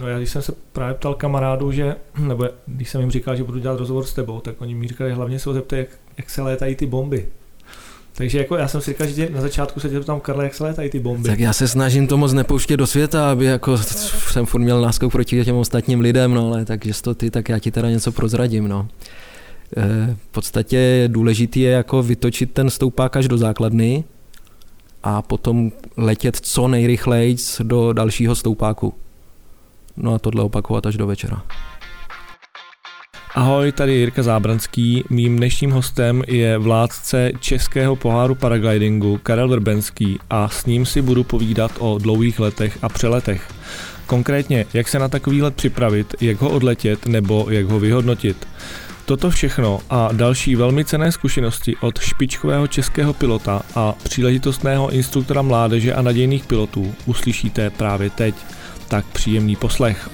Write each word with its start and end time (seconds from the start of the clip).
No 0.00 0.08
já 0.08 0.18
když 0.18 0.30
jsem 0.30 0.42
se 0.42 0.52
právě 0.72 0.94
ptal 0.94 1.14
kamarádu, 1.14 1.72
že, 1.72 1.96
nebo 2.18 2.48
když 2.66 2.90
jsem 2.90 3.00
jim 3.00 3.10
říkal, 3.10 3.36
že 3.36 3.44
budu 3.44 3.58
dělat 3.58 3.78
rozhovor 3.78 4.04
s 4.04 4.14
tebou, 4.14 4.40
tak 4.40 4.60
oni 4.60 4.74
mi 4.74 4.88
říkali, 4.88 5.12
hlavně 5.12 5.38
se 5.38 5.50
ho 5.50 5.54
zeptají, 5.54 5.80
jak, 5.80 5.88
jak 6.16 6.30
se 6.30 6.42
létají 6.42 6.74
ty 6.74 6.86
bomby. 6.86 7.26
Takže 8.14 8.38
jako 8.38 8.56
já 8.56 8.68
jsem 8.68 8.80
si 8.80 8.90
říkal, 8.90 9.06
že 9.06 9.28
na 9.30 9.40
začátku 9.40 9.80
se 9.80 9.88
tě 9.88 10.00
tam 10.00 10.20
Karle, 10.20 10.44
jak 10.44 10.54
se 10.54 10.64
létají 10.64 10.90
ty 10.90 11.00
bomby. 11.00 11.28
Tak 11.28 11.40
já 11.40 11.52
se 11.52 11.68
snažím 11.68 12.06
to 12.06 12.16
moc 12.16 12.32
nepouštět 12.32 12.78
do 12.78 12.86
světa, 12.86 13.30
aby 13.30 13.44
jako 13.44 13.78
jsem 13.78 14.46
furt 14.46 14.60
měl 14.60 14.80
náskok 14.80 15.12
proti 15.12 15.44
těm 15.44 15.56
ostatním 15.56 16.00
lidem, 16.00 16.34
no 16.34 16.46
ale 16.46 16.64
tak 16.64 16.80
to 17.02 17.14
ty, 17.14 17.30
tak 17.30 17.48
já 17.48 17.58
ti 17.58 17.70
teda 17.70 17.90
něco 17.90 18.12
prozradím, 18.12 18.68
no. 18.68 18.88
E, 19.76 20.16
v 20.24 20.28
podstatě 20.30 21.04
důležitý 21.06 21.60
je 21.60 21.70
jako 21.70 22.02
vytočit 22.02 22.52
ten 22.52 22.70
stoupák 22.70 23.16
až 23.16 23.28
do 23.28 23.38
základny 23.38 24.04
a 25.02 25.22
potom 25.22 25.72
letět 25.96 26.36
co 26.36 26.68
nejrychleji 26.68 27.36
do 27.62 27.92
dalšího 27.92 28.34
stoupáku. 28.34 28.94
No 30.02 30.14
a 30.14 30.18
tohle 30.18 30.42
opakovat 30.42 30.86
až 30.86 30.96
do 30.96 31.06
večera. 31.06 31.42
Ahoj, 33.34 33.72
tady 33.72 33.94
Jirka 33.94 34.22
Zábranský. 34.22 35.04
Mým 35.10 35.36
dnešním 35.36 35.70
hostem 35.70 36.22
je 36.26 36.58
vládce 36.58 37.32
českého 37.40 37.96
poháru 37.96 38.34
paraglidingu 38.34 39.20
Karel 39.22 39.48
Vrbenský 39.48 40.18
a 40.30 40.48
s 40.48 40.66
ním 40.66 40.86
si 40.86 41.02
budu 41.02 41.24
povídat 41.24 41.72
o 41.78 41.98
dlouhých 41.98 42.40
letech 42.40 42.78
a 42.82 42.88
přeletech. 42.88 43.48
Konkrétně, 44.06 44.66
jak 44.74 44.88
se 44.88 44.98
na 44.98 45.08
takový 45.08 45.42
let 45.42 45.54
připravit, 45.54 46.14
jak 46.20 46.40
ho 46.40 46.50
odletět 46.50 47.06
nebo 47.06 47.46
jak 47.50 47.66
ho 47.66 47.80
vyhodnotit. 47.80 48.48
Toto 49.04 49.30
všechno 49.30 49.78
a 49.90 50.08
další 50.12 50.56
velmi 50.56 50.84
cené 50.84 51.12
zkušenosti 51.12 51.76
od 51.80 51.98
špičkového 51.98 52.66
českého 52.66 53.12
pilota 53.12 53.62
a 53.74 53.94
příležitostného 54.02 54.90
instruktora 54.90 55.42
mládeže 55.42 55.94
a 55.94 56.02
nadějných 56.02 56.44
pilotů 56.44 56.94
uslyšíte 57.06 57.70
právě 57.70 58.10
teď. 58.10 58.34
Tak 58.90 59.06
příjemný 59.06 59.56
poslech. 59.56 60.10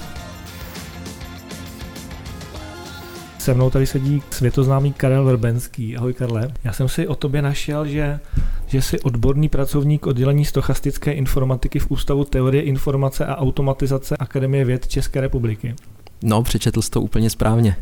Se 3.39 3.55
mnou 3.55 3.71
tady 3.71 3.87
sedí 3.87 4.23
světoznámý 4.31 4.93
Karel 4.93 5.25
Vrbenský. 5.25 5.97
Ahoj 5.97 6.15
Karle. 6.15 6.49
Já 6.65 6.73
jsem 6.73 6.89
si 6.89 7.07
o 7.07 7.15
tobě 7.15 7.43
našel, 7.43 7.87
že, 7.87 8.21
že 8.67 8.83
jsi 8.83 9.01
odborný 9.01 9.49
pracovník 9.49 10.07
oddělení 10.07 10.45
stochastické 10.45 11.13
informatiky 11.13 11.79
v 11.79 11.91
Ústavu 11.91 12.25
teorie 12.25 12.63
informace 12.63 13.27
a 13.27 13.37
automatizace 13.37 14.17
Akademie 14.17 14.65
věd 14.65 14.89
České 14.89 15.21
republiky. 15.21 15.75
No, 16.23 16.43
přečetl 16.43 16.83
jsi 16.83 16.91
to 16.91 17.01
úplně 17.01 17.31
správně. 17.31 17.77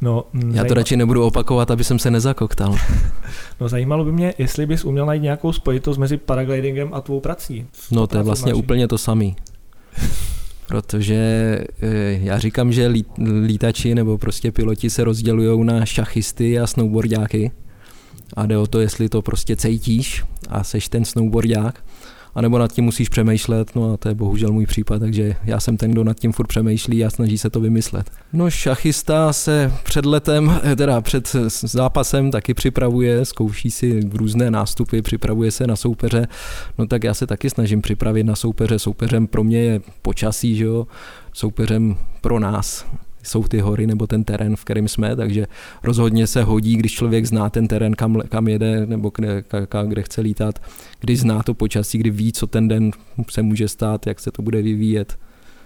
No, 0.00 0.24
Já 0.52 0.64
to 0.64 0.74
radši 0.74 0.96
nebudu 0.96 1.24
opakovat, 1.24 1.70
aby 1.70 1.84
jsem 1.84 1.98
se 1.98 2.10
nezakoktal. 2.10 2.76
No 3.60 3.68
zajímalo 3.68 4.04
by 4.04 4.12
mě, 4.12 4.34
jestli 4.38 4.66
bys 4.66 4.84
uměl 4.84 5.06
najít 5.06 5.22
nějakou 5.22 5.52
spojitost 5.52 5.98
mezi 5.98 6.16
paraglidingem 6.16 6.88
a 6.92 7.00
tvou 7.00 7.20
prací. 7.20 7.66
No 7.90 8.06
to 8.06 8.16
je 8.16 8.22
vlastně 8.22 8.52
značí? 8.52 8.62
úplně 8.62 8.88
to 8.88 8.98
samý. 8.98 9.36
Protože 10.66 11.16
eh, 11.82 12.18
já 12.22 12.38
říkám, 12.38 12.72
že 12.72 12.92
lítači 13.46 13.94
nebo 13.94 14.18
prostě 14.18 14.52
piloti 14.52 14.90
se 14.90 15.04
rozdělují 15.04 15.64
na 15.64 15.86
šachisty 15.86 16.58
a 16.58 16.66
snowboardáky. 16.66 17.50
A 18.36 18.46
jde 18.46 18.58
o 18.58 18.66
to, 18.66 18.80
jestli 18.80 19.08
to 19.08 19.22
prostě 19.22 19.56
cítíš 19.56 20.24
a 20.48 20.64
seš 20.64 20.88
ten 20.88 21.04
snowboardák, 21.04 21.84
anebo 22.34 22.58
nad 22.58 22.72
tím 22.72 22.84
musíš 22.84 23.08
přemýšlet, 23.08 23.74
no 23.76 23.92
a 23.92 23.96
to 23.96 24.08
je 24.08 24.14
bohužel 24.14 24.52
můj 24.52 24.66
případ, 24.66 24.98
takže 24.98 25.36
já 25.44 25.60
jsem 25.60 25.76
ten, 25.76 25.90
kdo 25.90 26.04
nad 26.04 26.20
tím 26.20 26.32
furt 26.32 26.46
přemýšlí 26.46 27.04
a 27.04 27.10
snaží 27.10 27.38
se 27.38 27.50
to 27.50 27.60
vymyslet. 27.60 28.10
No 28.32 28.50
šachista 28.50 29.32
se 29.32 29.72
před 29.84 30.06
letem, 30.06 30.60
eh, 30.62 30.76
teda 30.76 31.00
před 31.00 31.36
zápasem 31.62 32.30
taky 32.30 32.54
připravuje, 32.54 33.24
zkouší 33.24 33.70
si 33.70 34.00
různé 34.12 34.50
nástupy, 34.50 35.02
připravuje 35.02 35.50
se 35.50 35.66
na 35.66 35.76
soupeře, 35.76 36.26
no 36.78 36.86
tak 36.86 37.04
já 37.04 37.14
se 37.14 37.26
taky 37.26 37.50
snažím 37.50 37.82
připravit 37.82 38.24
na 38.24 38.36
soupeře, 38.36 38.78
soupeřem 38.78 39.26
pro 39.26 39.44
mě 39.44 39.58
je 39.58 39.80
počasí, 40.02 40.56
že 40.56 40.64
jo, 40.64 40.86
soupeřem 41.32 41.96
pro 42.20 42.38
nás 42.38 42.86
jsou 43.22 43.42
ty 43.42 43.60
hory 43.60 43.86
nebo 43.86 44.06
ten 44.06 44.24
terén, 44.24 44.56
v 44.56 44.64
kterém 44.64 44.88
jsme, 44.88 45.16
takže 45.16 45.46
rozhodně 45.82 46.26
se 46.26 46.42
hodí, 46.42 46.76
když 46.76 46.92
člověk 46.92 47.26
zná 47.26 47.50
ten 47.50 47.68
terén, 47.68 47.94
kam, 47.94 48.20
kam 48.28 48.48
jede 48.48 48.86
nebo 48.86 49.12
kde, 49.14 49.44
kde 49.86 50.02
chce 50.02 50.20
lítat, 50.20 50.58
když 51.00 51.20
zná 51.20 51.42
to 51.42 51.54
počasí, 51.54 51.98
kdy 51.98 52.10
ví, 52.10 52.32
co 52.32 52.46
ten 52.46 52.68
den 52.68 52.90
se 53.30 53.42
může 53.42 53.68
stát, 53.68 54.06
jak 54.06 54.20
se 54.20 54.30
to 54.30 54.42
bude 54.42 54.62
vyvíjet, 54.62 55.18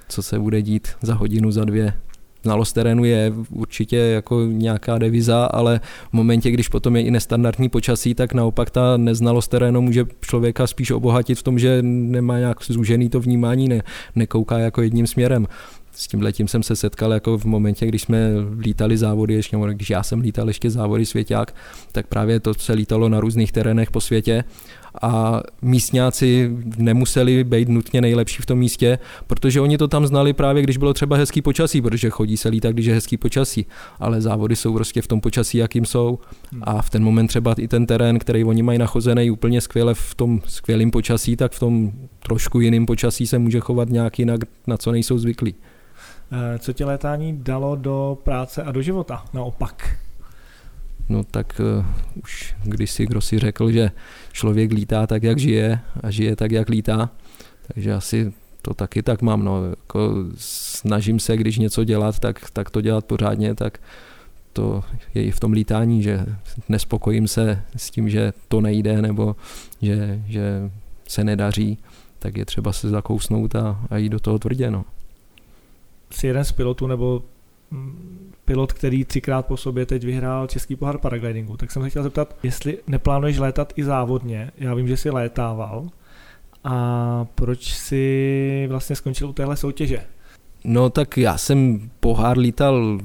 co 0.09 0.23
se 0.23 0.39
bude 0.39 0.63
dít 0.63 0.89
za 1.03 1.15
hodinu, 1.15 1.51
za 1.51 1.65
dvě. 1.65 1.95
Znalost 2.43 2.73
terénu 2.73 3.05
je 3.05 3.33
určitě 3.51 3.97
jako 3.97 4.47
nějaká 4.47 4.99
deviza, 4.99 5.45
ale 5.45 5.81
v 6.11 6.13
momentě, 6.13 6.51
když 6.51 6.69
potom 6.69 6.97
je 6.97 7.03
i 7.03 7.11
nestandardní 7.11 7.69
počasí, 7.69 8.15
tak 8.15 8.35
naopak 8.35 8.71
ta 8.71 8.97
neznalost 8.97 9.49
terénu 9.49 9.81
může 9.81 10.05
člověka 10.21 10.67
spíš 10.67 10.91
obohatit 10.91 11.39
v 11.39 11.43
tom, 11.43 11.59
že 11.59 11.79
nemá 11.83 12.39
nějak 12.39 12.59
zúžený 12.69 13.09
to 13.09 13.21
vnímání, 13.21 13.69
ne, 13.69 13.83
nekouká 14.15 14.59
jako 14.59 14.83
jedním 14.83 15.07
směrem 15.07 15.47
s 15.97 16.09
tím 16.09 16.23
letím 16.23 16.49
jsem 16.49 16.63
se 16.63 16.77
setkal 16.77 17.13
jako 17.13 17.39
v 17.39 17.45
momentě, 17.45 17.87
když 17.87 18.03
jsme 18.03 18.31
lítali 18.59 18.97
závody, 18.97 19.35
ještě, 19.35 19.57
když 19.73 19.91
já 19.91 20.03
jsem 20.03 20.21
lítal 20.21 20.49
ještě 20.49 20.71
závody 20.71 21.07
svěťák, 21.07 21.55
tak 21.93 22.07
právě 22.07 22.41
to 22.41 22.55
se 22.55 22.73
lítalo 22.73 23.09
na 23.09 23.21
různých 23.21 23.53
terénech 23.53 23.91
po 23.91 24.01
světě. 24.01 24.45
A 25.03 25.43
místňáci 25.63 26.51
nemuseli 26.77 27.45
být 27.45 27.69
nutně 27.69 28.01
nejlepší 28.01 28.43
v 28.43 28.47
tom 28.47 28.59
místě, 28.59 28.99
protože 29.27 29.61
oni 29.61 29.79
to 29.79 29.89
tam 29.89 30.07
znali 30.07 30.33
právě, 30.33 30.63
když 30.63 30.77
bylo 30.77 30.95
třeba 30.95 31.17
hezký 31.17 31.43
počasí, 31.43 31.83
protože 31.83 32.11
chodí 32.11 32.37
se 32.37 32.49
lítat, 32.49 32.73
když 32.73 32.87
je 32.87 32.95
hezký 32.95 33.17
počasí, 33.17 33.67
ale 33.99 34.21
závody 34.21 34.57
jsou 34.57 34.75
prostě 34.75 35.03
v 35.03 35.07
tom 35.07 35.21
počasí, 35.21 35.59
jakým 35.59 35.85
jsou. 35.85 36.19
A 36.63 36.83
v 36.83 36.91
ten 36.91 37.05
moment 37.05 37.27
třeba 37.27 37.55
i 37.59 37.69
ten 37.69 37.87
terén, 37.87 38.19
který 38.19 38.45
oni 38.45 38.63
mají 38.63 38.79
nachozený 38.79 39.31
úplně 39.31 39.61
skvěle 39.61 39.95
v 39.95 40.15
tom 40.15 40.41
skvělém 40.47 40.91
počasí, 40.91 41.37
tak 41.37 41.53
v 41.53 41.59
tom 41.59 41.93
trošku 42.19 42.61
jiném 42.61 42.87
počasí 42.87 43.27
se 43.27 43.39
může 43.39 43.61
chovat 43.61 43.89
nějak 43.89 44.19
jinak, 44.19 44.41
na 44.67 44.77
co 44.77 44.93
nejsou 44.93 45.19
zvyklí. 45.19 45.55
Eh, 46.33 46.59
co 46.59 46.73
tě 46.73 46.85
létání 46.85 47.39
dalo 47.43 47.77
do 47.77 48.19
práce 48.23 48.63
a 48.63 48.73
do 48.73 48.83
života 48.83 49.25
naopak? 49.33 49.99
No 51.09 51.25
tak 51.25 51.61
uh, 51.79 51.87
už 52.23 52.55
když 52.63 52.91
si 52.91 53.07
kdo 53.07 53.21
si 53.21 53.39
řekl, 53.39 53.73
že 53.73 53.91
člověk 54.33 54.73
lítá 54.73 55.07
tak, 55.07 55.23
jak 55.23 55.39
žije 55.39 55.81
a 56.03 56.11
žije 56.11 56.37
tak, 56.37 56.53
jak 56.53 56.69
lítá, 56.69 57.11
takže 57.75 57.95
asi 57.95 58.33
to 58.63 58.75
taky 58.75 59.03
tak 59.03 59.23
mám. 59.23 59.45
No. 59.45 59.71
Jako 59.71 60.15
snažím 60.39 61.21
se, 61.21 61.37
když 61.37 61.59
něco 61.59 61.85
dělat, 61.85 62.19
tak, 62.19 62.51
tak 62.51 62.71
to 62.71 62.81
dělat 62.81 63.05
pořádně, 63.05 63.55
tak 63.55 63.79
to 64.53 64.85
je 65.15 65.25
i 65.25 65.31
v 65.31 65.41
tom 65.41 65.53
lítání, 65.53 66.03
že 66.03 66.27
nespokojím 66.69 67.29
se 67.29 67.63
s 67.77 67.91
tím, 67.91 68.09
že 68.09 68.33
to 68.49 68.61
nejde 68.61 69.03
nebo 69.03 69.37
že, 69.83 70.23
že 70.27 70.71
se 71.09 71.25
nedaří, 71.25 71.79
tak 72.19 72.37
je 72.37 72.45
třeba 72.45 72.73
se 72.73 72.89
zakousnout 72.89 73.55
a, 73.55 73.81
a 73.91 73.97
jít 73.97 74.09
do 74.09 74.21
toho 74.21 74.39
tvrdě. 74.39 74.71
No 74.71 74.85
jsi 76.17 76.27
jeden 76.27 76.45
z 76.45 76.53
pilotů 76.53 76.87
nebo 76.87 77.23
mm, 77.71 78.33
pilot, 78.45 78.73
který 78.73 79.05
třikrát 79.05 79.47
po 79.47 79.57
sobě 79.57 79.87
teď 79.87 80.05
vyhrál 80.05 80.47
Český 80.47 80.77
pohár 80.77 80.99
paraglidingu, 80.99 81.57
tak 81.57 81.71
jsem 81.71 81.83
se 81.83 81.91
chtěl 81.91 82.03
zeptat, 82.03 82.37
jestli 82.43 82.79
neplánuješ 82.87 83.39
létat 83.39 83.73
i 83.77 83.85
závodně. 83.85 84.51
Já 84.59 84.75
vím, 84.75 84.89
že 84.89 84.97
jsi 84.97 85.11
létával. 85.11 85.89
A 86.65 87.27
proč 87.35 87.75
jsi 87.75 88.67
vlastně 88.71 88.97
skončil 88.97 89.29
u 89.29 89.33
téhle 89.33 89.57
soutěže? 89.57 90.05
No 90.67 90.91
tak 90.91 91.17
já 91.17 91.39
jsem 91.39 91.91
pohár 92.01 92.39
lítal 92.39 92.99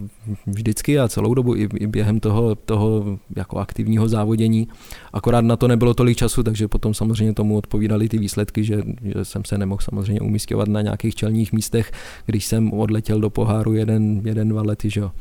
vždycky 0.48 1.00
a 1.00 1.08
celou 1.08 1.34
dobu 1.34 1.56
i, 1.56 1.70
i 1.76 1.88
během 1.88 2.20
toho, 2.20 2.56
toho 2.56 3.20
jako 3.36 3.58
aktivního 3.58 4.10
závodění. 4.10 4.68
Akorát 5.14 5.42
na 5.42 5.56
to 5.56 5.68
nebylo 5.68 5.94
tolik 5.94 6.18
času, 6.18 6.44
takže 6.44 6.68
potom 6.68 6.94
samozřejmě 6.94 7.34
tomu 7.34 7.58
odpovídaly 7.58 8.10
ty 8.10 8.18
výsledky, 8.18 8.64
že, 8.64 8.84
že 9.02 9.26
jsem 9.26 9.46
se 9.46 9.58
nemohl 9.58 9.82
samozřejmě 9.82 10.22
umístěvat 10.22 10.68
na 10.68 10.82
nějakých 10.82 11.16
čelních 11.16 11.54
místech, 11.54 11.92
když 12.26 12.46
jsem 12.46 12.74
odletěl 12.74 13.20
do 13.20 13.30
poháru 13.30 13.74
jeden, 13.74 14.22
jeden 14.26 14.50
dva 14.50 14.62
lety. 14.62 14.90
Že 14.90 15.00
jo 15.00 15.12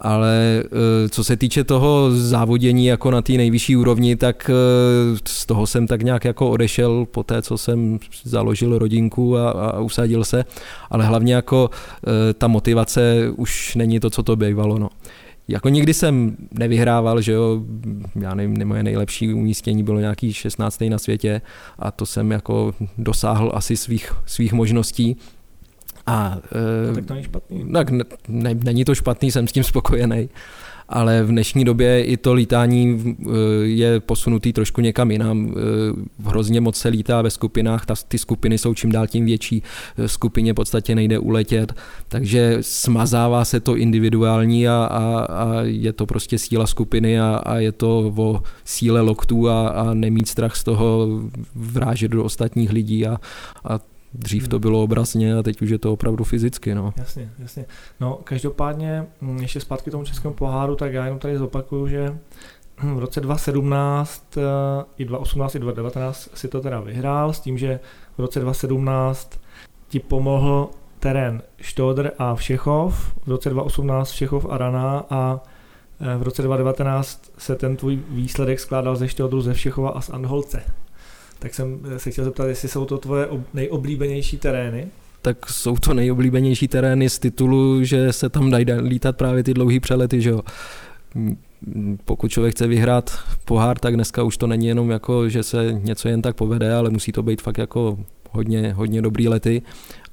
ale 0.00 0.62
eh, 0.64 1.08
co 1.08 1.24
se 1.24 1.36
týče 1.36 1.64
toho 1.64 2.10
závodění 2.10 2.86
jako 2.86 3.10
na 3.10 3.22
té 3.22 3.32
nejvyšší 3.32 3.76
úrovni, 3.76 4.16
tak 4.16 4.50
eh, 4.50 5.18
z 5.24 5.46
toho 5.46 5.66
jsem 5.66 5.86
tak 5.86 6.02
nějak 6.02 6.24
jako 6.24 6.50
odešel 6.50 7.06
po 7.10 7.22
té, 7.22 7.42
co 7.42 7.58
jsem 7.58 7.98
založil 8.24 8.78
rodinku 8.78 9.36
a, 9.36 9.50
a 9.50 9.80
usadil 9.80 10.24
se, 10.24 10.44
ale 10.90 11.06
hlavně 11.06 11.34
jako 11.34 11.70
eh, 11.72 12.34
ta 12.34 12.48
motivace 12.48 13.30
už 13.36 13.74
není 13.74 14.00
to, 14.00 14.10
co 14.10 14.22
to 14.22 14.36
bývalo. 14.36 14.78
No. 14.78 14.88
Jako 15.48 15.68
nikdy 15.68 15.94
jsem 15.94 16.36
nevyhrával, 16.52 17.20
že 17.20 17.32
jo, 17.32 17.62
já 18.20 18.34
nevím, 18.34 18.68
moje 18.68 18.82
nejlepší 18.82 19.34
umístění 19.34 19.82
bylo 19.82 20.00
nějaký 20.00 20.32
16. 20.32 20.80
na 20.88 20.98
světě 20.98 21.40
a 21.78 21.90
to 21.90 22.06
jsem 22.06 22.30
jako 22.30 22.74
dosáhl 22.98 23.52
asi 23.54 23.76
svých, 23.76 24.12
svých 24.26 24.52
možností, 24.52 25.16
a, 26.08 26.38
no, 26.88 26.94
tak 26.94 27.04
to 27.04 27.14
není 27.14 27.24
špatný. 27.24 27.72
Tak 27.72 27.90
ne, 27.90 28.04
ne, 28.28 28.54
není 28.54 28.84
to 28.84 28.94
špatný, 28.94 29.30
jsem 29.30 29.48
s 29.48 29.52
tím 29.52 29.64
spokojený. 29.64 30.28
Ale 30.88 31.22
v 31.22 31.28
dnešní 31.28 31.64
době 31.64 32.04
i 32.04 32.16
to 32.16 32.34
lítání 32.34 33.16
eh, 33.20 33.26
je 33.62 34.00
posunutý 34.00 34.52
trošku 34.52 34.80
někam 34.80 35.10
jinam. 35.10 35.54
Eh, 35.56 36.28
hrozně 36.28 36.60
moc 36.60 36.76
se 36.76 36.88
lítá 36.88 37.22
ve 37.22 37.30
skupinách, 37.30 37.86
ta, 37.86 37.94
ty 38.08 38.18
skupiny 38.18 38.58
jsou 38.58 38.74
čím 38.74 38.92
dál 38.92 39.06
tím 39.06 39.24
větší, 39.24 39.62
eh, 39.98 40.08
skupině 40.08 40.52
v 40.52 40.54
podstatě 40.54 40.94
nejde 40.94 41.18
uletět, 41.18 41.72
takže 42.08 42.58
smazává 42.60 43.44
se 43.44 43.60
to 43.60 43.76
individuální 43.76 44.68
a, 44.68 44.88
a, 44.90 45.20
a 45.20 45.62
je 45.62 45.92
to 45.92 46.06
prostě 46.06 46.38
síla 46.38 46.66
skupiny 46.66 47.20
a, 47.20 47.36
a 47.36 47.56
je 47.56 47.72
to 47.72 48.12
o 48.16 48.42
síle 48.64 49.00
loktů 49.00 49.48
a, 49.48 49.68
a 49.68 49.94
nemít 49.94 50.28
strach 50.28 50.56
z 50.56 50.64
toho 50.64 51.08
vrážet 51.54 52.08
do 52.08 52.24
ostatních 52.24 52.72
lidí 52.72 53.06
a, 53.06 53.20
a 53.64 53.78
Dřív 54.14 54.48
to 54.48 54.56
hmm. 54.56 54.60
bylo 54.60 54.82
obrazně 54.82 55.36
a 55.36 55.42
teď 55.42 55.62
už 55.62 55.70
je 55.70 55.78
to 55.78 55.92
opravdu 55.92 56.24
fyzicky. 56.24 56.74
No. 56.74 56.94
Jasně, 56.96 57.30
jasně. 57.38 57.64
No, 58.00 58.18
každopádně, 58.24 59.06
hm, 59.22 59.38
ještě 59.38 59.60
zpátky 59.60 59.90
k 59.90 59.92
tomu 59.92 60.04
českému 60.04 60.34
poháru, 60.34 60.76
tak 60.76 60.92
já 60.92 61.04
jenom 61.04 61.18
tady 61.18 61.38
zopakuju, 61.38 61.88
že 61.88 62.18
v 62.82 62.98
roce 62.98 63.20
2017 63.20 64.36
eh, 64.36 64.40
i 64.98 65.04
2018 65.04 65.54
i 65.54 65.58
2019 65.58 66.30
si 66.34 66.48
to 66.48 66.60
teda 66.60 66.80
vyhrál 66.80 67.32
s 67.32 67.40
tím, 67.40 67.58
že 67.58 67.80
v 68.16 68.20
roce 68.20 68.40
2017 68.40 69.40
ti 69.88 70.00
pomohl 70.00 70.70
terén 70.98 71.42
Štodr 71.60 72.10
a 72.18 72.34
Všechov, 72.34 73.14
v 73.24 73.28
roce 73.28 73.50
2018 73.50 74.10
Všechov 74.10 74.46
a 74.50 74.58
Rana 74.58 75.04
a 75.10 75.40
eh, 76.00 76.16
v 76.16 76.22
roce 76.22 76.42
2019 76.42 77.32
se 77.38 77.56
ten 77.56 77.76
tvůj 77.76 77.98
výsledek 78.08 78.60
skládal 78.60 78.96
ze 78.96 79.08
Štodru, 79.08 79.40
ze 79.40 79.54
Všechova 79.54 79.90
a 79.90 80.00
z 80.00 80.10
Andholce. 80.10 80.62
Tak 81.38 81.54
jsem 81.54 81.80
eh, 81.94 81.98
se 81.98 82.10
chtěl 82.10 82.24
zeptat, 82.24 82.46
jestli 82.46 82.68
jsou 82.68 82.84
to 82.84 82.98
tvoje 82.98 83.28
nejoblíbenější 83.54 84.38
terény? 84.38 84.88
Tak 85.22 85.50
jsou 85.50 85.76
to 85.76 85.94
nejoblíbenější 85.94 86.68
terény 86.68 87.10
z 87.10 87.18
titulu, 87.18 87.84
že 87.84 88.12
se 88.12 88.28
tam 88.28 88.50
dají 88.50 88.64
lítat 88.72 89.16
právě 89.16 89.42
ty 89.42 89.54
dlouhé 89.54 89.80
přelety, 89.80 90.20
že 90.20 90.30
jo 90.30 90.40
pokud 92.04 92.28
člověk 92.28 92.54
chce 92.54 92.66
vyhrát 92.66 93.18
pohár, 93.44 93.78
tak 93.78 93.94
dneska 93.94 94.22
už 94.22 94.36
to 94.36 94.46
není 94.46 94.66
jenom 94.66 94.90
jako, 94.90 95.28
že 95.28 95.42
se 95.42 95.80
něco 95.82 96.08
jen 96.08 96.22
tak 96.22 96.36
povede, 96.36 96.74
ale 96.74 96.90
musí 96.90 97.12
to 97.12 97.22
být 97.22 97.42
fakt 97.42 97.58
jako 97.58 97.98
hodně, 98.30 98.72
hodně 98.72 99.02
dobrý 99.02 99.28
lety 99.28 99.62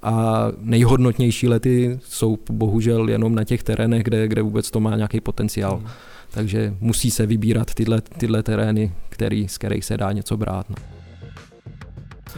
a 0.04 0.48
nejhodnotnější 0.60 1.48
lety 1.48 2.00
jsou 2.04 2.38
bohužel 2.51 3.10
jenom 3.10 3.36
na 3.36 3.44
těch 3.44 3.63
terénech, 3.63 4.04
kde, 4.04 4.27
kde 4.27 4.42
vůbec 4.42 4.72
to 4.72 4.80
má 4.80 4.95
nějaký 4.95 5.22
potenciál. 5.22 5.77
Mm. 5.77 5.88
Takže 6.31 6.75
musí 6.80 7.12
se 7.12 7.25
vybírat 7.25 7.74
tyhle, 7.74 8.01
tyhle 8.01 8.44
terény, 8.44 8.92
který, 9.10 9.48
z 9.48 9.57
kterých 9.57 9.86
se 9.86 9.98
dá 9.98 10.12
něco 10.12 10.38
brát. 10.38 10.69
No. 10.69 10.75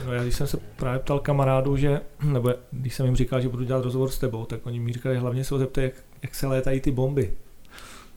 No 0.05 0.13
já 0.13 0.23
když 0.23 0.35
jsem 0.35 0.47
se 0.47 0.57
právě 0.75 0.99
ptal 0.99 1.19
kamarádu, 1.19 1.77
že, 1.77 2.01
nebo 2.23 2.53
když 2.71 2.95
jsem 2.95 3.05
jim 3.05 3.15
říkal, 3.15 3.41
že 3.41 3.49
budu 3.49 3.63
dělat 3.63 3.83
rozhovor 3.83 4.09
s 4.09 4.19
tebou, 4.19 4.45
tak 4.45 4.65
oni 4.65 4.79
mi 4.79 4.93
říkali, 4.93 5.17
hlavně 5.17 5.43
se 5.43 5.53
ho 5.53 5.59
zeptají, 5.59 5.85
jak, 5.85 5.93
jak 6.23 6.35
se 6.35 6.47
létají 6.47 6.81
ty 6.81 6.91
bomby. 6.91 7.33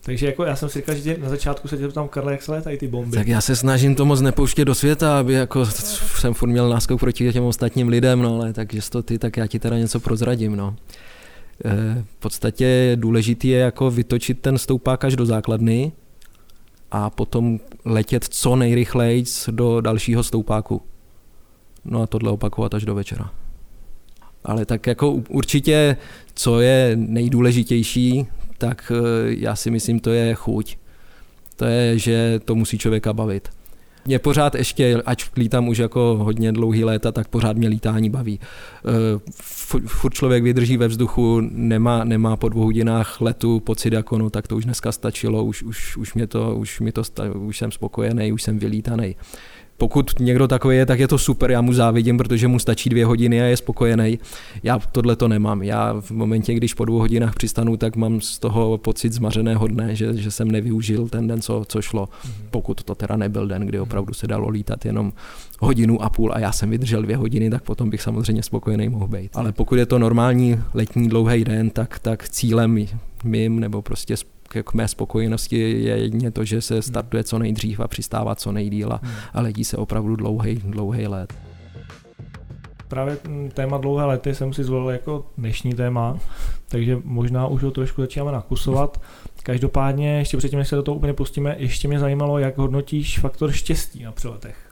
Takže 0.03 0.27
jako 0.27 0.45
já 0.45 0.57
jsem 0.57 0.69
si 0.69 0.79
říkal, 0.79 0.95
že 0.95 1.17
na 1.19 1.29
začátku 1.29 1.69
se 1.69 1.77
tě 1.77 1.89
tam 1.89 2.09
Karle, 2.09 2.33
jak 2.33 2.43
se 2.43 2.53
létají 2.53 2.79
ty 2.79 2.89
bomby. 2.89 3.17
Tak 3.17 3.29
já 3.29 3.41
se 3.41 3.57
snažím 3.57 3.95
to 3.95 4.05
moc 4.05 4.21
nepouštět 4.21 4.67
do 4.67 4.75
světa, 4.75 5.19
aby 5.19 5.33
jako 5.33 5.67
jsem 5.67 6.35
furt 6.35 6.49
měl 6.49 6.69
náskok 6.69 7.01
proti 7.01 7.33
těm 7.33 7.45
ostatním 7.45 7.89
lidem, 7.89 8.23
no 8.23 8.35
ale 8.35 8.53
tak 8.53 8.69
to 8.91 9.03
ty, 9.03 9.19
tak 9.19 9.37
já 9.37 9.47
ti 9.47 9.59
teda 9.59 9.79
něco 9.79 10.01
prozradím, 10.01 10.57
no. 10.57 10.77
E, 11.65 12.05
v 12.17 12.17
podstatě 12.19 12.93
důležitý 12.95 13.49
je 13.49 13.59
jako 13.59 13.91
vytočit 13.91 14.41
ten 14.41 14.59
stoupák 14.59 15.05
až 15.05 15.17
do 15.17 15.27
základny 15.27 15.93
a 16.91 17.11
potom 17.11 17.61
letět 17.85 18.25
co 18.25 18.57
nejrychleji 18.57 19.25
do 19.51 19.81
dalšího 19.81 20.23
stoupáku. 20.23 20.83
No 21.85 22.03
a 22.03 22.07
tohle 22.07 22.31
opakovat 22.31 22.75
až 22.75 22.85
do 22.85 22.95
večera. 22.95 23.31
Ale 24.45 24.67
tak 24.67 24.87
jako 24.87 25.11
určitě, 25.11 25.97
co 26.35 26.61
je 26.61 26.93
nejdůležitější, 26.97 28.27
tak 28.59 28.93
eh, 28.95 29.01
já 29.39 29.57
si 29.57 29.71
myslím, 29.71 30.01
to 30.01 30.11
je 30.11 30.35
chuť. 30.35 30.77
To 31.57 31.65
je, 31.65 31.99
že 31.99 32.41
to 32.45 32.55
musí 32.55 32.79
člověka 32.79 33.13
bavit. 33.13 33.49
Mě 34.05 34.19
pořád 34.19 34.55
ještě, 34.55 35.03
ať 35.07 35.25
lítám 35.37 35.69
už 35.69 35.79
jako 35.79 36.17
hodně 36.21 36.53
dlouhý 36.53 36.85
léta, 36.85 37.13
tak 37.13 37.29
pořád 37.29 37.57
mě 37.57 37.69
lítání 37.69 38.11
baví. 38.11 38.41
Eh, 38.41 39.81
furt 39.87 40.15
člověk 40.15 40.43
vydrží 40.43 40.77
ve 40.77 40.89
vzduchu, 40.89 41.41
nemá, 41.51 42.05
nemá 42.05 42.37
po 42.37 42.49
dvou 42.49 42.65
hodinách 42.65 43.21
letu 43.21 43.61
pocit 43.61 43.93
jako 43.93 44.19
no, 44.19 44.31
tak 44.31 44.49
to 44.49 44.57
už 44.57 44.65
dneska 44.65 44.93
stačilo, 44.93 45.45
už, 45.45 45.63
už, 45.63 45.97
už, 45.97 46.15
mě 46.15 46.27
to, 46.27 46.57
už, 46.57 46.81
mi 46.81 46.93
to, 46.93 47.03
už 47.35 47.59
jsem 47.59 47.73
spokojený, 47.73 48.33
už 48.33 48.43
jsem 48.43 48.59
vylítaný 48.59 49.17
pokud 49.81 50.21
někdo 50.21 50.49
takový 50.49 50.77
je, 50.77 50.87
tak 50.87 51.01
je 51.01 51.09
to 51.09 51.19
super, 51.19 51.51
já 51.51 51.61
mu 51.61 51.73
závidím, 51.73 52.19
protože 52.19 52.49
mu 52.49 52.59
stačí 52.59 52.91
dvě 52.91 53.07
hodiny 53.07 53.43
a 53.43 53.45
je 53.45 53.57
spokojený. 53.57 54.19
Já 54.63 54.79
tohle 54.79 55.17
to 55.17 55.29
nemám. 55.29 55.63
Já 55.63 56.01
v 56.01 56.11
momentě, 56.11 56.55
když 56.55 56.75
po 56.75 56.85
dvou 56.85 56.99
hodinách 56.99 57.35
přistanu, 57.35 57.77
tak 57.77 57.97
mám 57.97 58.21
z 58.21 58.39
toho 58.39 58.79
pocit 58.79 59.13
zmařeného 59.13 59.67
dne, 59.67 59.97
že, 59.97 60.17
že 60.17 60.31
jsem 60.31 60.51
nevyužil 60.51 61.09
ten 61.09 61.27
den, 61.27 61.41
co, 61.41 61.65
co 61.69 61.83
šlo. 61.83 62.09
Mhm. 62.25 62.35
Pokud 62.51 62.83
to 62.83 62.95
teda 62.95 63.17
nebyl 63.17 63.47
den, 63.47 63.63
kdy 63.63 63.81
opravdu 63.81 64.15
se 64.15 64.27
dalo 64.27 64.49
lítat 64.49 64.85
jenom 64.85 65.13
hodinu 65.61 66.03
a 66.03 66.11
půl 66.11 66.33
a 66.35 66.39
já 66.39 66.53
jsem 66.53 66.71
vydržel 66.71 67.03
dvě 67.03 67.17
hodiny, 67.17 67.51
tak 67.51 67.63
potom 67.63 67.91
bych 67.91 68.03
samozřejmě 68.03 68.43
spokojený 68.43 68.89
mohl 68.89 69.09
být. 69.09 69.31
Ale 69.35 69.53
pokud 69.53 69.75
je 69.75 69.87
to 69.87 69.99
normální 69.99 70.59
letní 70.75 71.09
dlouhý 71.09 71.45
den, 71.45 71.71
tak, 71.71 71.99
tak 71.99 72.29
cílem 72.29 72.87
mým 73.25 73.61
nebo 73.61 73.83
prostě 73.83 74.17
k 74.65 74.75
mé 74.75 74.89
spokojenosti 74.89 75.59
je 75.59 75.99
jedině 75.99 76.31
to, 76.31 76.45
že 76.45 76.61
se 76.61 76.83
startuje 76.83 77.25
co 77.25 77.39
nejdřív 77.39 77.81
a 77.81 77.89
přistává 77.89 78.35
co 78.35 78.53
nejdíl 78.53 78.93
a, 78.93 79.01
hmm. 79.03 79.13
a 79.35 79.41
letí 79.41 79.65
se 79.65 79.77
opravdu 79.77 80.17
dlouhý, 80.17 80.55
dlouhý 80.55 81.07
let. 81.07 81.35
Právě 82.89 83.17
téma 83.55 83.79
dlouhé 83.79 84.05
lety 84.05 84.35
jsem 84.35 84.53
si 84.53 84.65
zvolil 84.65 84.91
jako 84.91 85.27
dnešní 85.39 85.75
téma, 85.75 86.19
takže 86.69 86.99
možná 87.05 87.47
už 87.47 87.63
ho 87.63 87.71
trošku 87.71 88.01
začínáme 88.01 88.33
nakusovat. 88.33 89.01
Každopádně, 89.43 90.19
ještě 90.19 90.37
předtím, 90.37 90.59
než 90.59 90.69
se 90.69 90.77
do 90.77 90.83
toho 90.83 90.97
úplně 90.97 91.13
pustíme, 91.13 91.57
ještě 91.59 91.89
mě 91.89 91.99
zajímalo, 91.99 92.39
jak 92.39 92.59
hodnotíš 92.59 93.19
faktor 93.19 93.53
štěstí 93.53 94.03
na 94.03 94.13
přeletech. 94.13 94.70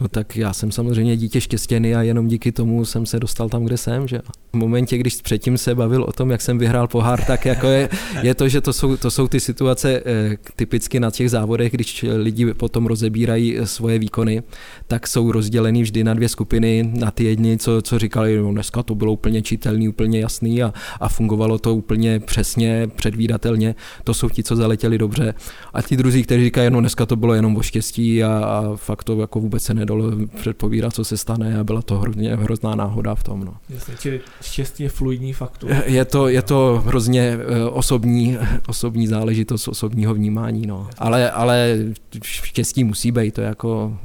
No 0.00 0.08
tak 0.08 0.36
já 0.36 0.52
jsem 0.52 0.72
samozřejmě 0.72 1.16
dítě 1.16 1.40
štěstěný 1.40 1.94
a 1.94 2.02
jenom 2.02 2.28
díky 2.28 2.52
tomu 2.52 2.84
jsem 2.84 3.06
se 3.06 3.20
dostal 3.20 3.48
tam, 3.48 3.64
kde 3.64 3.76
jsem, 3.76 4.08
že 4.08 4.20
v 4.52 4.56
momentě, 4.56 4.98
když 4.98 5.22
předtím 5.22 5.58
se 5.58 5.74
bavil 5.74 6.02
o 6.02 6.12
tom, 6.12 6.30
jak 6.30 6.40
jsem 6.40 6.58
vyhrál 6.58 6.88
pohár, 6.88 7.24
tak 7.24 7.46
jako 7.46 7.66
je, 7.66 7.88
je 8.22 8.34
to, 8.34 8.48
že 8.48 8.60
to 8.60 8.72
jsou, 8.72 8.96
to 8.96 9.10
jsou 9.10 9.28
ty 9.28 9.40
situace 9.40 10.02
eh, 10.06 10.36
typicky 10.56 11.00
na 11.00 11.10
těch 11.10 11.30
závodech, 11.30 11.72
když 11.72 12.04
lidi 12.16 12.54
potom 12.54 12.86
rozebírají 12.86 13.58
eh, 13.58 13.66
svoje 13.66 13.98
výkony, 13.98 14.42
tak 14.86 15.06
jsou 15.06 15.32
rozdělený 15.32 15.82
vždy 15.82 16.04
na 16.04 16.14
dvě 16.14 16.28
skupiny, 16.28 16.92
na 16.98 17.10
ty 17.10 17.24
jedni, 17.24 17.58
co, 17.58 17.82
co 17.82 17.98
říkali, 17.98 18.38
no 18.38 18.52
dneska 18.52 18.82
to 18.82 18.94
bylo 18.94 19.12
úplně 19.12 19.42
čitelný, 19.42 19.88
úplně 19.88 20.20
jasný 20.20 20.62
a, 20.62 20.72
a 21.00 21.08
fungovalo 21.08 21.58
to 21.58 21.74
úplně 21.74 22.20
přesně, 22.20 22.88
předvídatelně, 22.96 23.74
to 24.04 24.14
jsou 24.14 24.28
ti, 24.28 24.42
co 24.42 24.56
zaletěli 24.56 24.98
dobře. 24.98 25.34
A 25.72 25.82
ti 25.82 25.96
druzí, 25.96 26.22
kteří 26.22 26.44
říkají, 26.44 26.70
no 26.70 26.80
dneska 26.80 27.06
to 27.06 27.16
bylo 27.16 27.34
jenom 27.34 27.56
o 27.56 27.62
štěstí 27.62 28.24
a, 28.24 28.28
a 28.28 28.76
fakt 28.76 29.04
to 29.04 29.20
jako 29.20 29.40
vůbec 29.40 29.62
se 29.62 29.74
nedalo 29.84 30.10
předpovídat, 30.36 30.94
co 30.94 31.04
se 31.04 31.16
stane 31.16 31.58
a 31.58 31.64
byla 31.64 31.82
to 31.82 31.98
hrozně, 31.98 32.36
hrozná 32.36 32.74
náhoda 32.74 33.14
v 33.14 33.22
tom. 33.22 33.44
No. 33.44 33.54
Jasně, 33.68 33.94
čili 34.00 34.20
štěstí 34.42 34.82
je 34.82 34.88
fluidní 34.88 35.32
faktor. 35.32 35.70
Je 35.86 36.04
to, 36.04 36.28
je 36.28 36.42
to 36.42 36.82
hrozně 36.86 37.38
eh, 37.38 37.64
osobní, 37.64 38.38
osobní 38.68 39.06
záležitost 39.06 39.68
osobního 39.68 40.14
vnímání. 40.14 40.66
No. 40.66 40.88
Ale, 40.98 41.30
ale 41.30 41.78
štěstí 42.22 42.84
musí 42.84 43.12
být. 43.12 43.34
To 43.34 43.40
jako, 43.40 43.98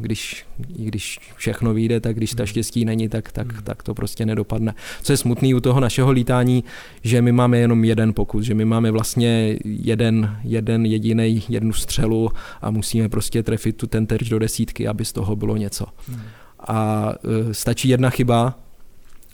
když, 0.00 0.46
když 0.58 1.18
všechno 1.36 1.74
vyjde, 1.74 2.00
tak 2.00 2.16
když 2.16 2.34
ta 2.34 2.46
štěstí 2.46 2.84
není, 2.84 3.08
tak, 3.08 3.32
tak, 3.32 3.52
hmm. 3.52 3.62
tak 3.62 3.82
to 3.82 3.94
prostě 3.94 4.26
nedopadne. 4.26 4.74
Co 5.02 5.12
je 5.12 5.16
smutný 5.16 5.54
u 5.54 5.60
toho 5.60 5.80
našeho 5.80 6.10
lítání, 6.10 6.64
že 7.02 7.22
my 7.22 7.32
máme 7.32 7.58
jenom 7.58 7.84
jeden 7.84 8.14
pokus, 8.14 8.44
že 8.44 8.54
my 8.54 8.64
máme 8.64 8.90
vlastně 8.90 9.58
jeden, 9.64 10.36
jeden 10.44 10.86
jediný, 10.86 11.42
jednu 11.48 11.72
střelu 11.72 12.30
a 12.62 12.70
musíme 12.70 13.08
prostě 13.08 13.42
trefit 13.42 13.76
tu 13.76 13.86
ten 13.86 14.06
terč 14.06 14.28
do 14.28 14.38
desítky, 14.38 14.88
aby 14.88 15.04
z 15.04 15.12
toho 15.12 15.21
bylo 15.36 15.56
něco. 15.56 15.86
Hmm. 16.08 16.20
A 16.68 17.08
e, 17.50 17.54
stačí 17.54 17.88
jedna 17.88 18.10
chyba, 18.10 18.54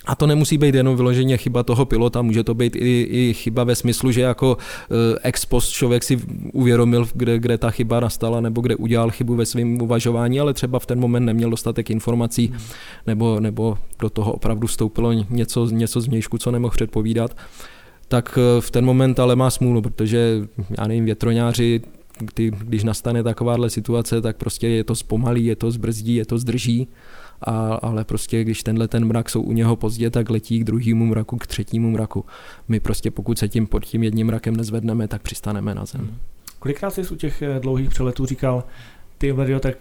a 0.08 0.14
to 0.14 0.26
nemusí 0.26 0.58
být 0.58 0.74
jenom 0.74 0.96
vyloženě 0.96 1.36
chyba 1.36 1.62
toho 1.62 1.84
pilota, 1.84 2.22
může 2.22 2.44
to 2.44 2.54
být 2.54 2.76
i, 2.76 3.06
i 3.10 3.34
chyba 3.34 3.64
ve 3.64 3.74
smyslu, 3.74 4.12
že 4.12 4.20
jako 4.20 4.56
eh, 4.60 5.18
ex 5.22 5.46
post 5.46 5.68
člověk 5.68 6.04
si 6.04 6.20
uvědomil, 6.52 7.08
kde, 7.14 7.38
kde 7.38 7.58
ta 7.58 7.70
chyba 7.70 8.00
nastala 8.00 8.40
nebo 8.40 8.60
kde 8.60 8.76
udělal 8.76 9.10
chybu 9.10 9.34
ve 9.34 9.46
svém 9.46 9.82
uvažování, 9.82 10.40
ale 10.40 10.54
třeba 10.54 10.78
v 10.78 10.86
ten 10.86 11.00
moment 11.00 11.24
neměl 11.24 11.50
dostatek 11.50 11.90
informací 11.90 12.46
hmm. 12.46 12.58
nebo, 13.06 13.40
nebo 13.40 13.78
do 14.00 14.10
toho 14.10 14.32
opravdu 14.32 14.66
vstoupilo 14.66 15.12
něco, 15.12 15.66
něco 15.66 16.00
z 16.00 16.08
mějšku, 16.08 16.38
co 16.38 16.50
nemohl 16.50 16.74
předpovídat 16.74 17.36
tak 18.08 18.38
eh, 18.38 18.60
v 18.60 18.70
ten 18.70 18.84
moment 18.84 19.20
ale 19.20 19.36
má 19.36 19.50
smůlu, 19.50 19.82
protože 19.82 20.48
já 20.78 20.86
nevím, 20.86 21.04
větroňáři 21.04 21.80
kdy, 22.18 22.50
když 22.50 22.84
nastane 22.84 23.22
takováhle 23.22 23.70
situace, 23.70 24.20
tak 24.20 24.36
prostě 24.36 24.68
je 24.68 24.84
to 24.84 24.94
zpomalí, 24.94 25.44
je 25.44 25.56
to 25.56 25.70
zbrzdí, 25.70 26.14
je 26.14 26.24
to 26.24 26.38
zdrží 26.38 26.88
a, 27.40 27.74
ale 27.74 28.04
prostě 28.04 28.44
když 28.44 28.62
tenhle 28.62 28.88
ten 28.88 29.04
mrak 29.04 29.30
jsou 29.30 29.42
u 29.42 29.52
něho 29.52 29.76
pozdě, 29.76 30.10
tak 30.10 30.30
letí 30.30 30.58
k 30.58 30.64
druhému 30.64 31.06
mraku, 31.06 31.36
k 31.36 31.46
třetímu 31.46 31.90
mraku. 31.90 32.24
My 32.68 32.80
prostě 32.80 33.10
pokud 33.10 33.38
se 33.38 33.48
tím 33.48 33.66
pod 33.66 33.84
tím 33.84 34.02
jedním 34.02 34.26
mrakem 34.26 34.56
nezvedneme, 34.56 35.08
tak 35.08 35.22
přistaneme 35.22 35.74
na 35.74 35.84
zem. 35.84 36.16
Kolikrát 36.58 36.90
jsi 36.90 37.08
u 37.08 37.16
těch 37.16 37.42
eh, 37.42 37.60
dlouhých 37.60 37.90
přeletů 37.90 38.26
říkal, 38.26 38.64
ty 39.18 39.32
Mario, 39.32 39.60
tak 39.60 39.76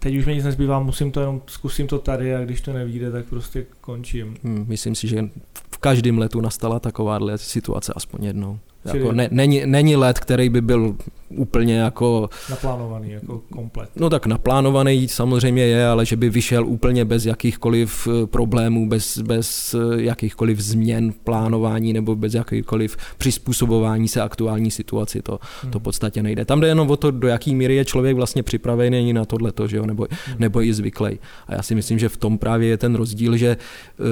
teď 0.00 0.16
už 0.16 0.26
mi 0.26 0.34
nic 0.34 0.44
nezbývá, 0.44 0.80
musím 0.80 1.12
to 1.12 1.20
jenom, 1.20 1.42
zkusím 1.46 1.86
to 1.86 1.98
tady 1.98 2.34
a 2.34 2.44
když 2.44 2.60
to 2.60 2.72
nevíde, 2.72 3.10
tak 3.10 3.24
prostě 3.26 3.66
končím. 3.80 4.36
Hmm, 4.44 4.64
myslím 4.68 4.94
si, 4.94 5.08
že 5.08 5.28
v 5.70 5.78
každém 5.78 6.18
letu 6.18 6.40
nastala 6.40 6.80
takováhle 6.80 7.38
situace 7.38 7.92
aspoň 7.96 8.24
jednou. 8.24 8.58
Jako 8.84 9.12
ne, 9.12 9.28
není, 9.30 9.62
není 9.66 9.96
let, 9.96 10.18
který 10.18 10.48
by 10.48 10.60
byl 10.60 10.96
úplně 11.36 11.76
jako... 11.78 12.30
Naplánovaný, 12.50 13.10
jako 13.10 13.42
komplet. 13.52 13.90
No 13.96 14.10
tak 14.10 14.26
naplánovaný 14.26 15.08
samozřejmě 15.08 15.62
je, 15.62 15.86
ale 15.86 16.06
že 16.06 16.16
by 16.16 16.30
vyšel 16.30 16.66
úplně 16.66 17.04
bez 17.04 17.26
jakýchkoliv 17.26 18.08
eh, 18.08 18.26
problémů, 18.26 18.88
bez, 18.88 19.18
bez 19.18 19.74
eh, 19.74 20.02
jakýchkoliv 20.02 20.60
změn 20.60 21.12
plánování 21.24 21.92
nebo 21.92 22.16
bez 22.16 22.34
jakýchkoliv 22.34 22.96
přizpůsobování 23.18 24.08
se 24.08 24.22
aktuální 24.22 24.70
situaci, 24.70 25.22
to, 25.22 25.38
hmm. 25.62 25.72
to 25.72 25.78
v 25.78 25.82
podstatě 25.82 26.22
nejde. 26.22 26.44
Tam 26.44 26.60
jde 26.60 26.68
jenom 26.68 26.90
o 26.90 26.96
to, 26.96 27.10
do 27.10 27.28
jaký 27.28 27.54
míry 27.54 27.74
je 27.74 27.84
člověk 27.84 28.16
vlastně 28.16 28.42
připravený 28.42 29.12
na 29.12 29.24
tohleto, 29.24 29.68
že 29.68 29.76
jo, 29.76 29.86
nebo, 29.86 30.06
hmm. 30.26 30.36
nebo 30.38 30.62
i 30.62 30.74
zvyklý. 30.74 31.18
A 31.46 31.54
já 31.54 31.62
si 31.62 31.74
myslím, 31.74 31.98
že 31.98 32.08
v 32.08 32.16
tom 32.16 32.38
právě 32.38 32.68
je 32.68 32.76
ten 32.76 32.94
rozdíl, 32.94 33.36
že 33.36 33.56
uh, 33.98 34.06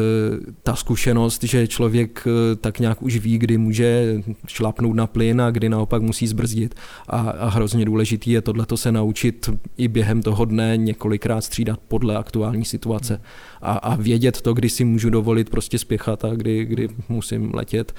ta 0.63 0.77
zkušenost, 0.77 1.45
že 1.45 1.67
člověk 1.67 2.27
uh, 2.27 2.33
tak 2.61 2.79
nějak 2.79 3.03
už 3.03 3.17
ví, 3.17 3.39
kdy 3.39 3.59
může 3.59 4.23
šlapnout 4.63 4.97
na 4.97 5.07
plyn 5.07 5.43
a 5.43 5.51
kdy 5.51 5.69
naopak 5.69 6.03
musí 6.03 6.27
zbrzdit 6.27 6.75
a, 7.09 7.19
a 7.19 7.49
hrozně 7.49 7.85
důležitý 7.85 8.31
je 8.31 8.43
tohleto 8.43 8.77
se 8.77 8.93
naučit 8.93 9.51
i 9.77 9.89
během 9.89 10.23
toho 10.23 10.45
dne 10.45 10.77
několikrát 10.77 11.41
střídat 11.41 11.81
podle 11.89 12.17
aktuální 12.17 12.65
situace 12.65 13.21
a, 13.63 13.73
a 13.73 13.97
vědět 13.97 14.41
to, 14.41 14.55
kdy 14.55 14.69
si 14.69 14.85
můžu 14.85 15.11
dovolit 15.11 15.51
prostě 15.51 15.79
spěchat 15.79 16.25
a 16.25 16.35
kdy, 16.35 16.65
kdy 16.65 16.89
musím 17.09 17.51
letět 17.55 17.95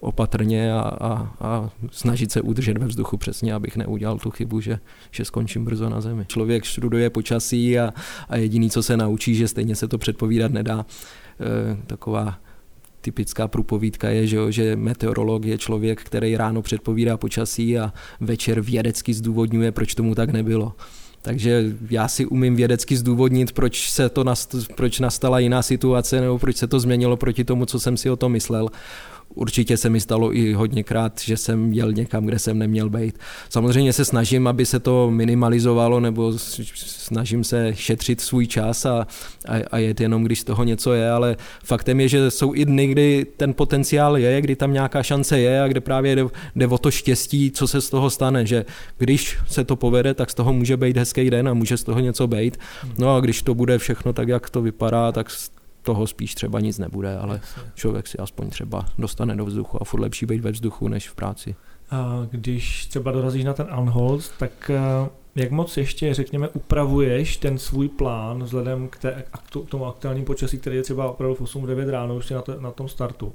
opatrně 0.00 0.72
a, 0.72 0.80
a, 0.80 1.10
a 1.40 1.70
snažit 1.90 2.32
se 2.32 2.40
udržet 2.40 2.78
ve 2.78 2.86
vzduchu 2.86 3.16
přesně, 3.16 3.54
abych 3.54 3.76
neudělal 3.76 4.18
tu 4.18 4.30
chybu, 4.30 4.60
že, 4.60 4.78
že 5.10 5.24
skončím 5.24 5.64
brzo 5.64 5.88
na 5.88 6.00
zemi. 6.00 6.24
Člověk 6.26 6.66
studuje 6.66 7.10
počasí 7.10 7.78
a, 7.78 7.92
a 8.28 8.36
jediný, 8.36 8.70
co 8.70 8.82
se 8.82 8.96
naučí, 8.96 9.34
že 9.34 9.48
stejně 9.48 9.76
se 9.76 9.88
to 9.88 9.98
předpovídat 9.98 10.52
nedá. 10.52 10.86
E, 11.40 11.76
taková 11.86 12.38
typická 13.00 13.48
průpovídka 13.48 14.08
je, 14.08 14.26
že, 14.26 14.38
že 14.52 14.76
meteorolog 14.76 15.44
je 15.44 15.58
člověk, 15.58 16.02
který 16.02 16.36
ráno 16.36 16.62
předpovídá 16.62 17.16
počasí 17.16 17.78
a 17.78 17.92
večer 18.20 18.60
vědecky 18.60 19.14
zdůvodňuje, 19.14 19.72
proč 19.72 19.94
tomu 19.94 20.14
tak 20.14 20.30
nebylo. 20.30 20.72
Takže 21.22 21.64
já 21.90 22.08
si 22.08 22.26
umím 22.26 22.56
vědecky 22.56 22.96
zdůvodnit, 22.96 23.52
proč, 23.52 23.90
se 23.90 24.08
to 24.08 24.24
nast, 24.24 24.54
proč 24.76 25.00
nastala 25.00 25.38
jiná 25.38 25.62
situace 25.62 26.20
nebo 26.20 26.38
proč 26.38 26.56
se 26.56 26.66
to 26.66 26.80
změnilo 26.80 27.16
proti 27.16 27.44
tomu, 27.44 27.66
co 27.66 27.80
jsem 27.80 27.96
si 27.96 28.10
o 28.10 28.16
tom 28.16 28.32
myslel. 28.32 28.68
Určitě 29.34 29.76
se 29.76 29.90
mi 29.90 30.00
stalo 30.00 30.36
i 30.36 30.52
hodněkrát, 30.52 31.20
že 31.20 31.36
jsem 31.36 31.72
jel 31.72 31.92
někam, 31.92 32.26
kde 32.26 32.38
jsem 32.38 32.58
neměl 32.58 32.90
být. 32.90 33.18
Samozřejmě 33.48 33.92
se 33.92 34.04
snažím, 34.04 34.46
aby 34.46 34.66
se 34.66 34.80
to 34.80 35.10
minimalizovalo, 35.10 36.00
nebo 36.00 36.32
snažím 36.74 37.44
se 37.44 37.72
šetřit 37.74 38.20
svůj 38.20 38.46
čas 38.46 38.86
a, 38.86 39.06
a, 39.48 39.54
a 39.70 39.78
jet 39.78 40.00
jenom, 40.00 40.24
když 40.24 40.40
z 40.40 40.44
toho 40.44 40.64
něco 40.64 40.92
je, 40.92 41.10
ale 41.10 41.36
faktem 41.64 42.00
je, 42.00 42.08
že 42.08 42.30
jsou 42.30 42.54
i 42.54 42.64
dny, 42.64 42.86
kdy 42.86 43.26
ten 43.36 43.54
potenciál 43.54 44.18
je, 44.18 44.40
kdy 44.40 44.56
tam 44.56 44.72
nějaká 44.72 45.02
šance 45.02 45.38
je 45.38 45.62
a 45.62 45.68
kde 45.68 45.80
právě 45.80 46.16
jde, 46.16 46.24
jde 46.56 46.66
o 46.66 46.78
to 46.78 46.90
štěstí, 46.90 47.50
co 47.50 47.68
se 47.68 47.80
z 47.80 47.90
toho 47.90 48.10
stane, 48.10 48.46
že 48.46 48.64
když 48.98 49.38
se 49.48 49.64
to 49.64 49.76
povede, 49.76 50.14
tak 50.14 50.30
z 50.30 50.34
toho 50.34 50.52
může 50.52 50.76
být 50.76 50.96
hezký 50.96 51.30
den 51.30 51.48
a 51.48 51.54
může 51.54 51.76
z 51.76 51.84
toho 51.84 52.00
něco 52.00 52.26
být. 52.26 52.58
No 52.98 53.16
a 53.16 53.20
když 53.20 53.42
to 53.42 53.54
bude 53.54 53.78
všechno 53.78 54.12
tak, 54.12 54.28
jak 54.28 54.50
to 54.50 54.62
vypadá, 54.62 55.12
tak 55.12 55.30
toho 55.88 56.06
spíš 56.06 56.34
třeba 56.34 56.60
nic 56.60 56.78
nebude, 56.78 57.18
ale 57.18 57.40
člověk 57.74 58.06
si 58.06 58.18
aspoň 58.18 58.50
třeba 58.50 58.84
dostane 58.98 59.36
do 59.36 59.44
vzduchu 59.44 59.82
a 59.82 59.84
furt 59.84 60.00
lepší 60.00 60.26
být 60.26 60.40
ve 60.40 60.50
vzduchu 60.50 60.88
než 60.88 61.08
v 61.08 61.14
práci. 61.14 61.54
A 61.90 62.26
když 62.30 62.86
třeba 62.86 63.12
dorazíš 63.12 63.44
na 63.44 63.52
ten 63.52 63.66
unhold, 63.78 64.30
tak 64.38 64.70
eh, 64.70 65.08
jak 65.34 65.50
moc 65.50 65.76
ještě, 65.76 66.14
řekněme, 66.14 66.48
upravuješ 66.48 67.36
ten 67.36 67.58
svůj 67.58 67.88
plán 67.88 68.42
vzhledem 68.42 68.88
k, 68.88 68.96
té, 68.96 69.24
k 69.30 69.68
tomu 69.68 69.86
aktuálním 69.86 70.24
počasí, 70.24 70.58
který 70.58 70.76
je 70.76 70.82
třeba 70.82 71.10
opravdu 71.10 71.34
v 71.34 71.40
8-9 71.40 71.90
ráno 71.90 72.16
už 72.16 72.30
na, 72.30 72.42
to, 72.42 72.60
na 72.60 72.70
tom 72.70 72.88
startu? 72.88 73.32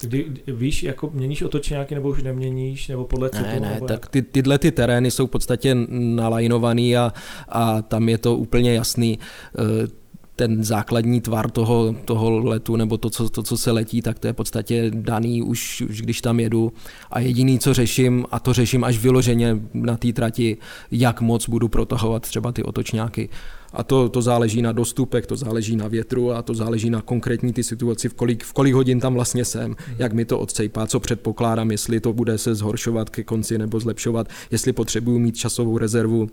Kdy, 0.00 0.26
víš, 0.46 0.82
jako 0.82 1.10
měníš 1.12 1.42
otočňáky 1.42 1.94
nebo 1.94 2.08
už 2.08 2.22
neměníš, 2.22 2.88
nebo 2.88 3.04
podle 3.04 3.30
citu? 3.30 3.44
Ne, 3.44 3.60
ne, 3.60 3.80
tak 3.88 4.08
ty, 4.08 4.22
tyhle 4.22 4.58
ty 4.58 4.72
terény 4.72 5.10
jsou 5.10 5.26
v 5.26 5.30
podstatě 5.30 5.76
nalajnovaný 5.88 6.96
a, 6.96 7.12
a 7.48 7.82
tam 7.82 8.08
je 8.08 8.18
to 8.18 8.36
úplně 8.36 8.74
jasný. 8.74 9.18
E, 9.18 10.05
ten 10.36 10.64
základní 10.64 11.20
tvar 11.20 11.50
toho, 11.50 11.96
toho 12.04 12.38
letu 12.38 12.76
nebo 12.76 12.98
to 12.98 13.10
co, 13.10 13.28
to, 13.28 13.42
co 13.42 13.56
se 13.56 13.70
letí, 13.70 14.02
tak 14.02 14.18
to 14.18 14.26
je 14.26 14.32
v 14.32 14.36
podstatě 14.36 14.90
daný 14.94 15.42
už, 15.42 15.84
už 15.90 16.02
když 16.02 16.20
tam 16.20 16.40
jedu. 16.40 16.72
A 17.10 17.20
jediný, 17.20 17.58
co 17.58 17.74
řeším, 17.74 18.24
a 18.30 18.40
to 18.40 18.52
řeším 18.52 18.84
až 18.84 18.98
vyloženě 18.98 19.56
na 19.74 19.96
té 19.96 20.12
trati, 20.12 20.56
jak 20.90 21.20
moc 21.20 21.48
budu 21.48 21.68
protahovat 21.68 22.22
třeba 22.22 22.52
ty 22.52 22.62
otočňáky. 22.62 23.28
A 23.72 23.82
to, 23.82 24.08
to 24.08 24.22
záleží 24.22 24.62
na 24.62 24.72
dostupech, 24.72 25.26
to 25.26 25.36
záleží 25.36 25.76
na 25.76 25.88
větru 25.88 26.32
a 26.32 26.42
to 26.42 26.54
záleží 26.54 26.90
na 26.90 27.02
konkrétní 27.02 27.52
ty 27.52 27.62
situaci, 27.62 28.08
v 28.08 28.14
kolik, 28.14 28.44
v 28.44 28.52
kolik 28.52 28.74
hodin 28.74 29.00
tam 29.00 29.14
vlastně 29.14 29.44
jsem, 29.44 29.70
mm. 29.70 29.76
jak 29.98 30.12
mi 30.12 30.24
to 30.24 30.38
odsejpá, 30.38 30.86
co 30.86 31.00
předpokládám, 31.00 31.70
jestli 31.70 32.00
to 32.00 32.12
bude 32.12 32.38
se 32.38 32.54
zhoršovat 32.54 33.10
ke 33.10 33.24
konci 33.24 33.58
nebo 33.58 33.80
zlepšovat, 33.80 34.28
jestli 34.50 34.72
potřebuju 34.72 35.18
mít 35.18 35.36
časovou 35.36 35.78
rezervu 35.78 36.28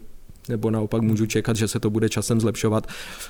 nebo 0.49 0.71
naopak 0.71 1.01
můžu 1.01 1.25
čekat, 1.25 1.55
že 1.55 1.67
se 1.67 1.79
to 1.79 1.89
bude 1.89 2.09
časem 2.09 2.41
zlepšovat. 2.41 2.87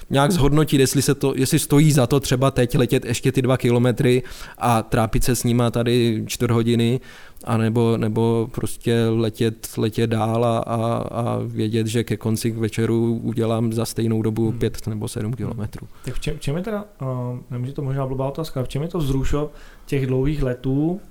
Nějak 0.10 0.32
zhodnotit, 0.32 0.80
jestli, 0.80 1.02
se 1.02 1.16
to, 1.16 1.34
jestli 1.36 1.60
stojí 1.60 1.92
za 1.92 2.08
to 2.08 2.20
třeba 2.20 2.52
teď 2.52 2.78
letět 2.78 3.06
ještě 3.06 3.32
ty 3.32 3.42
dva 3.42 3.58
kilometry 3.58 4.24
a 4.58 4.84
trápit 4.84 5.24
se 5.24 5.36
s 5.36 5.44
nima 5.44 5.72
tady 5.72 6.24
čtvrt 6.28 6.52
hodiny, 6.52 7.00
a 7.44 7.58
nebo, 7.58 7.98
nebo 7.98 8.50
prostě 8.52 9.06
letět, 9.10 9.68
letět 9.78 10.10
dál 10.10 10.46
a, 10.46 10.58
a, 10.58 10.98
a 10.98 11.40
vědět, 11.46 11.88
že 11.88 12.04
ke 12.04 12.18
konci 12.18 12.52
k 12.52 12.58
večeru 12.58 13.20
udělám 13.24 13.74
za 13.74 13.86
stejnou 13.86 14.22
dobu 14.22 14.50
hmm. 14.50 14.60
pět 14.60 14.88
nebo 14.88 15.08
sedm 15.08 15.34
kilometrů. 15.34 15.88
Tak 16.06 16.14
v 16.14 16.20
čem, 16.20 16.40
čem 16.40 16.58
je 16.58 16.64
teda, 16.64 16.86
uh, 17.02 17.40
nevím, 17.50 17.66
že 17.66 17.74
to 17.74 17.82
možná 17.82 18.08
blbá 18.08 18.28
otázka, 18.28 18.64
v 18.64 18.68
čem 18.68 18.82
je 18.82 18.88
to 18.88 18.98
vzrušo 18.98 19.52
těch 19.86 20.08
dlouhých 20.08 20.44
letů, 20.44 21.02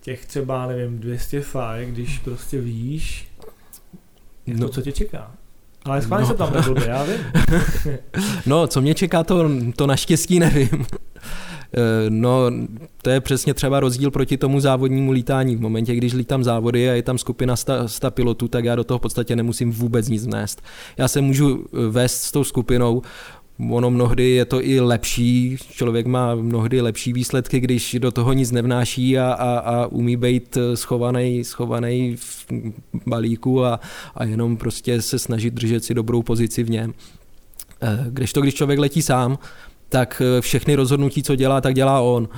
těch 0.00 0.26
třeba, 0.26 0.66
nevím, 0.66 0.98
200 0.98 1.40
faj, 1.40 1.86
když 1.86 2.18
prostě 2.18 2.60
víš, 2.60 3.28
jak 4.46 4.58
no. 4.58 4.66
to, 4.66 4.72
co 4.72 4.82
tě 4.82 4.92
čeká? 4.92 5.34
Ale 5.84 6.02
schválně 6.02 6.26
no. 6.26 6.32
se 6.32 6.38
tam 6.38 6.52
neblbě, 6.52 6.88
já 6.88 7.04
vím. 7.04 7.16
no, 8.46 8.66
co 8.66 8.80
mě 8.80 8.94
čeká, 8.94 9.24
to, 9.24 9.50
to 9.76 9.86
naštěstí 9.86 10.38
nevím. 10.38 10.68
Eh, 11.76 12.10
no, 12.10 12.50
to 13.02 13.10
je 13.10 13.20
přesně 13.20 13.54
třeba 13.54 13.80
rozdíl 13.80 14.10
proti 14.10 14.36
tomu 14.36 14.60
závodnímu 14.60 15.12
lítání. 15.12 15.56
V 15.56 15.60
momentě, 15.60 15.94
když 15.94 16.12
lítám 16.12 16.44
závody 16.44 16.90
a 16.90 16.92
je 16.92 17.02
tam 17.02 17.18
skupina 17.18 17.56
100, 17.56 17.88
100 17.88 18.10
pilotů, 18.10 18.48
tak 18.48 18.64
já 18.64 18.76
do 18.76 18.84
toho 18.84 18.98
v 18.98 19.02
podstatě 19.02 19.36
nemusím 19.36 19.72
vůbec 19.72 20.08
nic 20.08 20.26
vnést. 20.26 20.62
Já 20.96 21.08
se 21.08 21.20
můžu 21.20 21.64
eh, 21.66 21.88
vést 21.90 22.22
s 22.22 22.32
tou 22.32 22.44
skupinou, 22.44 23.02
ono 23.70 23.90
mnohdy 23.90 24.30
je 24.30 24.44
to 24.44 24.64
i 24.64 24.80
lepší, 24.80 25.56
člověk 25.70 26.06
má 26.06 26.34
mnohdy 26.34 26.80
lepší 26.80 27.12
výsledky, 27.12 27.60
když 27.60 27.96
do 27.98 28.10
toho 28.10 28.32
nic 28.32 28.50
nevnáší 28.50 29.18
a, 29.18 29.32
a, 29.32 29.58
a 29.58 29.86
umí 29.86 30.16
být 30.16 30.58
schovaný, 30.74 31.44
schovaný 31.44 32.16
v 32.16 32.46
balíku 33.06 33.64
a, 33.64 33.80
a 34.14 34.24
jenom 34.24 34.56
prostě 34.56 35.02
se 35.02 35.18
snažit 35.18 35.54
držet 35.54 35.84
si 35.84 35.94
dobrou 35.94 36.22
pozici 36.22 36.62
v 36.62 36.70
něm. 36.70 36.94
Eh, 37.82 38.04
když 38.08 38.32
to, 38.32 38.40
když 38.40 38.54
člověk 38.54 38.78
letí 38.78 39.02
sám, 39.02 39.38
tak 39.88 40.22
všechny 40.40 40.74
rozhodnutí, 40.74 41.22
co 41.22 41.36
dělá, 41.36 41.60
tak 41.60 41.74
dělá 41.74 42.00
on. 42.00 42.28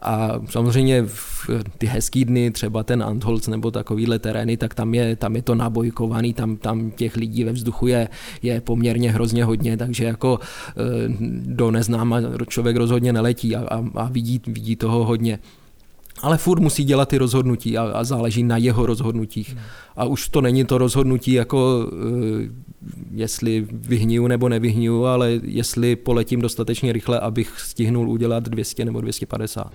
A 0.00 0.40
samozřejmě 0.50 1.02
v 1.06 1.50
ty 1.78 1.86
hezký 1.86 2.24
dny, 2.24 2.50
třeba 2.50 2.82
ten 2.82 3.02
Antholz 3.02 3.48
nebo 3.48 3.70
takovýhle 3.70 4.18
terény, 4.18 4.56
tak 4.56 4.74
tam 4.74 4.94
je, 4.94 5.16
tam 5.16 5.36
je 5.36 5.42
to 5.42 5.54
nabojkovaný, 5.54 6.34
tam, 6.34 6.56
tam 6.56 6.90
těch 6.90 7.16
lidí 7.16 7.44
ve 7.44 7.52
vzduchu 7.52 7.86
je, 7.86 8.08
je 8.42 8.60
poměrně 8.60 9.12
hrozně 9.12 9.44
hodně, 9.44 9.76
takže 9.76 10.04
jako 10.04 10.38
eh, 10.40 10.72
do 11.40 11.70
neznáma 11.70 12.20
člověk 12.48 12.76
rozhodně 12.76 13.12
neletí 13.12 13.56
a, 13.56 13.60
a, 13.60 13.84
a 13.94 14.08
vidí, 14.08 14.40
vidí 14.46 14.76
toho 14.76 15.04
hodně 15.04 15.38
ale 16.22 16.38
furt 16.38 16.60
musí 16.60 16.84
dělat 16.84 17.08
ty 17.08 17.18
rozhodnutí 17.18 17.78
a, 17.78 17.82
a 17.82 18.04
záleží 18.04 18.42
na 18.42 18.56
jeho 18.56 18.86
rozhodnutích. 18.86 19.50
Hmm. 19.50 19.60
A 19.96 20.04
už 20.04 20.28
to 20.28 20.40
není 20.40 20.64
to 20.64 20.78
rozhodnutí 20.78 21.32
jako 21.32 21.86
uh, 21.92 21.92
jestli 23.14 23.66
vyhniju 23.70 24.26
nebo 24.26 24.48
nevyhniju, 24.48 25.04
ale 25.04 25.30
jestli 25.42 25.96
poletím 25.96 26.40
dostatečně 26.40 26.92
rychle, 26.92 27.20
abych 27.20 27.60
stihnul 27.60 28.10
udělat 28.10 28.48
200 28.48 28.84
nebo 28.84 29.00
250. 29.00 29.72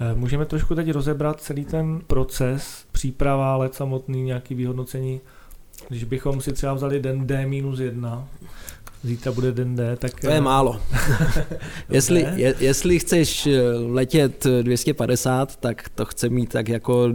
Eh, 0.00 0.14
můžeme 0.14 0.46
trošku 0.46 0.74
teď 0.74 0.90
rozebrat 0.90 1.40
celý 1.40 1.64
ten 1.64 2.00
proces, 2.06 2.84
příprava, 2.92 3.56
let 3.56 3.74
samotný, 3.74 4.22
nějaký 4.22 4.54
vyhodnocení. 4.54 5.20
Když 5.88 6.04
bychom 6.04 6.40
si 6.40 6.52
třeba 6.52 6.74
vzali 6.74 7.00
den 7.00 7.26
D-1, 7.26 8.24
zítra 9.02 9.32
bude 9.32 9.52
den 9.52 9.76
D, 9.76 9.96
tak... 9.96 10.20
To 10.20 10.30
je 10.30 10.36
eh, 10.36 10.40
málo. 10.40 10.80
jestli, 11.90 12.26
je, 12.34 12.54
jestli 12.60 12.98
chceš 12.98 13.46
eh, 13.46 13.60
letět 13.86 14.46
250, 14.62 15.56
tak 15.56 15.88
to 15.94 16.04
chce 16.04 16.28
mít 16.28 16.52
tak 16.52 16.68
jako 16.68 17.08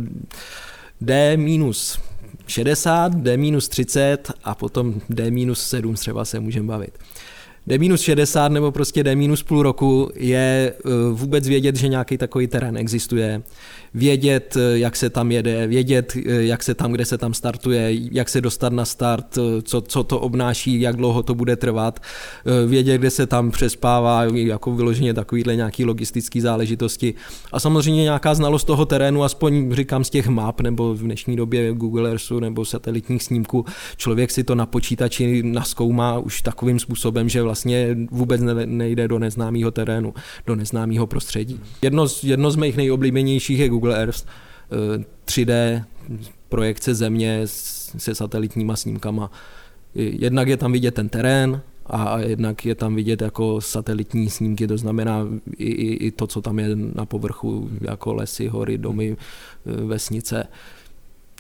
D 1.02 1.38
minus 1.38 2.00
60, 2.48 3.16
D 3.16 3.38
minus 3.38 3.70
30 3.70 4.32
a 4.44 4.56
potom 4.56 4.94
D 5.10 5.32
minus 5.32 5.68
7 5.68 5.96
třeba 5.96 6.26
se 6.26 6.40
můžeme 6.40 6.68
bavit. 6.68 6.98
D 7.68 7.78
minus 7.78 8.02
60 8.02 8.52
nebo 8.52 8.72
prostě 8.72 9.04
D 9.04 9.16
minus 9.16 9.44
půl 9.44 9.64
roku 9.64 10.12
je 10.16 10.74
eh, 10.76 10.90
vůbec 11.12 11.48
vědět, 11.48 11.76
že 11.76 11.88
nějaký 11.88 12.18
takový 12.18 12.48
terén 12.48 12.78
existuje. 12.78 13.42
Vědět, 13.96 14.58
jak 14.74 14.96
se 14.96 15.10
tam 15.10 15.32
jede, 15.32 15.68
vědět, 15.68 16.14
jak 16.26 16.64
se 16.64 16.74
tam, 16.74 16.92
kde 16.92 17.06
se 17.06 17.18
tam 17.18 17.34
startuje, 17.34 17.90
jak 18.12 18.30
se 18.30 18.42
dostat 18.42 18.74
na 18.74 18.86
start, 18.86 19.38
co, 19.64 19.82
co 19.82 20.04
to 20.04 20.20
obnáší, 20.20 20.82
jak 20.82 20.96
dlouho 20.96 21.24
to 21.24 21.36
bude 21.36 21.56
trvat, 21.56 22.00
vědět, 22.68 22.98
kde 22.98 23.10
se 23.10 23.28
tam 23.28 23.52
přespává, 23.52 24.24
jako 24.24 24.76
vyloženě 24.76 25.14
takovýhle 25.14 25.56
nějaký 25.56 25.86
logistický 25.86 26.42
záležitosti. 26.42 27.14
A 27.52 27.60
samozřejmě 27.60 28.04
nějaká 28.04 28.34
znalost 28.34 28.64
toho 28.64 28.86
terénu, 28.86 29.24
aspoň 29.24 29.74
říkám 29.74 30.04
z 30.04 30.10
těch 30.10 30.28
map, 30.28 30.62
nebo 30.62 30.94
v 30.94 31.00
dnešní 31.00 31.36
době 31.36 31.74
Google 31.74 32.10
Earthu 32.10 32.40
nebo 32.40 32.66
satelitních 32.66 33.24
snímků, 33.24 33.66
člověk 33.98 34.32
si 34.32 34.44
to 34.44 34.56
na 34.56 34.66
počítači 34.66 35.44
naskoumá 35.44 36.20
už 36.20 36.42
takovým 36.42 36.80
způsobem, 36.80 37.30
že 37.30 37.42
vlastně 37.42 37.98
vůbec 38.12 38.42
nejde 38.66 39.08
do 39.08 39.20
neznámého 39.20 39.72
terénu, 39.72 40.14
do 40.48 40.56
neznámého 40.56 41.08
prostředí. 41.08 41.60
Jedno 41.82 42.08
z, 42.08 42.24
jedno 42.24 42.52
z 42.52 42.56
mých 42.56 42.78
nejoblíbenějších 42.78 43.60
je 43.60 43.70
Google 43.70 43.85
Earth, 43.92 44.26
3D 45.26 45.52
eh, 45.52 45.86
projekce 46.50 46.96
země 46.96 47.42
se 47.46 48.16
satelitníma 48.16 48.76
snímkama. 48.76 49.32
Jednak 49.96 50.48
je 50.48 50.58
tam 50.58 50.72
vidět 50.72 50.94
ten 50.94 51.10
terén, 51.10 51.62
a 51.86 52.20
jednak 52.20 52.66
je 52.66 52.76
tam 52.76 52.96
vidět 52.96 53.22
jako 53.22 53.62
satelitní 53.62 54.30
snímky, 54.30 54.68
to 54.68 54.78
znamená 54.78 55.28
i, 55.58 55.66
i, 55.66 55.94
i 55.94 56.12
to, 56.12 56.28
co 56.28 56.42
tam 56.42 56.60
je 56.60 56.76
na 56.76 57.06
povrchu, 57.06 57.70
jako 57.82 58.14
lesy, 58.14 58.48
hory, 58.48 58.78
domy, 58.78 59.18
eh, 59.66 59.82
vesnice. 59.82 60.48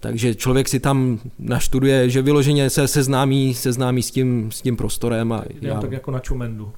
Takže 0.06 0.36
člověk 0.36 0.68
si 0.68 0.80
tam 0.80 1.20
naštuduje, 1.40 2.10
že 2.10 2.22
vyloženě 2.22 2.70
se 2.70 2.88
seznámí, 2.88 3.54
seznámí 3.54 4.04
s, 4.04 4.12
tím, 4.12 4.52
s 4.52 4.62
tím 4.62 4.78
prostorem. 4.78 5.32
A 5.34 5.44
já, 5.62 5.80
tak 5.80 5.92
jako 5.92 6.12
na 6.12 6.20
Čumendu. 6.20 6.72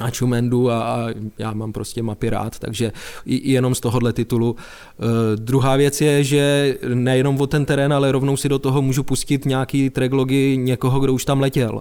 Na 0.00 0.10
Čumendu 0.10 0.70
a, 0.70 0.82
a 0.82 1.08
já 1.38 1.52
mám 1.52 1.72
prostě 1.72 2.02
mapy 2.02 2.30
rád, 2.30 2.58
takže 2.58 2.92
i, 3.26 3.36
i 3.36 3.52
jenom 3.52 3.74
z 3.74 3.80
tohohle 3.80 4.12
titulu. 4.12 4.50
Uh, 4.52 5.08
druhá 5.36 5.76
věc 5.76 6.00
je, 6.00 6.24
že 6.24 6.74
nejenom 6.94 7.40
o 7.40 7.46
ten 7.46 7.64
terén, 7.64 7.92
ale 7.92 8.12
rovnou 8.12 8.36
si 8.36 8.48
do 8.48 8.58
toho 8.58 8.82
můžu 8.82 9.02
pustit 9.02 9.44
nějaký 9.44 9.90
traglogy 9.90 10.56
někoho, 10.56 11.00
kdo 11.00 11.12
už 11.12 11.24
tam 11.24 11.40
letěl 11.40 11.80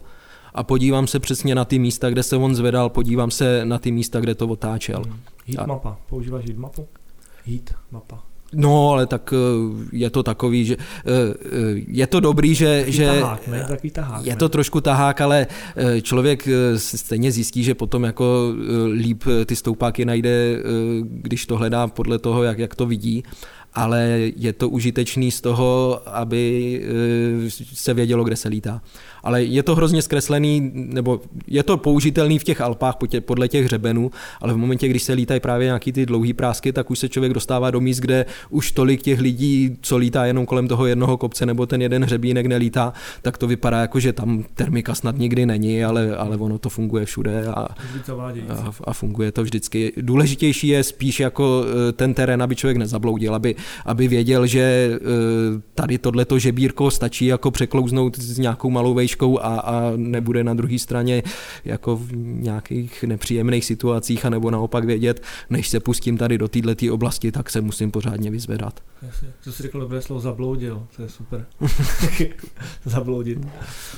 a 0.53 0.63
podívám 0.63 1.07
se 1.07 1.19
přesně 1.19 1.55
na 1.55 1.65
ty 1.65 1.79
místa, 1.79 2.09
kde 2.09 2.23
se 2.23 2.35
on 2.35 2.55
zvedal, 2.55 2.89
podívám 2.89 3.31
se 3.31 3.65
na 3.65 3.79
ty 3.79 3.91
místa, 3.91 4.19
kde 4.19 4.35
to 4.35 4.47
otáčel. 4.47 5.01
Hmm. 5.05 5.19
Heat 5.47 5.67
mapa. 5.67 5.97
Používáš 6.09 6.45
heat 6.45 6.57
mapu? 6.57 6.87
Heat 7.45 7.73
mapa. 7.91 8.28
No, 8.53 8.91
ale 8.91 9.05
tak 9.05 9.33
eh, 9.33 9.37
je 9.91 10.09
to 10.09 10.23
takový, 10.23 10.65
že 10.65 10.75
eh, 10.75 10.83
eh, 11.05 11.81
je 11.87 12.07
to 12.07 12.19
dobrý, 12.19 12.55
že... 12.55 12.79
Taký 12.79 12.91
že 12.91 13.05
tahák, 13.05 13.47
ne? 13.47 13.67
Tahák, 13.91 14.25
je 14.25 14.35
to 14.35 14.49
trošku 14.49 14.81
tahák, 14.81 15.21
ale 15.21 15.47
člověk 16.01 16.47
stejně 16.75 17.31
zjistí, 17.31 17.63
že 17.63 17.75
potom 17.75 18.03
jako 18.03 18.53
líp 18.93 19.23
ty 19.45 19.55
stoupáky 19.55 20.05
najde, 20.05 20.63
když 21.01 21.45
to 21.45 21.57
hledá 21.57 21.87
podle 21.87 22.19
toho, 22.19 22.43
jak, 22.43 22.59
jak 22.59 22.75
to 22.75 22.85
vidí 22.85 23.23
ale 23.79 24.31
je 24.35 24.53
to 24.53 24.69
užitečný 24.69 25.31
z 25.31 25.41
toho, 25.41 26.01
aby 26.05 26.81
se 27.73 27.93
vědělo, 27.93 28.23
kde 28.23 28.35
se 28.35 28.49
lítá 28.49 28.81
ale 29.23 29.43
je 29.43 29.63
to 29.63 29.75
hrozně 29.75 30.01
zkreslený, 30.01 30.71
nebo 30.73 31.21
je 31.47 31.63
to 31.63 31.77
použitelný 31.77 32.39
v 32.39 32.43
těch 32.43 32.61
Alpách 32.61 32.95
podle 33.19 33.47
těch 33.47 33.65
hřebenů, 33.65 34.11
ale 34.41 34.53
v 34.53 34.57
momentě, 34.57 34.87
když 34.87 35.03
se 35.03 35.13
lítají 35.13 35.39
právě 35.39 35.65
nějaký 35.65 35.91
ty 35.91 36.05
dlouhý 36.05 36.33
prásky, 36.33 36.73
tak 36.73 36.91
už 36.91 36.99
se 36.99 37.09
člověk 37.09 37.33
dostává 37.33 37.71
do 37.71 37.81
míst, 37.81 37.99
kde 37.99 38.25
už 38.49 38.71
tolik 38.71 39.01
těch 39.01 39.19
lidí, 39.19 39.77
co 39.81 39.97
lítá 39.97 40.25
jenom 40.25 40.45
kolem 40.45 40.67
toho 40.67 40.85
jednoho 40.85 41.17
kopce 41.17 41.45
nebo 41.45 41.65
ten 41.65 41.81
jeden 41.81 42.03
hřebínek 42.03 42.45
nelítá, 42.45 42.93
tak 43.21 43.37
to 43.37 43.47
vypadá 43.47 43.81
jako, 43.81 43.99
že 43.99 44.13
tam 44.13 44.43
termika 44.55 44.95
snad 44.95 45.17
nikdy 45.17 45.45
není, 45.45 45.83
ale, 45.83 46.15
ale 46.15 46.37
ono 46.37 46.57
to 46.57 46.69
funguje 46.69 47.05
všude 47.05 47.47
a, 47.47 47.51
a, 48.49 48.71
a 48.83 48.93
funguje 48.93 49.31
to 49.31 49.43
vždycky. 49.43 49.93
Důležitější 49.97 50.67
je 50.67 50.83
spíš 50.83 51.19
jako 51.19 51.65
eh, 51.89 51.91
ten 51.91 52.13
terén, 52.13 52.43
aby 52.43 52.55
člověk 52.55 52.77
nezabloudil, 52.77 53.35
aby, 53.35 53.55
aby 53.85 54.07
věděl, 54.07 54.47
že 54.47 54.59
eh, 54.59 54.99
tady 55.75 55.97
tohleto 55.97 56.39
žebírko 56.39 56.91
stačí 56.91 57.25
jako 57.25 57.51
překlouznout 57.51 58.17
s 58.17 58.37
nějakou 58.37 58.69
malou 58.69 58.93
vejškou 58.93 59.39
a, 59.39 59.59
a 59.59 59.91
nebude 59.95 60.43
na 60.43 60.53
druhé 60.53 60.79
straně 60.79 61.23
jako 61.65 61.95
v 61.95 62.15
nějakých 62.15 63.03
nepříjemných 63.03 63.65
situacích, 63.65 64.25
a 64.25 64.29
nebo 64.29 64.51
naopak 64.51 64.85
vědět, 64.85 65.23
než 65.49 65.69
se 65.69 65.79
pustím 65.79 66.17
tady 66.17 66.37
do 66.37 66.47
této 66.47 66.93
oblasti, 66.93 67.31
tak 67.31 67.49
se 67.49 67.61
musím 67.61 67.91
pořádně 67.91 68.31
vyzvedat. 68.31 68.79
Jasně. 69.01 69.27
To 69.43 69.51
jsi 69.51 69.63
řekl 69.63 69.79
dobré 69.79 70.01
slovo 70.01 70.21
zabloudil, 70.21 70.87
to 70.95 71.01
je 71.01 71.09
super. 71.09 71.45
Zabloudit 72.85 73.39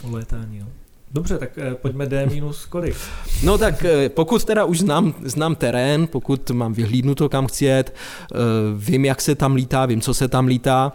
o 0.01 0.11
létání. 0.11 0.57
Jo. 0.57 0.65
Dobře, 1.13 1.37
tak 1.37 1.57
eh, 1.57 1.75
pojďme 1.75 2.05
D 2.05 2.25
minus 2.25 2.65
kolik. 2.65 2.95
No 3.43 3.57
tak 3.57 3.85
eh, 3.85 4.09
pokud 4.09 4.45
teda 4.45 4.65
už 4.65 4.79
znám, 4.79 5.13
znám 5.23 5.55
terén, 5.55 6.07
pokud 6.07 6.51
mám 6.51 6.73
vyhlídnuto 6.73 7.29
kam 7.29 7.47
chci 7.47 7.65
jet, 7.65 7.95
eh, 7.95 8.37
vím, 8.75 9.05
jak 9.05 9.21
se 9.21 9.35
tam 9.35 9.55
lítá, 9.55 9.85
vím, 9.85 10.01
co 10.01 10.13
se 10.13 10.27
tam 10.27 10.47
lítá, 10.47 10.93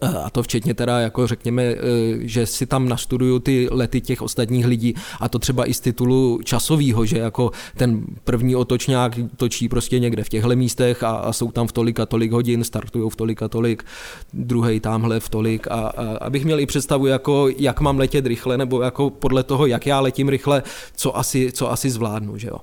a 0.00 0.30
to 0.30 0.42
včetně 0.42 0.74
teda, 0.74 1.00
jako 1.00 1.26
řekněme, 1.26 1.62
eh, 1.62 1.76
že 2.20 2.46
si 2.46 2.66
tam 2.66 2.88
nastuduju 2.88 3.38
ty 3.38 3.68
lety 3.70 4.00
těch 4.00 4.22
ostatních 4.22 4.66
lidí 4.66 4.94
a 5.20 5.28
to 5.28 5.38
třeba 5.38 5.70
i 5.70 5.74
z 5.74 5.80
titulu 5.80 6.40
časového, 6.44 7.06
že 7.06 7.18
jako 7.18 7.50
ten 7.76 8.04
první 8.24 8.56
otočňák 8.56 9.12
točí 9.36 9.68
prostě 9.68 9.98
někde 9.98 10.24
v 10.24 10.28
těchto 10.28 10.56
místech 10.56 11.02
a, 11.02 11.10
a 11.10 11.32
jsou 11.32 11.50
tam 11.50 11.66
v 11.66 11.72
tolik 11.72 12.00
a 12.00 12.06
tolik 12.06 12.32
hodin, 12.32 12.64
startují 12.64 13.10
v 13.10 13.16
tolik 13.16 13.42
a 13.42 13.48
tolik, 13.48 13.84
druhý 14.32 14.80
tamhle 14.80 15.20
v 15.20 15.28
tolik 15.28 15.66
a, 15.66 15.74
a 15.74 16.16
abych 16.16 16.44
měl 16.44 16.60
i 16.60 16.66
představu, 16.66 17.06
jako 17.06 17.48
jak 17.58 17.80
mám 17.80 17.98
letět 17.98 18.26
rychle, 18.26 18.58
nebo 18.58 18.82
jako 18.82 19.10
podle 19.10 19.42
toho, 19.42 19.66
jak 19.66 19.86
já 19.86 20.00
letím 20.00 20.28
rychle, 20.28 20.62
co 20.96 21.16
asi, 21.16 21.52
co 21.52 21.72
asi 21.72 21.90
zvládnu, 21.90 22.38
že 22.38 22.48
jo. 22.48 22.58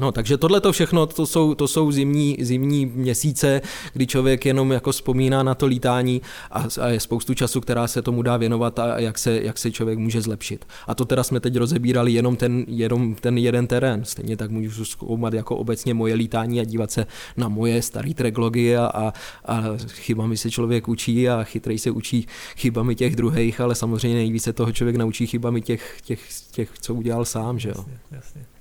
No, 0.00 0.12
takže 0.12 0.38
tohle 0.38 0.60
to 0.60 0.72
všechno, 0.72 1.06
to 1.06 1.26
jsou, 1.26 1.54
to 1.54 1.68
jsou 1.68 1.92
zimní, 1.92 2.36
zimní 2.40 2.86
měsíce, 2.86 3.60
kdy 3.92 4.06
člověk 4.06 4.46
jenom 4.46 4.72
jako 4.72 4.92
vzpomíná 4.92 5.42
na 5.42 5.54
to 5.54 5.66
lítání 5.66 6.22
a, 6.50 6.64
a 6.80 6.88
je 6.88 7.00
spoustu 7.00 7.34
času, 7.34 7.60
která 7.60 7.86
se 7.86 8.02
tomu 8.02 8.22
dá 8.22 8.36
věnovat 8.36 8.78
a 8.78 8.98
jak 8.98 9.18
se, 9.18 9.40
jak 9.42 9.58
se 9.58 9.70
člověk 9.70 9.98
může 9.98 10.20
zlepšit. 10.20 10.64
A 10.86 10.94
to 10.94 11.04
teda 11.04 11.22
jsme 11.22 11.40
teď 11.40 11.56
rozebírali 11.56 12.12
jenom 12.12 12.36
ten, 12.36 12.64
jenom 12.68 13.14
ten 13.14 13.38
jeden 13.38 13.66
terén. 13.66 14.04
Stejně 14.04 14.36
tak 14.36 14.50
můžu 14.50 14.84
zkoumat 14.84 15.34
jako 15.34 15.56
obecně 15.56 15.94
moje 15.94 16.14
lítání 16.14 16.60
a 16.60 16.64
dívat 16.64 16.90
se 16.90 17.06
na 17.36 17.48
moje 17.48 17.82
staré 17.82 18.14
treklogy 18.14 18.76
a, 18.76 18.86
a, 18.86 19.12
a 19.44 19.62
chybami 19.86 20.36
se 20.36 20.50
člověk 20.50 20.88
učí 20.88 21.28
a 21.28 21.44
chytrej 21.44 21.78
se 21.78 21.90
učí 21.90 22.26
chybami 22.56 22.94
těch 22.94 23.16
druhých, 23.16 23.60
ale 23.60 23.74
samozřejmě 23.74 24.16
nejvíce 24.16 24.52
toho 24.52 24.72
člověk 24.72 24.96
naučí 24.96 25.26
chybami 25.26 25.60
těch, 25.60 25.98
těch, 26.04 26.20
těch 26.50 26.70
co 26.80 26.94
udělal 26.94 27.24
sám, 27.24 27.58
že 27.58 27.68
jo. 27.68 27.74
Jasně, 27.78 27.98
jasně. 28.10 28.51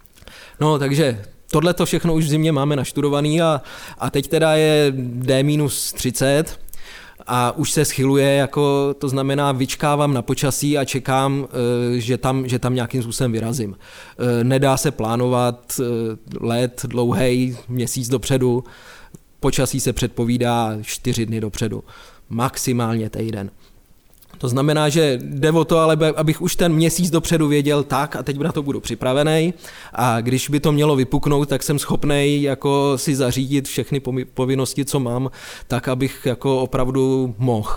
No, 0.61 0.79
takže 0.79 1.21
tohle 1.51 1.73
to 1.73 1.85
všechno 1.85 2.13
už 2.13 2.25
v 2.25 2.29
zimě 2.29 2.51
máme 2.51 2.75
naštudovaný 2.75 3.41
a, 3.41 3.61
a 3.97 4.09
teď 4.09 4.27
teda 4.27 4.55
je 4.55 4.93
D-30 4.95 6.43
a 7.27 7.51
už 7.51 7.71
se 7.71 7.85
schyluje, 7.85 8.35
jako 8.35 8.93
to 8.93 9.09
znamená 9.09 9.51
vyčkávám 9.51 10.13
na 10.13 10.21
počasí 10.21 10.77
a 10.77 10.85
čekám, 10.85 11.47
eh, 11.47 11.99
že 11.99 12.17
tam, 12.17 12.47
že 12.47 12.59
tam 12.59 12.75
nějakým 12.75 13.03
způsobem 13.03 13.31
vyrazím. 13.31 13.77
Eh, 13.77 14.43
nedá 14.43 14.77
se 14.77 14.91
plánovat 14.91 15.79
eh, 15.79 15.83
let 16.39 16.81
dlouhý, 16.87 17.57
měsíc 17.69 18.09
dopředu, 18.09 18.63
počasí 19.39 19.79
se 19.79 19.93
předpovídá 19.93 20.77
čtyři 20.81 21.25
dny 21.25 21.41
dopředu, 21.41 21.83
maximálně 22.29 23.09
týden. 23.09 23.51
To 24.41 24.49
znamená, 24.49 24.89
že 24.89 25.19
jde 25.23 25.51
o 25.51 25.65
to, 25.65 25.77
ale 25.77 25.97
abych 26.15 26.41
už 26.41 26.55
ten 26.55 26.73
měsíc 26.73 27.09
dopředu 27.09 27.47
věděl 27.47 27.83
tak 27.83 28.15
a 28.15 28.23
teď 28.23 28.37
na 28.37 28.51
to 28.51 28.63
budu 28.63 28.79
připravený. 28.79 29.53
A 29.93 30.21
když 30.21 30.49
by 30.49 30.59
to 30.59 30.71
mělo 30.71 30.95
vypuknout, 30.95 31.49
tak 31.49 31.63
jsem 31.63 31.79
schopný 31.79 32.41
jako 32.41 32.93
si 32.95 33.15
zařídit 33.15 33.67
všechny 33.67 34.01
povinnosti, 34.33 34.85
co 34.85 34.99
mám, 34.99 35.31
tak 35.67 35.87
abych 35.87 36.25
jako 36.25 36.61
opravdu 36.61 37.35
mohl 37.37 37.71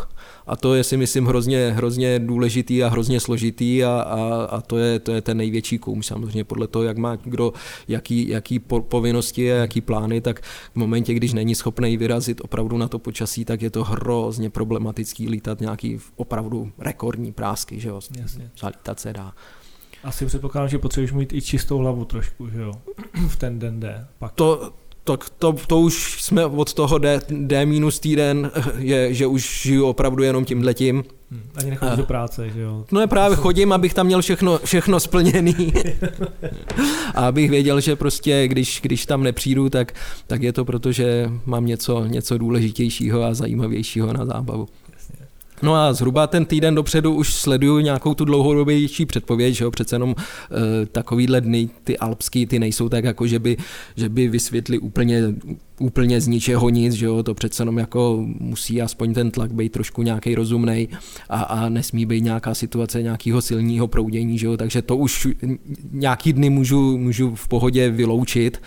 a 0.46 0.56
to 0.56 0.74
je 0.74 0.84
si 0.84 0.96
myslím 0.96 1.26
hrozně, 1.26 1.72
hrozně 1.76 2.18
důležitý 2.18 2.84
a 2.84 2.88
hrozně 2.88 3.20
složitý 3.20 3.84
a, 3.84 4.00
a, 4.00 4.44
a 4.44 4.60
to, 4.60 4.78
je, 4.78 4.98
to 4.98 5.12
je 5.12 5.20
ten 5.20 5.36
největší 5.36 5.78
koum 5.78 6.02
samozřejmě 6.02 6.44
podle 6.44 6.66
toho, 6.66 6.82
jak 6.82 6.98
má 6.98 7.16
kdo 7.16 7.52
jaký, 7.88 8.28
jaký 8.28 8.58
povinnosti 8.88 9.52
a 9.52 9.56
jaký 9.56 9.80
plány, 9.80 10.20
tak 10.20 10.40
v 10.72 10.76
momentě, 10.76 11.14
když 11.14 11.32
není 11.32 11.54
schopný 11.54 11.96
vyrazit 11.96 12.40
opravdu 12.44 12.78
na 12.78 12.88
to 12.88 12.98
počasí, 12.98 13.44
tak 13.44 13.62
je 13.62 13.70
to 13.70 13.84
hrozně 13.84 14.50
problematický 14.50 15.28
lítat 15.28 15.60
nějaký 15.60 15.98
opravdu 16.16 16.72
rekordní 16.78 17.32
prásky, 17.32 17.80
že 17.80 17.88
jo, 17.88 18.00
Jasně. 18.18 18.50
zalítat 18.58 19.00
se 19.00 19.12
dá. 19.12 19.32
Asi 20.04 20.26
předpokládám, 20.26 20.68
že 20.68 20.78
potřebuješ 20.78 21.12
mít 21.12 21.32
i 21.32 21.42
čistou 21.42 21.78
hlavu 21.78 22.04
trošku, 22.04 22.48
že 22.48 22.60
jo, 22.60 22.72
v 23.28 23.36
ten 23.36 23.58
den 23.58 23.80
D. 23.80 24.06
Pak. 24.18 24.32
To, 24.32 24.72
tak 25.04 25.30
to, 25.38 25.56
to 25.66 25.80
už 25.80 26.22
jsme 26.22 26.46
od 26.46 26.74
toho 26.74 26.98
D, 26.98 27.20
D 27.30 27.66
minus 27.66 28.00
týden, 28.00 28.50
je, 28.78 29.14
že 29.14 29.26
už 29.26 29.62
žiju 29.62 29.86
opravdu 29.86 30.22
jenom 30.22 30.44
tímhletím. 30.44 31.04
Hmm, 31.30 31.42
ani 31.56 31.70
nechodíš 31.70 31.96
do 31.96 32.06
práce, 32.06 32.50
že 32.50 32.60
jo? 32.60 32.84
No 32.92 33.00
ne, 33.00 33.06
právě 33.06 33.36
chodím, 33.36 33.72
abych 33.72 33.94
tam 33.94 34.06
měl 34.06 34.22
všechno, 34.22 34.58
všechno 34.64 35.00
splněný. 35.00 35.72
a 37.14 37.26
abych 37.26 37.50
věděl, 37.50 37.80
že 37.80 37.96
prostě, 37.96 38.48
když, 38.48 38.80
když 38.82 39.06
tam 39.06 39.22
nepřijdu, 39.22 39.68
tak, 39.68 39.92
tak 40.26 40.42
je 40.42 40.52
to 40.52 40.64
proto, 40.64 40.92
že 40.92 41.30
mám 41.46 41.66
něco, 41.66 42.04
něco 42.04 42.38
důležitějšího 42.38 43.22
a 43.22 43.34
zajímavějšího 43.34 44.12
na 44.12 44.24
zábavu. 44.26 44.68
No 45.64 45.74
a 45.74 45.92
zhruba 45.92 46.26
ten 46.26 46.44
týden 46.44 46.74
dopředu 46.74 47.14
už 47.14 47.34
sleduju 47.34 47.78
nějakou 47.78 48.14
tu 48.14 48.24
dlouhodobější 48.24 49.06
předpověď, 49.06 49.54
že 49.54 49.64
jo, 49.64 49.70
přece 49.70 49.94
jenom 49.94 50.14
e, 50.18 50.86
takovýhle 50.86 51.40
dny, 51.40 51.68
ty 51.84 51.98
alpský, 51.98 52.46
ty 52.46 52.58
nejsou 52.58 52.88
tak 52.88 53.04
jako, 53.04 53.26
že 53.26 53.38
by, 53.38 53.56
že 53.96 54.08
by 54.08 54.28
vysvětli 54.28 54.78
úplně 54.78 55.22
úplně 55.80 56.20
z 56.20 56.26
ničeho 56.26 56.68
nic, 56.68 56.94
že 56.94 57.06
jo, 57.06 57.22
to 57.22 57.34
přece 57.34 57.62
jenom 57.62 57.78
jako 57.78 58.24
musí 58.40 58.82
aspoň 58.82 59.14
ten 59.14 59.30
tlak 59.30 59.52
být 59.52 59.72
trošku 59.72 60.02
nějaký 60.02 60.34
rozumný 60.34 60.88
a, 61.28 61.42
a 61.42 61.68
nesmí 61.68 62.06
být 62.06 62.24
nějaká 62.24 62.54
situace 62.54 63.02
nějakého 63.02 63.42
silného 63.42 63.88
proudění, 63.88 64.38
že 64.38 64.46
jo, 64.46 64.56
takže 64.56 64.82
to 64.82 64.96
už 64.96 65.28
nějaký 65.92 66.32
dny 66.32 66.50
můžu, 66.50 66.98
můžu 66.98 67.34
v 67.34 67.48
pohodě 67.48 67.90
vyloučit, 67.90 68.62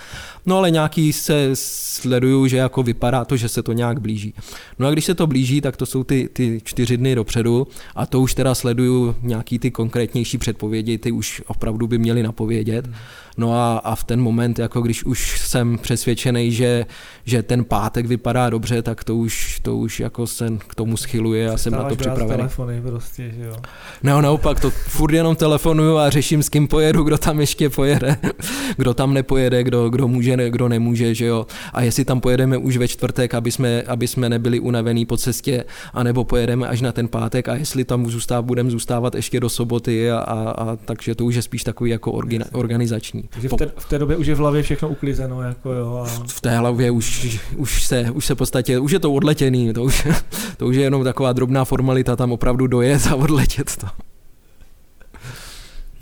no 0.45 0.57
ale 0.57 0.71
nějaký 0.71 1.13
se 1.13 1.49
sleduju, 1.53 2.47
že 2.47 2.57
jako 2.57 2.83
vypadá 2.83 3.25
to, 3.25 3.37
že 3.37 3.49
se 3.49 3.63
to 3.63 3.73
nějak 3.73 4.01
blíží. 4.01 4.33
No 4.79 4.87
a 4.87 4.91
když 4.91 5.05
se 5.05 5.15
to 5.15 5.27
blíží, 5.27 5.61
tak 5.61 5.77
to 5.77 5.85
jsou 5.85 6.03
ty, 6.03 6.29
ty 6.33 6.61
čtyři 6.63 6.97
dny 6.97 7.15
dopředu 7.15 7.67
a 7.95 8.05
to 8.05 8.21
už 8.21 8.33
teda 8.33 8.55
sleduju 8.55 9.15
nějaký 9.21 9.59
ty 9.59 9.71
konkrétnější 9.71 10.37
předpovědi, 10.37 10.97
ty 10.97 11.11
už 11.11 11.41
opravdu 11.47 11.87
by 11.87 11.97
měly 11.97 12.23
napovědět. 12.23 12.85
Hmm. 12.85 12.95
No 13.37 13.53
a, 13.53 13.77
a 13.77 13.95
v 13.95 14.03
ten 14.03 14.21
moment, 14.21 14.59
jako 14.59 14.81
když 14.81 15.03
už 15.03 15.39
jsem 15.39 15.77
přesvědčený, 15.77 16.51
že, 16.51 16.85
že 17.25 17.43
ten 17.43 17.63
pátek 17.63 18.05
vypadá 18.05 18.49
dobře, 18.49 18.81
tak 18.81 19.03
to 19.03 19.15
už, 19.15 19.59
to 19.59 19.77
už 19.77 19.99
jako 19.99 20.27
se 20.27 20.49
k 20.67 20.75
tomu 20.75 20.97
schyluje 20.97 21.51
a 21.51 21.57
jsem 21.57 21.73
na 21.73 21.83
to 21.83 21.95
připravený. 21.95 22.37
telefony 22.37 22.81
prostě, 22.81 23.31
že 23.37 23.43
jo? 23.43 23.55
No 24.03 24.21
naopak, 24.21 24.59
to 24.59 24.69
furt 24.69 25.13
jenom 25.13 25.35
telefonuju 25.35 25.97
a 25.97 26.09
řeším, 26.09 26.43
s 26.43 26.49
kým 26.49 26.67
pojedu, 26.67 27.03
kdo 27.03 27.17
tam 27.17 27.39
ještě 27.39 27.69
pojede, 27.69 28.17
kdo 28.77 28.93
tam 28.93 29.13
nepojede, 29.13 29.63
kdo, 29.63 29.89
kdo 29.89 30.07
může, 30.07 30.49
kdo 30.49 30.69
nemůže, 30.69 31.15
že 31.15 31.25
jo. 31.25 31.45
A 31.73 31.81
jestli 31.81 32.05
tam 32.05 32.21
pojedeme 32.21 32.57
už 32.57 32.77
ve 32.77 32.87
čtvrtek, 32.87 33.33
aby 33.33 33.51
jsme, 33.51 33.81
aby 33.81 34.07
jsme 34.07 34.29
nebyli 34.29 34.59
unavený 34.59 35.05
po 35.05 35.17
cestě, 35.17 35.63
anebo 35.93 36.23
pojedeme 36.23 36.67
až 36.67 36.81
na 36.81 36.91
ten 36.91 37.07
pátek 37.07 37.49
a 37.49 37.55
jestli 37.55 37.85
tam 37.85 38.09
zůstáv, 38.09 38.45
budeme 38.45 38.69
zůstávat 38.71 39.15
ještě 39.15 39.39
do 39.39 39.49
soboty 39.49 40.11
a, 40.11 40.19
a, 40.19 40.51
a 40.51 40.75
takže 40.75 41.15
to 41.15 41.25
už 41.25 41.35
je 41.35 41.41
spíš 41.41 41.63
takový 41.63 41.91
jako 41.91 42.11
orgina, 42.11 42.45
organizační. 42.51 43.23
Takže 43.29 43.49
v 43.49 43.53
té, 43.53 43.71
v 43.77 43.89
té 43.89 43.99
době 43.99 44.17
už 44.17 44.27
je 44.27 44.35
v 44.35 44.37
hlavě 44.37 44.63
všechno 44.63 44.89
uklizeno. 44.89 45.41
Jako 45.41 45.71
jo, 45.71 46.05
a... 46.07 46.23
V 46.27 46.41
té 46.41 46.57
hlavě 46.57 46.86
už, 46.91 47.39
už, 47.55 47.83
se, 47.83 48.11
už 48.11 48.25
se 48.25 48.35
v 48.35 48.37
podstatě, 48.37 48.79
už 48.79 48.91
je 48.91 48.99
to 48.99 49.13
odletěný, 49.13 49.73
to 49.73 49.83
už, 49.83 50.07
to 50.57 50.67
už 50.67 50.75
je 50.75 50.83
jenom 50.83 51.03
taková 51.03 51.33
drobná 51.33 51.65
formalita 51.65 52.15
tam 52.15 52.31
opravdu 52.31 52.67
dojet 52.67 53.07
a 53.07 53.15
odletět 53.15 53.77
to. 53.77 54.06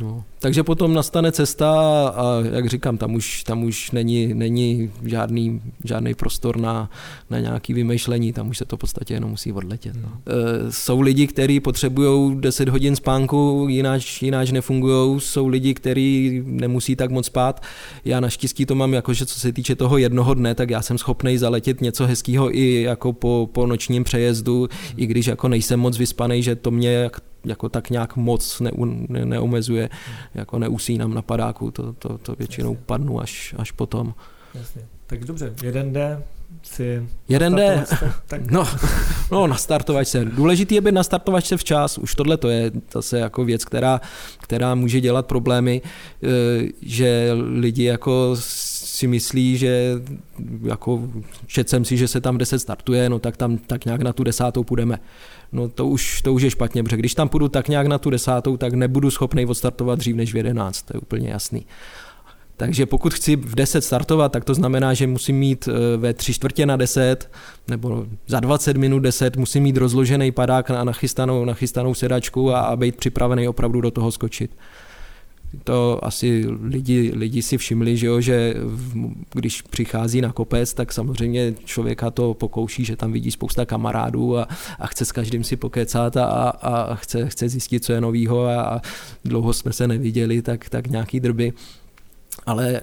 No. 0.02 0.24
Takže 0.40 0.64
potom 0.64 0.94
nastane 0.94 1.32
cesta 1.32 1.72
a 2.08 2.24
jak 2.52 2.70
říkám, 2.70 2.98
tam 2.98 3.16
už, 3.16 3.44
tam 3.44 3.64
už 3.64 3.92
není, 3.92 4.34
není 4.34 4.92
žádný, 5.04 5.62
žádný 5.84 6.14
prostor 6.14 6.58
na, 6.58 6.90
na 7.30 7.40
nějaké 7.40 7.74
vymýšlení, 7.74 8.34
tam 8.34 8.50
už 8.50 8.58
se 8.58 8.66
to 8.66 8.78
v 8.78 8.80
podstatě 8.80 9.14
jenom 9.14 9.30
musí 9.30 9.52
odletět. 9.54 9.96
No. 9.96 10.10
E, 10.28 10.72
jsou 10.72 11.02
lidi, 11.02 11.28
kteří 11.28 11.60
potřebují 11.60 12.36
10 12.40 12.70
hodin 12.70 12.96
spánku, 12.96 13.66
jináč, 13.70 14.22
jináč 14.22 14.52
nefungují, 14.52 15.22
jsou 15.22 15.48
lidi, 15.48 15.74
kteří 15.74 16.42
nemusí 16.46 16.96
tak 16.96 17.12
moc 17.12 17.26
spát. 17.26 17.64
Já 18.06 18.20
naštěstí 18.20 18.66
to 18.66 18.76
mám 18.76 18.94
jako, 18.94 19.14
že 19.14 19.26
co 19.26 19.40
se 19.40 19.54
týče 19.54 19.76
toho 19.76 19.98
jednoho 19.98 20.34
dne, 20.34 20.56
tak 20.56 20.70
já 20.70 20.82
jsem 20.82 20.98
schopný 20.98 21.38
zaletět 21.38 21.82
něco 21.82 22.06
hezkého 22.06 22.58
i 22.58 22.82
jako 22.82 23.14
po, 23.14 23.50
po 23.52 23.68
nočním 23.68 24.04
přejezdu, 24.04 24.60
hmm. 24.60 24.94
i 24.98 25.06
když 25.06 25.28
jako 25.28 25.48
nejsem 25.48 25.80
moc 25.80 25.98
vyspaný, 25.98 26.44
že 26.44 26.56
to 26.56 26.72
mě 26.72 27.10
jako 27.46 27.70
tak 27.70 27.90
nějak 27.90 28.16
moc 28.16 28.60
ne, 28.60 28.72
ne, 29.10 29.26
neomezuje, 29.26 29.90
jako 30.34 30.60
neusínám 30.60 31.14
na 31.14 31.22
padáku, 31.22 31.72
to, 31.72 31.94
to, 31.94 32.18
to 32.18 32.36
většinou 32.36 32.72
Jasně. 32.72 32.86
padnu 32.86 33.22
až, 33.22 33.56
až 33.58 33.72
potom. 33.72 34.14
Jasně. 34.54 34.82
Tak 35.08 35.26
dobře, 35.26 35.54
jeden 35.64 35.94
jde 35.94 36.24
si... 36.64 37.10
Jeden 37.30 37.56
tak... 38.28 38.52
no, 38.52 38.68
no, 39.32 39.48
nastartovat 39.48 40.08
se. 40.08 40.26
Důležitý 40.26 40.76
je 40.76 40.82
být 40.82 40.94
nastartovat 40.94 41.46
se 41.46 41.58
včas, 41.58 41.98
už 41.98 42.16
tohle 42.16 42.38
to 42.38 42.50
je 42.50 42.72
zase 42.94 43.20
jako 43.20 43.46
věc, 43.46 43.66
která, 43.66 44.02
která 44.42 44.76
může 44.76 45.02
dělat 45.02 45.26
problémy, 45.26 45.82
eh, 45.82 46.28
že 46.82 47.32
lidi 47.34 47.84
jako 47.84 48.36
si 48.96 49.08
myslí, 49.08 49.58
že 49.58 49.92
jako 50.64 51.10
čet 51.48 51.70
jsem 51.70 51.86
si, 51.86 51.98
že 51.98 52.08
se 52.08 52.22
tam 52.22 52.38
10 52.38 52.60
startuje, 52.60 53.10
no 53.10 53.20
tak 53.20 53.38
tam 53.38 53.58
tak 53.58 53.86
nějak 53.86 54.02
na 54.02 54.14
tu 54.14 54.24
desátou 54.24 54.64
půjdeme 54.64 55.00
no 55.56 55.70
to 55.70 55.88
už, 55.88 56.22
to 56.22 56.34
už 56.34 56.42
je 56.42 56.50
špatně, 56.50 56.84
protože 56.84 56.98
když 56.98 57.14
tam 57.14 57.30
půjdu 57.30 57.48
tak 57.48 57.68
nějak 57.68 57.88
na 57.88 57.98
tu 57.98 58.10
desátou, 58.10 58.58
tak 58.58 58.74
nebudu 58.74 59.12
schopný 59.12 59.46
odstartovat 59.46 60.00
dřív 60.00 60.16
než 60.16 60.34
v 60.34 60.38
jedenáct, 60.38 60.82
to 60.82 60.98
je 60.98 61.02
úplně 61.02 61.30
jasný. 61.30 61.66
Takže 62.58 62.86
pokud 62.86 63.14
chci 63.14 63.36
v 63.36 63.56
10 63.56 63.82
startovat, 63.82 64.32
tak 64.32 64.46
to 64.46 64.54
znamená, 64.54 64.94
že 64.94 65.08
musím 65.08 65.40
mít 65.40 65.70
eh, 65.72 65.98
ve 65.98 66.14
tři 66.14 66.34
čtvrtě 66.34 66.66
na 66.66 66.78
10 66.78 67.32
nebo 67.68 68.06
za 68.28 68.40
20 68.40 68.78
minut 68.78 69.00
10 69.00 69.38
musím 69.38 69.64
mít 69.64 69.78
rozložený 69.78 70.32
padák 70.32 70.72
a 70.72 70.84
nachystanou, 70.84 71.46
nachystanou 71.46 71.94
sedačku 71.94 72.52
a, 72.52 72.60
a 72.60 72.76
být 72.76 72.96
připravený 72.96 73.48
opravdu 73.48 73.82
do 73.82 73.92
toho 73.92 74.12
skočit 74.12 74.52
to 75.64 76.06
asi 76.06 76.46
lidi, 76.62 77.12
lidi 77.16 77.42
si 77.42 77.58
všimli, 77.58 77.98
že, 77.98 78.08
jo, 78.08 78.22
že 78.22 78.54
když 79.34 79.62
přichází 79.62 80.22
na 80.22 80.32
kopec, 80.32 80.74
tak 80.74 80.94
samozřejmě 80.94 81.54
člověka 81.66 82.12
to 82.12 82.34
pokouší, 82.34 82.86
že 82.86 82.96
tam 82.96 83.12
vidí 83.12 83.32
spousta 83.32 83.66
kamarádů 83.66 84.38
a, 84.38 84.48
a 84.80 84.88
chce 84.88 85.06
s 85.06 85.12
každým 85.12 85.44
si 85.44 85.56
pokecat 85.56 86.18
a, 86.18 86.50
a 86.50 86.96
chce, 86.96 87.30
chce 87.30 87.50
zjistit, 87.50 87.84
co 87.84 87.94
je 87.94 88.02
novýho 88.02 88.46
a, 88.46 88.62
a 88.62 88.82
dlouho 89.26 89.54
jsme 89.54 89.74
se 89.74 89.88
neviděli, 89.88 90.42
tak, 90.42 90.70
tak 90.70 90.88
nějaký 90.88 91.20
drby 91.20 91.54
ale 92.46 92.72
e, 92.74 92.82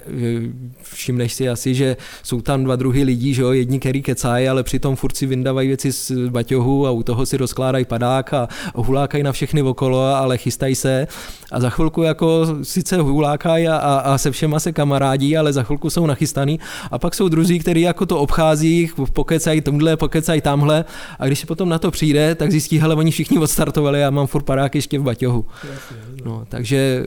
všimneš 0.82 1.32
si 1.32 1.48
asi, 1.48 1.74
že 1.74 1.96
jsou 2.22 2.40
tam 2.40 2.64
dva 2.64 2.76
druhy 2.76 3.02
lidí, 3.02 3.34
že 3.34 3.42
jo, 3.42 3.52
jedni, 3.52 3.80
který 3.80 4.02
kecají, 4.02 4.48
ale 4.48 4.62
přitom 4.62 4.96
furt 4.96 5.16
si 5.16 5.26
vyndávají 5.26 5.68
věci 5.68 5.92
z 5.92 6.12
baťohu 6.28 6.86
a 6.86 6.90
u 6.90 7.02
toho 7.02 7.26
si 7.26 7.36
rozkládají 7.36 7.84
padák 7.84 8.34
a 8.34 8.48
hulákají 8.74 9.24
na 9.24 9.32
všechny 9.32 9.62
okolo, 9.62 10.04
ale 10.04 10.38
chystají 10.38 10.74
se. 10.74 11.06
A 11.52 11.60
za 11.60 11.70
chvilku 11.70 12.02
jako 12.02 12.46
sice 12.62 12.96
hulákají 12.96 13.68
a, 13.68 13.76
a, 13.76 13.98
a 13.98 14.18
se 14.18 14.30
všema 14.30 14.60
se 14.60 14.72
kamarádí, 14.72 15.36
ale 15.36 15.52
za 15.52 15.62
chvilku 15.62 15.90
jsou 15.90 16.06
nachystaný. 16.06 16.60
A 16.90 16.98
pak 16.98 17.14
jsou 17.14 17.28
druzí, 17.28 17.58
kteří 17.58 17.80
jako 17.80 18.06
to 18.06 18.18
obchází, 18.18 18.90
pokecají 19.12 19.60
tomhle, 19.60 19.96
pokecají 19.96 20.40
tamhle. 20.40 20.84
A 21.18 21.26
když 21.26 21.38
se 21.38 21.46
potom 21.46 21.68
na 21.68 21.78
to 21.78 21.90
přijde, 21.90 22.34
tak 22.34 22.50
zjistí, 22.50 22.78
hele, 22.78 22.94
oni 22.94 23.10
všichni 23.10 23.38
odstartovali 23.38 23.98
a 23.98 24.02
já 24.02 24.10
mám 24.10 24.26
furt 24.26 24.42
padák 24.42 24.74
ještě 24.74 24.98
v 24.98 25.02
baťohu. 25.02 25.44
No, 26.24 26.44
takže 26.48 27.06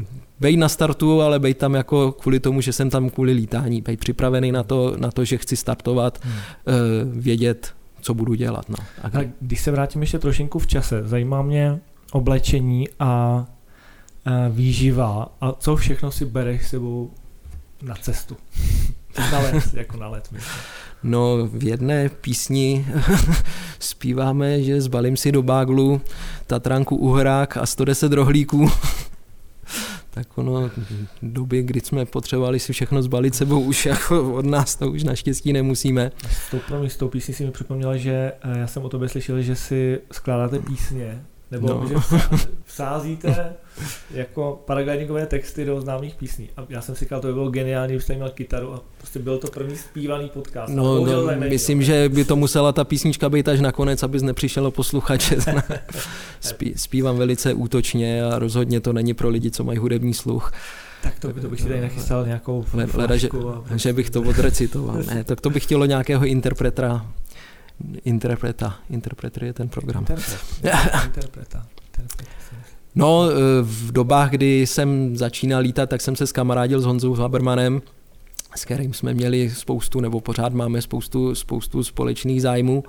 e, 0.00 0.25
bej 0.40 0.56
na 0.56 0.68
startu, 0.68 1.22
ale 1.22 1.38
bej 1.38 1.54
tam 1.54 1.74
jako 1.74 2.12
kvůli 2.12 2.40
tomu, 2.40 2.60
že 2.60 2.72
jsem 2.72 2.90
tam 2.90 3.10
kvůli 3.10 3.32
lítání, 3.32 3.80
bej 3.80 3.96
připravený 3.96 4.52
na 4.52 4.62
to, 4.62 4.96
na 4.96 5.10
to 5.10 5.24
že 5.24 5.36
chci 5.38 5.56
startovat, 5.56 6.18
hmm. 6.22 6.34
uh, 6.34 7.22
vědět, 7.22 7.74
co 8.00 8.14
budu 8.14 8.34
dělat. 8.34 8.68
No. 8.68 8.76
A 9.02 9.08
kdy... 9.08 9.30
když 9.40 9.60
se 9.60 9.70
vrátím 9.70 10.00
ještě 10.00 10.18
trošinku 10.18 10.58
v 10.58 10.66
čase, 10.66 11.02
zajímá 11.08 11.42
mě 11.42 11.80
oblečení 12.12 12.88
a 12.98 13.44
uh, 14.26 14.56
výživa 14.56 15.28
a 15.40 15.52
co 15.52 15.76
všechno 15.76 16.10
si 16.10 16.24
bereš 16.24 16.68
sebou 16.68 17.10
na 17.82 17.94
cestu. 17.94 18.36
Na 19.32 19.38
let, 19.38 19.64
jako 19.72 19.96
na 19.96 20.08
let, 20.08 20.28
myslím. 20.32 20.62
No 21.02 21.48
v 21.52 21.64
jedné 21.64 22.08
písni 22.08 22.86
zpíváme, 23.78 24.62
že 24.62 24.80
zbalím 24.80 25.16
si 25.16 25.32
do 25.32 25.42
báglu 25.42 26.00
Tatranku 26.46 26.96
uhrák 26.96 27.56
a 27.56 27.66
110 27.66 28.12
rohlíků 28.12 28.70
tak 30.16 30.38
ono 30.38 30.70
doby, 31.22 31.62
kdy 31.62 31.80
jsme 31.80 32.06
potřebovali 32.06 32.60
si 32.60 32.72
všechno 32.72 33.02
zbalit 33.02 33.34
sebou, 33.34 33.60
už 33.60 33.86
jako 33.86 34.34
od 34.34 34.46
nás 34.46 34.76
to 34.76 34.90
už 34.90 35.04
naštěstí 35.04 35.52
nemusíme. 35.52 36.12
S 36.30 36.50
tou, 36.50 36.88
s 36.88 36.96
tou 36.96 37.08
písní 37.08 37.34
si 37.34 37.44
mi 37.44 37.50
připomněla, 37.50 37.96
že 37.96 38.32
eh, 38.42 38.58
já 38.58 38.66
jsem 38.66 38.84
o 38.84 38.88
tobě 38.88 39.08
slyšel, 39.08 39.42
že 39.42 39.56
si 39.56 40.00
skládáte 40.12 40.58
písně 40.58 41.22
nebo 41.50 41.68
no. 41.68 41.88
že 41.88 41.94
vsázíte 42.64 43.54
jako 44.10 44.62
paraglidingové 44.66 45.26
texty 45.26 45.64
do 45.64 45.80
známých 45.80 46.14
písní. 46.14 46.48
A 46.56 46.66
já 46.68 46.80
jsem 46.80 46.94
si 46.94 47.04
říkal, 47.04 47.20
to 47.20 47.26
by 47.26 47.32
bylo 47.32 47.50
geniální, 47.50 47.88
kdybyste 47.88 48.14
měl 48.14 48.30
kytaru 48.30 48.74
a 48.74 48.80
prostě 48.98 49.18
byl 49.18 49.38
to 49.38 49.48
první 49.48 49.76
zpívaný 49.76 50.28
podcast. 50.28 50.74
No, 50.74 51.04
no 51.04 51.26
myslím, 51.48 51.82
že 51.82 52.08
by 52.08 52.24
to 52.24 52.36
musela 52.36 52.72
ta 52.72 52.84
písnička 52.84 53.28
být 53.28 53.48
až 53.48 53.60
nakonec, 53.60 54.02
abys 54.02 54.22
nepřišel 54.22 54.70
posluchače. 54.70 55.36
Spí, 56.40 56.72
zpívám 56.76 57.16
velice 57.16 57.54
útočně 57.54 58.24
a 58.24 58.38
rozhodně 58.38 58.80
to 58.80 58.92
není 58.92 59.14
pro 59.14 59.28
lidi, 59.28 59.50
co 59.50 59.64
mají 59.64 59.78
hudební 59.78 60.14
sluch. 60.14 60.52
Tak 61.02 61.18
to, 61.18 61.28
by, 61.28 61.40
to 61.40 61.48
bych 61.48 61.60
si 61.60 61.68
tady 61.68 61.80
nachystal 61.80 62.26
nějakou 62.26 62.64
Leda, 62.94 63.16
že, 63.16 63.28
a... 63.28 63.76
že 63.76 63.92
bych 63.92 64.10
to 64.10 64.22
odrecitoval. 64.22 64.96
Ne, 65.06 65.24
tak 65.24 65.40
to 65.40 65.50
bych 65.50 65.62
chtělo 65.62 65.86
nějakého 65.86 66.26
interpreta 66.26 67.06
interpreta. 68.04 68.74
Interpreter 68.90 69.44
je 69.44 69.52
ten 69.52 69.68
program. 69.68 70.06
Interpreta. 70.08 71.04
interpreta. 71.04 71.66
No, 72.94 73.28
v 73.62 73.92
dobách, 73.92 74.30
kdy 74.30 74.66
jsem 74.66 75.16
začínal 75.16 75.60
lítat, 75.60 75.90
tak 75.90 76.00
jsem 76.00 76.16
se 76.16 76.26
skamarádil 76.26 76.80
s 76.80 76.84
Honzou 76.84 77.14
Habermanem, 77.14 77.82
s 78.56 78.64
kterým 78.64 78.94
jsme 78.94 79.14
měli 79.14 79.50
spoustu, 79.50 80.00
nebo 80.00 80.20
pořád 80.20 80.52
máme 80.52 80.82
spoustu, 80.82 81.34
spoustu 81.34 81.84
společných 81.84 82.42
zájmů. 82.42 82.84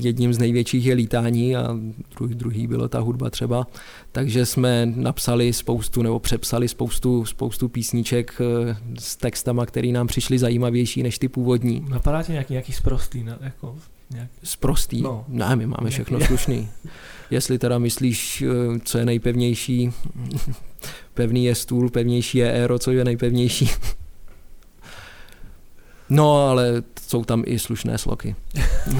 Jedním 0.00 0.34
z 0.34 0.38
největších 0.38 0.86
je 0.86 0.94
lítání 0.94 1.56
a 1.56 1.76
druhý, 2.16 2.34
druhý 2.34 2.66
bylo 2.66 2.88
ta 2.88 3.00
hudba 3.00 3.30
třeba. 3.30 3.66
Takže 4.12 4.46
jsme 4.46 4.86
napsali 4.86 5.52
spoustu, 5.52 6.02
nebo 6.02 6.18
přepsali 6.18 6.68
spoustu, 6.68 7.24
spoustu 7.24 7.68
písniček 7.68 8.40
s 8.98 9.16
textama, 9.16 9.66
které 9.66 9.88
nám 9.88 10.06
přišly 10.06 10.38
zajímavější 10.38 11.02
než 11.02 11.18
ty 11.18 11.28
původní. 11.28 11.84
Napadá 11.88 12.22
tě 12.22 12.32
nějaký, 12.32 12.52
nějaký 12.52 12.72
sprostý, 12.72 13.24
jako 13.40 13.74
nějak... 14.12 14.28
Sprostý? 14.42 15.02
No. 15.02 15.24
Ne, 15.28 15.56
my 15.56 15.66
máme 15.66 15.90
všechno 15.90 16.20
slušný. 16.20 16.68
Jestli 17.30 17.58
teda 17.58 17.78
myslíš, 17.78 18.42
eh, 18.42 18.78
co 18.84 18.98
je 18.98 19.04
nejpevnější, 19.04 19.92
pevný 21.14 21.44
je 21.44 21.54
stůl, 21.54 21.90
pevnější 21.90 22.38
je 22.38 22.52
aero, 22.52 22.78
co 22.78 22.90
je 22.90 23.04
nejpevnější. 23.04 23.70
No, 26.12 26.48
ale 26.48 26.82
jsou 27.00 27.24
tam 27.24 27.42
i 27.46 27.58
slušné 27.58 27.98
sloky. 27.98 28.36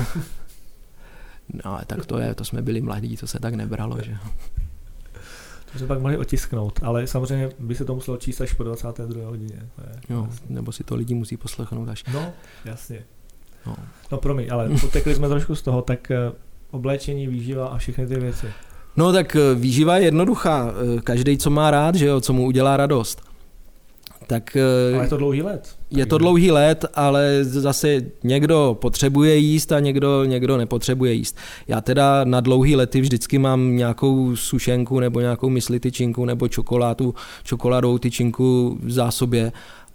no, 1.54 1.60
ale 1.64 1.82
tak 1.86 2.06
to 2.06 2.18
je, 2.18 2.34
to 2.34 2.44
jsme 2.44 2.62
byli 2.62 2.80
mladí, 2.80 3.16
to 3.16 3.26
se 3.26 3.38
tak 3.38 3.54
nebralo, 3.54 3.98
že 4.02 4.16
To 5.72 5.78
se 5.78 5.86
pak 5.86 6.00
mohli 6.00 6.16
otisknout, 6.16 6.80
ale 6.82 7.06
samozřejmě 7.06 7.50
by 7.58 7.74
se 7.74 7.84
to 7.84 7.94
muselo 7.94 8.16
číst 8.16 8.40
až 8.40 8.52
po 8.52 8.62
22. 8.62 9.26
hodině. 9.26 9.68
To 9.76 9.82
je, 9.82 10.16
jo, 10.16 10.28
nebo 10.48 10.72
si 10.72 10.84
to 10.84 10.94
lidi 10.94 11.14
musí 11.14 11.36
poslechnout 11.36 11.88
až. 11.88 12.04
No, 12.12 12.32
jasně. 12.64 13.04
No, 13.66 13.76
no 14.12 14.18
promiň, 14.18 14.48
ale 14.50 14.68
utekli 14.68 15.14
jsme 15.14 15.28
trošku 15.28 15.54
z 15.54 15.62
toho, 15.62 15.82
tak 15.82 16.10
eh, 16.10 16.32
obléčení, 16.70 17.26
výživa 17.26 17.66
a 17.66 17.78
všechny 17.78 18.06
ty 18.06 18.14
věci. 18.14 18.46
No 18.96 19.12
tak 19.12 19.36
eh, 19.36 19.54
výživa 19.54 19.96
je 19.96 20.04
jednoduchá. 20.04 20.70
Eh, 20.96 21.00
každý, 21.00 21.38
co 21.38 21.50
má 21.50 21.70
rád, 21.70 21.94
že 21.94 22.06
jo, 22.06 22.20
co 22.20 22.32
mu 22.32 22.46
udělá 22.46 22.76
radost. 22.76 23.31
Tak, 24.32 24.56
ale 24.94 25.04
je 25.04 25.08
to 25.08 25.16
dlouhý 25.16 25.42
let. 25.42 25.68
Je 25.90 26.06
to 26.06 26.18
dlouhý 26.18 26.50
let, 26.50 26.84
ale 26.94 27.38
zase 27.42 28.00
někdo 28.24 28.78
potřebuje 28.80 29.36
jíst 29.36 29.72
a 29.72 29.80
někdo, 29.80 30.24
někdo 30.24 30.56
nepotřebuje 30.56 31.12
jíst. 31.12 31.36
Já 31.68 31.80
teda 31.80 32.24
na 32.24 32.40
dlouhý 32.40 32.76
lety 32.76 33.00
vždycky 33.00 33.38
mám 33.38 33.76
nějakou 33.76 34.36
sušenku 34.36 35.00
nebo 35.00 35.20
nějakou 35.20 35.48
mysli 35.48 35.80
tyčinku 35.80 36.24
nebo 36.24 36.48
čokoládu, 36.48 37.14
čokoládovou 37.44 37.98
tyčinku 37.98 38.78
v 38.82 38.90
zásobě 38.90 39.52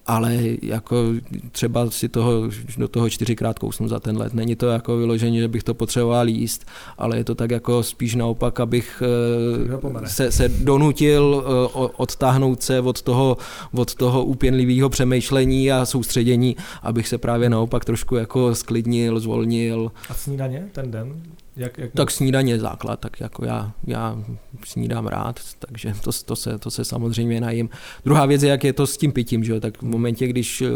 ale 0.08 0.38
jako 0.62 1.06
třeba 1.52 1.92
si 1.92 2.10
toho, 2.10 2.50
do 2.78 2.88
toho 2.88 3.10
čtyřikrát 3.10 3.60
kousnu 3.60 3.88
za 3.88 4.00
ten 4.00 4.18
let. 4.18 4.34
Není 4.34 4.56
to 4.56 4.68
jako 4.68 4.98
vyložení, 4.98 5.40
že 5.40 5.48
bych 5.48 5.64
to 5.64 5.74
potřeboval 5.74 6.28
jíst, 6.28 6.66
ale 6.98 7.18
je 7.18 7.24
to 7.24 7.36
tak 7.36 7.52
jako 7.52 7.84
spíš 7.84 8.16
naopak, 8.16 8.60
abych 8.60 9.04
eh, 10.04 10.08
se, 10.08 10.32
se 10.32 10.50
donutil 10.50 11.44
eh, 11.46 11.70
odtáhnout 11.98 12.64
se 12.64 12.82
od 12.82 13.02
toho, 13.02 13.38
od 13.74 13.96
toho 13.96 14.26
úpěnlivého 14.26 14.90
přemýšlení 14.90 15.72
a 15.72 15.86
soustředění, 15.86 16.56
abych 16.82 17.08
se 17.08 17.18
právě 17.18 17.50
naopak 17.50 17.86
trošku 17.86 18.16
jako 18.16 18.56
sklidnil, 18.56 19.20
zvolnil. 19.20 19.92
A 20.10 20.14
snídaně 20.14 20.70
ten 20.72 20.92
den? 20.92 21.22
Jak, 21.58 21.78
jak 21.78 21.92
tak 21.92 22.12
snídaně 22.12 22.54
je 22.54 22.60
základ, 22.60 23.00
tak 23.00 23.20
jako 23.20 23.46
já, 23.46 23.72
já 23.88 24.24
snídám 24.66 25.08
rád, 25.08 25.40
takže 25.60 25.94
to, 26.02 26.12
to, 26.26 26.36
se, 26.36 26.58
to 26.58 26.72
se 26.72 26.86
samozřejmě 26.86 27.42
najím. 27.42 27.70
Druhá 28.06 28.26
věc 28.26 28.44
je, 28.44 28.50
jak 28.50 28.64
je 28.64 28.74
to 28.74 28.88
s 28.88 28.98
tím 28.98 29.12
pitím, 29.12 29.44
že? 29.44 29.60
tak 29.60 29.82
v 29.82 29.86
momentě, 29.86 30.28
když 30.28 30.62
eh, 30.62 30.68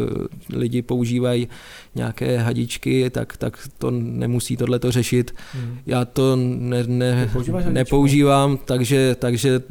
lidi 0.53 0.81
používají 0.81 1.47
nějaké 1.95 2.37
hadičky, 2.37 3.09
tak, 3.09 3.37
tak 3.37 3.69
to 3.77 3.91
nemusí 3.91 4.57
tohleto 4.57 4.91
řešit. 4.91 5.35
Hmm. 5.53 5.77
Já 5.85 6.05
to 6.05 6.35
ne, 6.35 6.83
ne, 6.87 7.31
nepoužívám, 7.69 8.57
takže, 8.65 9.15
takže 9.19 9.61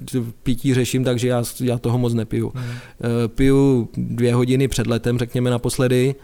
pití 0.42 0.74
řeším, 0.74 1.04
takže 1.04 1.28
já, 1.28 1.42
já 1.60 1.78
toho 1.78 1.98
moc 1.98 2.14
nepiju. 2.14 2.52
Hmm. 2.54 2.64
Eh, 2.74 3.28
piju 3.28 3.88
dvě 3.96 4.34
hodiny 4.34 4.68
před 4.68 4.86
letem, 4.86 5.18
řekněme 5.18 5.50
naposledy, 5.50 6.14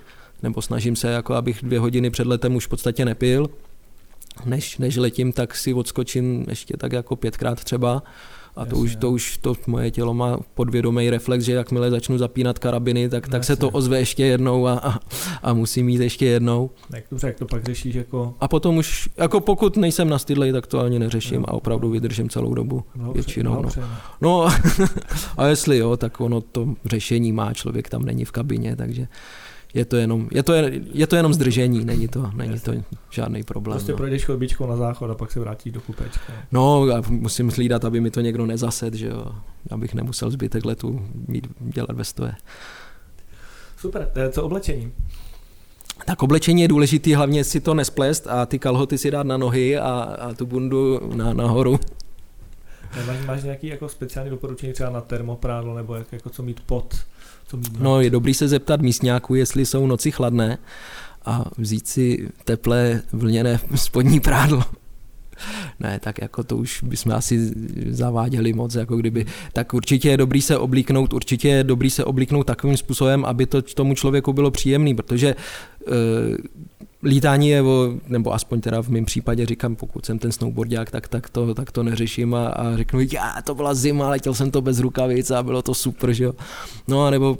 nebo 0.43 0.63
snažím 0.63 0.97
se, 0.97 1.09
jako 1.09 1.35
abych 1.35 1.59
dvě 1.63 1.79
hodiny 1.79 2.11
před 2.11 2.27
letem 2.27 2.57
už 2.57 2.67
v 2.67 2.69
podstatě 2.69 3.05
nepil 3.05 3.51
než, 4.45 4.79
než 4.79 4.97
letím, 4.97 5.33
tak 5.33 5.57
si 5.57 5.75
odskočím 5.75 6.47
ještě 6.49 6.77
tak 6.77 6.93
jako 6.93 7.17
pětkrát 7.17 7.65
třeba. 7.65 8.03
A 8.57 8.65
to 8.65 8.77
už, 8.77 8.97
to 8.97 9.11
už 9.11 9.37
to 9.37 9.55
moje 9.67 9.91
tělo 9.91 10.15
má 10.15 10.39
podvědomý 10.55 11.11
reflex, 11.11 11.45
že 11.45 11.53
jakmile 11.53 11.91
začnu 11.91 12.19
zapínat 12.19 12.59
karabiny, 12.59 13.09
tak, 13.09 13.29
tak 13.29 13.45
se 13.45 13.57
to 13.57 13.71
ozve 13.71 13.99
ještě 13.99 14.27
jednou 14.27 14.67
a, 14.67 14.73
a, 14.73 14.99
a 15.43 15.53
musím 15.53 15.89
jít 15.89 16.01
ještě 16.01 16.27
jednou. 16.27 16.71
Jak 16.95 17.05
dobře, 17.11 17.27
jak 17.27 17.37
to 17.37 17.47
pak 17.47 17.65
řešíš 17.65 17.95
jako... 17.95 18.35
A 18.41 18.49
potom 18.49 18.77
už, 18.77 19.09
jako 19.17 19.41
pokud 19.41 19.77
nejsem 19.77 20.09
nastydlej, 20.09 20.53
tak 20.53 20.67
to 20.67 20.81
ani 20.81 20.99
neřeším 20.99 21.41
no. 21.41 21.51
a 21.51 21.53
opravdu 21.53 21.91
vydržím 21.91 22.29
celou 22.29 22.55
dobu 22.55 22.85
no, 22.95 23.13
většinou. 23.13 23.63
No. 23.63 23.71
no 24.21 24.49
a 25.37 25.47
jestli 25.47 25.79
jo, 25.79 25.97
tak 25.97 26.21
ono 26.21 26.41
to 26.41 26.75
řešení 26.85 27.33
má, 27.33 27.55
člověk 27.55 27.89
tam 27.89 28.05
není 28.05 28.25
v 28.25 28.33
kabině, 28.33 28.77
takže 28.77 29.09
je 29.77 29.85
to 29.85 29.97
jenom, 29.97 30.29
je 30.33 30.43
to, 30.43 30.53
je 30.93 31.07
to 31.07 31.17
jenom 31.17 31.35
zdržení, 31.35 31.85
není 31.85 32.09
to, 32.09 32.31
není 32.35 32.61
to 32.61 32.73
žádný 33.11 33.43
problém. 33.43 33.77
Prostě 33.77 33.93
no. 33.93 33.97
projdeš 33.99 34.25
chodbičkou 34.25 34.67
na 34.67 34.77
záchod 34.77 35.11
a 35.11 35.15
pak 35.15 35.33
se 35.33 35.41
vrátíš 35.41 35.73
do 35.73 35.81
kupečka. 35.81 36.33
No, 36.53 36.87
já 36.87 37.03
musím 37.09 37.51
slídat, 37.51 37.85
aby 37.85 38.01
mi 38.01 38.11
to 38.11 38.21
někdo 38.21 38.47
nezased, 38.47 38.95
že 38.95 39.07
jo, 39.07 39.27
abych 39.71 39.95
nemusel 39.95 40.31
zbytek 40.31 40.65
letu 40.65 41.01
mít, 41.29 41.47
dělat 41.61 41.91
ve 41.93 42.05
stoje. 42.05 42.33
Super, 43.77 44.11
eh, 44.15 44.31
co 44.31 44.43
oblečení? 44.43 44.93
Tak 46.05 46.23
oblečení 46.23 46.63
je 46.63 46.69
důležitý, 46.69 47.15
hlavně 47.15 47.45
si 47.45 47.61
to 47.61 47.75
nesplést 47.75 48.27
a 48.27 48.47
ty 48.47 48.59
kalhoty 48.59 48.99
si 48.99 49.11
dát 49.11 49.27
na 49.27 49.37
nohy 49.37 49.79
a, 49.79 49.91
a 50.21 50.35
tu 50.35 50.47
bundu 50.47 51.01
na, 51.15 51.33
nahoru. 51.33 51.79
Máš, 53.07 53.27
máš 53.27 53.43
nějaký 53.43 53.67
jako 53.67 53.89
speciální 53.89 54.31
doporučení 54.31 54.73
třeba 54.73 54.91
na 54.91 55.01
termoprádlo 55.01 55.77
nebo 55.77 55.95
jak, 55.95 56.13
jako 56.13 56.31
co 56.31 56.43
mít 56.43 56.61
pod 56.61 56.95
co 57.49 57.59
no 57.79 58.01
je 58.01 58.11
dobrý 58.11 58.35
se 58.35 58.49
zeptat 58.49 58.81
místňáků, 58.81 59.35
jestli 59.35 59.67
jsou 59.67 59.87
noci 59.87 60.11
chladné 60.11 60.59
a 61.25 61.45
vzít 61.59 61.89
si 61.89 62.29
teplé 62.45 63.03
vlněné 63.13 63.61
spodní 63.75 64.21
prádlo. 64.21 64.63
Ne, 65.81 66.01
tak 66.01 66.23
jako 66.23 66.45
to 66.45 66.57
už 66.57 66.83
bychom 66.83 67.13
asi 67.13 67.53
zaváděli 67.91 68.53
moc, 68.53 68.75
jako 68.75 68.97
kdyby. 68.97 69.27
Tak 69.53 69.75
určitě 69.75 70.09
je 70.09 70.17
dobrý 70.17 70.43
se 70.43 70.59
oblíknout, 70.59 71.13
určitě 71.13 71.49
je 71.49 71.65
dobrý 71.65 71.91
se 71.91 72.05
oblíknout 72.05 72.47
takovým 72.47 72.77
způsobem, 72.77 73.25
aby 73.25 73.47
to 73.47 73.63
tomu 73.63 73.95
člověku 73.95 74.33
bylo 74.33 74.51
příjemný, 74.51 74.95
protože 74.95 75.35
uh, 75.35 75.95
lítání 77.07 77.49
je, 77.49 77.63
o, 77.63 77.95
nebo 78.07 78.35
aspoň 78.35 78.61
teda 78.61 78.83
v 78.83 78.89
mém 78.89 79.05
případě 79.05 79.47
říkám, 79.47 79.77
pokud 79.77 80.07
jsem 80.07 80.19
ten 80.19 80.33
snowboardák, 80.33 80.91
tak, 80.91 81.09
tak, 81.09 81.31
to, 81.31 81.55
tak 81.55 81.73
to 81.73 81.83
neřeším 81.83 82.35
a, 82.35 82.49
a 82.49 82.77
řeknu, 82.77 83.01
já, 83.13 83.43
to 83.45 83.55
byla 83.55 83.75
zima, 83.75 84.11
letěl 84.11 84.35
jsem 84.35 84.51
to 84.51 84.61
bez 84.61 84.79
rukavic 84.79 85.31
a 85.31 85.43
bylo 85.43 85.63
to 85.63 85.75
super, 85.75 86.13
že 86.13 86.25
jo. 86.25 86.33
No 86.89 87.07
a 87.07 87.11
nebo 87.11 87.39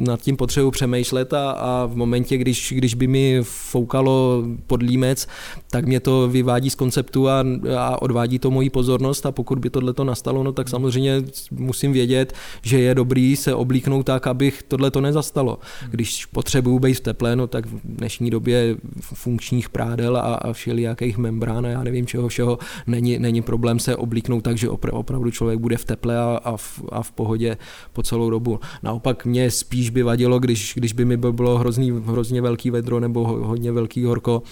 nad 0.00 0.20
tím 0.20 0.36
potřebuji 0.36 0.70
přemýšlet 0.70 1.32
a, 1.32 1.50
a 1.50 1.86
v 1.86 1.96
momentě, 1.96 2.36
když, 2.36 2.72
když 2.76 2.94
by 2.94 3.06
mi 3.06 3.38
foukalo 3.42 4.44
pod 4.66 4.82
límec, 4.82 5.28
tak 5.70 5.86
mě 5.86 6.00
to 6.00 6.28
vyvádí 6.28 6.70
z 6.70 6.74
konceptu 6.74 7.28
a, 7.28 7.44
a 7.78 8.02
odvádí 8.02 8.38
to 8.38 8.50
moji 8.50 8.70
pozornost 8.70 9.26
a 9.26 9.32
pokud 9.32 9.58
by 9.58 9.70
tohle 9.70 9.92
to 9.92 10.04
nastalo, 10.04 10.42
no 10.42 10.52
tak 10.52 10.68
samozřejmě 10.68 11.22
musím 11.50 11.92
vědět, 11.92 12.32
že 12.62 12.80
je 12.80 12.94
dobrý 12.94 13.36
se 13.36 13.54
oblíknout 13.54 14.06
tak, 14.06 14.26
abych 14.26 14.62
tohle 14.62 14.90
to 14.90 15.00
nezastalo. 15.00 15.58
Když 15.90 16.26
potřebuju 16.26 16.78
být 16.78 16.94
v 16.94 17.00
teple, 17.00 17.36
no 17.36 17.46
tak 17.46 17.66
v 17.66 17.80
dnešní 17.84 18.30
době 18.30 18.76
funkčních 19.00 19.68
prádel 19.68 20.16
a, 20.16 20.20
a 20.20 20.52
všelijakých 20.52 21.18
membrán 21.18 21.66
a 21.66 21.68
já 21.68 21.82
nevím 21.82 22.06
čeho 22.06 22.28
všeho, 22.28 22.58
není, 22.86 23.18
není 23.18 23.42
problém 23.42 23.78
se 23.78 23.96
oblíknout 23.96 24.44
tak, 24.44 24.58
že 24.58 24.68
opravdu 24.70 25.30
člověk 25.30 25.58
bude 25.58 25.76
v 25.76 25.84
teple 25.84 26.18
a, 26.18 26.40
a, 26.44 26.56
v, 26.56 26.82
a 26.92 27.02
v 27.02 27.12
pohodě 27.12 27.56
po 27.92 28.02
celou 28.02 28.30
dobu. 28.30 28.60
Naopak 28.82 29.24
mě 29.24 29.50
spíš 29.50 29.89
by 29.90 30.02
vadilo, 30.02 30.38
když, 30.38 30.74
když 30.76 30.92
by 30.92 31.04
mi 31.04 31.16
bylo 31.16 31.58
hrozný, 31.58 31.90
hrozně 31.90 32.42
velký 32.42 32.70
vedro 32.70 33.00
nebo 33.00 33.26
hodně 33.26 33.72
velký 33.72 34.04
horko, 34.04 34.42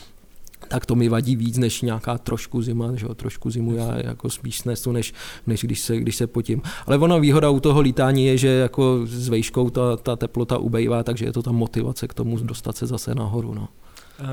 tak 0.69 0.87
to 0.87 0.95
mi 0.95 1.09
vadí 1.09 1.37
víc 1.37 1.59
než 1.59 1.83
nějaká 1.83 2.19
trošku 2.19 2.63
zima, 2.63 2.97
že 2.97 3.07
jo, 3.07 3.15
trošku 3.15 3.51
zimu 3.51 3.75
já 3.75 4.07
jako 4.07 4.31
spíš 4.31 4.59
snesu, 4.59 4.93
než, 4.93 5.15
než 5.47 5.65
když, 5.65 5.81
se, 5.81 5.97
když 5.97 6.17
se 6.17 6.27
potím. 6.27 6.63
Ale 6.87 6.99
ona 6.99 7.19
výhoda 7.19 7.51
u 7.51 7.61
toho 7.61 7.81
lítání 7.81 8.27
je, 8.27 8.39
že 8.39 8.49
jako 8.49 9.01
s 9.05 9.29
vejškou 9.29 9.71
ta, 9.71 9.97
ta 9.97 10.17
teplota 10.17 10.59
ubejvá, 10.59 11.03
takže 11.03 11.25
je 11.25 11.33
to 11.33 11.43
ta 11.43 11.53
motivace 11.53 12.09
k 12.09 12.15
tomu 12.15 12.39
dostat 12.39 12.77
se 12.77 12.87
zase 12.87 13.15
nahoru. 13.15 13.55
No. 13.55 13.69
Uh, 14.21 14.27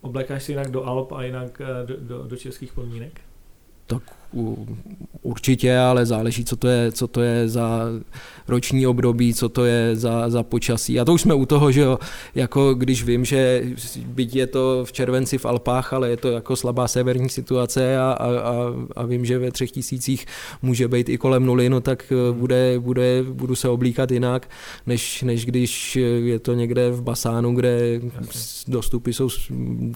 oblékáš 0.00 0.42
si 0.42 0.52
jinak 0.52 0.70
do 0.70 0.84
Alp 0.84 1.12
a 1.12 1.22
jinak 1.22 1.60
eh, 1.60 1.86
do, 1.86 1.94
do, 2.00 2.26
do 2.26 2.36
českých 2.36 2.72
podmínek? 2.72 3.20
Tak 3.86 4.02
určitě, 5.22 5.78
ale 5.78 6.06
záleží, 6.06 6.44
co 6.44 6.56
to 6.56 6.68
je, 6.68 6.92
co 6.92 7.08
to 7.08 7.20
je 7.20 7.48
za 7.48 7.88
roční 8.48 8.86
období, 8.86 9.34
co 9.34 9.48
to 9.48 9.64
je 9.64 9.96
za, 9.96 10.30
za 10.30 10.42
počasí. 10.42 11.00
A 11.00 11.04
to 11.04 11.14
už 11.14 11.20
jsme 11.20 11.34
u 11.34 11.46
toho, 11.46 11.72
že 11.72 11.80
jo, 11.80 11.98
jako 12.34 12.74
když 12.74 13.04
vím, 13.04 13.24
že 13.24 13.62
byť 14.06 14.36
je 14.36 14.46
to 14.46 14.84
v 14.84 14.92
červenci 14.92 15.38
v 15.38 15.44
Alpách, 15.44 15.92
ale 15.92 16.10
je 16.10 16.16
to 16.16 16.30
jako 16.30 16.56
slabá 16.56 16.88
severní 16.88 17.28
situace 17.28 17.98
a, 17.98 18.12
a, 18.12 18.26
a, 18.26 18.54
a 18.96 19.06
vím, 19.06 19.24
že 19.24 19.38
ve 19.38 19.50
třech 19.50 19.70
tisících 19.70 20.26
může 20.62 20.88
být 20.88 21.08
i 21.08 21.18
kolem 21.18 21.46
nuly, 21.46 21.68
no 21.68 21.80
tak 21.80 22.12
eh, 22.12 22.32
bude, 22.32 22.78
bude, 22.78 23.22
budu 23.22 23.54
se 23.54 23.68
oblíkat 23.68 24.10
jinak, 24.10 24.50
než, 24.86 25.22
než 25.22 25.46
když 25.46 25.96
je 25.96 26.38
to 26.38 26.54
někde 26.54 26.90
v 26.90 27.02
Basánu, 27.02 27.54
kde 27.54 28.00
Jasně. 28.20 28.72
dostupy 28.72 29.12
jsou 29.12 29.28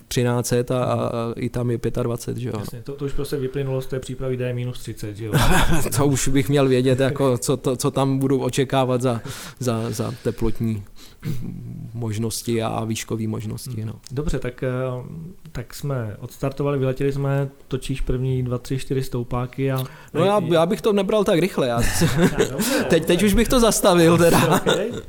13 0.09 0.53
a, 0.53 0.85
a 0.85 1.33
i 1.37 1.49
tam 1.49 1.71
je 1.71 1.79
25, 2.03 2.41
že 2.41 2.49
jo. 2.49 2.55
Jasně, 2.59 2.83
to, 2.83 2.93
to 2.93 3.05
už 3.05 3.13
prostě 3.13 3.37
vyplynulo 3.37 3.81
z 3.81 3.87
té 3.87 4.01
přípravy 4.01 4.30
D 4.37 4.53
minus 4.53 4.79
30, 4.79 5.17
že 5.17 5.25
jo. 5.25 5.33
to 5.97 6.07
už 6.07 6.29
bych 6.29 6.49
měl 6.49 6.69
vědět, 6.69 7.01
jako 7.01 7.39
co, 7.39 7.57
to, 7.57 7.77
co 7.77 7.91
tam 7.91 8.19
budu 8.19 8.43
očekávat 8.43 9.03
za, 9.03 9.21
za, 9.59 9.91
za 9.91 10.15
teplotní 10.23 10.83
možnosti 11.95 12.63
a 12.63 12.85
výškové 12.85 13.27
možnosti. 13.27 13.85
No. 13.85 13.93
Dobře, 14.11 14.39
tak, 14.39 14.63
eh, 14.63 14.69
tak 15.53 15.75
jsme 15.75 16.17
odstartovali, 16.21 16.79
vyletěli 16.79 17.13
jsme, 17.13 17.49
točíš 17.69 18.01
první 18.01 18.43
dva, 18.43 18.59
tři, 18.59 18.79
čtyři 18.79 19.03
stoupáky 19.03 19.73
a... 19.73 19.85
No 20.15 20.25
já, 20.25 20.41
já 20.53 20.67
bych 20.67 20.81
to 20.81 20.93
nebral 20.93 21.25
tak 21.25 21.39
rychle, 21.39 21.69
já, 21.69 21.83
teď, 22.89 23.07
teď 23.07 23.23
už 23.23 23.35
bych 23.35 23.49
to 23.49 23.61
zastavil 23.61 24.19
teda. 24.19 24.61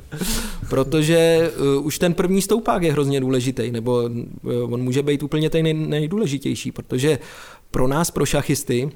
Protože 0.68 1.50
uh, 1.76 1.86
už 1.86 1.98
ten 1.98 2.14
první 2.14 2.42
stoupák 2.42 2.82
je 2.82 2.92
hrozně 2.92 3.20
důležitý, 3.20 3.70
nebo 3.70 4.02
uh, 4.02 4.74
on 4.74 4.82
může 4.82 5.02
být 5.02 5.22
úplně 5.22 5.50
ten 5.50 5.62
nej, 5.62 5.74
nejdůležitější, 5.74 6.72
protože 6.72 7.18
pro 7.70 7.88
nás, 7.88 8.10
pro 8.10 8.26
šachisty, 8.26 8.90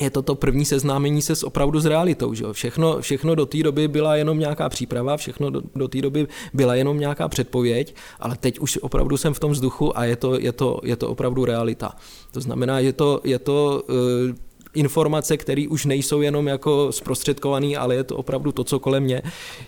je 0.00 0.10
to 0.10 0.22
to 0.22 0.34
první 0.34 0.64
seznámení 0.64 1.22
se 1.22 1.36
s 1.36 1.42
opravdu 1.42 1.80
s 1.80 1.86
realitou. 1.86 2.34
Že? 2.34 2.44
Všechno, 2.52 3.00
všechno 3.00 3.34
do 3.34 3.46
té 3.46 3.62
doby 3.62 3.88
byla 3.88 4.16
jenom 4.16 4.38
nějaká 4.38 4.68
příprava, 4.68 5.16
všechno 5.16 5.50
do, 5.50 5.62
do 5.74 5.88
té 5.88 6.02
doby 6.02 6.26
byla 6.54 6.74
jenom 6.74 7.00
nějaká 7.00 7.28
předpověď, 7.28 7.94
ale 8.20 8.36
teď 8.36 8.58
už 8.58 8.78
opravdu 8.82 9.16
jsem 9.16 9.34
v 9.34 9.40
tom 9.40 9.52
vzduchu 9.52 9.98
a 9.98 10.04
je 10.04 10.16
to, 10.16 10.40
je 10.40 10.52
to, 10.52 10.80
je 10.82 10.96
to 10.96 11.08
opravdu 11.08 11.44
realita. 11.44 11.96
To 12.32 12.40
znamená, 12.40 12.82
že 12.82 12.92
to, 12.92 13.20
je 13.24 13.38
to 13.38 13.82
uh, 13.88 14.36
informace, 14.76 15.36
které 15.36 15.64
už 15.68 15.84
nejsou 15.84 16.20
jenom 16.20 16.46
jako 16.46 16.92
zprostředkovaný, 16.92 17.76
ale 17.76 17.94
je 17.94 18.04
to 18.04 18.16
opravdu 18.16 18.52
to, 18.52 18.64
co 18.64 18.78
kolem 18.78 19.02
mě 19.02 19.22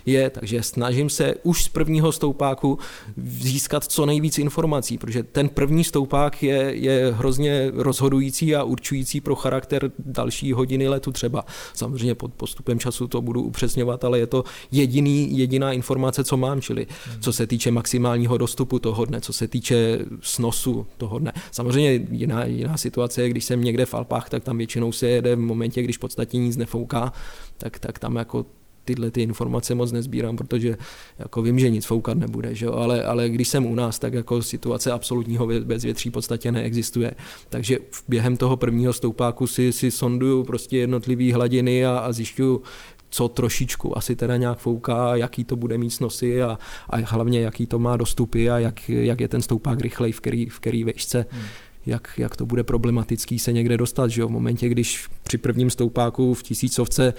je. 0.05 0.29
Takže 0.29 0.63
snažím 0.63 1.09
se 1.09 1.35
už 1.43 1.63
z 1.63 1.67
prvního 1.67 2.11
stoupáku 2.11 2.79
získat 3.17 3.83
co 3.83 4.05
nejvíc 4.05 4.37
informací, 4.37 4.97
protože 4.97 5.23
ten 5.23 5.49
první 5.49 5.83
stoupák 5.83 6.43
je, 6.43 6.75
je 6.75 7.13
hrozně 7.17 7.71
rozhodující 7.73 8.55
a 8.55 8.63
určující 8.63 9.21
pro 9.21 9.35
charakter 9.35 9.91
další 9.99 10.53
hodiny 10.53 10.87
letu 10.87 11.11
třeba. 11.11 11.45
Samozřejmě 11.73 12.15
pod 12.15 12.33
postupem 12.33 12.79
času 12.79 13.07
to 13.07 13.21
budu 13.21 13.41
upřesňovat, 13.41 14.03
ale 14.03 14.19
je 14.19 14.27
to 14.27 14.43
jediný, 14.71 15.37
jediná 15.37 15.71
informace, 15.71 16.23
co 16.23 16.37
mám, 16.37 16.61
čili 16.61 16.87
co 17.19 17.33
se 17.33 17.47
týče 17.47 17.71
maximálního 17.71 18.37
dostupu 18.37 18.79
toho 18.79 19.05
dne, 19.05 19.21
co 19.21 19.33
se 19.33 19.47
týče 19.47 19.99
snosu 20.21 20.85
toho 20.97 21.19
dne. 21.19 21.33
Samozřejmě 21.51 22.07
jiná, 22.11 22.45
jiná 22.45 22.77
situace 22.77 23.21
je, 23.21 23.29
když 23.29 23.45
jsem 23.45 23.63
někde 23.63 23.85
v 23.85 23.93
Alpách, 23.93 24.29
tak 24.29 24.43
tam 24.43 24.57
většinou 24.57 24.91
se 24.99 25.07
jede 25.07 25.35
v 25.35 25.39
momentě, 25.39 25.81
když 25.81 25.97
v 25.97 25.99
podstatě 25.99 26.37
nic 26.37 26.57
nefouká, 26.57 27.13
tak, 27.57 27.79
tak 27.79 27.99
tam 27.99 28.15
jako 28.15 28.45
tyhle 28.89 29.11
ty 29.11 29.21
informace 29.21 29.75
moc 29.75 29.91
nezbírám, 29.91 30.37
protože 30.37 30.77
jako 31.19 31.41
vím, 31.41 31.59
že 31.59 31.69
nic 31.69 31.85
foukat 31.85 32.17
nebude, 32.17 32.55
že 32.55 32.65
jo? 32.65 32.73
Ale, 32.73 33.03
ale 33.03 33.29
když 33.29 33.47
jsem 33.47 33.65
u 33.65 33.75
nás, 33.75 33.99
tak 33.99 34.13
jako 34.13 34.41
situace 34.41 34.91
absolutního 34.91 35.47
bezvětří 35.47 36.09
v 36.09 36.13
podstatě 36.13 36.51
neexistuje. 36.51 37.11
Takže 37.49 37.77
během 38.07 38.37
toho 38.37 38.57
prvního 38.57 38.93
stoupáku 38.93 39.47
si, 39.47 39.73
si 39.73 39.91
sonduju 39.91 40.43
prostě 40.43 40.77
jednotlivé 40.77 41.33
hladiny 41.33 41.85
a, 41.85 41.97
a 41.97 42.11
zjišťuju, 42.11 42.61
co 43.09 43.27
trošičku 43.27 43.97
asi 43.97 44.15
teda 44.15 44.37
nějak 44.37 44.57
fouká, 44.59 45.15
jaký 45.15 45.43
to 45.43 45.55
bude 45.55 45.77
mít 45.77 45.89
snosy 45.89 46.41
a, 46.41 46.57
a 46.89 46.97
hlavně 46.97 47.41
jaký 47.41 47.65
to 47.65 47.79
má 47.79 47.97
dostupy 47.97 48.49
a 48.49 48.59
jak, 48.59 48.89
jak 48.89 49.21
je 49.21 49.27
ten 49.27 49.41
stoupák 49.41 49.81
rychlej 49.81 50.11
v 50.11 50.21
který, 50.21 50.49
v 50.49 50.59
který 50.59 50.83
vejšce. 50.83 51.25
Hmm 51.29 51.45
jak, 51.89 52.13
jak 52.17 52.35
to 52.35 52.45
bude 52.45 52.63
problematický 52.63 53.39
se 53.39 53.53
někde 53.53 53.77
dostat, 53.77 54.07
že 54.07 54.21
jo? 54.21 54.27
v 54.27 54.31
momentě, 54.31 54.69
když 54.69 55.07
při 55.23 55.37
prvním 55.37 55.69
stoupáku 55.69 56.33
v 56.33 56.43
tisícovce 56.43 57.13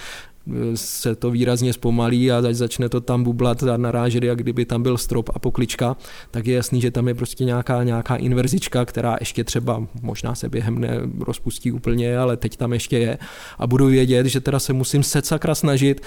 se 0.75 1.15
to 1.15 1.31
výrazně 1.31 1.73
zpomalí 1.73 2.33
a 2.33 2.43
začne 2.51 2.89
to 2.89 3.01
tam 3.01 3.25
bublat 3.25 3.63
a 3.63 3.77
narážet, 3.77 4.25
jak 4.25 4.39
kdyby 4.39 4.65
tam 4.65 4.83
byl 4.83 4.99
strop 4.99 5.31
a 5.35 5.39
poklička, 5.39 5.97
tak 6.31 6.47
je 6.47 6.55
jasný, 6.55 6.81
že 6.81 6.91
tam 6.91 7.09
je 7.09 7.15
prostě 7.15 7.45
nějaká, 7.45 7.85
nějaká 7.85 8.17
inverzička, 8.17 8.85
která 8.85 9.17
ještě 9.21 9.45
třeba 9.45 9.87
možná 10.03 10.35
se 10.35 10.49
během 10.49 10.79
ne 10.79 11.01
rozpustí 11.21 11.73
úplně, 11.73 12.19
ale 12.19 12.37
teď 12.37 12.57
tam 12.57 12.73
ještě 12.73 12.99
je. 12.99 13.19
A 13.59 13.67
budu 13.67 13.87
vědět, 13.87 14.27
že 14.27 14.41
teda 14.41 14.59
se 14.59 14.73
musím 14.73 15.03
se 15.03 15.23
sakra 15.23 15.55
snažit 15.55 16.01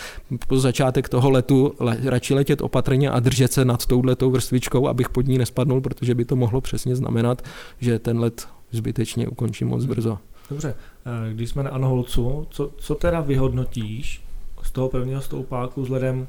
po 0.47 0.60
začátek 0.60 1.10
toho 1.10 1.29
letu 1.29 1.73
le, 1.79 1.97
radši 2.03 2.34
letět 2.34 2.62
opatrně 2.62 3.10
a 3.10 3.19
držet 3.19 3.53
se 3.53 3.65
nad 3.65 3.86
touhletou 3.86 4.32
vrstvičkou, 4.32 4.88
abych 4.88 5.10
pod 5.10 5.27
ní 5.27 5.38
nespadnul, 5.38 5.82
protože 5.82 6.15
by 6.15 6.25
to 6.25 6.36
mohlo 6.36 6.62
přesně 6.62 6.95
znamenat, 6.95 7.41
že 7.79 7.99
ten 7.99 8.19
let 8.19 8.47
zbytečně 8.71 9.27
ukončím 9.27 9.67
moc 9.67 9.86
brzo. 9.86 10.17
Dobře, 10.49 10.75
eh, 11.06 11.34
když 11.34 11.49
jsme 11.49 11.63
na 11.63 11.69
Anholcu, 11.69 12.47
co, 12.49 12.71
co 12.77 12.95
teda 12.95 13.21
vyhodnotíš 13.21 14.23
z 14.63 14.71
toho 14.71 14.89
prvního 14.89 15.21
stoupáku 15.21 15.82
vzhledem 15.82 16.28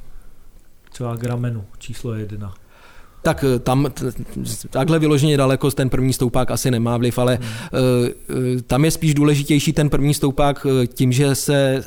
třeba 0.93 1.17
k 1.17 1.25
ramenu 1.25 1.65
číslo 1.79 2.15
jedna? 2.15 2.55
Tak 3.23 3.45
eh, 3.45 3.59
tam 3.59 3.87
takhle 4.71 4.99
vyloženě 4.99 5.37
daleko 5.37 5.71
ten 5.71 5.91
první 5.91 6.13
stoupák 6.13 6.51
asi 6.51 6.71
nemá 6.71 6.97
vliv, 6.97 7.19
ale 7.19 7.39
hmm. 7.41 7.49
uh, 8.55 8.61
tam 8.67 8.85
je 8.85 8.91
spíš 8.91 9.15
důležitější 9.15 9.73
ten 9.73 9.91
první 9.91 10.15
stoupák 10.15 10.67
tím, 10.95 11.13
že 11.13 11.35
se 11.35 11.85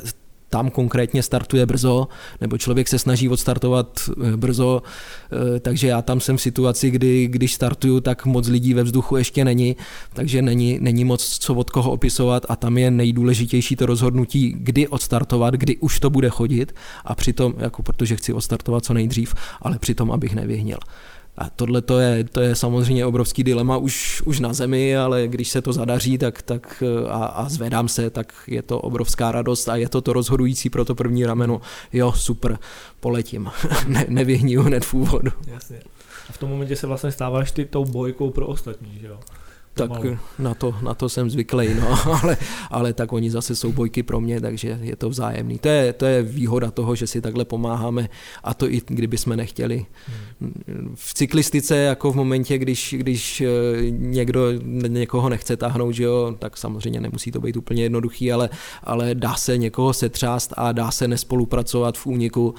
tam 0.48 0.70
konkrétně 0.70 1.22
startuje 1.22 1.66
brzo, 1.66 2.08
nebo 2.40 2.58
člověk 2.58 2.88
se 2.88 2.98
snaží 2.98 3.28
odstartovat 3.28 4.00
eh, 4.10 4.36
brzo, 4.36 4.82
eh, 5.56 5.60
takže 5.60 5.88
já 5.88 6.02
tam 6.02 6.20
jsem 6.20 6.36
v 6.36 6.42
situaci, 6.42 6.90
kdy 6.90 7.26
když 7.26 7.54
startuju, 7.54 8.00
tak 8.00 8.26
moc 8.26 8.48
lidí 8.48 8.74
ve 8.74 8.82
vzduchu 8.82 9.16
ještě 9.16 9.44
není, 9.44 9.76
takže 10.12 10.42
není, 10.42 10.78
není 10.80 11.04
moc 11.04 11.38
co 11.38 11.54
od 11.54 11.70
koho 11.70 11.90
opisovat 11.90 12.46
a 12.48 12.56
tam 12.56 12.78
je 12.78 12.90
nejdůležitější 12.90 13.76
to 13.76 13.86
rozhodnutí, 13.86 14.54
kdy 14.58 14.88
odstartovat, 14.88 15.54
kdy 15.54 15.76
už 15.76 16.00
to 16.00 16.10
bude 16.10 16.30
chodit 16.30 16.74
a 17.04 17.14
přitom, 17.14 17.54
jako 17.58 17.82
protože 17.82 18.16
chci 18.16 18.32
odstartovat 18.32 18.84
co 18.84 18.94
nejdřív, 18.94 19.34
ale 19.62 19.78
přitom, 19.78 20.12
abych 20.12 20.34
nevyhnil. 20.34 20.78
A 21.38 21.50
tohle 21.50 21.82
to 21.82 21.98
je, 21.98 22.24
to 22.24 22.40
je 22.40 22.54
samozřejmě 22.54 23.06
obrovský 23.06 23.44
dilema 23.44 23.76
už, 23.76 24.22
už 24.24 24.40
na 24.40 24.52
zemi, 24.52 24.96
ale 24.96 25.28
když 25.28 25.48
se 25.48 25.62
to 25.62 25.72
zadaří 25.72 26.18
tak, 26.18 26.42
tak 26.42 26.82
a, 27.08 27.24
a 27.24 27.48
zvedám 27.48 27.88
se, 27.88 28.10
tak 28.10 28.32
je 28.46 28.62
to 28.62 28.80
obrovská 28.80 29.32
radost 29.32 29.68
a 29.68 29.76
je 29.76 29.88
to 29.88 30.00
to 30.00 30.12
rozhodující 30.12 30.70
pro 30.70 30.84
to 30.84 30.94
první 30.94 31.26
rameno. 31.26 31.60
Jo, 31.92 32.12
super, 32.12 32.58
poletím. 33.00 33.50
ne, 33.86 34.04
nevyhniju 34.08 34.62
hned 34.62 34.84
v 34.84 34.94
úvodu. 34.94 35.30
Jasně. 35.46 35.80
A 36.28 36.32
v 36.32 36.38
tom 36.38 36.50
momentě 36.50 36.76
se 36.76 36.86
vlastně 36.86 37.12
stáváš 37.12 37.52
ty 37.52 37.64
tou 37.64 37.84
bojkou 37.84 38.30
pro 38.30 38.46
ostatní, 38.46 38.98
že 39.00 39.06
jo? 39.06 39.20
Tak 39.78 39.90
na 40.38 40.54
to, 40.54 40.74
na 40.82 40.94
to 40.94 41.08
jsem 41.08 41.30
zvyklý, 41.30 41.74
no, 41.74 41.98
ale, 42.22 42.36
ale 42.70 42.92
tak 42.92 43.12
oni 43.12 43.30
zase 43.30 43.56
jsou 43.56 43.72
bojky 43.72 44.02
pro 44.02 44.20
mě, 44.20 44.40
takže 44.40 44.78
je 44.82 44.96
to 44.96 45.08
vzájemný. 45.08 45.58
To 45.58 45.68
je, 45.68 45.92
to 45.92 46.06
je 46.06 46.22
výhoda 46.22 46.70
toho, 46.70 46.94
že 46.94 47.06
si 47.06 47.20
takhle 47.20 47.44
pomáháme 47.44 48.08
a 48.44 48.54
to 48.54 48.70
i 48.70 48.82
kdyby 48.86 49.18
jsme 49.18 49.36
nechtěli. 49.36 49.86
Hmm. 50.40 50.94
V 50.94 51.14
cyklistice, 51.14 51.76
jako 51.76 52.12
v 52.12 52.16
momentě, 52.16 52.58
když, 52.58 52.94
když 52.98 53.40
eh, 53.40 53.46
někdo 53.90 54.52
někoho 54.88 55.28
nechce 55.28 55.56
táhnout, 55.56 55.94
že 55.94 56.04
jo, 56.04 56.34
tak 56.38 56.56
samozřejmě 56.56 57.00
nemusí 57.00 57.30
to 57.30 57.40
být 57.40 57.56
úplně 57.56 57.82
jednoduchý, 57.82 58.32
ale, 58.32 58.50
ale 58.84 59.14
dá 59.14 59.34
se 59.34 59.58
někoho 59.58 59.92
setřást 59.92 60.54
a 60.56 60.72
dá 60.72 60.90
se 60.90 61.08
nespolupracovat 61.08 61.98
v 61.98 62.06
úniku 62.06 62.54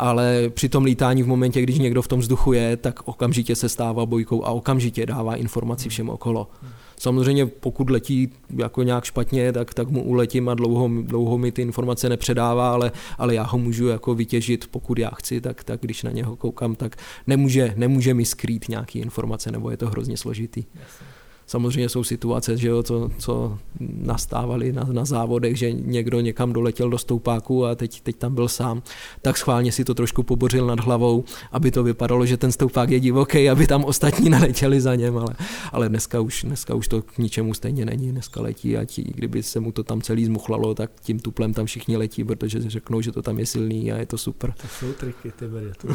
ale 0.00 0.50
při 0.50 0.68
tom 0.68 0.84
lítání 0.84 1.22
v 1.22 1.26
momentě, 1.26 1.62
když 1.62 1.78
někdo 1.78 2.02
v 2.02 2.08
tom 2.08 2.20
vzduchu 2.20 2.52
je, 2.52 2.76
tak 2.76 3.08
okamžitě 3.08 3.56
se 3.56 3.68
stává 3.68 4.06
bojkou 4.06 4.44
a 4.44 4.50
okamžitě 4.50 5.06
dává 5.06 5.36
informaci 5.36 5.88
všem 5.88 6.08
okolo. 6.08 6.48
Samozřejmě 6.96 7.46
pokud 7.46 7.90
letí 7.90 8.32
jako 8.56 8.82
nějak 8.82 9.04
špatně, 9.04 9.52
tak, 9.52 9.74
tak 9.74 9.88
mu 9.88 10.02
uletím 10.02 10.48
a 10.48 10.54
dlouho, 10.54 10.90
dlouho 11.02 11.38
mi 11.38 11.52
ty 11.52 11.62
informace 11.62 12.08
nepředává, 12.08 12.72
ale, 12.72 12.92
ale 13.18 13.34
já 13.34 13.42
ho 13.42 13.58
můžu 13.58 13.86
jako 13.86 14.14
vytěžit, 14.14 14.66
pokud 14.70 14.98
já 14.98 15.10
chci, 15.10 15.40
tak, 15.40 15.64
tak 15.64 15.80
když 15.80 16.02
na 16.02 16.10
něho 16.10 16.36
koukám, 16.36 16.74
tak 16.74 16.96
nemůže, 17.26 17.74
nemůže 17.76 18.14
mi 18.14 18.24
skrýt 18.24 18.68
nějaký 18.68 18.98
informace, 18.98 19.50
nebo 19.50 19.70
je 19.70 19.76
to 19.76 19.88
hrozně 19.88 20.16
složitý. 20.16 20.64
Jasně. 20.74 21.06
Samozřejmě 21.50 21.88
jsou 21.88 22.04
situace, 22.04 22.56
že 22.56 22.68
jo, 22.68 22.82
co, 22.82 23.10
co 23.18 23.58
nastávaly 23.80 24.72
na, 24.72 24.84
na 24.92 25.04
závodech, 25.04 25.56
že 25.56 25.72
někdo 25.72 26.20
někam 26.20 26.52
doletěl 26.52 26.90
do 26.90 26.98
stoupáku 26.98 27.66
a 27.66 27.74
teď, 27.74 28.00
teď 28.00 28.16
tam 28.16 28.34
byl 28.34 28.48
sám, 28.48 28.82
tak 29.22 29.36
schválně 29.36 29.72
si 29.72 29.84
to 29.84 29.94
trošku 29.94 30.22
pobořil 30.22 30.66
nad 30.66 30.80
hlavou, 30.80 31.24
aby 31.52 31.70
to 31.70 31.82
vypadalo, 31.82 32.26
že 32.26 32.36
ten 32.36 32.52
stoupák 32.52 32.90
je 32.90 33.00
divoký, 33.00 33.50
aby 33.50 33.66
tam 33.66 33.84
ostatní 33.84 34.30
neletěli 34.30 34.80
za 34.80 34.94
něm, 34.94 35.18
ale, 35.18 35.34
ale 35.72 35.88
dneska, 35.88 36.20
už, 36.20 36.42
dneska 36.42 36.74
už 36.74 36.88
to 36.88 37.02
k 37.02 37.18
ničemu 37.18 37.54
stejně 37.54 37.84
není, 37.84 38.12
dneska 38.12 38.40
letí 38.40 38.76
a 38.76 38.84
tí, 38.84 39.02
kdyby 39.02 39.42
se 39.42 39.60
mu 39.60 39.72
to 39.72 39.82
tam 39.82 40.02
celý 40.02 40.24
zmuchlalo, 40.24 40.74
tak 40.74 40.90
tím 41.00 41.18
tuplem 41.20 41.54
tam 41.54 41.66
všichni 41.66 41.96
letí, 41.96 42.24
protože 42.24 42.60
řeknou, 42.70 43.00
že 43.00 43.12
to 43.12 43.22
tam 43.22 43.38
je 43.38 43.46
silný 43.46 43.92
a 43.92 43.96
je 43.96 44.06
to 44.06 44.18
super. 44.18 44.54
To 44.62 44.68
jsou 44.68 44.92
triky, 44.92 45.32
ty 45.32 45.48
bere, 45.48 45.72
to. 45.82 45.88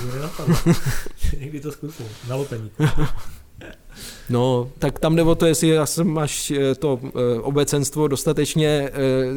Někdy 1.39 1.59
to 1.59 1.71
zkusím, 1.71 2.05
nalopení. 2.27 2.71
No, 4.29 4.71
tak 4.79 4.99
tam 4.99 5.15
jde 5.15 5.23
o 5.23 5.35
to, 5.35 5.45
jestli 5.45 5.79
máš 6.03 6.51
eh, 6.51 6.75
to 6.75 6.99
eh, 7.03 7.39
obecenstvo 7.39 8.07
dostatečně 8.07 8.67
eh, 8.67 8.91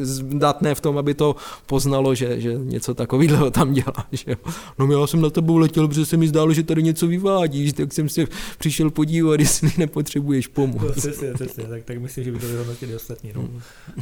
zdatné 0.05 0.75
v 0.75 0.81
tom, 0.81 0.97
aby 0.97 1.13
to 1.13 1.35
poznalo, 1.65 2.15
že, 2.15 2.41
že 2.41 2.53
něco 2.53 2.93
takového 2.93 3.51
tam 3.51 3.73
dělá. 3.73 4.07
Že? 4.11 4.35
No 4.79 4.99
já 4.99 5.07
jsem 5.07 5.21
na 5.21 5.29
tebou 5.29 5.57
letěl, 5.57 5.87
protože 5.87 6.05
se 6.05 6.17
mi 6.17 6.27
zdálo, 6.27 6.53
že 6.53 6.63
tady 6.63 6.83
něco 6.83 7.07
vyvádíš, 7.07 7.73
tak 7.73 7.93
jsem 7.93 8.09
se 8.09 8.25
přišel 8.57 8.89
podívat, 8.89 9.39
jestli 9.39 9.71
nepotřebuješ 9.77 10.47
pomoc. 10.47 10.81
No, 10.81 10.91
přesně, 10.91 11.33
přesně, 11.33 11.63
tak, 11.63 11.83
tak 11.83 11.97
myslím, 11.97 12.23
že 12.23 12.31
by 12.31 12.39
to 12.39 12.47
vyhodnotili 12.47 12.95
ostatní 12.95 13.31
no, 13.35 13.49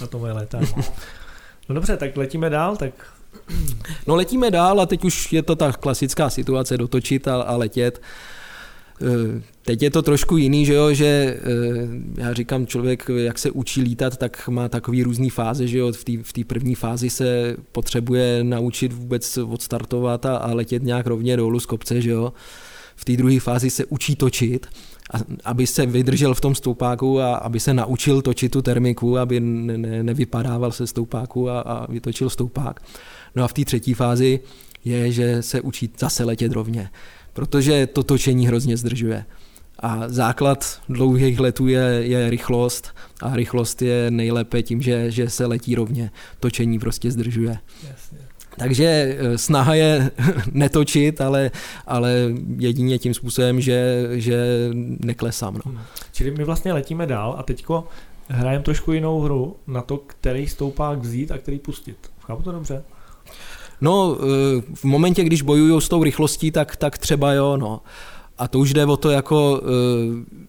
na 0.02 0.08
to 0.08 0.20
moje 0.20 0.34
létání. 0.34 0.74
No 1.70 1.76
dobře, 1.76 1.98
tak 1.98 2.18
letíme 2.18 2.50
dál, 2.50 2.78
tak 2.78 2.94
No 4.08 4.16
letíme 4.16 4.52
dál 4.52 4.82
a 4.82 4.86
teď 4.86 5.06
už 5.06 5.34
je 5.34 5.44
to 5.44 5.56
ta 5.56 5.72
klasická 5.72 6.30
situace 6.30 6.78
dotočit 6.78 7.28
a, 7.28 7.42
a 7.42 7.56
letět. 7.56 8.02
Eh, 9.02 9.42
teď 9.62 9.82
je 9.82 9.92
to 9.92 10.02
trošku 10.02 10.38
jiný, 10.38 10.66
že 10.66 10.74
jo, 10.74 10.94
že 10.94 11.06
eh, 11.06 12.22
já 12.22 12.34
říkám, 12.34 12.68
člověk, 12.68 13.10
jak 13.18 13.40
se 13.40 13.52
učí 13.52 13.82
lítat, 13.82 14.18
tak 14.18 14.48
má 14.48 14.70
takový 14.70 15.04
různý 15.04 15.30
fáze, 15.30 15.68
že 15.68 15.78
jo, 15.78 15.92
v 16.24 16.34
té 16.34 16.44
první 16.44 16.76
fázi 16.76 17.10
se 17.10 17.56
potřebuje 17.72 18.44
naučit 18.44 18.94
vůbec 18.94 19.38
odstartovat 19.38 20.26
a, 20.26 20.38
a 20.38 20.54
letět 20.54 20.84
nějak 20.84 21.08
rovně 21.08 21.38
dolů 21.38 21.60
z 21.60 21.66
kopce, 21.66 22.02
že 22.02 22.10
jo. 22.10 22.34
V 22.96 23.06
té 23.06 23.18
druhé 23.18 23.40
fázi 23.40 23.70
se 23.70 23.86
učí 23.86 24.16
točit, 24.16 24.68
a, 25.14 25.18
aby 25.44 25.68
se 25.68 25.86
vydržel 25.86 26.34
v 26.34 26.42
tom 26.42 26.56
stoupáku 26.56 27.20
a 27.20 27.36
aby 27.36 27.60
se 27.60 27.74
naučil 27.74 28.22
točit 28.22 28.52
tu 28.52 28.62
termiku, 28.62 29.18
aby 29.18 29.40
ne, 29.40 29.78
ne, 29.78 30.04
nevypadával 30.04 30.72
se 30.72 30.88
stoupáku 30.88 31.50
a, 31.50 31.60
a 31.60 31.92
vytočil 31.92 32.30
stoupák. 32.30 32.80
No 33.36 33.44
a 33.44 33.48
v 33.48 33.54
té 33.54 33.66
třetí 33.66 33.94
fázi 33.94 34.40
je, 34.86 35.12
že 35.12 35.42
se 35.42 35.62
učí 35.62 35.90
zase 36.00 36.24
letět 36.24 36.52
rovně 36.52 36.90
protože 37.38 37.88
to 37.88 38.04
točení 38.04 38.47
hrozně 38.47 38.78
zdržuje. 38.78 39.26
A 39.80 40.04
základ 40.08 40.82
dlouhých 40.89 41.39
letů 41.39 41.67
je, 41.67 41.82
je 42.02 42.30
rychlost 42.30 42.95
a 43.21 43.36
rychlost 43.36 43.82
je 43.82 44.12
nejlépe 44.12 44.63
tím, 44.63 44.82
že, 44.82 45.12
že 45.12 45.30
se 45.30 45.45
letí 45.45 45.76
rovně. 45.76 46.12
Točení 46.39 46.80
prostě 46.80 47.12
zdržuje. 47.12 47.58
Jasně. 47.90 48.17
Takže 48.58 48.85
eh, 48.85 49.38
snaha 49.38 49.73
je 49.73 50.12
netočit, 50.52 51.21
ale, 51.21 51.52
ale 51.88 52.13
jedině 52.58 52.98
tím 52.98 53.13
způsobem, 53.13 53.62
že, 53.62 54.08
že 54.12 54.69
neklesám. 55.04 55.54
No. 55.54 55.62
Hmm. 55.65 55.79
Čili 56.12 56.31
my 56.31 56.44
vlastně 56.44 56.73
letíme 56.73 57.06
dál 57.06 57.35
a 57.38 57.44
teďko 57.44 57.88
hrajeme 58.27 58.63
trošku 58.63 58.92
jinou 58.92 59.21
hru 59.21 59.56
na 59.67 59.81
to, 59.81 59.98
který 59.98 60.48
stoupák 60.48 61.00
vzít 61.00 61.31
a 61.31 61.38
který 61.38 61.60
pustit. 61.60 61.98
Chápu 62.19 62.44
to 62.44 62.52
dobře? 62.52 62.83
No, 63.82 64.17
eh, 64.19 64.62
v 64.73 64.84
momentě, 64.84 65.23
když 65.23 65.42
bojují 65.42 65.82
s 65.82 65.90
tou 65.90 66.04
rychlostí, 66.04 66.52
tak, 66.52 66.75
tak 66.75 66.98
třeba 66.98 67.34
jo, 67.34 67.58
no. 67.58 67.82
A 68.38 68.48
to 68.48 68.60
už 68.60 68.73
jde 68.73 68.86
o 68.86 68.98
to 68.98 69.10
jako 69.10 69.62
eh, 69.63 70.48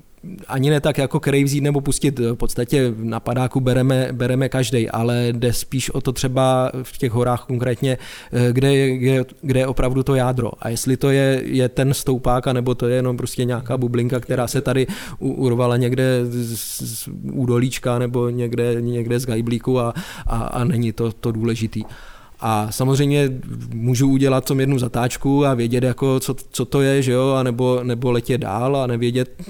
ani 0.49 0.70
ne 0.70 0.81
tak 0.81 0.99
jako 0.99 1.20
který 1.20 1.45
vzít 1.45 1.61
nebo 1.61 1.81
pustit. 1.81 2.18
V 2.18 2.35
podstatě 2.35 2.95
na 2.97 3.20
padáku 3.20 3.61
bereme, 3.61 4.09
bereme 4.12 4.49
každý, 4.49 4.91
ale 4.91 5.29
jde 5.33 5.53
spíš 5.53 5.91
o 5.91 6.01
to 6.01 6.12
třeba 6.12 6.72
v 6.83 6.99
těch 6.99 7.12
horách 7.12 7.45
konkrétně, 7.45 7.99
eh, 8.33 8.53
kde 8.53 8.74
je, 8.74 9.24
kde, 9.43 9.61
je 9.61 9.66
opravdu 9.66 10.03
to 10.03 10.14
jádro. 10.14 10.51
A 10.61 10.68
jestli 10.68 10.97
to 10.97 11.11
je, 11.11 11.43
je 11.45 11.68
ten 11.68 11.95
stoupák, 11.95 12.47
nebo 12.47 12.74
to 12.74 12.89
je 12.89 12.97
jenom 12.97 13.16
prostě 13.16 13.45
nějaká 13.45 13.76
bublinka, 13.76 14.20
která 14.20 14.47
se 14.47 14.61
tady 14.61 14.87
urvala 15.18 15.76
někde 15.76 16.20
z, 16.24 16.57
z 16.83 17.09
údolíčka 17.33 17.99
nebo 17.99 18.29
někde, 18.29 18.76
někde 18.81 19.18
z 19.18 19.26
gajblíku 19.26 19.81
a, 19.81 19.95
a, 20.26 20.37
a 20.37 20.64
není 20.64 20.93
to, 20.93 21.12
to 21.12 21.33
důležitý. 21.33 21.85
A 22.41 22.72
samozřejmě 22.72 23.30
můžu 23.74 24.09
udělat 24.09 24.45
tom 24.45 24.61
jednu 24.61 24.78
zatáčku 24.78 25.47
a 25.47 25.55
vědět, 25.55 25.84
jako, 25.84 26.20
co, 26.20 26.34
co 26.51 26.64
to 26.64 26.80
je, 26.80 27.03
že 27.03 27.12
jo, 27.12 27.30
a 27.30 27.43
nebo, 27.43 27.80
nebo 27.82 28.11
letět 28.11 28.41
dál 28.41 28.76
a 28.76 28.86
nevědět 28.86 29.43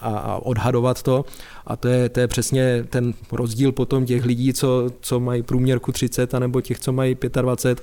a, 0.00 0.18
a 0.18 0.36
odhadovat 0.36 1.02
to. 1.02 1.24
A 1.66 1.76
to 1.76 1.88
je, 1.88 2.08
to 2.08 2.20
je 2.20 2.28
přesně 2.28 2.84
ten 2.90 3.14
rozdíl 3.32 3.72
potom 3.72 4.06
těch 4.06 4.24
lidí, 4.24 4.52
co, 4.52 4.90
co 5.00 5.20
mají 5.20 5.42
průměrku 5.42 5.92
30, 5.92 6.34
anebo 6.34 6.60
těch, 6.60 6.80
co 6.80 6.92
mají 6.92 7.16
25 7.42 7.82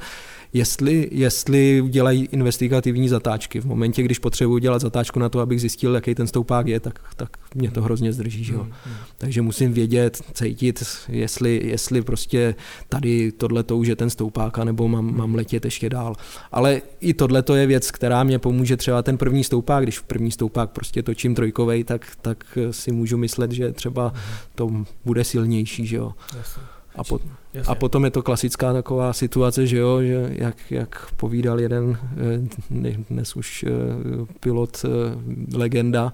jestli, 0.53 1.09
jestli 1.11 1.83
dělají 1.89 2.27
investigativní 2.31 3.09
zatáčky. 3.09 3.59
V 3.59 3.65
momentě, 3.65 4.03
když 4.03 4.19
potřebuji 4.19 4.57
dělat 4.57 4.81
zatáčku 4.81 5.19
na 5.19 5.29
to, 5.29 5.39
abych 5.39 5.61
zjistil, 5.61 5.95
jaký 5.95 6.15
ten 6.15 6.27
stoupák 6.27 6.67
je, 6.67 6.79
tak, 6.79 6.99
tak 7.15 7.37
mě 7.55 7.71
to 7.71 7.81
hrozně 7.81 8.13
zdrží. 8.13 8.43
Že 8.43 8.53
jo? 8.53 8.59
Hmm, 8.59 8.73
hmm. 8.85 8.95
Takže 9.17 9.41
musím 9.41 9.73
vědět, 9.73 10.21
cítit, 10.33 10.83
jestli, 11.09 11.61
jestli 11.63 12.01
prostě 12.01 12.55
tady 12.89 13.31
tohle 13.31 13.63
to 13.63 13.77
už 13.77 13.87
je 13.87 13.95
ten 13.95 14.09
stoupák, 14.09 14.57
nebo 14.57 14.87
mám, 14.87 15.17
mám 15.17 15.35
letět 15.35 15.65
ještě 15.65 15.89
dál. 15.89 16.15
Ale 16.51 16.81
i 16.99 17.13
tohle 17.13 17.43
to 17.43 17.55
je 17.55 17.65
věc, 17.65 17.91
která 17.91 18.23
mě 18.23 18.39
pomůže 18.39 18.77
třeba 18.77 19.01
ten 19.01 19.17
první 19.17 19.43
stoupák, 19.43 19.83
když 19.83 19.99
v 19.99 20.03
první 20.03 20.31
stoupák 20.31 20.69
prostě 20.69 21.03
točím 21.03 21.35
trojkovej, 21.35 21.83
tak, 21.83 22.07
tak 22.21 22.57
si 22.71 22.91
můžu 22.91 23.17
myslet, 23.17 23.51
že 23.51 23.71
třeba 23.71 24.13
to 24.55 24.71
bude 25.05 25.23
silnější. 25.23 25.87
Že 25.87 25.95
jo? 25.95 26.13
Jasně. 26.37 26.63
A, 26.97 27.03
a 27.67 27.75
potom 27.75 28.05
je 28.05 28.11
to 28.11 28.21
klasická 28.21 28.73
taková 28.73 29.13
situace, 29.13 29.67
že 29.67 29.77
jo, 29.77 30.01
že 30.01 30.29
jak, 30.31 30.71
jak 30.71 31.11
povídal 31.15 31.59
jeden 31.59 31.97
eh, 31.99 32.93
dnes 33.09 33.35
už 33.35 33.65
eh, 33.67 33.71
pilot 34.39 34.85
eh, 34.85 34.87
legenda, 35.57 36.13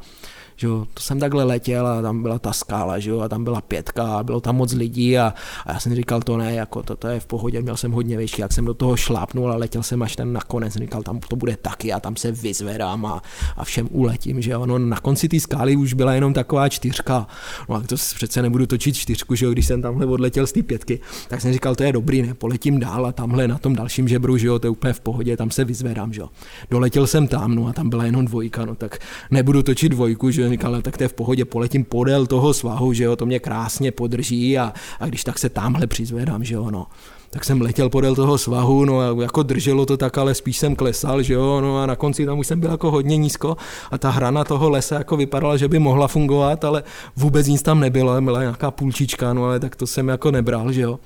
že 0.56 0.68
jo, 0.68 0.88
to 0.94 1.02
jsem 1.02 1.20
takhle 1.20 1.44
letěl 1.44 1.88
a 1.88 2.02
tam 2.02 2.22
byla 2.22 2.40
ta 2.40 2.54
skála, 2.54 3.00
že 3.00 3.10
jo, 3.10 3.20
a 3.20 3.30
tam 3.30 3.44
byla 3.44 3.62
pětka 3.62 4.18
a 4.18 4.24
bylo 4.24 4.42
tam 4.42 4.56
moc 4.56 4.74
lidí 4.74 5.18
a, 5.18 5.34
a 5.66 5.74
já 5.74 5.80
jsem 5.80 5.96
říkal, 5.96 6.22
to 6.22 6.38
ne, 6.38 6.54
jako 6.54 6.84
to, 6.84 6.96
to 6.96 7.08
je 7.08 7.20
v 7.20 7.26
pohodě, 7.26 7.62
měl 7.62 7.78
jsem 7.78 7.92
hodně 7.92 8.18
vyšší, 8.18 8.42
jak 8.42 8.54
jsem 8.54 8.66
do 8.66 8.74
toho 8.74 8.98
šlápnul 8.98 9.52
a 9.52 9.56
letěl 9.56 9.84
jsem 9.84 10.02
až 10.02 10.16
ten 10.16 10.34
nakonec, 10.34 10.74
říkal, 10.74 11.04
tam 11.04 11.20
to 11.20 11.36
bude 11.36 11.58
taky 11.58 11.94
a 11.94 12.00
tam 12.00 12.16
se 12.16 12.32
vyzvedám 12.32 13.06
a, 13.06 13.22
a 13.58 13.64
všem 13.64 13.88
uletím, 13.92 14.42
že 14.42 14.52
jo, 14.52 14.66
no 14.66 14.80
na 14.80 15.00
konci 15.00 15.30
té 15.30 15.40
skály 15.40 15.76
už 15.76 15.94
byla 15.94 16.14
jenom 16.14 16.34
taková 16.34 16.70
čtyřka, 16.70 17.28
no 17.70 17.76
a 17.76 17.82
to 17.82 17.96
přece 17.96 18.42
nebudu 18.42 18.66
točit 18.66 18.96
čtyřku, 18.96 19.36
že 19.36 19.46
jo, 19.46 19.52
když 19.52 19.68
jsem 19.68 19.82
tamhle 19.82 20.06
odletěl 20.06 20.48
z 20.48 20.52
té 20.52 20.64
pětky, 20.64 21.00
tak 21.28 21.42
jsem 21.42 21.54
říkal, 21.54 21.76
to 21.76 21.84
je 21.84 21.92
dobrý, 21.92 22.22
ne, 22.22 22.34
poletím 22.34 22.80
dál 22.80 23.06
a 23.06 23.12
tamhle 23.12 23.48
na 23.48 23.58
tom 23.58 23.76
dalším 23.76 24.08
žebru, 24.08 24.38
že 24.38 24.48
jo, 24.48 24.60
to 24.60 24.68
je 24.68 24.72
úplně 24.72 24.94
v 24.94 25.00
pohodě, 25.00 25.38
tam 25.38 25.52
se 25.52 25.66
vyzvedám, 25.66 26.14
že 26.14 26.22
jo. 26.22 26.30
Doletěl 26.72 27.08
jsem 27.08 27.28
tam, 27.28 27.56
no 27.56 27.68
a 27.68 27.74
tam 27.74 27.90
byla 27.90 28.06
jenom 28.06 28.26
dvojka, 28.26 28.66
no 28.66 28.76
tak 28.76 29.00
nebudu 29.32 29.64
točit 29.64 29.92
dvojku, 29.92 30.32
že 30.32 30.43
jo, 30.44 30.50
říkal, 30.50 30.82
tak 30.82 30.98
to 30.98 31.04
je 31.04 31.08
v 31.08 31.14
pohodě, 31.14 31.46
poletím 31.46 31.84
podél 31.84 32.26
toho 32.26 32.54
svahu, 32.54 32.94
že 32.94 33.04
jo, 33.04 33.16
to 33.16 33.26
mě 33.26 33.40
krásně 33.40 33.92
podrží 33.92 34.58
a, 34.58 34.74
a 35.00 35.06
když 35.06 35.24
tak 35.24 35.40
se 35.40 35.50
tamhle 35.50 35.88
přizvedám, 35.88 36.44
že 36.44 36.56
jo, 36.56 36.72
no 36.72 36.88
tak 37.34 37.46
jsem 37.46 37.62
letěl 37.62 37.90
podél 37.90 38.16
toho 38.16 38.38
svahu, 38.38 38.86
no 38.86 39.00
a 39.00 39.22
jako 39.22 39.44
drželo 39.44 39.86
to 39.86 39.98
tak, 39.98 40.18
ale 40.18 40.36
spíš 40.36 40.58
jsem 40.58 40.76
klesal, 40.76 41.22
že 41.22 41.34
jo, 41.34 41.62
no 41.62 41.78
a 41.78 41.86
na 41.86 41.96
konci 41.96 42.26
tam 42.26 42.40
už 42.40 42.48
jsem 42.48 42.60
byl 42.60 42.72
jako 42.72 42.92
hodně 42.92 43.18
nízko 43.18 43.58
a 43.92 43.98
ta 43.98 44.10
hrana 44.10 44.44
toho 44.44 44.70
lesa 44.70 44.96
jako 44.96 45.18
vypadala, 45.18 45.58
že 45.58 45.68
by 45.68 45.80
mohla 45.80 46.08
fungovat, 46.08 46.66
ale 46.66 46.84
vůbec 47.16 47.48
nic 47.48 47.62
tam 47.62 47.80
nebylo, 47.80 48.22
byla 48.22 48.42
nějaká 48.42 48.72
půlčička, 48.72 49.34
no 49.34 49.46
ale 49.46 49.60
tak 49.60 49.76
to 49.76 49.88
jsem 49.88 50.08
jako 50.08 50.32
nebral, 50.32 50.72
že 50.72 50.82
jo. 50.82 51.00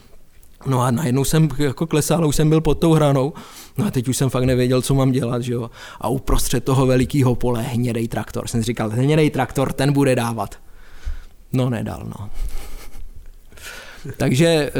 No 0.65 0.81
a 0.81 0.91
najednou 0.91 1.23
jsem 1.23 1.49
jako 1.57 1.87
klesal, 1.87 2.27
už 2.27 2.35
jsem 2.35 2.49
byl 2.49 2.61
pod 2.61 2.79
tou 2.79 2.93
hranou, 2.93 3.33
no 3.77 3.85
a 3.85 3.91
teď 3.91 4.07
už 4.07 4.17
jsem 4.17 4.29
fakt 4.29 4.43
nevěděl, 4.43 4.81
co 4.81 4.93
mám 4.93 5.11
dělat, 5.11 5.41
že 5.41 5.53
jo. 5.53 5.69
A 6.01 6.07
uprostřed 6.07 6.63
toho 6.63 6.85
velikého 6.85 7.35
pole 7.35 7.61
hnědej 7.61 8.07
traktor. 8.07 8.47
Jsem 8.47 8.61
si 8.61 8.65
říkal, 8.65 8.89
hnědej 8.89 9.29
traktor, 9.29 9.73
ten 9.73 9.93
bude 9.93 10.15
dávat. 10.15 10.55
No 11.53 11.69
nedal, 11.69 12.03
no. 12.05 12.29
Takže 14.17 14.47
eh, 14.47 14.71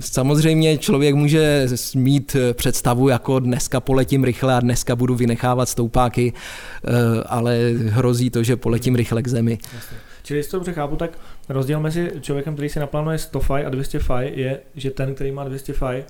samozřejmě 0.00 0.78
člověk 0.78 1.14
může 1.14 1.66
mít 1.94 2.36
představu, 2.52 3.08
jako 3.08 3.38
dneska 3.38 3.80
poletím 3.80 4.24
rychle 4.24 4.54
a 4.54 4.60
dneska 4.60 4.96
budu 4.96 5.14
vynechávat 5.14 5.68
stoupáky, 5.68 6.32
eh, 6.32 6.90
ale 7.26 7.58
hrozí 7.88 8.30
to, 8.30 8.42
že 8.42 8.56
poletím 8.56 8.94
rychle 8.94 9.22
k 9.22 9.28
zemi. 9.28 9.58
Jasně. 9.74 9.96
Čili 10.22 10.38
jestli 10.38 10.50
to 10.50 10.56
dobře 10.56 10.72
chápu, 10.72 10.96
tak 10.96 11.18
rozdíl 11.50 11.80
mezi 11.80 12.12
člověkem, 12.20 12.54
který 12.54 12.68
si 12.68 12.80
naplánuje 12.80 13.18
100 13.18 13.40
faj 13.40 13.66
a 13.66 13.70
200 13.70 13.98
faj 13.98 14.32
je, 14.34 14.60
že 14.74 14.90
ten, 14.90 15.14
který 15.14 15.32
má 15.32 15.44
200 15.44 15.72
faj, 15.72 16.04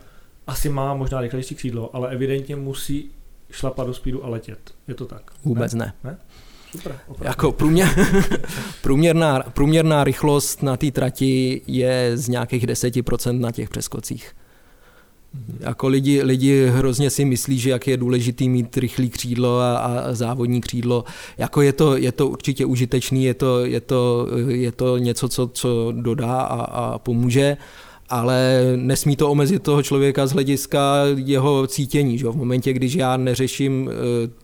asi 0.47 0.69
má 0.69 0.95
možná 0.95 1.21
rychlejší 1.21 1.55
křídlo, 1.55 1.97
ale 1.97 2.11
evidentně 2.11 2.57
musí 2.57 3.11
šlapat 3.51 3.87
do 3.87 3.95
speedu 3.95 4.25
a 4.25 4.29
letět. 4.29 4.59
Je 4.89 4.95
to 4.95 5.07
tak? 5.07 5.31
Vůbec 5.45 5.75
ne. 5.75 5.93
ne? 6.05 6.11
ne? 6.11 6.19
Super, 6.71 6.99
jako 7.21 7.53
průměr, 7.53 7.89
průměrná, 8.83 9.41
průměrná 9.41 10.05
rychlost 10.05 10.63
na 10.63 10.77
té 10.77 10.91
trati 10.91 11.63
je 11.67 12.11
z 12.15 12.29
nějakých 12.29 12.67
10% 12.67 13.41
na 13.41 13.53
těch 13.53 13.69
přeskocích. 13.69 14.33
Jako 15.61 15.89
lidi, 15.89 16.23
lidi 16.23 16.67
hrozně 16.67 17.11
si 17.11 17.25
myslí, 17.25 17.59
že 17.59 17.71
jak 17.71 17.87
je 17.87 17.97
důležitý 17.97 18.49
mít 18.49 18.77
rychlý 18.77 19.11
křídlo 19.11 19.59
a, 19.59 19.79
a 19.79 20.13
závodní 20.15 20.61
křídlo. 20.61 21.05
Jako 21.39 21.63
je 21.63 21.73
to, 21.73 21.97
je 21.97 22.13
to 22.13 22.29
určitě 22.29 22.65
užitečný, 22.65 23.25
je 23.25 23.35
to, 23.35 23.65
je 23.65 23.81
to, 23.81 24.29
je 24.49 24.73
to 24.73 24.99
něco, 24.99 25.29
co, 25.29 25.49
co 25.49 25.93
dodá 25.93 26.41
a, 26.41 26.65
a 26.65 26.99
pomůže 26.99 27.57
ale 28.11 28.63
nesmí 28.77 29.17
to 29.17 29.31
omezit 29.31 29.63
toho 29.63 29.83
člověka 29.83 30.27
z 30.27 30.33
hlediska 30.33 31.03
jeho 31.15 31.67
cítění. 31.67 32.19
Že? 32.19 32.27
V 32.27 32.37
momentě, 32.37 32.73
když 32.73 32.95
já 32.95 33.17
neřeším 33.17 33.91
e, 33.91 33.93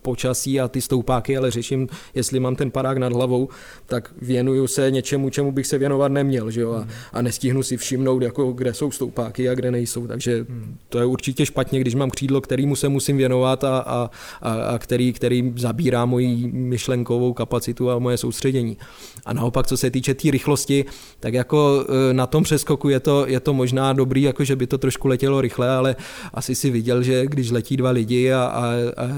počasí 0.02 0.60
a 0.60 0.68
ty 0.68 0.80
stoupáky, 0.80 1.36
ale 1.36 1.50
řeším, 1.50 1.88
jestli 2.14 2.40
mám 2.40 2.56
ten 2.56 2.70
padák 2.70 2.98
nad 2.98 3.12
hlavou, 3.12 3.48
tak 3.86 4.12
věnuju 4.22 4.66
se 4.66 4.90
něčemu, 4.90 5.30
čemu 5.30 5.52
bych 5.52 5.66
se 5.66 5.78
věnovat 5.78 6.12
neměl. 6.12 6.50
Že? 6.50 6.64
A, 6.64 6.88
a 7.12 7.22
nestihnu 7.22 7.62
si 7.62 7.76
všimnout, 7.76 8.22
jako, 8.22 8.52
kde 8.52 8.74
jsou 8.74 8.90
stoupáky 8.90 9.48
a 9.48 9.54
kde 9.54 9.70
nejsou. 9.70 10.06
Takže 10.06 10.46
to 10.88 10.98
je 10.98 11.04
určitě 11.04 11.46
špatně, 11.46 11.80
když 11.80 11.94
mám 11.94 12.10
křídlo, 12.10 12.40
kterýmu 12.40 12.76
se 12.76 12.88
musím 12.88 13.16
věnovat 13.16 13.64
a, 13.64 13.78
a, 13.78 14.10
a, 14.42 14.52
a 14.52 14.78
který, 14.78 15.12
který 15.12 15.52
zabírá 15.56 16.04
moji 16.04 16.50
myšlenkovou 16.52 17.32
kapacitu 17.32 17.90
a 17.90 17.98
moje 17.98 18.16
soustředění. 18.16 18.76
A 19.24 19.32
naopak, 19.32 19.66
co 19.66 19.76
se 19.76 19.90
týče 19.90 20.14
té 20.14 20.26
tý 20.26 20.30
rychlosti, 20.30 20.84
tak 21.20 21.34
jako 21.34 21.84
e, 22.10 22.14
na 22.14 22.26
tom 22.26 22.42
přeskoku 22.42 22.88
je 22.88 23.00
to, 23.00 23.26
je 23.26 23.40
to 23.40 23.54
možná 23.56 23.92
dobrý, 23.92 24.22
jako 24.22 24.44
že 24.44 24.56
by 24.56 24.66
to 24.66 24.78
trošku 24.78 25.08
letělo 25.08 25.40
rychle, 25.40 25.68
ale 25.68 25.96
asi 26.34 26.54
si 26.54 26.70
viděl, 26.70 27.02
že 27.02 27.26
když 27.26 27.50
letí 27.50 27.76
dva 27.76 27.90
lidi 27.90 28.32
a, 28.32 28.42
a, 28.42 28.64
a 28.96 29.08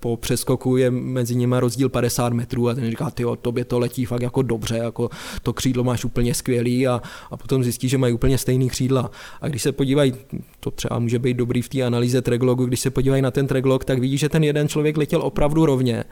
po 0.00 0.16
přeskoku 0.16 0.76
je 0.76 0.90
mezi 0.90 1.34
nimi 1.34 1.56
rozdíl 1.58 1.88
50 1.88 2.32
metrů 2.32 2.68
a 2.68 2.74
ten 2.74 2.90
říká, 2.90 3.10
ty 3.10 3.24
tobě 3.42 3.64
to 3.64 3.78
letí 3.78 4.04
fakt 4.04 4.22
jako 4.22 4.42
dobře, 4.42 4.76
jako 4.76 5.10
to 5.42 5.52
křídlo 5.52 5.84
máš 5.84 6.04
úplně 6.04 6.34
skvělý 6.34 6.88
a, 6.88 7.02
a 7.30 7.36
potom 7.36 7.64
zjistí, 7.64 7.88
že 7.88 7.98
mají 7.98 8.14
úplně 8.14 8.38
stejný 8.38 8.68
křídla. 8.68 9.10
A 9.40 9.48
když 9.48 9.62
se 9.62 9.72
podívají, 9.72 10.14
to 10.60 10.70
třeba 10.70 10.98
může 10.98 11.18
být 11.18 11.36
dobrý 11.36 11.62
v 11.62 11.68
té 11.68 11.82
analýze 11.82 12.22
treglogu, 12.22 12.66
když 12.66 12.80
se 12.80 12.90
podívají 12.90 13.22
na 13.22 13.30
ten 13.30 13.46
treglog, 13.46 13.84
tak 13.84 13.98
vidí, 13.98 14.18
že 14.18 14.28
ten 14.28 14.44
jeden 14.44 14.68
člověk 14.68 14.96
letěl 14.96 15.22
opravdu 15.22 15.66
rovně 15.66 16.04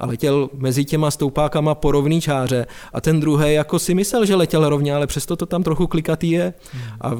a 0.00 0.06
letěl 0.06 0.50
mezi 0.54 0.84
těma 0.84 1.10
stoupákama 1.10 1.74
po 1.74 1.92
rovný 1.92 2.20
čáře 2.20 2.66
a 2.92 3.00
ten 3.00 3.20
druhý 3.20 3.54
jako 3.54 3.78
si 3.78 3.94
myslel, 3.94 4.26
že 4.26 4.34
letěl 4.34 4.68
rovně, 4.68 4.94
ale 4.94 5.06
přesto 5.06 5.36
to 5.36 5.46
tam 5.46 5.62
trochu 5.62 5.86
klikatý 5.86 6.30
je 6.30 6.54
a 7.00 7.10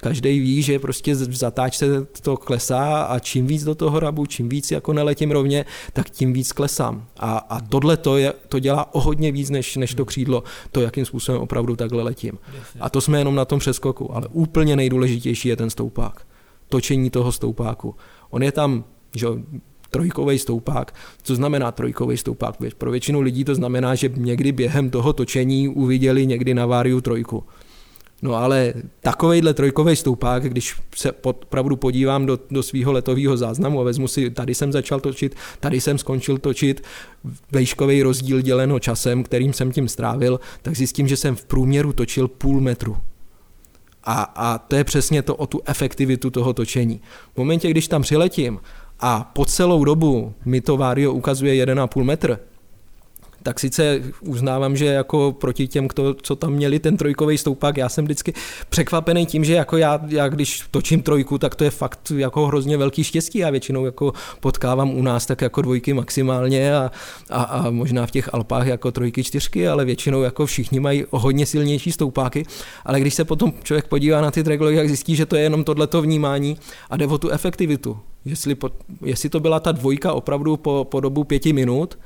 každý 0.00 0.38
ví, 0.38 0.62
že 0.62 0.78
prostě 0.78 1.14
v 1.14 1.36
zatáčce 1.36 1.86
to 2.22 2.36
klesá 2.36 3.02
a 3.02 3.18
čím 3.18 3.46
víc 3.46 3.64
do 3.64 3.74
toho 3.74 4.00
rabu, 4.00 4.26
čím 4.26 4.48
víc 4.48 4.70
jako 4.70 4.92
neletím 4.92 5.30
rovně, 5.30 5.64
tak 5.92 6.10
tím 6.10 6.32
víc 6.32 6.52
klesám. 6.52 7.06
A, 7.16 7.38
a 7.38 7.60
tohle 7.60 7.96
to, 7.96 8.16
je, 8.16 8.32
to 8.48 8.58
dělá 8.58 8.94
o 8.94 9.00
hodně 9.00 9.32
víc 9.32 9.50
než, 9.50 9.76
než 9.76 9.94
to 9.94 10.04
křídlo, 10.04 10.42
to, 10.72 10.80
jakým 10.80 11.04
způsobem 11.04 11.40
opravdu 11.40 11.76
takhle 11.76 12.02
letím. 12.02 12.38
A 12.80 12.90
to 12.90 13.00
jsme 13.00 13.18
jenom 13.18 13.34
na 13.34 13.44
tom 13.44 13.58
přeskoku, 13.58 14.14
ale 14.14 14.28
úplně 14.32 14.76
nejdůležitější 14.76 15.48
je 15.48 15.56
ten 15.56 15.70
stoupák. 15.70 16.26
Točení 16.68 17.10
toho 17.10 17.32
stoupáku. 17.32 17.94
On 18.30 18.42
je 18.42 18.52
tam 18.52 18.84
že 19.14 19.26
trojkový 19.90 20.38
stoupák. 20.38 20.94
Co 21.22 21.34
znamená 21.34 21.72
trojkový 21.72 22.16
stoupák? 22.16 22.56
Pro 22.78 22.90
většinu 22.90 23.20
lidí 23.20 23.44
to 23.44 23.54
znamená, 23.54 23.94
že 23.94 24.10
někdy 24.16 24.52
během 24.52 24.90
toho 24.90 25.12
točení 25.12 25.68
uviděli 25.68 26.26
někdy 26.26 26.54
na 26.54 26.66
Váriu 26.66 27.00
trojku. 27.00 27.44
No 28.22 28.34
ale 28.34 28.74
takovejhle 29.00 29.54
trojkový 29.54 29.96
stoupák, 29.96 30.42
když 30.42 30.76
se 30.96 31.12
opravdu 31.12 31.76
podívám 31.76 32.26
do, 32.26 32.38
do 32.50 32.62
svého 32.62 32.92
letového 32.92 33.36
záznamu 33.36 33.80
a 33.80 33.84
vezmu 33.84 34.08
si, 34.08 34.30
tady 34.30 34.54
jsem 34.54 34.72
začal 34.72 35.00
točit, 35.00 35.36
tady 35.60 35.80
jsem 35.80 35.98
skončil 35.98 36.38
točit, 36.38 36.82
vejškový 37.52 38.02
rozdíl 38.02 38.40
děleno 38.40 38.78
časem, 38.78 39.22
kterým 39.22 39.52
jsem 39.52 39.72
tím 39.72 39.88
strávil, 39.88 40.40
tak 40.62 40.76
zjistím, 40.76 41.08
že 41.08 41.16
jsem 41.16 41.36
v 41.36 41.44
průměru 41.44 41.92
točil 41.92 42.28
půl 42.28 42.60
metru. 42.60 42.96
A, 44.04 44.22
a 44.22 44.58
to 44.58 44.76
je 44.76 44.84
přesně 44.84 45.22
to 45.22 45.36
o 45.36 45.46
tu 45.46 45.60
efektivitu 45.66 46.30
toho 46.30 46.52
točení. 46.52 47.00
V 47.34 47.38
momentě, 47.38 47.70
když 47.70 47.88
tam 47.88 48.02
přiletím 48.02 48.60
a 49.00 49.24
po 49.24 49.44
celou 49.44 49.84
dobu 49.84 50.34
mi 50.44 50.60
to 50.60 50.76
Vario 50.76 51.12
ukazuje 51.12 51.66
1,5 51.66 52.04
metr, 52.04 52.38
tak 53.42 53.60
sice 53.60 54.02
uznávám, 54.20 54.76
že 54.76 54.84
jako 54.86 55.32
proti 55.40 55.68
těm, 55.68 55.88
kdo, 55.88 56.14
co 56.14 56.36
tam 56.36 56.52
měli 56.52 56.78
ten 56.78 56.96
trojkový 56.96 57.38
stoupák, 57.38 57.76
já 57.76 57.88
jsem 57.88 58.04
vždycky 58.04 58.32
překvapený 58.68 59.26
tím, 59.26 59.44
že 59.44 59.54
jako 59.54 59.76
já, 59.76 60.00
já, 60.08 60.28
když 60.28 60.62
točím 60.70 61.02
trojku, 61.02 61.38
tak 61.38 61.54
to 61.54 61.64
je 61.64 61.70
fakt 61.70 62.12
jako 62.16 62.46
hrozně 62.46 62.76
velký 62.76 63.04
štěstí. 63.04 63.38
Já 63.38 63.50
většinou 63.50 63.84
jako 63.84 64.12
potkávám 64.40 64.90
u 64.90 65.02
nás 65.02 65.26
tak 65.26 65.42
jako 65.42 65.62
dvojky 65.62 65.92
maximálně 65.92 66.74
a, 66.74 66.90
a, 67.30 67.42
a 67.42 67.70
možná 67.70 68.06
v 68.06 68.10
těch 68.10 68.34
Alpách 68.34 68.66
jako 68.66 68.92
trojky, 68.92 69.24
čtyřky, 69.24 69.68
ale 69.68 69.84
většinou 69.84 70.22
jako 70.22 70.46
všichni 70.46 70.80
mají 70.80 71.04
hodně 71.10 71.46
silnější 71.46 71.92
stoupáky. 71.92 72.46
Ale 72.84 73.00
když 73.00 73.14
se 73.14 73.24
potom 73.24 73.52
člověk 73.62 73.88
podívá 73.88 74.20
na 74.20 74.30
ty 74.30 74.44
traglogy, 74.44 74.76
jak 74.76 74.88
zjistí, 74.88 75.16
že 75.16 75.26
to 75.26 75.36
je 75.36 75.42
jenom 75.42 75.64
tohleto 75.64 76.02
vnímání 76.02 76.56
a 76.90 76.96
jde 76.96 77.06
o 77.06 77.18
tu 77.18 77.30
efektivitu. 77.30 77.98
Jestli, 78.24 78.54
po, 78.54 78.70
jestli 79.04 79.28
to 79.28 79.40
byla 79.40 79.60
ta 79.60 79.72
dvojka 79.72 80.12
opravdu 80.12 80.56
po, 80.56 80.86
po 80.90 81.00
dobu 81.00 81.24
pěti 81.24 81.52
minut, 81.52 81.98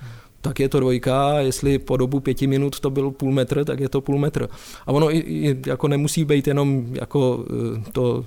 tak 0.44 0.60
je 0.60 0.68
to 0.68 0.80
dvojka, 0.80 1.40
jestli 1.40 1.78
po 1.78 1.96
dobu 1.96 2.20
pěti 2.20 2.46
minut 2.46 2.80
to 2.80 2.90
byl 2.90 3.10
půl 3.10 3.32
metr, 3.32 3.64
tak 3.64 3.80
je 3.80 3.88
to 3.88 4.00
půl 4.00 4.18
metr. 4.18 4.48
A 4.86 4.92
ono 4.92 5.14
i, 5.14 5.18
i 5.18 5.56
jako 5.66 5.88
nemusí 5.88 6.24
být 6.24 6.46
jenom 6.46 6.86
jako 6.92 7.44
eh, 7.50 7.90
to 7.92 8.24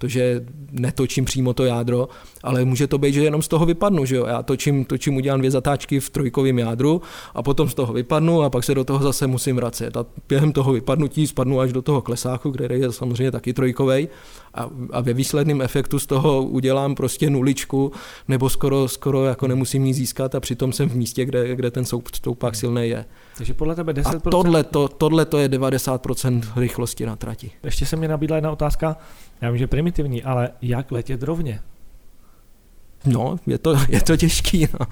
to, 0.00 0.08
že 0.08 0.44
netočím 0.70 1.24
přímo 1.24 1.52
to 1.54 1.64
jádro, 1.64 2.08
ale 2.42 2.64
může 2.64 2.86
to 2.86 2.98
být, 2.98 3.14
že 3.14 3.24
jenom 3.24 3.42
z 3.42 3.48
toho 3.48 3.66
vypadnu, 3.66 4.04
že 4.04 4.16
jo? 4.16 4.26
Já 4.26 4.42
točím, 4.42 4.84
točím, 4.84 5.16
udělám 5.16 5.40
dvě 5.40 5.50
zatáčky 5.50 6.00
v 6.00 6.10
trojkovém 6.10 6.58
jádru 6.58 7.02
a 7.34 7.42
potom 7.42 7.68
z 7.68 7.74
toho 7.74 7.92
vypadnu 7.92 8.42
a 8.42 8.50
pak 8.50 8.64
se 8.64 8.74
do 8.74 8.84
toho 8.84 9.04
zase 9.04 9.26
musím 9.26 9.56
vracet. 9.56 9.96
A 9.96 10.06
během 10.28 10.52
toho 10.52 10.72
vypadnutí 10.72 11.26
spadnu 11.26 11.60
až 11.60 11.72
do 11.72 11.82
toho 11.82 12.02
klesáku, 12.02 12.52
který 12.52 12.80
je 12.80 12.92
samozřejmě 12.92 13.30
taky 13.30 13.52
trojkový 13.52 14.08
a, 14.54 14.68
a 14.90 15.00
ve 15.00 15.12
výsledném 15.12 15.62
efektu 15.62 15.98
z 15.98 16.06
toho 16.06 16.42
udělám 16.42 16.94
prostě 16.94 17.30
nuličku 17.30 17.92
nebo 18.28 18.48
skoro, 18.48 18.88
skoro 18.88 19.24
jako 19.24 19.48
nemusím 19.48 19.84
nic 19.84 19.96
získat 19.96 20.34
a 20.34 20.40
přitom 20.40 20.72
jsem 20.72 20.88
v 20.88 20.96
místě, 20.96 21.24
kde, 21.24 21.56
kde 21.56 21.70
ten 21.70 21.84
stoupák 22.14 22.56
silný 22.56 22.88
je. 22.88 23.04
Takže 23.36 23.54
podle 23.54 23.74
tebe 23.74 23.92
10%... 23.92 24.16
A 24.16 24.30
tohle 24.30 24.64
to, 24.64 24.88
tohle 24.88 25.24
to 25.24 25.38
je 25.38 25.48
90% 25.48 26.42
rychlosti 26.56 27.06
na 27.06 27.16
trati. 27.16 27.50
Ještě 27.62 27.86
se 27.86 27.96
mi 27.96 28.08
nabídla 28.08 28.36
jedna 28.36 28.50
otázka, 28.50 28.96
já 29.40 29.50
vím, 29.50 29.58
že 29.58 29.66
primitivní, 29.66 30.22
ale 30.22 30.50
jak 30.62 30.92
letět 30.92 31.22
rovně? 31.22 31.60
No, 33.06 33.36
je 33.46 33.58
to, 33.58 33.76
je 33.88 34.00
to 34.00 34.16
těžký, 34.16 34.68
no. 34.80 34.86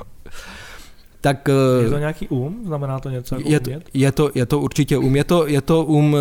Tak, 1.20 1.48
je 1.82 1.90
to 1.90 1.98
nějaký 1.98 2.28
um? 2.28 2.62
Znamená 2.64 3.00
to 3.00 3.10
něco 3.10 3.34
jako 3.34 3.48
je, 3.48 3.60
to, 3.60 3.70
je, 3.94 4.12
to, 4.12 4.30
je 4.34 4.46
to 4.46 4.60
určitě 4.60 4.98
um. 4.98 5.16
Je 5.16 5.24
to, 5.24 5.46
je 5.46 5.60
to 5.60 5.84
um 5.84 6.16
eh, 6.16 6.18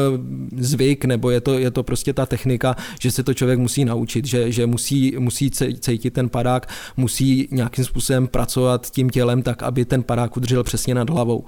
zvyk, 0.61 1.05
nebo 1.05 1.30
je 1.30 1.41
to, 1.41 1.59
je 1.59 1.71
to 1.71 1.84
prostě 1.84 2.13
ta 2.13 2.25
technika, 2.25 2.75
že 3.01 3.11
se 3.11 3.23
to 3.23 3.34
člověk 3.34 3.59
musí 3.59 3.86
naučit, 3.86 4.25
že, 4.25 4.51
že 4.51 4.65
musí, 4.65 5.15
musí 5.19 5.51
cítit 5.80 6.13
ten 6.13 6.30
padák, 6.30 6.69
musí 6.97 7.47
nějakým 7.51 7.86
způsobem 7.86 8.28
pracovat 8.28 8.91
tím 8.91 9.09
tělem 9.09 9.41
tak, 9.41 9.63
aby 9.63 9.86
ten 9.86 10.03
padák 10.03 10.38
udržel 10.38 10.63
přesně 10.63 10.95
nad 10.95 11.09
hlavou. 11.09 11.45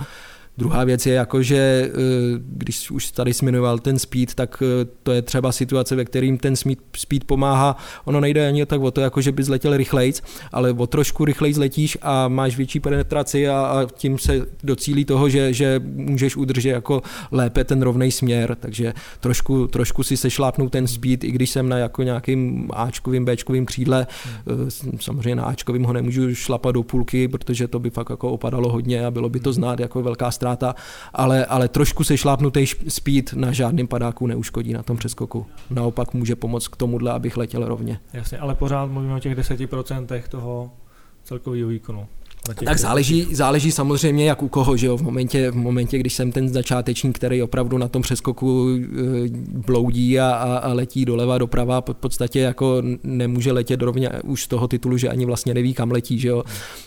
Druhá 0.60 0.84
věc 0.84 1.06
je 1.06 1.14
jako, 1.14 1.44
že 1.44 1.58
eh, 1.58 1.92
když 2.40 2.92
už 2.92 3.12
tady 3.12 3.34
zmiňoval 3.34 3.80
ten 3.80 4.00
speed, 4.00 4.34
tak 4.34 4.64
eh, 4.66 4.86
to 5.04 5.12
je 5.12 5.22
třeba 5.22 5.52
situace, 5.52 5.96
ve 5.96 6.06
kterým 6.06 6.38
ten 6.38 6.56
speed 6.96 7.24
pomáhá. 7.26 7.78
Ono 8.06 8.20
nejde 8.20 8.48
ani 8.48 8.66
tak 8.66 8.82
o 8.82 8.92
to, 8.92 9.02
jako 9.02 9.22
že 9.22 9.32
bys 9.32 9.48
letěl 9.48 9.78
rychlejc, 9.78 10.22
ale 10.52 10.72
o 10.72 10.88
trošku 10.88 11.26
rychlejc 11.26 11.58
letíš 11.58 11.98
a 12.02 12.28
máš 12.28 12.58
větší 12.58 12.80
penetraci 12.80 13.50
a, 13.50 13.56
a 13.56 13.86
tím 13.86 14.18
se 14.18 14.46
docílí 14.64 15.06
toho, 15.06 15.30
že, 15.30 15.54
že 15.54 15.82
můžeš 15.84 16.36
udržet 16.36 16.70
jako 16.70 17.02
lépe 17.32 17.64
ten 17.64 17.82
rovný 17.82 18.12
směr, 18.12 18.58
takže 18.60 18.94
trošku, 19.20 19.68
trošku 19.68 20.04
si 20.04 20.18
sešlápnout 20.18 20.72
ten 20.72 20.88
speed, 20.88 21.24
i 21.24 21.32
když 21.32 21.50
jsem 21.50 21.70
na 21.70 21.78
jako 21.78 22.04
nějakým 22.04 22.70
Ačkovým, 22.74 23.26
Bčkovým 23.26 23.66
křídle, 23.66 24.08
hmm. 24.48 24.70
samozřejmě 25.00 25.36
na 25.36 25.44
Ačkovým 25.44 25.84
ho 25.84 25.94
nemůžu 25.94 26.36
šlapat 26.36 26.76
do 26.76 26.84
půlky, 26.84 27.28
protože 27.28 27.68
to 27.68 27.80
by 27.80 27.90
fakt 27.90 28.10
jako 28.10 28.32
opadalo 28.32 28.72
hodně 28.72 29.06
a 29.06 29.12
bylo 29.12 29.30
by 29.30 29.40
to 29.40 29.54
znát 29.54 29.80
jako 29.80 30.04
velká 30.04 30.32
ztráta 30.32 30.49
ztráta, 30.56 30.76
ale, 31.14 31.46
ale 31.46 31.68
trošku 31.68 32.04
se 32.04 32.18
šlápnutý 32.18 32.66
speed 32.88 33.34
na 33.34 33.52
žádným 33.52 33.88
padáku 33.88 34.28
neuškodí 34.28 34.74
na 34.74 34.84
tom 34.84 34.98
přeskoku. 34.98 35.46
Naopak 35.70 36.14
může 36.14 36.36
pomoct 36.36 36.68
k 36.68 36.76
tomuhle, 36.76 37.12
abych 37.12 37.38
letěl 37.38 37.68
rovně. 37.68 38.00
Jasně, 38.14 38.38
ale 38.38 38.56
pořád 38.56 38.86
mluvíme 38.86 39.16
o 39.16 39.20
těch 39.20 39.38
10% 39.38 40.24
toho 40.30 40.72
celkového 41.24 41.70
výkonu. 41.70 42.08
Tak 42.66 42.78
záleží, 42.78 43.36
záleží 43.36 43.72
samozřejmě 43.72 44.26
jak 44.26 44.44
u 44.44 44.48
koho, 44.48 44.78
že 44.78 44.88
jo, 44.88 44.98
v 44.98 45.02
momentě, 45.02 45.52
v 45.52 45.56
momentě, 45.56 45.98
když 45.98 46.14
jsem 46.14 46.32
ten 46.32 46.50
začátečník, 46.50 47.16
který 47.16 47.44
opravdu 47.44 47.78
na 47.78 47.88
tom 47.88 48.02
přeskoku 48.02 48.70
eh, 48.70 48.88
bloudí 49.68 50.20
a, 50.20 50.32
a, 50.32 50.58
a 50.58 50.74
letí 50.74 51.06
doleva, 51.06 51.38
doprava, 51.38 51.82
v 51.82 51.94
podstatě 51.94 52.40
jako 52.40 52.84
nemůže 53.04 53.52
letět 53.52 53.82
rovně 53.82 54.10
už 54.24 54.44
z 54.44 54.48
toho 54.48 54.68
titulu, 54.68 54.98
že 54.98 55.10
ani 55.10 55.26
vlastně 55.26 55.54
neví, 55.54 55.74
kam 55.74 55.92
letí, 55.92 56.20
že 56.20 56.28
jo, 56.28 56.44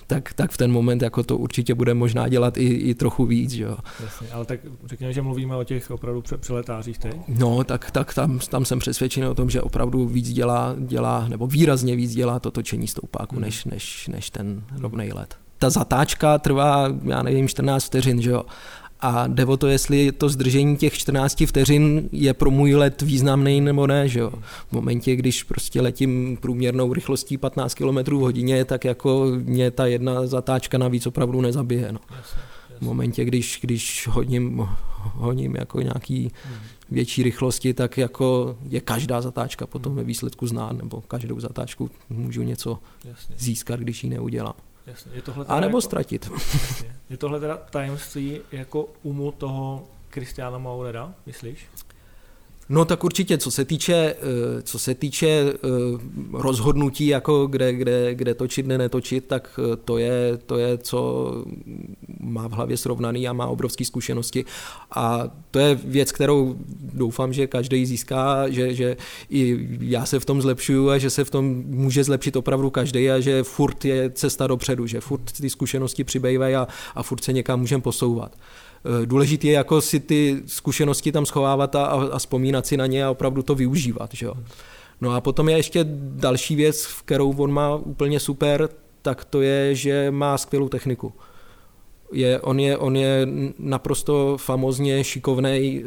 tak, 0.06 0.32
tak 0.32 0.50
v 0.50 0.56
ten 0.56 0.72
moment 0.72 1.02
jako 1.02 1.22
to 1.22 1.36
určitě 1.38 1.74
bude 1.74 1.94
možná 1.94 2.28
dělat 2.28 2.56
i, 2.56 2.66
i 2.66 2.94
trochu 2.94 3.26
víc, 3.26 3.50
že 3.50 3.62
jo. 3.62 3.76
Jasně, 4.02 4.26
ale 4.32 4.44
tak 4.44 4.60
řekněme, 4.84 5.12
že 5.12 5.22
mluvíme 5.22 5.56
o 5.56 5.64
těch 5.64 5.90
opravdu 5.90 6.22
přeletářích 6.36 6.98
teď? 6.98 7.16
No, 7.28 7.64
tak, 7.64 7.90
tak 7.90 8.14
tam, 8.14 8.38
tam 8.38 8.64
jsem 8.64 8.78
přesvědčený 8.78 9.26
o 9.26 9.34
tom, 9.34 9.50
že 9.50 9.62
opravdu 9.62 10.06
víc 10.06 10.32
dělá, 10.32 10.74
dělá 10.78 11.28
nebo 11.28 11.46
výrazně 11.46 11.96
víc 11.96 12.14
dělá 12.14 12.38
to 12.38 12.50
točení 12.50 12.88
stoupáku, 12.88 13.34
hmm. 13.34 13.44
než, 13.44 13.64
než, 13.64 14.08
než 14.08 14.30
ten 14.30 14.64
rovnej 14.80 15.12
let 15.12 15.41
ta 15.62 15.70
zatáčka 15.70 16.38
trvá, 16.38 16.88
já 17.04 17.22
nevím, 17.22 17.48
14 17.48 17.84
vteřin, 17.84 18.22
že 18.22 18.30
jo. 18.30 18.42
A 19.00 19.26
jde 19.26 19.44
o 19.44 19.56
to, 19.56 19.66
jestli 19.66 20.12
to 20.12 20.28
zdržení 20.28 20.76
těch 20.76 20.92
14 20.98 21.44
vteřin 21.46 22.08
je 22.12 22.34
pro 22.34 22.50
můj 22.50 22.74
let 22.74 23.02
významný 23.02 23.60
nebo 23.60 23.86
ne, 23.86 24.08
že 24.08 24.20
jo. 24.20 24.32
V 24.68 24.72
momentě, 24.72 25.16
když 25.16 25.42
prostě 25.42 25.80
letím 25.80 26.38
průměrnou 26.40 26.92
rychlostí 26.92 27.38
15 27.38 27.74
km 27.74 27.98
v 27.98 28.20
hodině, 28.20 28.64
tak 28.64 28.84
jako 28.84 29.26
mě 29.44 29.70
ta 29.70 29.86
jedna 29.86 30.26
zatáčka 30.26 30.78
navíc 30.78 31.06
opravdu 31.06 31.40
nezabije, 31.40 31.92
no. 31.92 32.00
V 32.78 32.82
momentě, 32.82 33.24
když, 33.24 33.58
když 33.62 34.08
hodím, 34.10 34.68
honím 35.14 35.56
jako 35.56 35.80
nějaký 35.80 36.32
větší 36.90 37.22
rychlosti, 37.22 37.74
tak 37.74 37.98
jako 37.98 38.56
je 38.68 38.80
každá 38.80 39.20
zatáčka 39.20 39.66
potom 39.66 39.94
ve 39.94 40.04
výsledku 40.04 40.46
znát, 40.46 40.72
nebo 40.72 41.00
každou 41.00 41.40
zatáčku 41.40 41.90
můžu 42.10 42.42
něco 42.42 42.78
získat, 43.36 43.80
když 43.80 44.04
ji 44.04 44.10
neudělám. 44.10 44.54
Jasně. 44.86 45.12
Je 45.14 45.22
tohle 45.22 45.44
a 45.48 45.60
nebo 45.60 45.68
jako, 45.68 45.80
ztratit. 45.80 46.30
Jasně. 46.32 46.96
Je 47.10 47.16
tohle 47.16 47.40
teda 47.40 47.56
tajemství 47.56 48.40
jako 48.52 48.88
umu 49.02 49.32
toho 49.32 49.88
Kristiana 50.10 50.58
Maurera, 50.58 51.14
myslíš? 51.26 51.66
No 52.72 52.84
tak 52.84 53.04
určitě, 53.04 53.38
co 53.38 53.50
se 53.50 53.64
týče, 53.64 53.94
eh, 53.94 54.62
co 54.62 54.78
se 54.78 54.94
týče 54.94 55.26
eh, 55.26 55.58
rozhodnutí, 56.32 57.06
jako 57.06 57.46
kde, 57.46 57.72
kde, 57.72 58.14
kde 58.14 58.34
točit, 58.34 58.66
ne 58.66 58.78
netočit, 58.78 59.24
tak 59.26 59.60
eh, 59.72 59.76
to 59.76 59.98
je, 59.98 60.38
to 60.46 60.58
je, 60.58 60.78
co 60.78 61.32
má 62.20 62.48
v 62.48 62.52
hlavě 62.52 62.76
srovnaný 62.76 63.28
a 63.28 63.32
má 63.32 63.46
obrovské 63.46 63.84
zkušenosti. 63.84 64.44
A 64.90 65.28
to 65.50 65.58
je 65.58 65.74
věc, 65.74 66.12
kterou 66.12 66.56
doufám, 66.92 67.32
že 67.32 67.46
každý 67.46 67.86
získá, 67.86 68.48
že, 68.48 68.74
že 68.74 68.96
i 69.30 69.68
já 69.80 70.06
se 70.06 70.20
v 70.20 70.24
tom 70.24 70.42
zlepšuju 70.42 70.90
a 70.90 70.98
že 70.98 71.10
se 71.10 71.24
v 71.24 71.30
tom 71.30 71.64
může 71.66 72.04
zlepšit 72.04 72.36
opravdu 72.36 72.70
každý 72.70 73.10
a 73.10 73.20
že 73.20 73.42
furt 73.42 73.84
je 73.84 74.10
cesta 74.10 74.46
dopředu, 74.46 74.86
že 74.86 75.00
furt 75.00 75.32
ty 75.32 75.50
zkušenosti 75.50 76.04
přibývají 76.04 76.54
a, 76.54 76.68
a 76.94 77.02
furt 77.02 77.24
se 77.24 77.32
někam 77.32 77.60
můžeme 77.60 77.82
posouvat. 77.82 78.36
Eh, 78.84 79.06
důležité 79.06 79.46
je 79.46 79.52
jako 79.52 79.80
si 79.80 80.00
ty 80.00 80.42
zkušenosti 80.46 81.12
tam 81.12 81.26
schovávat 81.26 81.76
a, 81.76 81.84
a 81.84 82.18
vzpomínat 82.18 82.66
si 82.66 82.76
na 82.76 82.86
ně 82.86 83.04
a 83.04 83.10
opravdu 83.10 83.42
to 83.42 83.54
využívat. 83.54 84.14
Že 84.14 84.26
jo. 84.26 84.34
No 85.00 85.10
a 85.10 85.20
potom 85.20 85.48
je 85.48 85.56
ještě 85.56 85.86
další 86.14 86.56
věc, 86.56 86.86
kterou 87.04 87.36
on 87.36 87.52
má 87.52 87.74
úplně 87.74 88.20
super, 88.20 88.68
tak 89.02 89.24
to 89.24 89.40
je, 89.40 89.74
že 89.74 90.10
má 90.10 90.38
skvělou 90.38 90.68
techniku. 90.68 91.12
Je, 92.12 92.40
on, 92.40 92.60
je, 92.60 92.78
on 92.78 92.96
je 92.96 93.28
naprosto 93.58 94.36
famozně 94.36 95.04
šikovný, 95.04 95.84
eh, 95.84 95.86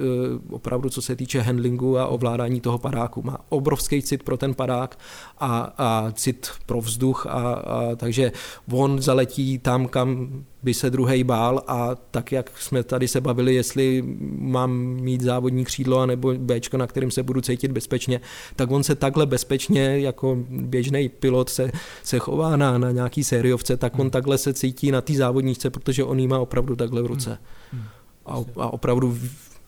opravdu 0.49 0.89
co 0.89 1.01
se 1.01 1.15
týče 1.15 1.41
handlingu 1.41 1.97
a 1.97 2.07
ovládání 2.07 2.61
toho 2.61 2.77
padáku. 2.77 3.21
Má 3.21 3.37
obrovský 3.49 4.01
cit 4.01 4.23
pro 4.23 4.37
ten 4.37 4.53
padák 4.53 4.99
a, 5.37 5.73
a 5.77 6.11
cit 6.11 6.49
pro 6.65 6.81
vzduch, 6.81 7.25
a, 7.25 7.29
a, 7.29 7.95
takže 7.95 8.31
on 8.71 9.01
zaletí 9.01 9.59
tam, 9.59 9.87
kam 9.87 10.29
by 10.63 10.73
se 10.73 10.89
druhý 10.89 11.23
bál 11.23 11.63
a 11.67 11.95
tak, 12.11 12.31
jak 12.31 12.57
jsme 12.57 12.83
tady 12.83 13.07
se 13.07 13.21
bavili, 13.21 13.55
jestli 13.55 14.03
mám 14.37 14.71
mít 14.77 15.21
závodní 15.21 15.65
křídlo 15.65 16.05
nebo 16.05 16.33
B, 16.37 16.59
na 16.77 16.87
kterým 16.87 17.11
se 17.11 17.23
budu 17.23 17.41
cítit 17.41 17.71
bezpečně, 17.71 18.21
tak 18.55 18.71
on 18.71 18.83
se 18.83 18.95
takhle 18.95 19.25
bezpečně 19.25 19.99
jako 19.99 20.37
běžný 20.49 21.09
pilot 21.09 21.49
se, 21.49 21.71
se 22.03 22.19
chová 22.19 22.55
na, 22.55 22.77
na 22.77 22.91
nějaký 22.91 23.23
sériovce, 23.23 23.77
tak 23.77 23.93
on 23.95 24.01
hmm. 24.01 24.09
takhle 24.09 24.37
se 24.37 24.53
cítí 24.53 24.91
na 24.91 25.01
té 25.01 25.13
závodničce, 25.13 25.69
protože 25.69 26.03
on 26.03 26.19
jí 26.19 26.27
má 26.27 26.39
opravdu 26.39 26.75
takhle 26.75 27.01
v 27.01 27.05
ruce. 27.05 27.37
Hmm. 27.71 27.81
Hmm. 27.81 27.89
A, 28.25 28.61
a 28.61 28.73
opravdu 28.73 29.17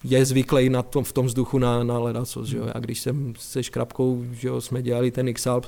je 0.03 0.25
zvyklý 0.25 0.69
na 0.69 0.83
tom, 0.83 1.03
v 1.03 1.13
tom 1.13 1.25
vzduchu 1.25 1.59
na, 1.59 1.83
na 1.83 1.99
ledacos. 1.99 2.47
Že 2.47 2.57
jo? 2.57 2.67
A 2.73 2.79
když 2.79 2.99
jsem 3.01 3.33
se 3.39 3.63
škrabkou, 3.63 4.25
že 4.31 4.47
jo, 4.47 4.61
jsme 4.61 4.81
dělali 4.81 5.11
ten 5.11 5.27
X-Alp, 5.27 5.65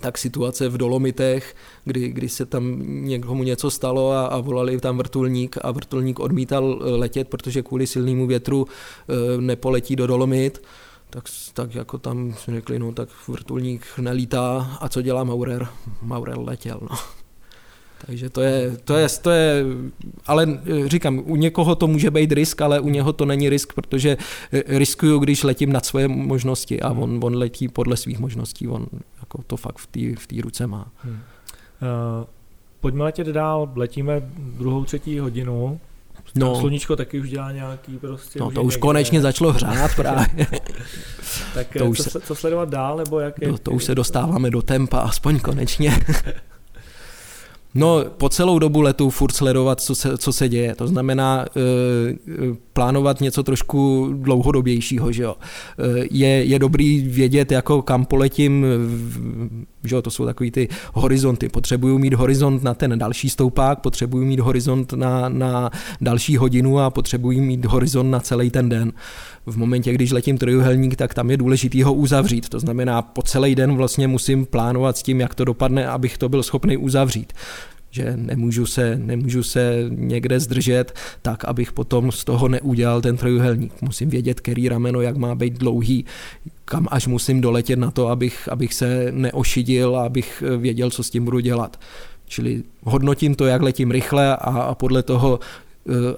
tak 0.00 0.18
situace 0.18 0.68
v 0.68 0.78
Dolomitech, 0.78 1.54
kdy, 1.84 2.08
kdy 2.08 2.28
se 2.28 2.46
tam 2.46 2.82
někomu 3.04 3.42
něco 3.42 3.70
stalo 3.70 4.10
a, 4.10 4.26
a 4.26 4.40
volali 4.40 4.80
tam 4.80 4.98
vrtulník 4.98 5.56
a 5.62 5.70
vrtulník 5.70 6.20
odmítal 6.20 6.78
letět, 6.82 7.28
protože 7.28 7.62
kvůli 7.62 7.86
silnému 7.86 8.26
větru 8.26 8.66
e, 8.66 9.40
nepoletí 9.40 9.96
do 9.96 10.06
Dolomit, 10.06 10.62
tak, 11.10 11.24
tak 11.52 11.74
jako 11.74 11.98
tam 11.98 12.34
řekli, 12.48 12.78
no 12.78 12.92
tak 12.92 13.08
vrtulník 13.28 13.86
nelítá 13.98 14.76
a 14.80 14.88
co 14.88 15.02
dělá 15.02 15.24
Maurer? 15.24 15.68
Maurer 16.02 16.38
letěl, 16.38 16.78
no. 16.82 16.96
Takže 18.06 18.30
to 18.30 18.40
je, 18.40 18.76
to 18.84 18.94
je, 18.96 19.08
to 19.22 19.30
je, 19.30 19.64
ale 20.26 20.60
eh, 20.66 20.88
říkám, 20.88 21.22
u 21.24 21.36
někoho 21.36 21.74
to 21.74 21.86
může 21.86 22.10
být 22.10 22.32
risk, 22.32 22.60
ale 22.60 22.80
u 22.80 22.88
něho 22.88 23.12
to 23.12 23.24
není 23.24 23.48
risk, 23.48 23.72
protože 23.72 24.16
eh, 24.52 24.78
riskuju, 24.78 25.18
když 25.18 25.42
letím 25.42 25.72
nad 25.72 25.86
svoje 25.86 26.08
možnosti 26.08 26.80
a 26.80 26.90
on, 26.90 27.20
on 27.22 27.36
letí 27.36 27.68
podle 27.68 27.96
svých 27.96 28.18
možností, 28.18 28.68
on 28.68 28.86
jako 29.20 29.42
to 29.46 29.56
fakt 29.56 29.78
v 29.78 29.86
té 29.86 30.36
v 30.36 30.40
ruce 30.40 30.66
má. 30.66 30.88
Hmm. 30.96 31.12
Uh, 31.12 31.18
pojďme 32.80 33.04
letět 33.04 33.26
dál, 33.26 33.72
letíme 33.76 34.22
druhou, 34.38 34.84
třetí 34.84 35.18
hodinu, 35.18 35.80
No. 36.34 36.60
Sluníčko 36.60 36.96
taky 36.96 37.20
už 37.20 37.30
dělá 37.30 37.52
nějaký 37.52 37.98
prostě... 37.98 38.38
No 38.38 38.50
to 38.50 38.62
už 38.62 38.76
konečně 38.76 39.20
začalo 39.20 39.52
hřát 39.52 39.90
právě. 39.96 40.46
tak 41.54 41.66
to 41.78 41.86
už 41.86 41.98
co, 41.98 42.10
se, 42.10 42.20
co 42.20 42.34
sledovat 42.34 42.68
dál, 42.68 42.96
nebo 42.96 43.20
jak 43.20 43.42
je, 43.42 43.48
no, 43.48 43.58
to 43.58 43.70
už 43.70 43.84
se 43.84 43.94
dostáváme 43.94 44.50
do 44.50 44.62
tempa, 44.62 45.00
aspoň 45.00 45.40
konečně. 45.40 45.98
No, 47.76 48.04
po 48.16 48.28
celou 48.28 48.58
dobu 48.58 48.80
letu 48.80 49.10
furt 49.10 49.32
sledovat, 49.32 49.80
co 49.80 49.94
se, 49.94 50.18
co 50.18 50.32
se 50.32 50.48
děje. 50.48 50.74
To 50.74 50.86
znamená 50.88 51.44
e, 51.44 51.60
plánovat 52.72 53.20
něco 53.20 53.42
trošku 53.42 54.08
dlouhodobějšího, 54.12 55.12
že 55.12 55.22
jo. 55.22 55.36
E, 55.78 56.06
je, 56.10 56.44
je 56.44 56.58
dobrý 56.58 57.00
vědět, 57.00 57.52
jako 57.52 57.82
kam 57.82 58.04
poletím, 58.04 58.66
že 59.84 59.94
jo, 59.94 60.02
to 60.02 60.10
jsou 60.10 60.24
takový 60.24 60.50
ty 60.50 60.68
horizonty. 60.92 61.48
Potřebuju 61.48 61.98
mít 61.98 62.14
horizont 62.14 62.62
na 62.62 62.74
ten 62.74 62.98
další 62.98 63.30
stoupák, 63.30 63.80
potřebuju 63.80 64.24
mít 64.24 64.40
horizont 64.40 64.92
na, 64.92 65.28
na 65.28 65.70
další 66.00 66.36
hodinu 66.36 66.78
a 66.80 66.90
potřebuji 66.90 67.40
mít 67.40 67.64
horizont 67.64 68.10
na 68.10 68.20
celý 68.20 68.50
ten 68.50 68.68
den. 68.68 68.92
V 69.46 69.56
momentě, 69.56 69.92
když 69.92 70.12
letím 70.12 70.38
trojuhelník, 70.38 70.96
tak 70.96 71.14
tam 71.14 71.30
je 71.30 71.36
důležitý 71.36 71.82
ho 71.82 71.94
uzavřít. 71.94 72.48
To 72.48 72.60
znamená, 72.60 73.02
po 73.02 73.22
celý 73.22 73.54
den 73.54 73.76
vlastně 73.76 74.08
musím 74.08 74.46
plánovat 74.46 74.96
s 74.96 75.02
tím, 75.02 75.20
jak 75.20 75.34
to 75.34 75.44
dopadne, 75.44 75.88
abych 75.88 76.18
to 76.18 76.28
byl 76.28 76.42
schopný 76.42 76.76
uzavřít 76.76 77.32
že 77.96 78.12
nemůžu 78.16 78.66
se, 78.66 78.96
nemůžu 78.96 79.42
se 79.42 79.84
někde 79.88 80.40
zdržet 80.40 80.94
tak, 81.22 81.44
abych 81.44 81.72
potom 81.72 82.12
z 82.12 82.24
toho 82.24 82.48
neudělal 82.48 83.00
ten 83.00 83.16
trojuhelník. 83.16 83.82
Musím 83.82 84.10
vědět, 84.10 84.40
který 84.40 84.68
rameno, 84.68 85.00
jak 85.00 85.16
má 85.16 85.34
být 85.34 85.58
dlouhý, 85.58 86.04
kam 86.64 86.88
až 86.90 87.06
musím 87.06 87.40
doletět 87.40 87.78
na 87.78 87.90
to, 87.90 88.08
abych, 88.08 88.48
abych 88.52 88.74
se 88.74 89.08
neošidil 89.10 89.96
a 89.96 90.06
abych 90.06 90.42
věděl, 90.56 90.90
co 90.90 91.02
s 91.02 91.10
tím 91.10 91.24
budu 91.24 91.40
dělat. 91.40 91.80
Čili 92.26 92.62
hodnotím 92.82 93.34
to, 93.34 93.46
jak 93.46 93.62
letím 93.62 93.90
rychle 93.90 94.36
a, 94.36 94.36
a 94.36 94.74
podle 94.74 95.02
toho 95.02 95.40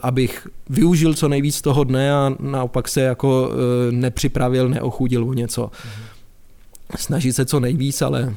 abych 0.03 0.49
využil 0.69 1.15
co 1.15 1.29
nejvíc 1.29 1.61
toho 1.61 1.85
dne 1.85 2.13
a 2.13 2.37
naopak 2.41 2.89
se 2.89 3.01
jako 3.01 3.51
eh, 3.51 3.93
nepřipravil, 3.93 4.69
neochudil 4.69 5.29
o 5.29 5.33
něco. 5.33 5.71
Mhm. 5.85 6.05
Snažit 6.97 7.33
se 7.33 7.45
co 7.45 7.61
nejvíc, 7.61 8.03
ale 8.03 8.35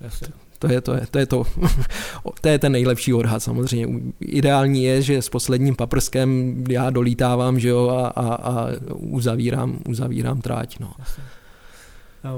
Jasně. 0.00 0.28
To 0.58 0.72
je 0.72 0.80
to, 0.80 0.94
je, 0.94 1.06
to, 1.10 1.18
je 1.18 1.26
to, 1.26 1.44
to 2.40 2.48
je 2.48 2.58
ten 2.58 2.72
nejlepší 2.72 3.14
odhad 3.14 3.42
samozřejmě. 3.42 4.00
Ideální 4.20 4.84
je, 4.84 5.02
že 5.02 5.22
s 5.22 5.28
posledním 5.28 5.76
paprskem 5.76 6.64
já 6.68 6.90
dolítávám 6.90 7.60
že 7.60 7.68
jo, 7.68 7.88
a, 7.88 8.08
a, 8.08 8.34
a 8.34 8.68
uzavírám, 8.94 9.78
uzavírám 9.88 10.40
tráť. 10.40 10.78
No. 10.78 10.92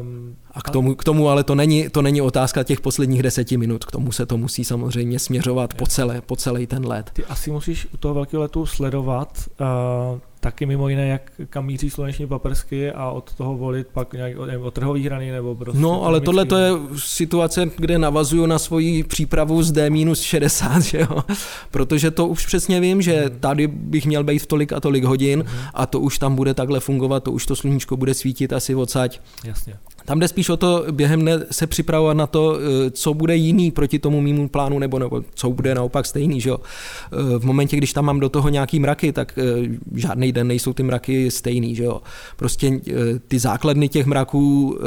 Um, 0.01 0.37
a 0.53 0.63
k 0.63 0.71
tomu, 0.71 0.95
k 0.95 1.05
tomu 1.05 1.29
ale 1.29 1.45
to 1.45 1.55
není, 1.55 1.89
to 1.89 2.03
není 2.03 2.21
otázka 2.21 2.63
těch 2.63 2.81
posledních 2.81 3.23
deseti 3.23 3.57
minut, 3.57 3.85
k 3.85 3.91
tomu 3.91 4.13
se 4.13 4.27
to 4.27 4.37
musí 4.37 4.65
samozřejmě 4.65 5.19
směřovat 5.19 5.75
po, 5.75 5.87
celé, 5.87 6.21
po 6.21 6.37
celý 6.37 6.67
ten 6.67 6.87
let. 6.87 7.11
Ty 7.13 7.25
asi 7.25 7.51
musíš 7.51 7.87
u 7.95 7.97
toho 7.97 8.15
velkého 8.15 8.43
letu 8.43 8.67
sledovat 8.67 9.49
uh, 9.61 10.19
taky 10.49 10.67
mimo 10.67 10.89
jiné, 10.89 11.09
jak 11.09 11.33
kam 11.51 11.67
míří 11.67 11.91
sluneční 11.91 12.27
paprsky 12.27 12.93
a 12.93 13.11
od 13.11 13.35
toho 13.35 13.57
volit 13.57 13.87
pak 13.93 14.13
nějak 14.13 14.37
od 14.61 14.75
trhových 14.75 15.05
hrany 15.05 15.31
nebo 15.31 15.55
prostě. 15.55 15.81
No, 15.81 16.05
ale 16.05 16.21
tohle 16.21 16.45
to 16.45 16.57
je 16.57 16.73
situace, 16.97 17.71
kde 17.77 17.99
navazuju 17.99 18.47
na 18.47 18.59
svoji 18.59 19.05
přípravu 19.05 19.63
z 19.63 19.73
D-60, 19.73 20.81
že 20.91 20.99
jo? 20.99 21.25
Protože 21.71 22.11
to 22.11 22.27
už 22.27 22.47
přesně 22.47 22.81
vím, 22.81 23.03
že 23.03 23.21
hmm. 23.21 23.41
tady 23.41 23.67
bych 23.67 24.07
měl 24.07 24.25
být 24.25 24.39
v 24.39 24.47
tolik 24.47 24.73
a 24.73 24.81
tolik 24.81 25.05
hodin 25.05 25.45
hmm. 25.47 25.61
a 25.75 25.87
to 25.87 26.01
už 26.01 26.19
tam 26.19 26.35
bude 26.35 26.55
takhle 26.55 26.81
fungovat, 26.81 27.25
to 27.25 27.33
už 27.33 27.47
to 27.47 27.57
sluníčko 27.57 27.97
bude 27.97 28.15
svítit 28.15 28.53
asi 28.53 28.75
odsaď. 28.75 29.21
Jasně. 29.45 29.75
Tam 30.09 30.19
jde 30.19 30.29
spíš 30.29 30.49
o 30.49 30.57
to 30.57 30.85
během 30.91 31.21
dne 31.21 31.39
se 31.51 31.67
připravovat 31.67 32.17
na 32.17 32.27
to, 32.27 32.59
eh, 32.59 32.91
co 32.91 33.15
bude 33.15 33.37
jiný 33.37 33.71
proti 33.71 33.99
tomu 33.99 34.21
mýmu 34.21 34.49
plánu, 34.49 34.79
nebo, 34.79 34.99
nebo 34.99 35.23
co 35.35 35.51
bude 35.51 35.75
naopak 35.75 36.07
stejný. 36.07 36.41
Že 36.41 36.49
jo? 36.49 36.59
Eh, 36.59 37.39
v 37.39 37.45
momentě, 37.45 37.77
když 37.77 37.93
tam 37.93 38.05
mám 38.05 38.21
do 38.21 38.29
toho 38.29 38.49
nějaký 38.49 38.81
mraky, 38.81 39.13
tak 39.13 39.39
eh, 39.39 39.69
žádný 39.95 40.33
den 40.33 40.49
nejsou 40.49 40.73
ty 40.73 40.83
mraky 40.83 41.31
stejný. 41.31 41.75
Že 41.75 41.85
jo? 41.85 42.01
Prostě 42.37 42.81
ty 43.29 43.39
základny 43.39 43.89
těch 43.89 44.07
mraků 44.07 44.79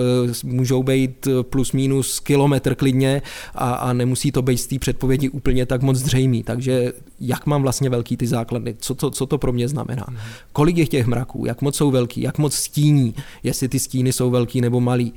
můžou 0.44 0.84
být 0.84 1.28
plus 1.42 1.72
minus 1.72 2.20
kilometr 2.20 2.76
klidně 2.76 3.22
a, 3.56 3.74
a 3.74 3.94
nemusí 3.94 4.32
to 4.32 4.42
být 4.42 4.58
z 4.58 4.68
té 4.68 4.80
předpovědi 4.80 5.30
úplně 5.30 5.66
tak 5.66 5.82
moc 5.82 5.98
zřejmý. 5.98 6.44
Takže 6.44 6.94
jak 7.20 7.46
mám 7.46 7.62
vlastně 7.62 7.90
velký 7.90 8.18
ty 8.18 8.28
základny, 8.28 8.76
co 8.80 8.96
to, 8.96 9.10
co 9.12 9.26
to 9.26 9.38
pro 9.38 9.54
mě 9.54 9.68
znamená. 9.68 10.06
Mhm. 10.10 10.20
Kolik 10.52 10.78
je 10.78 10.88
těch 10.88 11.08
mraků, 11.08 11.46
jak 11.46 11.62
moc 11.62 11.76
jsou 11.76 11.92
velký, 11.92 12.22
jak 12.22 12.38
moc 12.38 12.54
stíní, 12.54 13.16
jestli 13.44 13.68
ty 13.68 13.80
stíny 13.80 14.14
jsou 14.14 14.30
velký 14.30 14.62
nebo 14.62 14.82
malý. 14.82 15.11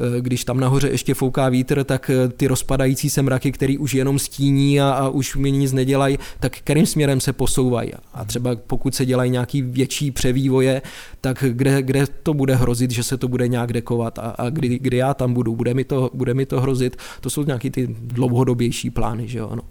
Eh, 0.00 0.20
když 0.20 0.44
tam 0.44 0.60
nahoře 0.60 0.88
ještě 0.88 1.14
fouká 1.14 1.48
vítr, 1.48 1.84
tak 1.84 2.10
eh, 2.10 2.28
ty 2.28 2.46
rozpadající 2.46 3.10
se 3.10 3.22
mraky, 3.22 3.52
který 3.52 3.78
už 3.78 3.94
jenom 3.94 4.18
stíní 4.18 4.80
a, 4.80 4.90
a 4.90 5.08
už 5.08 5.36
mi 5.36 5.50
nic 5.52 5.72
nedělají, 5.72 6.18
tak 6.40 6.56
kterým 6.56 6.86
směrem 6.86 7.20
se 7.20 7.32
posouvají. 7.32 7.92
A 8.14 8.24
třeba 8.24 8.56
pokud 8.66 8.94
se 8.94 9.06
dělají 9.06 9.30
nějaký 9.30 9.62
větší 9.62 10.10
převývoje, 10.10 10.82
tak 11.20 11.44
kde, 11.48 11.82
kde 11.82 12.06
to 12.22 12.34
bude 12.34 12.54
hrozit, 12.54 12.90
že 12.90 13.02
se 13.02 13.16
to 13.16 13.28
bude 13.28 13.48
nějak 13.48 13.72
dekovat 13.72 14.18
a, 14.18 14.22
a 14.22 14.50
kdy, 14.50 14.78
kdy 14.78 14.96
já 14.96 15.14
tam 15.14 15.34
budu, 15.34 15.56
bude 15.56 15.74
mi, 15.74 15.84
to, 15.84 16.10
bude 16.14 16.34
mi 16.34 16.46
to 16.46 16.60
hrozit. 16.60 16.96
To 17.20 17.30
jsou 17.30 17.44
nějaký 17.44 17.70
ty 17.70 17.86
dlouhodobější 17.90 18.90
plány. 18.90 19.28
Že 19.28 19.38
jo? 19.38 19.50
No. 19.54 19.62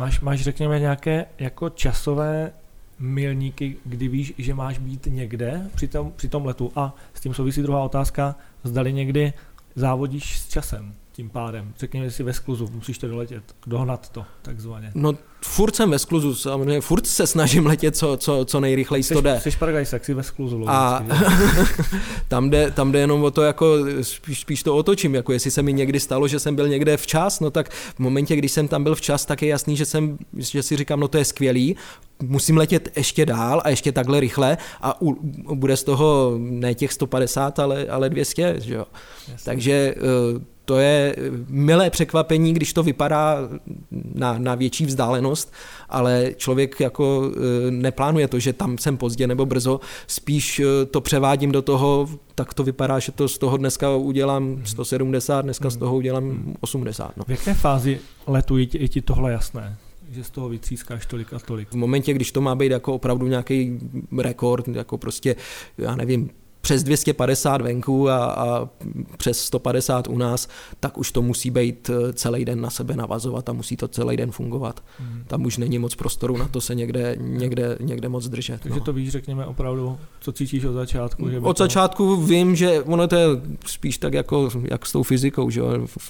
Máš, 0.00 0.20
máš, 0.20 0.40
řekněme, 0.40 0.80
nějaké 0.80 1.26
jako 1.38 1.68
časové 1.68 2.52
milníky, 2.98 3.76
kdy 3.84 4.08
víš, 4.08 4.34
že 4.38 4.54
máš 4.54 4.78
být 4.78 5.06
někde 5.10 5.70
při 5.74 5.88
tom, 5.88 6.12
při 6.16 6.28
tom 6.28 6.46
letu. 6.46 6.72
A 6.76 6.94
s 7.14 7.20
tím 7.20 7.34
souvisí 7.34 7.62
druhá 7.62 7.82
otázka, 7.82 8.36
zdali 8.64 8.92
někdy 8.92 9.32
závodíš 9.74 10.40
s 10.40 10.48
časem 10.48 10.94
tím 11.18 11.30
pádem. 11.30 11.72
Řekněme 11.78 12.10
si 12.10 12.22
ve 12.22 12.32
skluzu, 12.32 12.68
musíš 12.72 12.98
to 12.98 13.08
doletět, 13.08 13.42
dohnat 13.66 14.08
to, 14.08 14.24
takzvaně. 14.42 14.90
No, 14.94 15.14
furt 15.44 15.76
jsem 15.76 15.90
ve 15.90 15.98
skluzu, 15.98 16.34
samozřejmě, 16.34 16.80
furt 16.80 17.06
se 17.06 17.26
snažím 17.26 17.66
letět 17.66 17.96
co, 17.96 18.16
co, 18.16 18.44
co 18.44 18.60
nejrychleji 18.60 19.04
to 19.04 19.20
jde. 19.20 19.40
Jsi 19.40 19.50
paragajsek, 19.58 20.04
jsi 20.04 20.14
ve 20.14 20.22
skluzu. 20.22 20.64
A 20.68 21.04
tam, 22.28 22.50
jde, 22.50 22.70
tam 22.70 22.92
jde 22.92 22.98
jenom 22.98 23.24
o 23.24 23.30
to, 23.30 23.42
jako 23.42 23.76
spíš, 24.02 24.40
spíš 24.40 24.62
to 24.62 24.76
otočím, 24.76 25.14
jako 25.14 25.32
jestli 25.32 25.50
se 25.50 25.62
mi 25.62 25.72
někdy 25.72 26.00
stalo, 26.00 26.28
že 26.28 26.38
jsem 26.38 26.56
byl 26.56 26.68
někde 26.68 26.96
včas, 26.96 27.40
no 27.40 27.50
tak 27.50 27.70
v 27.70 27.98
momentě, 27.98 28.36
když 28.36 28.52
jsem 28.52 28.68
tam 28.68 28.84
byl 28.84 28.94
včas, 28.94 29.24
tak 29.26 29.42
je 29.42 29.48
jasný, 29.48 29.76
že, 29.76 29.84
jsem, 29.84 30.18
že 30.36 30.62
si 30.62 30.76
říkám, 30.76 31.00
no 31.00 31.08
to 31.08 31.18
je 31.18 31.24
skvělý, 31.24 31.76
musím 32.22 32.56
letět 32.56 32.96
ještě 32.96 33.26
dál 33.26 33.62
a 33.64 33.70
ještě 33.70 33.92
takhle 33.92 34.20
rychle 34.20 34.58
a 34.80 35.02
u, 35.02 35.16
bude 35.54 35.76
z 35.76 35.84
toho 35.84 36.34
ne 36.38 36.74
těch 36.74 36.92
150, 36.92 37.58
ale, 37.58 37.86
ale 37.86 38.10
200, 38.10 38.54
že 38.58 38.74
jo. 38.74 38.86
Takže 39.44 39.94
uh, 40.34 40.42
to 40.68 40.78
je 40.78 41.16
milé 41.48 41.90
překvapení, 41.90 42.52
když 42.52 42.72
to 42.72 42.82
vypadá 42.82 43.38
na, 44.14 44.38
na 44.38 44.54
větší 44.54 44.86
vzdálenost, 44.86 45.52
ale 45.88 46.32
člověk 46.36 46.80
jako 46.80 47.32
e, 47.66 47.70
neplánuje 47.70 48.28
to, 48.28 48.38
že 48.38 48.52
tam 48.52 48.78
jsem 48.78 48.96
pozdě 48.96 49.26
nebo 49.26 49.46
brzo, 49.46 49.80
spíš 50.06 50.60
e, 50.60 50.64
to 50.86 51.00
převádím 51.00 51.52
do 51.52 51.62
toho, 51.62 52.08
tak 52.34 52.54
to 52.54 52.64
vypadá, 52.64 52.98
že 52.98 53.12
to 53.12 53.28
z 53.28 53.38
toho 53.38 53.56
dneska 53.56 53.96
udělám 53.96 54.60
170, 54.64 55.36
mhm. 55.36 55.42
dneska 55.42 55.70
z 55.70 55.76
toho 55.76 55.96
udělám 55.96 56.54
80. 56.60 57.16
No. 57.16 57.24
V 57.24 57.30
jaké 57.30 57.54
fázi 57.54 58.00
letu 58.26 58.56
je 58.56 58.66
ti, 58.66 58.82
je 58.82 58.88
ti 58.88 59.02
tohle 59.02 59.32
jasné? 59.32 59.76
že 60.10 60.24
z 60.24 60.30
toho 60.30 60.48
vytřískáš 60.48 61.06
tolik 61.06 61.32
a 61.32 61.38
tolik. 61.38 61.70
V 61.70 61.74
momentě, 61.74 62.14
když 62.14 62.32
to 62.32 62.40
má 62.40 62.54
být 62.54 62.72
jako 62.72 62.94
opravdu 62.94 63.26
nějaký 63.26 63.78
rekord, 64.18 64.68
jako 64.68 64.98
prostě, 64.98 65.36
já 65.78 65.96
nevím, 65.96 66.30
přes 66.60 66.82
250 66.82 67.60
venku 67.60 68.08
a, 68.08 68.24
a 68.24 68.68
přes 69.16 69.40
150 69.40 70.08
u 70.08 70.18
nás, 70.18 70.48
tak 70.80 70.98
už 70.98 71.12
to 71.12 71.22
musí 71.22 71.50
být 71.50 71.90
eh, 71.90 72.12
celý 72.12 72.44
den 72.44 72.60
na 72.60 72.70
sebe 72.70 72.96
navazovat 72.96 73.48
a 73.48 73.52
musí 73.52 73.76
to 73.76 73.88
celý 73.88 74.16
den 74.16 74.30
fungovat. 74.30 74.84
Hmm. 74.98 75.24
Tam 75.26 75.44
už 75.44 75.56
není 75.56 75.78
moc 75.78 75.94
prostoru 75.94 76.36
na 76.36 76.48
to 76.48 76.60
se 76.60 76.74
někde, 76.74 77.16
někde, 77.20 77.76
někde 77.80 78.08
moc 78.08 78.28
držet. 78.28 78.60
Takže 78.60 78.78
no. 78.78 78.84
to 78.84 78.92
víš, 78.92 79.10
řekněme 79.10 79.46
opravdu, 79.46 79.98
co 80.20 80.32
cítíš 80.32 80.64
od 80.64 80.72
začátku? 80.72 81.30
Že 81.30 81.40
od 81.40 81.56
to... 81.56 81.62
začátku 81.62 82.16
vím, 82.16 82.56
že 82.56 82.82
ono 82.82 83.08
to 83.08 83.16
je 83.16 83.26
spíš 83.66 83.98
tak 83.98 84.14
jako 84.14 84.50
jak 84.70 84.86
s 84.86 84.92
tou 84.92 85.02
fyzikou, 85.02 85.50
že 85.50 85.62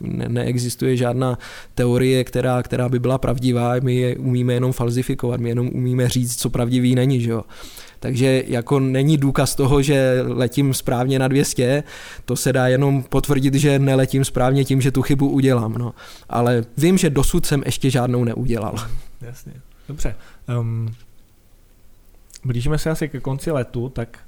ne, 0.03 0.29
neexistuje 0.29 0.97
žádná 0.97 1.39
teorie, 1.75 2.25
která, 2.25 2.63
která 2.63 2.89
by 2.89 2.99
byla 2.99 3.19
pravdivá, 3.19 3.75
my 3.83 3.95
je 3.95 4.17
umíme 4.17 4.55
jenom 4.55 4.73
falzifikovat, 4.73 5.41
my 5.41 5.49
jenom 5.49 5.71
umíme 5.75 6.09
říct, 6.09 6.41
co 6.41 6.51
pravdivý 6.51 6.95
není. 6.95 7.21
Že 7.21 7.31
jo. 7.31 7.45
Takže 8.01 8.43
jako 8.47 8.81
není 8.81 9.17
důkaz 9.17 9.55
toho, 9.55 9.83
že 9.83 10.25
letím 10.27 10.75
správně 10.75 11.19
na 11.19 11.29
200, 11.29 11.83
to 12.25 12.37
se 12.37 12.53
dá 12.53 12.69
jenom 12.69 13.03
potvrdit, 13.03 13.55
že 13.55 13.79
neletím 13.79 14.25
správně 14.25 14.65
tím, 14.65 14.81
že 14.81 14.91
tu 14.91 15.03
chybu 15.03 15.31
udělám. 15.31 15.73
No. 15.73 15.95
Ale 16.29 16.65
vím, 16.77 16.99
že 16.99 17.11
dosud 17.11 17.47
jsem 17.47 17.63
ještě 17.67 17.91
žádnou 17.91 18.25
neudělal. 18.25 18.75
Jasně, 19.21 19.53
dobře. 19.89 20.15
Um, 20.59 20.95
blížíme 22.45 22.79
se 22.79 22.91
asi 22.91 23.09
ke 23.09 23.21
konci 23.21 23.51
letu, 23.51 23.89
tak 23.89 24.19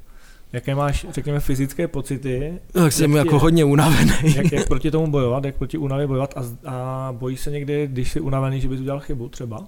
Jaké 0.53 0.75
máš, 0.75 1.07
řekněme, 1.11 1.41
fyzické 1.41 1.89
pocity? 1.89 2.59
Tak 2.73 2.93
jsem 2.93 3.13
jako 3.13 3.35
je, 3.35 3.41
hodně 3.41 3.65
unavený. 3.65 4.13
Jak, 4.37 4.53
jak 4.53 4.69
proti 4.69 4.91
tomu 4.91 5.11
bojovat, 5.11 5.45
jak 5.45 5.57
proti 5.57 5.79
únavě 5.79 6.07
bojovat 6.07 6.35
a, 6.37 6.71
a 6.71 7.13
bojíš 7.13 7.41
se 7.41 7.51
někdy, 7.51 7.87
když 7.87 8.13
jsi 8.13 8.21
unavený, 8.21 8.61
že 8.61 8.69
bys 8.69 8.81
udělal 8.81 9.01
chybu 9.01 9.29
třeba? 9.29 9.65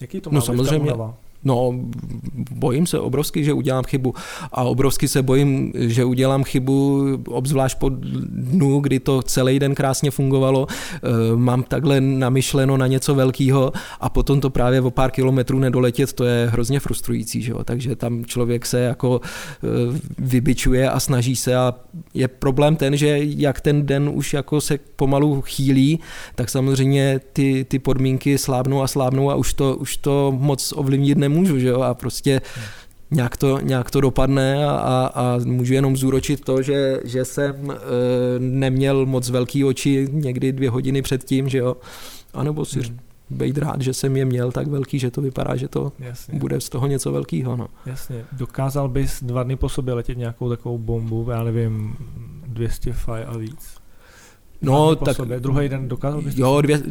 Jaký 0.00 0.20
to 0.20 0.30
má 0.30 0.34
no 0.34 0.40
samozřejmě, 0.42 0.92
No, 1.44 1.74
bojím 2.50 2.86
se 2.86 2.98
obrovsky, 2.98 3.44
že 3.44 3.52
udělám 3.52 3.84
chybu. 3.84 4.14
A 4.52 4.62
obrovsky 4.64 5.08
se 5.08 5.22
bojím, 5.22 5.72
že 5.74 6.04
udělám 6.04 6.44
chybu, 6.44 7.06
obzvlášť 7.28 7.78
po 7.78 7.88
dnu, 7.88 8.80
kdy 8.80 9.00
to 9.00 9.22
celý 9.22 9.58
den 9.58 9.74
krásně 9.74 10.10
fungovalo. 10.10 10.66
Eh, 10.70 11.36
mám 11.36 11.62
takhle 11.62 12.00
namyšleno 12.00 12.76
na 12.76 12.86
něco 12.86 13.14
velkého 13.14 13.72
a 14.00 14.08
potom 14.08 14.40
to 14.40 14.50
právě 14.50 14.80
o 14.80 14.90
pár 14.90 15.10
kilometrů 15.10 15.58
nedoletět, 15.58 16.12
to 16.12 16.24
je 16.24 16.48
hrozně 16.52 16.80
frustrující. 16.80 17.42
Že 17.42 17.52
jo? 17.52 17.64
Takže 17.64 17.96
tam 17.96 18.24
člověk 18.24 18.66
se 18.66 18.80
jako 18.80 19.20
eh, 19.22 19.66
vybičuje 20.18 20.90
a 20.90 21.00
snaží 21.00 21.36
se 21.36 21.56
a 21.56 21.74
je 22.14 22.28
problém 22.28 22.76
ten, 22.76 22.96
že 22.96 23.18
jak 23.20 23.60
ten 23.60 23.86
den 23.86 24.10
už 24.12 24.32
jako 24.34 24.60
se 24.60 24.78
pomalu 24.96 25.42
chýlí, 25.42 26.00
tak 26.34 26.50
samozřejmě 26.50 27.20
ty, 27.32 27.66
ty 27.68 27.78
podmínky 27.78 28.38
slábnou 28.38 28.82
a 28.82 28.86
slábnou 28.86 29.30
a 29.30 29.34
už 29.34 29.52
to, 29.52 29.76
už 29.76 29.96
to 29.96 30.34
moc 30.38 30.72
ovlivnit 30.76 31.18
nemůžu, 31.28 31.58
že 31.58 31.68
jo, 31.68 31.80
a 31.80 31.94
prostě 31.94 32.40
nějak 33.10 33.36
to, 33.36 33.60
nějak 33.60 33.90
to 33.90 34.00
dopadne 34.00 34.66
a, 34.66 34.70
a, 34.70 35.06
a 35.14 35.38
můžu 35.44 35.74
jenom 35.74 35.96
zúročit 35.96 36.40
to, 36.40 36.62
že, 36.62 37.00
že 37.04 37.24
jsem 37.24 37.70
e, 37.70 37.74
neměl 38.38 39.06
moc 39.06 39.30
velký 39.30 39.64
oči 39.64 40.08
někdy 40.12 40.52
dvě 40.52 40.70
hodiny 40.70 41.02
předtím, 41.02 41.48
že 41.48 41.58
jo, 41.58 41.76
anebo 42.34 42.64
si 42.64 42.80
hmm. 42.80 42.98
být 43.30 43.58
rád, 43.58 43.82
že 43.82 43.94
jsem 43.94 44.16
je 44.16 44.24
měl 44.24 44.52
tak 44.52 44.66
velký, 44.66 44.98
že 44.98 45.10
to 45.10 45.20
vypadá, 45.20 45.56
že 45.56 45.68
to 45.68 45.92
Jasně. 45.98 46.38
bude 46.38 46.60
z 46.60 46.68
toho 46.68 46.86
něco 46.86 47.12
velkého. 47.12 47.56
No. 47.56 47.68
Jasně. 47.86 48.24
Dokázal 48.32 48.88
bys 48.88 49.22
dva 49.22 49.42
dny 49.42 49.56
po 49.56 49.68
sobě 49.68 49.94
letět 49.94 50.18
nějakou 50.18 50.48
takovou 50.48 50.78
bombu, 50.78 51.26
já 51.30 51.42
nevím, 51.42 51.96
200 52.46 52.92
faj 52.92 53.24
a 53.26 53.36
víc? 53.36 53.76
No, 54.62 54.96
tak 54.96 55.16
sobě. 55.16 55.40
druhý 55.40 55.68
den 55.68 55.88
dokázal 55.88 56.22
bys 56.22 56.36
Jo, 56.36 56.60
dvě, 56.60 56.82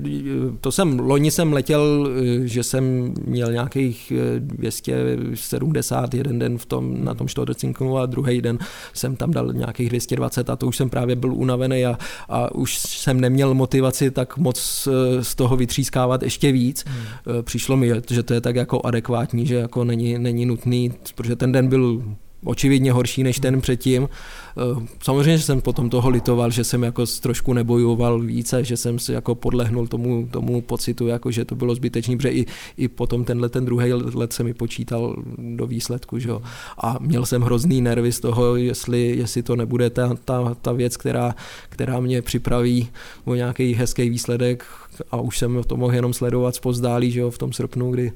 to 0.62 0.72
jsem, 0.72 1.00
loni 1.00 1.32
jsem 1.32 1.54
letěl, 1.54 2.10
že 2.44 2.64
jsem 2.64 3.14
měl 3.26 3.52
nějakých 3.52 4.14
270 4.40 6.14
jeden 6.14 6.40
den 6.40 6.58
v 6.58 6.66
tom, 6.66 7.04
na 7.04 7.14
tom 7.14 7.28
Stodecinkonu 7.28 7.98
a 7.98 8.06
druhý 8.06 8.42
den 8.42 8.60
jsem 8.94 9.16
tam 9.16 9.32
dal 9.32 9.54
nějakých 9.54 9.90
220 9.90 10.50
a 10.50 10.56
to 10.56 10.68
už 10.68 10.78
jsem 10.78 10.90
právě 10.90 11.16
byl 11.16 11.34
unavený 11.34 11.86
a, 11.86 11.98
a 12.30 12.56
už 12.56 12.78
jsem 12.78 13.22
neměl 13.22 13.54
motivaci 13.54 14.12
tak 14.12 14.38
moc 14.38 14.88
eh, 14.88 15.24
z 15.24 15.36
toho 15.36 15.58
vytřískávat 15.58 16.24
ještě 16.24 16.52
víc. 16.52 16.86
Hmm. 16.88 16.98
Eh, 17.40 17.44
přišlo 17.44 17.78
mi, 17.78 17.92
že 18.10 18.24
to 18.24 18.34
je 18.34 18.42
tak 18.42 18.56
jako 18.56 18.82
adekvátní, 18.84 19.46
že 19.46 19.56
jako 19.56 19.84
není, 19.84 20.18
není 20.18 20.46
nutný, 20.46 20.94
protože 21.16 21.36
ten 21.36 21.52
den 21.52 21.68
byl 21.68 22.04
očividně 22.46 22.92
horší 22.92 23.24
než 23.24 23.40
ten 23.40 23.62
předtím. 23.62 24.10
Eh, 24.58 24.88
samozřejmě, 25.04 25.38
že 25.38 25.44
jsem 25.44 25.62
potom 25.62 25.90
toho 25.90 26.10
litoval, 26.10 26.52
že 26.52 26.64
jsem 26.64 26.84
jako 26.84 27.06
trošku 27.22 27.54
nebojoval 27.54 28.20
více, 28.20 28.64
že 28.64 28.78
jsem 28.78 29.00
si 29.00 29.14
jako 29.14 29.36
podlehnul 29.36 29.88
tomu, 29.88 30.28
tomu 30.32 30.62
pocitu, 30.62 31.08
jako 31.08 31.32
že 31.32 31.46
to 31.46 31.56
bylo 31.56 31.76
zbytečný, 31.76 32.18
protože 32.18 32.32
i, 32.32 32.46
i 32.78 32.88
potom 32.88 33.26
tenhle 33.26 33.50
ten 33.50 33.66
druhý 33.66 33.94
let 33.94 34.34
se 34.34 34.44
mi 34.44 34.54
počítal 34.54 35.16
do 35.38 35.68
výsledku, 35.68 36.20
že 36.20 36.30
jo. 36.30 36.42
A 36.78 36.98
měl 37.02 37.26
jsem 37.26 37.42
hrozný 37.42 37.82
nervy 37.82 38.12
z 38.12 38.20
toho, 38.20 38.56
jestli, 38.56 39.18
jestli 39.18 39.44
to 39.44 39.56
nebude 39.56 39.90
ta, 39.90 40.16
ta, 40.26 40.56
ta 40.62 40.72
věc, 40.72 40.98
která, 40.98 41.36
která 41.70 42.00
mě 42.00 42.22
připraví 42.22 42.90
o 43.26 43.36
nějaký 43.36 43.74
hezký 43.74 44.10
výsledek, 44.10 44.66
a 45.12 45.18
už 45.18 45.38
jsem 45.38 45.64
to 45.68 45.78
mohl 45.78 45.94
jenom 45.94 46.14
sledovat 46.14 46.56
zpozdálí, 46.56 47.12
že 47.12 47.20
jo, 47.20 47.32
v 47.32 47.38
tom 47.38 47.54
srpnu, 47.54 47.92
kdy 47.92 48.12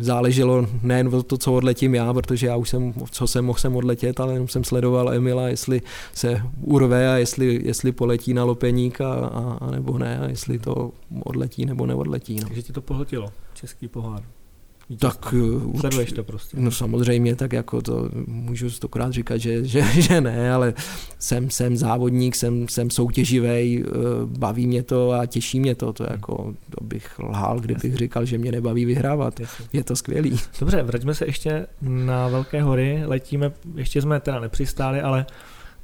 záleželo 0.00 0.66
nejen 0.82 1.22
to, 1.22 1.38
co 1.38 1.54
odletím 1.54 1.94
já, 1.94 2.14
protože 2.14 2.46
já 2.46 2.56
už 2.56 2.68
jsem, 2.68 2.92
co 3.10 3.26
jsem 3.26 3.44
mohl 3.44 3.58
jsem 3.58 3.76
odletět, 3.76 4.20
ale 4.20 4.32
jenom 4.32 4.48
jsem 4.48 4.64
sledoval 4.64 5.12
Emila, 5.12 5.48
jestli 5.48 5.82
se 6.12 6.42
urve 6.60 7.12
a 7.12 7.16
jestli, 7.16 7.60
jestli 7.64 7.92
poletí 7.92 8.34
na 8.34 8.44
lopeník 8.44 9.00
a, 9.00 9.14
a, 9.14 9.58
a 9.60 9.70
nebo 9.70 9.98
ne, 9.98 10.18
a 10.18 10.28
jestli 10.28 10.58
to 10.58 10.92
odletí 11.24 11.66
nebo 11.66 11.86
neodletí. 11.86 12.34
No. 12.40 12.46
Takže 12.46 12.62
ti 12.62 12.72
to 12.72 12.82
pohltilo, 12.82 13.32
český 13.54 13.88
pohár. 13.88 14.22
Tak 14.98 15.34
eh, 15.74 15.78
Sleduješ 15.78 16.12
to 16.12 16.24
prostě. 16.24 16.56
No 16.60 16.70
samozřejmě, 16.70 17.36
tak 17.36 17.52
jako 17.52 17.82
to 17.82 18.10
můžu 18.26 18.70
stokrát 18.70 19.12
říkat, 19.12 19.36
že, 19.36 19.64
že, 19.64 19.82
že 20.02 20.20
ne, 20.20 20.52
ale 20.52 20.74
jsem, 21.18 21.50
jsem 21.50 21.76
závodník, 21.76 22.34
jsem, 22.34 22.68
jsem 22.68 22.90
soutěživý, 22.90 23.82
eh, 23.82 23.90
baví 24.24 24.66
mě 24.66 24.82
to 24.82 25.12
a 25.12 25.26
těší 25.26 25.60
mě 25.60 25.74
to. 25.74 25.92
To, 25.92 26.04
jako, 26.10 26.54
to 26.70 26.84
bych 26.84 27.18
lhal, 27.18 27.60
kdybych 27.60 27.84
Jasně. 27.84 27.98
říkal, 27.98 28.24
že 28.24 28.38
mě 28.38 28.52
nebaví 28.52 28.84
vyhrávat. 28.84 29.40
Jasně. 29.40 29.66
Je 29.72 29.84
to 29.84 29.96
skvělý. 29.96 30.38
Dobře, 30.60 30.82
vraťme 30.82 31.14
se 31.14 31.26
ještě 31.26 31.66
na 31.82 32.28
Velké 32.28 32.62
hory, 32.62 33.02
letíme, 33.04 33.52
ještě 33.74 34.02
jsme 34.02 34.20
teda 34.20 34.40
nepřistáli, 34.40 35.00
ale 35.00 35.26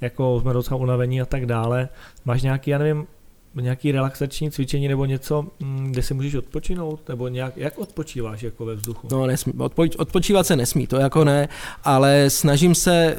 jako 0.01 0.41
jsme 0.41 0.53
docela 0.53 0.81
unavení 0.81 1.21
a 1.21 1.27
tak 1.27 1.47
dále. 1.47 1.89
Máš 2.25 2.43
nějaký, 2.43 2.71
já 2.71 2.79
nevím, 2.79 3.07
nějaký 3.55 3.93
relaxační 3.93 4.51
cvičení 4.51 4.89
nebo 4.89 5.05
něco, 5.05 5.47
mm, 5.61 5.93
kde 5.93 6.03
si 6.03 6.15
můžeš 6.15 6.35
odpočinout, 6.35 7.09
nebo 7.09 7.29
nějak, 7.29 7.57
jak 7.57 7.79
odpočíváš 7.79 8.43
jako 8.43 8.65
ve 8.65 8.75
vzduchu? 8.75 9.09
No, 9.11 9.27
nesmí, 9.27 9.53
odpo, 9.59 9.85
odpočívat 9.99 10.47
se 10.47 10.57
nesmí, 10.57 10.87
to 10.87 10.97
jako 10.97 11.25
ne, 11.25 11.49
ale 11.85 12.31
snažím 12.31 12.75
se 12.75 13.17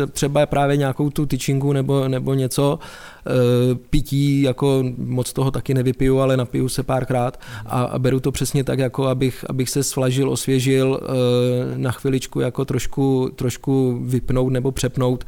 eh, 0.00 0.06
třeba 0.06 0.46
právě 0.46 0.76
nějakou 0.76 1.10
tu 1.10 1.26
tyčinku 1.26 1.72
nebo, 1.72 2.08
nebo 2.08 2.34
něco, 2.34 2.78
eh, 3.26 3.30
pití, 3.74 4.42
jako 4.42 4.84
moc 4.96 5.32
toho 5.32 5.50
taky 5.50 5.74
nevypiju, 5.74 6.18
ale 6.18 6.36
napiju 6.36 6.68
se 6.68 6.82
párkrát 6.82 7.40
a, 7.66 7.82
a 7.82 7.98
beru 7.98 8.20
to 8.20 8.32
přesně 8.32 8.64
tak, 8.64 8.78
jako 8.78 9.06
abych, 9.06 9.44
abych 9.48 9.70
se 9.70 9.82
svlažil, 9.82 10.30
osvěžil, 10.30 11.00
eh, 11.02 11.78
na 11.78 11.92
chviličku 11.92 12.40
jako 12.40 12.64
trošku, 12.64 13.30
trošku 13.36 13.98
vypnout 14.02 14.52
nebo 14.52 14.72
přepnout 14.72 15.24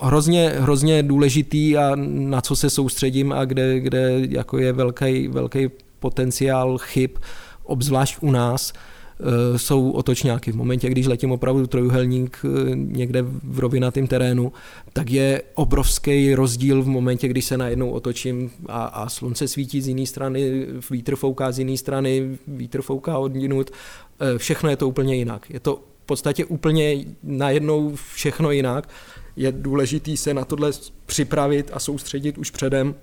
hrozně, 0.00 0.48
hrozně 0.48 1.02
důležitý 1.02 1.76
a 1.76 1.92
na 2.06 2.40
co 2.40 2.56
se 2.56 2.70
soustředím 2.70 3.32
a 3.32 3.44
kde, 3.44 3.80
kde 3.80 4.20
jako 4.28 4.58
je 4.58 4.72
velký, 4.72 5.28
velký 5.28 5.68
potenciál 5.98 6.78
chyb, 6.78 7.10
obzvlášť 7.64 8.16
u 8.20 8.30
nás, 8.30 8.72
eh, 8.72 9.58
jsou 9.58 9.90
otočňáky. 9.90 10.52
V 10.52 10.56
momentě, 10.56 10.88
když 10.88 11.06
letím 11.06 11.32
opravdu 11.32 11.66
trojuhelník 11.66 12.38
eh, 12.44 12.48
někde 12.74 13.22
v 13.42 13.58
rovinatém 13.58 14.06
terénu, 14.06 14.52
tak 14.92 15.10
je 15.10 15.42
obrovský 15.54 16.34
rozdíl 16.34 16.82
v 16.82 16.88
momentě, 16.88 17.28
když 17.28 17.44
se 17.44 17.56
najednou 17.56 17.90
otočím 17.90 18.50
a, 18.66 18.84
a 18.84 19.08
slunce 19.08 19.48
svítí 19.48 19.80
z 19.82 19.88
jiné 19.88 20.06
strany, 20.06 20.66
vítr 20.90 21.16
fouká 21.16 21.52
z 21.52 21.58
jiné 21.58 21.76
strany, 21.76 22.38
vítr 22.46 22.82
fouká 22.82 23.18
od 23.18 23.36
jinut. 23.36 23.70
Eh, 24.20 24.38
všechno 24.38 24.70
je 24.70 24.76
to 24.76 24.88
úplně 24.88 25.16
jinak. 25.16 25.50
Je 25.50 25.60
to 25.60 25.76
v 25.76 26.06
podstatě 26.06 26.44
úplně 26.44 27.04
najednou 27.22 27.94
všechno 28.14 28.50
jinak 28.50 28.88
je 29.38 29.52
důležitý 29.52 30.16
se 30.16 30.34
na 30.34 30.44
tohle 30.44 30.70
připravit 31.06 31.70
a 31.72 31.78
soustředit 31.78 32.38
už 32.38 32.50
předem 32.50 32.94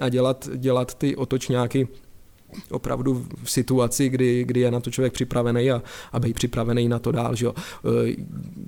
a 0.00 0.08
dělat, 0.08 0.48
dělat 0.56 0.94
ty 0.94 1.16
otočňáky 1.16 1.88
opravdu 2.70 3.26
v 3.44 3.50
situaci, 3.50 4.08
kdy, 4.08 4.44
kdy 4.44 4.60
je 4.60 4.70
na 4.70 4.80
to 4.80 4.90
člověk 4.90 5.12
připravený 5.12 5.70
a, 5.70 5.82
a 6.12 6.20
být 6.20 6.36
připravený 6.36 6.88
na 6.88 6.98
to 6.98 7.12
dál. 7.12 7.34
Že 7.36 7.46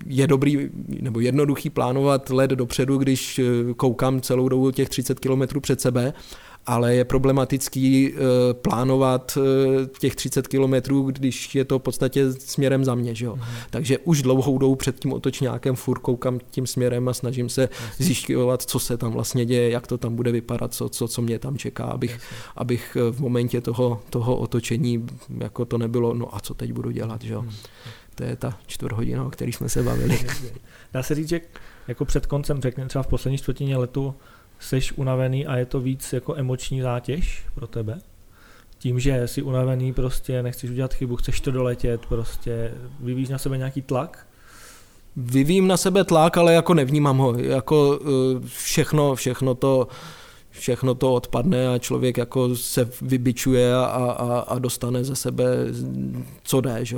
Je 0.06 0.26
dobrý 0.26 0.70
nebo 1.00 1.20
jednoduchý 1.20 1.70
plánovat 1.70 2.30
let 2.30 2.50
dopředu, 2.50 2.98
když 2.98 3.40
koukám 3.76 4.20
celou 4.20 4.48
dobu 4.48 4.70
těch 4.70 4.88
30 4.88 5.20
kilometrů 5.20 5.60
před 5.60 5.80
sebe 5.80 6.12
ale 6.66 6.94
je 6.94 7.04
problematický 7.04 8.12
uh, 8.12 8.18
plánovat 8.52 9.36
uh, 9.36 9.44
těch 9.98 10.16
30 10.16 10.48
kilometrů, 10.48 11.02
když 11.02 11.54
je 11.54 11.64
to 11.64 11.78
v 11.78 11.82
podstatě 11.82 12.32
směrem 12.32 12.84
za 12.84 12.94
mě. 12.94 13.14
Že 13.14 13.26
jo? 13.26 13.36
Mm. 13.36 13.42
Takže 13.70 13.98
už 13.98 14.22
dlouhou 14.22 14.58
dobu 14.58 14.76
před 14.76 14.98
tím 14.98 15.12
otočňákem 15.12 15.76
furt 15.76 15.98
koukám 15.98 16.38
tím 16.50 16.66
směrem 16.66 17.08
a 17.08 17.14
snažím 17.14 17.48
se 17.48 17.68
zjišťovat, 17.98 18.62
co 18.62 18.78
se 18.78 18.96
tam 18.96 19.12
vlastně 19.12 19.44
děje, 19.44 19.70
jak 19.70 19.86
to 19.86 19.98
tam 19.98 20.16
bude 20.16 20.32
vypadat, 20.32 20.74
co, 20.74 20.88
co, 20.88 21.08
co 21.08 21.22
mě 21.22 21.38
tam 21.38 21.58
čeká, 21.58 21.84
abych, 21.84 22.20
abych 22.56 22.96
eh, 23.00 23.12
v 23.12 23.20
momentě 23.20 23.60
toho, 23.60 24.02
toho 24.10 24.36
otočení 24.36 25.06
jako 25.38 25.64
to 25.64 25.78
nebylo, 25.78 26.14
no 26.14 26.36
a 26.36 26.40
co 26.40 26.54
teď 26.54 26.72
budu 26.72 26.90
dělat. 26.90 27.22
Že 27.22 27.32
jo? 27.32 27.42
Mm. 27.42 27.50
to 28.14 28.24
je 28.24 28.36
ta 28.36 28.58
čtvrthodina, 28.66 29.24
o 29.24 29.30
který 29.30 29.52
jsme 29.52 29.68
se 29.68 29.82
bavili. 29.82 30.18
Dá 30.92 31.02
se 31.02 31.14
říct, 31.14 31.28
že 31.28 31.40
jako 31.88 32.04
před 32.04 32.26
koncem, 32.26 32.60
řekněme 32.60 32.88
třeba 32.88 33.02
v 33.02 33.06
poslední 33.06 33.38
čtvrtině 33.38 33.76
letu, 33.76 34.14
seš 34.58 34.92
unavený 34.92 35.46
a 35.46 35.56
je 35.56 35.66
to 35.66 35.80
víc 35.80 36.12
jako 36.12 36.36
emoční 36.36 36.80
zátěž 36.80 37.44
pro 37.54 37.66
tebe? 37.66 37.98
Tím, 38.78 39.00
že 39.00 39.28
jsi 39.28 39.42
unavený, 39.42 39.92
prostě 39.92 40.42
nechceš 40.42 40.70
udělat 40.70 40.94
chybu, 40.94 41.16
chceš 41.16 41.40
to 41.40 41.50
doletět, 41.50 42.06
prostě 42.06 42.74
vyvíjíš 43.00 43.28
na 43.28 43.38
sebe 43.38 43.58
nějaký 43.58 43.82
tlak? 43.82 44.26
Vyvím 45.16 45.68
na 45.68 45.76
sebe 45.76 46.04
tlak, 46.04 46.36
ale 46.36 46.54
jako 46.54 46.74
nevnímám 46.74 47.18
ho. 47.18 47.38
Jako 47.38 48.00
eh, 48.02 48.48
všechno, 48.48 49.14
všechno 49.14 49.54
to 49.54 49.88
všechno 50.58 50.94
to 50.94 51.14
odpadne 51.14 51.68
a 51.68 51.78
člověk 51.78 52.16
jako 52.16 52.56
se 52.56 52.90
vybičuje 53.02 53.74
a, 53.74 53.84
a, 53.84 54.38
a 54.38 54.58
dostane 54.58 55.04
ze 55.04 55.16
sebe, 55.16 55.44
co 56.42 56.60
jde. 56.60 56.84
Že? 56.84 56.96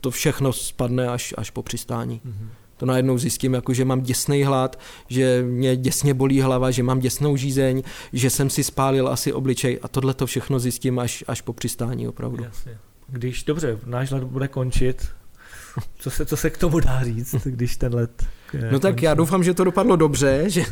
To 0.00 0.10
všechno 0.10 0.52
spadne 0.52 1.08
až, 1.08 1.34
až 1.38 1.50
po 1.50 1.62
přistání. 1.62 2.20
Mm-hmm. 2.26 2.48
To 2.76 2.86
najednou 2.86 3.18
zjistím, 3.18 3.54
jako, 3.54 3.74
že 3.74 3.84
mám 3.84 4.00
děsný 4.00 4.44
hlad, 4.44 4.80
že 5.08 5.42
mě 5.42 5.76
děsně 5.76 6.14
bolí 6.14 6.40
hlava, 6.40 6.70
že 6.70 6.82
mám 6.82 6.98
děsnou 6.98 7.36
žízeň, 7.36 7.82
že 8.12 8.30
jsem 8.30 8.50
si 8.50 8.64
spálil 8.64 9.08
asi 9.08 9.32
obličej 9.32 9.78
a 9.82 9.88
tohle 9.88 10.14
to 10.14 10.26
všechno 10.26 10.58
zjistím 10.58 10.98
až, 10.98 11.24
až 11.26 11.40
po 11.40 11.52
přistání 11.52 12.08
opravdu. 12.08 12.44
Jasně. 12.44 12.78
Když, 13.08 13.44
dobře, 13.44 13.78
náš 13.86 14.10
let 14.10 14.24
bude 14.24 14.48
končit, 14.48 15.08
co 15.98 16.10
se, 16.10 16.26
co 16.26 16.36
se 16.36 16.50
k 16.50 16.58
tomu 16.58 16.80
dá 16.80 17.04
říct, 17.04 17.34
když 17.44 17.76
ten 17.76 17.94
let 17.94 18.26
No 18.70 18.80
tak 18.80 19.02
já 19.02 19.14
doufám, 19.14 19.44
že 19.44 19.54
to 19.54 19.64
dopadlo 19.64 19.96
dobře, 19.96 20.44
že, 20.46 20.62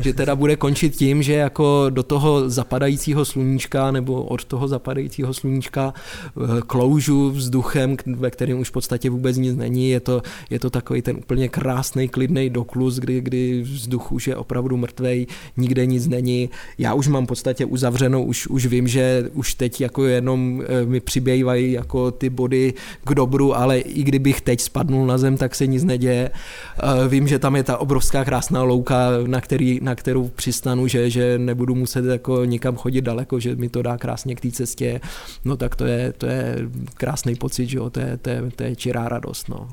že 0.00 0.14
teda 0.14 0.36
bude 0.36 0.56
končit 0.56 0.96
tím, 0.96 1.22
že 1.22 1.32
jako 1.32 1.86
do 1.90 2.02
toho 2.02 2.50
zapadajícího 2.50 3.24
sluníčka 3.24 3.90
nebo 3.90 4.22
od 4.22 4.44
toho 4.44 4.68
zapadajícího 4.68 5.34
sluníčka 5.34 5.94
eh, 5.94 6.62
kloužu 6.66 7.30
vzduchem, 7.30 7.96
ve 8.06 8.30
kterém 8.30 8.58
už 8.58 8.68
v 8.68 8.72
podstatě 8.72 9.10
vůbec 9.10 9.36
nic 9.36 9.56
není. 9.56 9.90
Je 9.90 10.00
to, 10.00 10.22
je 10.50 10.58
to 10.58 10.70
takový 10.70 11.02
ten 11.02 11.16
úplně 11.16 11.48
krásný, 11.48 12.08
klidný 12.08 12.50
doklus, 12.50 12.96
kdy, 12.98 13.20
kdy 13.20 13.62
vzduch 13.62 14.12
už 14.12 14.26
je 14.26 14.36
opravdu 14.36 14.76
mrtvej, 14.76 15.26
nikde 15.56 15.86
nic 15.86 16.06
není. 16.06 16.50
Já 16.78 16.94
už 16.94 17.08
mám 17.08 17.24
v 17.24 17.28
podstatě 17.28 17.64
uzavřenou, 17.64 18.24
už, 18.24 18.46
už 18.46 18.66
vím, 18.66 18.88
že 18.88 19.30
už 19.32 19.54
teď 19.54 19.80
jako 19.80 20.04
jenom 20.04 20.62
eh, 20.66 20.86
mi 20.86 21.00
přibývají 21.00 21.72
jako 21.72 22.10
ty 22.10 22.30
body 22.30 22.74
k 23.04 23.14
dobru, 23.14 23.56
ale 23.56 23.78
i 23.78 24.02
kdybych 24.02 24.40
teď 24.40 24.60
spadnul 24.60 25.06
na 25.06 25.18
zem, 25.18 25.36
tak 25.36 25.54
se 25.54 25.66
nic 25.66 25.84
neděje. 25.84 26.30
Eh, 26.78 27.08
vím, 27.16 27.28
že 27.28 27.38
tam 27.38 27.56
je 27.56 27.62
ta 27.62 27.78
obrovská 27.78 28.24
krásná 28.24 28.62
louka, 28.62 29.08
na, 29.26 29.40
který, 29.40 29.80
na 29.82 29.94
kterou 29.94 30.28
přistanu, 30.28 30.86
že, 30.86 31.10
že 31.10 31.38
nebudu 31.38 31.74
muset 31.74 32.04
jako 32.04 32.44
nikam 32.44 32.76
chodit 32.76 33.00
daleko, 33.00 33.40
že 33.40 33.56
mi 33.56 33.68
to 33.68 33.82
dá 33.82 33.96
krásně 33.96 34.34
k 34.34 34.40
té 34.40 34.50
cestě, 34.50 35.00
no 35.44 35.56
tak 35.56 35.76
to 35.76 35.84
je, 35.86 36.12
to 36.12 36.26
je 36.26 36.56
krásný 36.94 37.34
pocit, 37.34 37.66
že 37.66 37.78
jo, 37.78 37.90
to 37.90 38.00
je, 38.00 38.16
to 38.16 38.30
je, 38.30 38.42
to 38.56 38.62
je 38.62 38.76
čirá 38.76 39.08
radost, 39.08 39.48
no. 39.48 39.68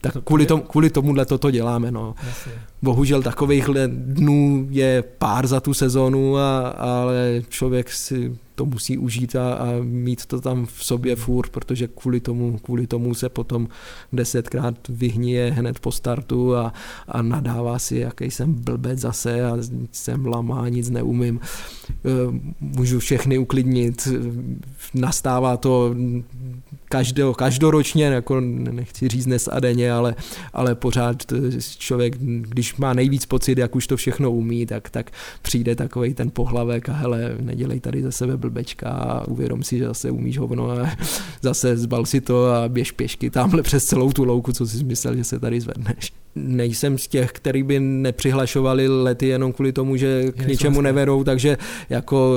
Tak 0.00 0.16
kvůli, 0.24 0.46
tom, 0.46 0.60
kvůli 0.60 0.90
tomuhle 0.90 1.26
toto 1.26 1.50
děláme. 1.50 1.90
No. 1.90 2.14
Bohužel 2.82 3.22
takových 3.22 3.68
dnů 3.86 4.66
je 4.70 5.04
pár 5.18 5.46
za 5.46 5.60
tu 5.60 5.74
sezónu, 5.74 6.36
a, 6.36 6.68
ale 6.68 7.42
člověk 7.48 7.90
si 7.90 8.36
to 8.58 8.66
musí 8.66 8.98
užít 8.98 9.36
a, 9.36 9.54
a 9.54 9.66
mít 9.82 10.26
to 10.26 10.40
tam 10.40 10.66
v 10.66 10.84
sobě 10.84 11.16
furt, 11.16 11.50
protože 11.50 11.88
kvůli 11.88 12.20
tomu, 12.20 12.58
kvůli 12.58 12.86
tomu 12.86 13.14
se 13.14 13.28
potom 13.28 13.68
desetkrát 14.12 14.74
vyhníje 14.88 15.50
hned 15.50 15.78
po 15.78 15.92
startu 15.92 16.56
a, 16.56 16.72
a 17.08 17.22
nadává 17.22 17.78
si, 17.78 17.96
jaký 17.96 18.30
jsem 18.30 18.54
blbec 18.54 18.98
zase 18.98 19.44
a 19.44 19.56
jsem 19.92 20.26
lamá, 20.26 20.68
nic 20.68 20.90
neumím. 20.90 21.40
E, 21.90 21.94
můžu 22.60 22.98
všechny 22.98 23.38
uklidnit, 23.38 24.08
nastává 24.94 25.56
to 25.56 25.94
každého, 26.88 27.34
každoročně, 27.34 28.04
jako 28.04 28.40
nechci 28.40 29.08
říct 29.08 29.24
dnes 29.24 29.48
a 29.52 29.60
denně, 29.60 29.92
ale, 29.92 30.14
ale 30.52 30.74
pořád 30.74 31.22
člověk, 31.78 32.16
když 32.18 32.76
má 32.76 32.92
nejvíc 32.92 33.26
pocit, 33.26 33.58
jak 33.58 33.76
už 33.76 33.86
to 33.86 33.96
všechno 33.96 34.32
umí, 34.32 34.66
tak, 34.66 34.90
tak 34.90 35.10
přijde 35.42 35.76
takový 35.76 36.14
ten 36.14 36.30
pohlavek 36.30 36.88
a 36.88 36.92
hele, 36.92 37.36
nedělej 37.40 37.80
tady 37.80 38.02
za 38.02 38.10
sebe 38.10 38.36
blbečka 38.48 38.88
a 38.88 39.28
uvědom 39.28 39.62
si, 39.62 39.78
že 39.78 39.84
zase 39.86 40.10
umíš 40.10 40.38
hovno 40.38 40.70
a 40.70 40.90
zase 41.42 41.76
zbal 41.76 42.06
si 42.06 42.20
to 42.20 42.46
a 42.46 42.68
běž 42.68 42.92
pěšky 42.92 43.30
tamhle 43.30 43.62
přes 43.62 43.84
celou 43.84 44.12
tu 44.12 44.24
louku, 44.24 44.52
co 44.52 44.66
jsi 44.66 44.84
myslel, 44.84 45.16
že 45.16 45.24
se 45.24 45.40
tady 45.40 45.60
zvedneš. 45.60 46.12
Nejsem 46.34 46.98
z 46.98 47.08
těch, 47.08 47.32
který 47.32 47.62
by 47.62 47.80
nepřihlašovali 47.80 48.88
lety 48.88 49.26
jenom 49.26 49.52
kvůli 49.52 49.72
tomu, 49.72 49.96
že 49.96 50.32
k 50.32 50.46
ničemu 50.46 50.80
nevedou, 50.80 51.24
takže 51.24 51.58
jako 51.88 52.34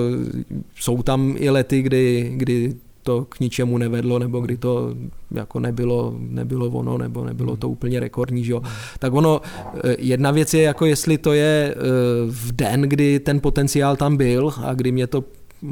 jsou 0.75 1.03
tam 1.03 1.35
i 1.37 1.49
lety, 1.49 1.81
kdy, 1.81 2.31
kdy 2.35 2.75
to 3.03 3.25
k 3.25 3.39
ničemu 3.39 3.77
nevedlo, 3.77 4.19
nebo 4.19 4.39
kdy 4.39 4.57
to 4.57 4.95
jako 5.31 5.59
nebylo, 5.59 6.15
nebylo 6.19 6.67
ono, 6.67 6.97
nebo 6.97 7.25
nebylo 7.25 7.55
to 7.55 7.69
úplně 7.69 7.99
rekordní, 7.99 8.43
že 8.43 8.51
jo. 8.51 8.61
Tak 8.99 9.13
ono, 9.13 9.41
eh, 9.83 9.95
jedna 9.99 10.31
věc 10.31 10.53
je, 10.53 10.61
jako 10.61 10.85
jestli 10.85 11.17
to 11.17 11.33
je 11.33 11.75
eh, 11.75 11.79
v 12.27 12.51
den, 12.51 12.81
kdy 12.81 13.19
ten 13.19 13.39
potenciál 13.39 13.95
tam 13.95 14.17
byl 14.17 14.53
a 14.63 14.73
kdy 14.73 14.91
mě 14.91 15.07
to 15.07 15.23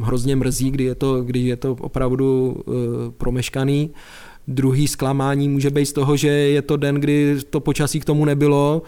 hrozně 0.01 0.35
mrzí, 0.35 0.71
kdy 0.71 0.83
je 0.83 0.95
to, 0.95 1.21
kdy 1.21 1.39
je 1.39 1.55
to 1.55 1.71
opravdu 1.71 2.51
uh, 2.65 2.75
promeškaný. 3.17 3.89
Druhý 4.47 4.87
zklamání 4.87 5.49
může 5.49 5.69
být 5.69 5.85
z 5.85 5.93
toho, 5.93 6.17
že 6.17 6.27
je 6.27 6.61
to 6.61 6.77
den, 6.77 6.95
kdy 6.95 7.37
to 7.49 7.59
počasí 7.59 7.99
k 7.99 8.05
tomu 8.05 8.25
nebylo. 8.25 8.81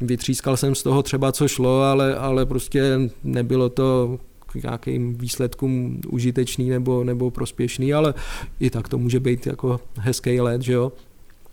Vytřískal 0.00 0.56
jsem 0.56 0.74
z 0.74 0.82
toho 0.82 1.02
třeba, 1.02 1.32
co 1.32 1.48
šlo, 1.48 1.82
ale, 1.82 2.16
ale 2.16 2.46
prostě 2.46 3.00
nebylo 3.24 3.68
to 3.68 4.18
k 4.46 4.62
nějakým 4.62 5.14
výsledkům 5.14 6.00
užitečný 6.08 6.70
nebo, 6.70 7.04
nebo 7.04 7.30
prospěšný, 7.30 7.94
ale 7.94 8.14
i 8.60 8.70
tak 8.70 8.88
to 8.88 8.98
může 8.98 9.20
být 9.20 9.46
jako 9.46 9.80
hezký 9.98 10.40
let, 10.40 10.62
že 10.62 10.72
jo. 10.72 10.92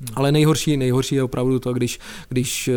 Hmm. 0.01 0.07
Ale 0.15 0.31
nejhorší, 0.31 0.77
nejhorší 0.77 1.15
je 1.15 1.23
opravdu 1.23 1.59
to, 1.59 1.73
když, 1.73 1.99
když 2.29 2.67
eh, 2.67 2.73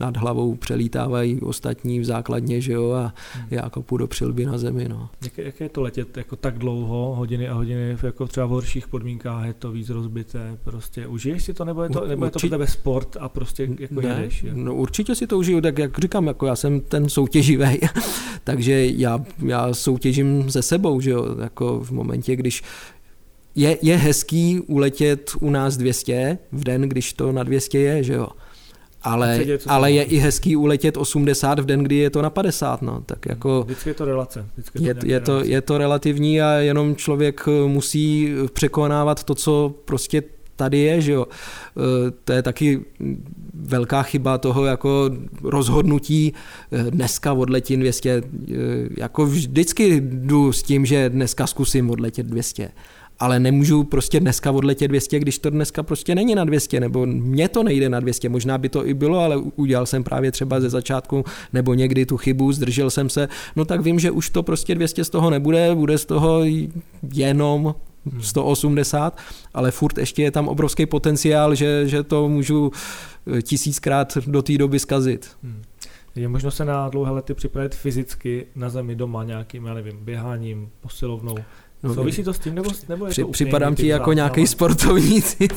nad 0.00 0.16
hlavou 0.16 0.54
přelítávají 0.54 1.40
ostatní 1.40 2.00
v 2.00 2.04
základně, 2.04 2.60
že 2.60 2.72
jo, 2.72 2.90
a 2.90 3.14
hmm. 3.34 3.46
já 3.50 3.70
kopu 3.70 3.96
do 3.96 4.06
přilby 4.06 4.46
na 4.46 4.58
zemi, 4.58 4.88
no. 4.88 5.08
Jak, 5.22 5.38
jak 5.38 5.60
je 5.60 5.68
to 5.68 5.82
letět 5.82 6.16
jako 6.16 6.36
tak 6.36 6.58
dlouho, 6.58 7.14
hodiny 7.14 7.48
a 7.48 7.54
hodiny, 7.54 7.96
jako 8.02 8.26
třeba 8.26 8.46
v 8.46 8.50
horších 8.50 8.88
podmínkách 8.88 9.46
je 9.46 9.52
to 9.52 9.72
víc 9.72 9.90
rozbité, 9.90 10.58
prostě 10.64 11.06
užiješ 11.06 11.42
si 11.44 11.54
to, 11.54 11.64
nebo 11.64 11.82
je 11.82 11.90
to, 11.90 12.06
nebo 12.06 12.24
je 12.24 12.30
to 12.30 12.38
pro 12.38 12.48
tebe 12.48 12.66
sport 12.66 13.16
a 13.20 13.28
prostě 13.28 13.68
jako 13.78 14.00
ne, 14.00 14.08
jedeš? 14.08 14.42
Jako? 14.42 14.58
No 14.58 14.74
určitě 14.74 15.14
si 15.14 15.26
to 15.26 15.38
užiju, 15.38 15.60
tak 15.60 15.78
jak 15.78 15.98
říkám, 15.98 16.26
jako 16.26 16.46
já 16.46 16.56
jsem 16.56 16.80
ten 16.80 17.08
soutěživý, 17.08 17.80
takže 18.44 18.86
já, 18.86 19.24
já 19.46 19.74
soutěžím 19.74 20.50
se 20.50 20.62
sebou, 20.62 21.00
že 21.00 21.10
jo, 21.10 21.36
jako 21.40 21.80
v 21.80 21.90
momentě, 21.90 22.36
když 22.36 22.62
je, 23.54 23.78
je 23.82 23.96
hezký 23.96 24.60
uletět 24.60 25.30
u 25.40 25.50
nás 25.50 25.76
200 25.76 26.38
v 26.52 26.64
den, 26.64 26.82
když 26.82 27.12
to 27.12 27.32
na 27.32 27.42
200 27.42 27.78
je, 27.78 28.02
že 28.02 28.14
jo. 28.14 28.28
Ale, 29.04 29.40
ale 29.66 29.92
je 29.92 30.02
i 30.02 30.16
hezký 30.16 30.56
uletět 30.56 30.96
80 30.96 31.58
v 31.58 31.64
den, 31.64 31.82
kdy 31.82 31.96
je 31.96 32.10
to 32.10 32.22
na 32.22 32.30
50, 32.30 32.82
no, 32.82 33.02
tak 33.06 33.26
jako... 33.26 33.62
Vždycky 33.62 33.90
je 33.90 33.94
to 33.94 34.04
relace. 34.04 34.46
Vždycky 34.54 34.84
je, 34.84 34.94
to, 34.94 35.06
je, 35.06 35.20
to, 35.20 35.44
je 35.44 35.60
to 35.60 35.78
relativní 35.78 36.42
a 36.42 36.52
jenom 36.52 36.96
člověk 36.96 37.44
eh, 37.48 37.68
musí 37.68 38.34
překonávat 38.52 39.24
to, 39.24 39.34
co 39.34 39.74
prostě 39.84 40.22
tady 40.56 40.78
je, 40.78 41.00
že 41.00 41.12
jo. 41.12 41.26
Eh, 41.26 42.10
to 42.24 42.32
je 42.32 42.42
taky 42.42 42.80
velká 43.54 44.02
chyba 44.02 44.38
toho 44.38 44.64
jako 44.64 45.10
rozhodnutí 45.42 46.32
eh, 46.72 46.90
dneska 46.90 47.32
odletět 47.32 47.80
200. 47.80 48.22
Jako 48.96 49.26
vždycky 49.26 50.00
jdu 50.00 50.52
s 50.52 50.62
tím, 50.62 50.86
že 50.86 51.10
dneska 51.10 51.46
zkusím 51.46 51.90
odletět 51.90 52.26
200 52.26 52.68
ale 53.18 53.40
nemůžu 53.40 53.84
prostě 53.84 54.20
dneska 54.20 54.50
odletět 54.50 54.88
200, 54.88 55.18
když 55.18 55.38
to 55.38 55.50
dneska 55.50 55.82
prostě 55.82 56.14
není 56.14 56.34
na 56.34 56.44
200, 56.44 56.80
nebo 56.80 57.06
mně 57.06 57.48
to 57.48 57.62
nejde 57.62 57.88
na 57.88 58.00
200, 58.00 58.28
možná 58.28 58.58
by 58.58 58.68
to 58.68 58.86
i 58.86 58.94
bylo, 58.94 59.18
ale 59.18 59.36
udělal 59.36 59.86
jsem 59.86 60.04
právě 60.04 60.32
třeba 60.32 60.60
ze 60.60 60.70
začátku 60.70 61.24
nebo 61.52 61.74
někdy 61.74 62.06
tu 62.06 62.16
chybu, 62.16 62.52
zdržel 62.52 62.90
jsem 62.90 63.08
se, 63.08 63.28
no 63.56 63.64
tak 63.64 63.80
vím, 63.80 63.98
že 63.98 64.10
už 64.10 64.30
to 64.30 64.42
prostě 64.42 64.74
200 64.74 65.04
z 65.04 65.10
toho 65.10 65.30
nebude, 65.30 65.74
bude 65.74 65.98
z 65.98 66.04
toho 66.04 66.40
jenom 67.12 67.74
180, 68.20 69.18
ale 69.54 69.70
furt 69.70 69.98
ještě 69.98 70.22
je 70.22 70.30
tam 70.30 70.48
obrovský 70.48 70.86
potenciál, 70.86 71.54
že, 71.54 71.88
že 71.88 72.02
to 72.02 72.28
můžu 72.28 72.72
eh, 73.26 73.42
tisíckrát 73.42 74.18
do 74.26 74.42
té 74.42 74.58
doby 74.58 74.78
zkazit. 74.78 75.30
Hmm. 75.42 75.62
Je 76.14 76.28
možno 76.28 76.50
se 76.50 76.64
na 76.64 76.88
dlouhé 76.88 77.10
lety 77.10 77.34
připravit 77.34 77.74
fyzicky 77.74 78.46
na 78.56 78.68
zemi 78.68 78.94
doma 78.94 79.24
nějakým, 79.24 79.66
já 79.66 79.74
nevím, 79.74 79.98
běháním, 80.04 80.68
posilovnou? 80.80 81.36
No, 81.82 81.94
Souvisí 81.94 82.24
to 82.24 82.32
s 82.32 82.38
tím, 82.38 82.54
nebo, 82.54 82.70
nebo 82.88 83.06
je 83.06 83.10
při, 83.10 83.22
to 83.22 83.28
Připadám 83.28 83.74
ti 83.74 83.86
jako 83.86 84.12
nějaký 84.12 84.46
sportovní 84.46 85.22
typ. 85.22 85.52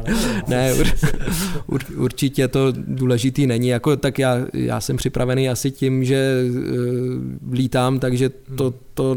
ne, 0.48 0.74
ur, 0.74 0.86
ur, 1.66 1.80
určitě 1.96 2.48
to 2.48 2.72
důležitý 2.72 3.46
není. 3.46 3.68
Jako, 3.68 3.96
tak 3.96 4.18
já, 4.18 4.36
já 4.52 4.80
jsem 4.80 4.96
připravený 4.96 5.48
asi 5.48 5.70
tím, 5.70 6.04
že 6.04 6.42
uh, 6.50 7.52
lítám, 7.52 8.00
takže 8.00 8.30
to, 8.56 8.64
hmm. 8.64 8.74
to 8.94 9.16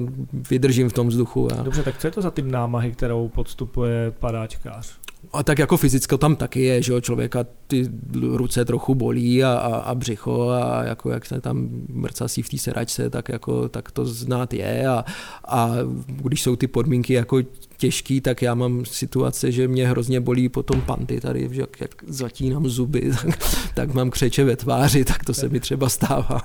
vydržím 0.50 0.90
v 0.90 0.94
tom 0.94 1.08
vzduchu. 1.08 1.54
A... 1.54 1.64
Dobře, 1.64 1.84
tak 1.84 1.98
co 1.98 2.08
je 2.08 2.12
to 2.12 2.22
za 2.22 2.32
typ 2.32 2.46
námahy, 2.46 2.92
kterou 2.92 3.28
podstupuje 3.28 4.14
padáčkář? 4.20 5.04
A 5.34 5.44
tak 5.44 5.60
jako 5.60 5.78
fyzicko 5.78 6.18
tam 6.18 6.36
taky 6.36 6.62
je, 6.62 6.82
že 6.82 6.94
jo, 6.94 7.02
člověka 7.02 7.46
ty 7.68 7.90
ruce 8.22 8.66
trochu 8.66 8.96
bolí 8.96 9.44
a, 9.44 9.54
a, 9.54 9.76
a 9.76 9.96
břicho 9.96 10.50
a 10.50 10.84
jako 10.84 11.10
jak 11.10 11.26
se 11.26 11.42
tam 11.42 11.70
mrcasí 11.90 12.42
v 12.42 12.50
té 12.50 12.58
seračce, 12.58 13.10
tak 13.10 13.30
jako 13.30 13.70
tak 13.70 13.92
to 13.92 14.06
znát 14.06 14.54
je 14.54 14.88
a, 14.88 15.06
a 15.48 15.72
když 16.06 16.42
jsou 16.42 16.56
ty 16.56 16.68
podmínky 16.68 17.14
jako 17.14 17.42
těžký, 17.78 18.22
tak 18.22 18.42
já 18.42 18.56
mám 18.56 18.86
situace, 18.86 19.52
že 19.52 19.68
mě 19.68 19.88
hrozně 19.88 20.20
bolí 20.20 20.50
potom 20.50 20.82
panty 20.82 21.22
tady, 21.22 21.50
že 21.52 21.62
jak, 21.62 21.82
jak 21.82 22.04
zatínám 22.08 22.68
zuby, 22.68 23.12
tak, 23.22 23.40
tak 23.74 23.94
mám 23.94 24.10
křeče 24.10 24.44
ve 24.44 24.56
tváři, 24.56 25.06
tak 25.06 25.26
to 25.26 25.34
se 25.34 25.50
mi 25.50 25.60
třeba 25.60 25.90
stává. 25.90 26.42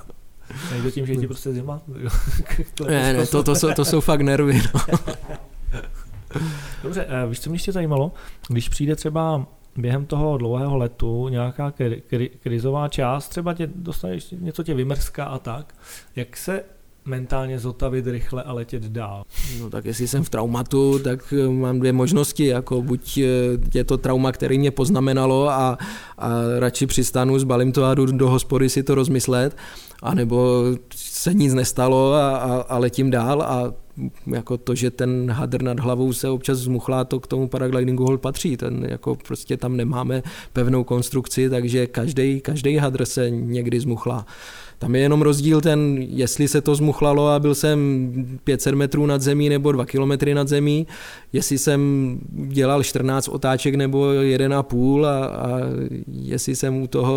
Nejde 0.71 0.91
tím, 0.91 1.05
že 1.05 1.15
ti 1.15 1.27
prostě 1.27 1.53
zima? 1.53 1.81
ne, 2.87 3.13
ne, 3.13 3.27
to, 3.27 3.43
to, 3.43 3.55
jsou, 3.55 3.73
to 3.73 3.85
jsou 3.85 4.01
fakt 4.01 4.21
nervy. 4.21 4.61
No. 4.73 4.97
Dobře, 6.83 7.05
eh, 7.09 7.27
víš, 7.27 7.39
co 7.39 7.49
mě 7.49 7.55
ještě 7.55 7.71
zajímalo? 7.71 8.11
Když 8.49 8.69
přijde 8.69 8.95
třeba 8.95 9.45
během 9.77 10.05
toho 10.05 10.37
dlouhého 10.37 10.77
letu 10.77 11.29
nějaká 11.29 11.71
kri, 11.71 12.03
kri, 12.07 12.29
krizová 12.43 12.87
část, 12.87 13.27
třeba 13.29 13.53
tě 13.53 13.69
dostaneš, 13.75 14.33
něco 14.39 14.63
tě 14.63 14.73
vymrská 14.73 15.25
a 15.25 15.39
tak, 15.39 15.75
jak 16.15 16.37
se 16.37 16.63
mentálně 17.05 17.59
zotavit 17.59 18.07
rychle 18.07 18.43
a 18.43 18.53
letět 18.53 18.83
dál? 18.83 19.23
No 19.59 19.69
tak 19.69 19.85
jestli 19.85 20.07
jsem 20.07 20.23
v 20.23 20.29
traumatu, 20.29 20.99
tak 20.99 21.33
eh, 21.33 21.49
mám 21.49 21.79
dvě 21.79 21.93
možnosti, 21.93 22.45
jako 22.45 22.81
buď 22.81 23.17
eh, 23.17 23.25
je 23.73 23.83
to 23.83 23.97
trauma, 23.97 24.31
který 24.31 24.59
mě 24.59 24.71
poznamenalo 24.71 25.49
a, 25.49 25.77
a 26.17 26.29
radši 26.59 26.85
přistanu, 26.85 27.39
zbalím 27.39 27.71
to 27.71 27.85
a 27.85 27.95
jdu 27.95 28.05
do 28.05 28.29
hospody 28.29 28.69
si 28.69 28.83
to 28.83 28.95
rozmyslet, 28.95 29.57
anebo 30.01 30.63
se 31.19 31.33
nic 31.33 31.53
nestalo 31.53 32.13
a, 32.13 32.37
a, 32.37 32.61
a 32.61 32.77
letím 32.77 33.11
dál 33.11 33.41
a 33.41 33.73
jako 34.27 34.57
to, 34.57 34.75
že 34.75 34.91
ten 34.91 35.31
hadr 35.31 35.61
nad 35.61 35.79
hlavou 35.79 36.13
se 36.13 36.29
občas 36.29 36.57
zmuchlá, 36.57 37.03
to 37.03 37.19
k 37.19 37.27
tomu 37.27 37.47
paraglidingu 37.47 38.05
hol 38.05 38.17
patří. 38.17 38.57
Ten 38.57 38.85
jako 38.89 39.15
prostě 39.15 39.57
tam 39.57 39.77
nemáme 39.77 40.23
pevnou 40.53 40.83
konstrukci, 40.83 41.49
takže 41.49 41.87
každý, 41.87 42.41
každý 42.41 42.77
hadr 42.77 43.05
se 43.05 43.29
někdy 43.29 43.79
zmuchlá. 43.79 44.25
Tam 44.79 44.95
je 44.95 45.01
jenom 45.01 45.21
rozdíl 45.21 45.61
ten, 45.61 45.97
jestli 45.97 46.47
se 46.47 46.61
to 46.61 46.75
zmuchlalo 46.75 47.27
a 47.27 47.39
byl 47.39 47.55
jsem 47.55 48.39
500 48.43 48.75
metrů 48.75 49.05
nad 49.05 49.21
zemí 49.21 49.49
nebo 49.49 49.71
2 49.71 49.85
kilometry 49.85 50.33
nad 50.33 50.47
zemí, 50.47 50.87
jestli 51.33 51.57
jsem 51.57 52.19
dělal 52.47 52.83
14 52.83 53.27
otáček 53.27 53.75
nebo 53.75 54.05
1,5 54.05 55.05
a, 55.05 55.25
a 55.25 55.59
jestli 56.07 56.55
jsem 56.55 56.81
u 56.81 56.87
toho 56.87 57.15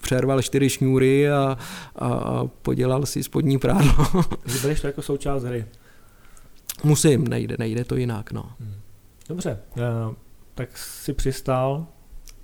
přerval 0.00 0.42
4 0.42 0.70
šňůry 0.70 1.30
a, 1.30 1.58
a, 1.96 2.08
a 2.08 2.46
podělal 2.62 3.06
si 3.06 3.22
spodní 3.22 3.58
prádlo. 3.58 4.06
Vybereš 4.46 4.80
to 4.80 4.86
jako 4.86 5.02
součást 5.02 5.42
hry? 5.42 5.64
Musím, 6.84 7.28
nejde, 7.28 7.56
nejde 7.58 7.84
to 7.84 7.96
jinak. 7.96 8.32
No. 8.32 8.50
Hmm. 8.60 8.74
Dobře, 9.28 9.58
eh, 9.76 10.14
tak 10.54 10.78
si 10.78 11.12
přistál, 11.12 11.86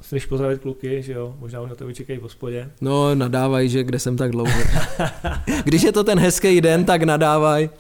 Chceš 0.07 0.27
pozdravit 0.27 0.61
kluky, 0.61 1.03
že 1.03 1.13
jo? 1.13 1.35
Možná 1.39 1.61
už 1.61 1.69
na 1.69 1.75
tebe 1.75 1.95
čekají 1.95 2.19
v 2.19 2.23
hospodě. 2.23 2.71
No, 2.81 3.15
nadávaj, 3.15 3.69
že 3.69 3.85
kde 3.85 3.99
jsem 3.99 4.17
tak 4.17 4.31
dlouho. 4.31 4.61
Když 5.65 5.83
je 5.83 5.93
to 5.93 6.05
ten 6.05 6.19
hezký 6.19 6.61
den, 6.61 6.85
tak 6.85 7.03
nadávaj. 7.03 7.71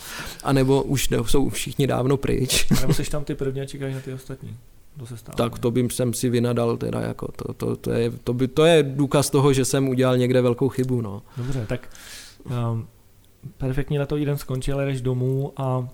A 0.44 0.52
nebo 0.52 0.82
už 0.82 1.08
jsou 1.26 1.48
všichni 1.48 1.86
dávno 1.86 2.16
pryč. 2.16 2.66
A 2.78 2.80
nebo 2.80 2.94
jsi 2.94 3.10
tam 3.10 3.24
ty 3.24 3.34
první 3.34 3.60
a 3.60 3.64
čekáš 3.64 3.94
na 3.94 4.00
ty 4.00 4.12
ostatní. 4.12 4.56
To 4.98 5.06
se 5.06 5.16
stává. 5.16 5.36
Tak 5.36 5.58
to 5.58 5.70
bych 5.70 5.92
jsem 5.92 6.14
si 6.14 6.28
vynadal 6.28 6.76
teda 6.76 7.00
jako 7.00 7.28
to, 7.36 7.54
to, 7.54 7.76
to, 7.76 7.90
je, 7.90 8.10
to, 8.24 8.34
by, 8.34 8.48
to 8.48 8.64
je 8.64 8.82
důkaz 8.82 9.30
toho, 9.30 9.52
že 9.52 9.64
jsem 9.64 9.88
udělal 9.88 10.16
někde 10.16 10.40
velkou 10.40 10.68
chybu, 10.68 11.00
no. 11.00 11.22
Dobře, 11.36 11.66
tak 11.68 11.88
um, 12.44 12.86
perfektní 13.58 13.98
letový 13.98 14.24
den 14.24 14.38
skončil, 14.38 14.78
jdeš 14.78 15.00
domů 15.00 15.52
a 15.56 15.78
uh, 15.78 15.86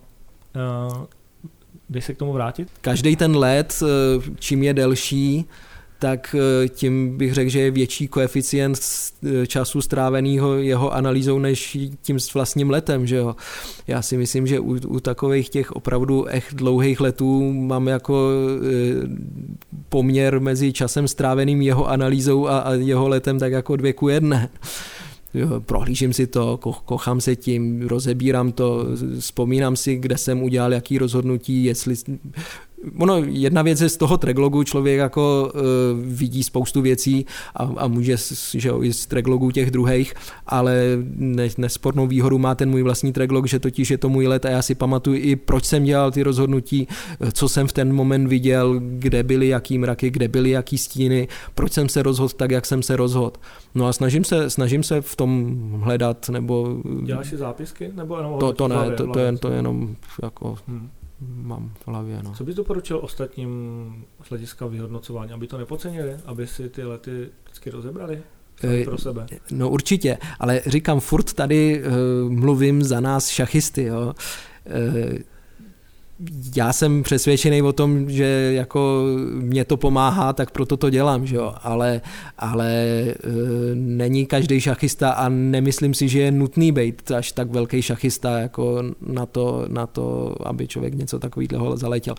jdeš 1.91 2.05
se 2.05 2.15
k 2.15 2.19
tomu 2.19 2.33
vrátit? 2.33 2.69
Každý 2.81 3.17
ten 3.17 3.37
let, 3.37 3.83
uh, 3.83 4.25
čím 4.39 4.63
je 4.63 4.75
delší, 4.75 5.49
tak 6.03 6.37
eh, 6.39 6.69
tím 6.69 7.17
bych 7.17 7.35
řekl, 7.35 7.51
že 7.51 7.61
je 7.61 7.71
větší 7.71 8.09
koeficient 8.09 8.79
eh, 9.23 9.47
času 9.47 9.81
stráveného 9.81 10.55
jeho 10.55 10.95
analýzou 10.95 11.39
než 11.39 11.79
tím 12.03 12.21
s 12.21 12.35
vlastním 12.35 12.71
letem. 12.71 13.07
Že 13.07 13.17
jo? 13.17 13.37
Já 13.87 14.03
si 14.03 14.17
myslím, 14.17 14.47
že 14.47 14.61
u, 14.61 14.71
u 14.71 15.01
takových 15.01 15.49
těch 15.49 15.73
opravdu 15.73 16.25
echt 16.27 16.55
dlouhých 16.55 17.01
letů 17.01 17.53
mám 17.53 17.89
jako 17.89 18.31
eh, 18.31 19.09
poměr 19.89 20.41
mezi 20.41 20.73
časem 20.73 21.09
stráveným 21.09 21.63
jeho 21.63 21.89
analýzou 21.89 22.47
a, 22.47 22.59
a 22.59 22.75
jeho 22.75 23.09
letem 23.09 23.39
tak 23.39 23.53
jako 23.53 23.77
dvě 23.77 23.93
ku 23.93 24.09
jedné 24.09 24.49
prohlížím 25.59 26.13
si 26.13 26.27
to, 26.27 26.57
ko, 26.57 26.73
kochám 26.73 27.21
se 27.21 27.37
tím, 27.37 27.87
rozebírám 27.89 28.53
to, 28.53 28.87
vzpomínám 29.19 29.77
si, 29.77 29.97
kde 29.97 30.19
jsem 30.19 30.43
udělal 30.43 30.73
jaký 30.73 30.99
rozhodnutí, 30.99 31.65
jestli 31.65 31.95
ono 32.99 33.17
jedna 33.17 33.63
věc 33.63 33.81
je 33.81 33.89
z 33.89 33.97
toho 33.97 34.19
treglogu 34.19 34.65
člověk 34.65 34.99
jako 34.99 35.53
uh, 35.55 35.61
vidí 36.05 36.43
spoustu 36.43 36.81
věcí 36.81 37.27
a, 37.57 37.71
a 37.77 37.89
může 37.89 38.17
že 38.55 38.69
jo, 38.69 38.83
i 38.83 38.93
z 38.93 39.07
treglogu 39.07 39.51
těch 39.51 39.71
druhých, 39.71 40.15
ale 40.47 40.83
ne, 41.17 41.49
nespornou 41.59 42.07
výhodu 42.07 42.39
má 42.39 42.55
ten 42.55 42.71
můj 42.71 42.83
vlastní 42.83 43.13
treglog, 43.13 43.47
že 43.47 43.59
totiž 43.59 43.91
je 43.91 43.99
to 43.99 44.09
můj 44.09 44.27
let 44.27 44.45
a 44.45 44.51
já 44.51 44.63
si 44.63 44.75
pamatuju 44.75 45.17
i 45.21 45.37
proč 45.37 45.65
jsem 45.65 45.85
dělal 45.85 46.11
ty 46.11 46.23
rozhodnutí, 46.23 46.89
co 47.33 47.49
jsem 47.49 47.69
v 47.69 47.73
ten 47.73 47.93
moment 47.93 48.27
viděl, 48.27 48.81
kde 48.81 49.23
byly 49.23 49.49
jaký 49.49 49.79
mraky, 49.79 50.11
kde 50.11 50.29
byly 50.29 50.51
jaký 50.51 50.79
stíny, 50.79 51.29
proč 51.55 51.73
jsem 51.73 51.89
se 51.89 52.03
rozhodl 52.03 52.35
tak, 52.37 52.51
jak 52.51 52.67
jsem 52.67 52.83
se 52.83 52.97
rozhodl. 52.97 53.37
No 53.75 53.87
a 53.87 53.93
snažím 53.93 54.25
se, 54.25 54.51
snažím 54.51 54.83
se 54.83 55.01
v 55.01 55.17
tom 55.17 55.57
hledat, 55.83 56.29
nebo... 56.29 56.77
Děláš 57.05 57.29
si 57.29 57.37
zápisky? 57.37 57.91
Nebo 57.95 58.17
jenom 58.17 58.39
to, 58.39 58.53
to 58.53 58.69
ne, 58.69 58.77
to, 58.97 59.07
to, 59.07 59.19
je, 59.19 59.39
to 59.39 59.49
je 59.49 59.57
jenom 59.57 59.97
jako... 60.23 60.57
Hmm 60.69 60.89
mám 61.29 61.73
v 61.85 61.89
hlavě. 61.89 62.23
No. 62.23 62.35
Co 62.35 62.45
bys 62.45 62.55
doporučil 62.55 63.01
ostatním 63.03 64.05
z 64.23 64.29
hlediska 64.29 64.67
vyhodnocování, 64.67 65.33
aby 65.33 65.47
to 65.47 65.59
nepocenili, 65.59 66.17
aby 66.25 66.47
si 66.47 66.69
ty 66.69 66.85
lety 66.85 67.29
vždycky 67.45 67.71
rozebrali? 67.71 68.23
Eh, 68.65 68.85
pro 68.85 68.99
sebe. 68.99 69.27
No 69.51 69.71
určitě, 69.71 70.19
ale 70.41 70.61
říkám, 70.67 71.01
furt 71.01 71.33
tady 71.33 71.83
uh, 71.83 72.33
mluvím 72.33 72.83
za 72.83 73.01
nás 73.01 73.29
šachisty. 73.29 73.83
Jo. 73.83 74.15
Uh, 74.67 75.19
já 76.57 76.73
jsem 76.73 77.03
přesvědčený 77.03 77.63
o 77.63 77.73
tom, 77.73 78.11
že 78.11 78.53
jako 78.55 79.05
mě 79.33 79.65
to 79.65 79.77
pomáhá, 79.77 80.33
tak 80.33 80.51
proto 80.51 80.77
to 80.77 80.91
dělám, 80.91 81.27
že 81.27 81.37
jo? 81.37 81.55
ale, 81.63 82.01
ale 82.39 82.73
e, 82.73 83.15
není 83.75 84.27
každý 84.27 84.61
šachista 84.61 85.11
a 85.11 85.29
nemyslím 85.29 85.95
si, 85.95 86.09
že 86.09 86.21
je 86.21 86.31
nutný 86.31 86.73
být 86.73 87.11
až 87.11 87.33
tak 87.33 87.51
velký 87.51 87.83
šachista 87.83 88.39
jako 88.39 88.83
na 89.07 89.27
to, 89.27 89.67
na 89.69 89.87
to 89.87 90.35
aby 90.45 90.69
člověk 90.69 90.95
něco 90.95 91.19
takového 91.19 91.77
zaletěl. 91.77 92.15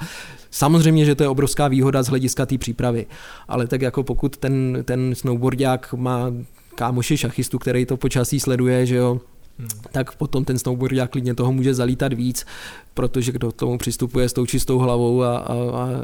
Samozřejmě, 0.52 1.06
že 1.06 1.16
to 1.16 1.24
je 1.24 1.30
obrovská 1.30 1.68
výhoda 1.68 2.04
z 2.04 2.08
hlediska 2.08 2.46
té 2.46 2.58
přípravy, 2.58 3.06
ale 3.48 3.68
tak 3.68 3.82
jako 3.82 4.04
pokud 4.04 4.38
ten, 4.38 4.84
ten 4.86 5.16
snowboardák 5.16 5.94
má 5.94 6.32
kámoši 6.76 7.18
šachistu, 7.18 7.60
který 7.60 7.86
to 7.86 7.98
počasí 7.98 8.40
sleduje, 8.40 8.86
že 8.86 8.96
jo, 8.96 9.20
Hmm. 9.60 9.70
tak 9.92 10.16
potom 10.16 10.46
ten 10.46 10.60
snowboardák 10.60 11.12
klidně 11.12 11.36
toho 11.36 11.54
může 11.54 11.74
zalítat 11.74 12.14
víc, 12.14 12.46
protože 12.94 13.32
kdo 13.32 13.52
k 13.52 13.56
tomu 13.56 13.78
přistupuje 13.78 14.30
s 14.30 14.34
tou 14.34 14.46
čistou 14.46 14.78
hlavou 14.80 15.24
a, 15.24 15.38
a, 15.38 15.54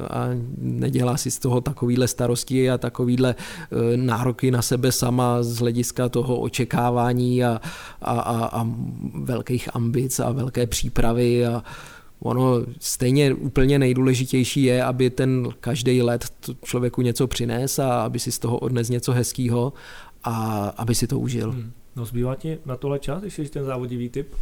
a, 0.09 0.29
nedělá 0.57 1.17
si 1.17 1.31
z 1.31 1.39
toho 1.39 1.61
takovýhle 1.61 2.07
starosti 2.07 2.71
a 2.71 2.77
takovýhle 2.77 3.35
e, 3.35 3.97
nároky 3.97 4.51
na 4.51 4.61
sebe 4.61 4.91
sama 4.91 5.43
z 5.43 5.57
hlediska 5.57 6.09
toho 6.09 6.39
očekávání 6.39 7.43
a, 7.43 7.61
a, 8.01 8.19
a, 8.19 8.45
a 8.45 8.67
velkých 9.13 9.75
ambic 9.75 10.19
a 10.19 10.31
velké 10.31 10.67
přípravy 10.67 11.45
a 11.45 11.63
Ono 12.21 12.61
stejně 12.79 13.33
úplně 13.33 13.79
nejdůležitější 13.79 14.63
je, 14.63 14.83
aby 14.83 15.09
ten 15.09 15.47
každý 15.59 16.01
let 16.01 16.25
člověku 16.63 17.01
něco 17.01 17.27
přines 17.27 17.79
a 17.79 18.01
aby 18.01 18.19
si 18.19 18.31
z 18.31 18.39
toho 18.39 18.57
odnes 18.57 18.89
něco 18.89 19.11
hezkého 19.11 19.73
a 20.23 20.63
aby 20.77 20.95
si 20.95 21.07
to 21.07 21.19
užil. 21.19 21.51
Hmm. 21.51 21.71
No 21.99 22.05
zbývá 22.05 22.35
ti 22.35 22.57
na 22.65 22.77
tohle 22.77 22.99
čas, 22.99 23.21
když 23.21 23.33
jsi 23.33 23.49
ten 23.49 23.65
závodivý 23.65 24.09
typ? 24.09 24.33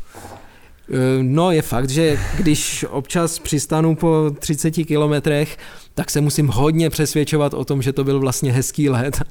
Eh, 0.90 1.24
no 1.24 1.52
je 1.52 1.62
fakt, 1.62 1.90
že 1.90 2.20
když 2.38 2.86
občas 2.90 3.40
přistanu 3.40 3.96
po 3.96 4.32
30 4.40 4.72
kilometrech, 4.72 5.58
tak 5.98 6.12
se 6.12 6.22
musím 6.22 6.48
hodně 6.48 6.90
přesvědčovat 6.90 7.54
o 7.54 7.66
tom, 7.66 7.82
že 7.82 7.94
to 7.94 8.04
byl 8.04 8.20
vlastně 8.20 8.52
hezký 8.52 8.90
let 8.90 9.22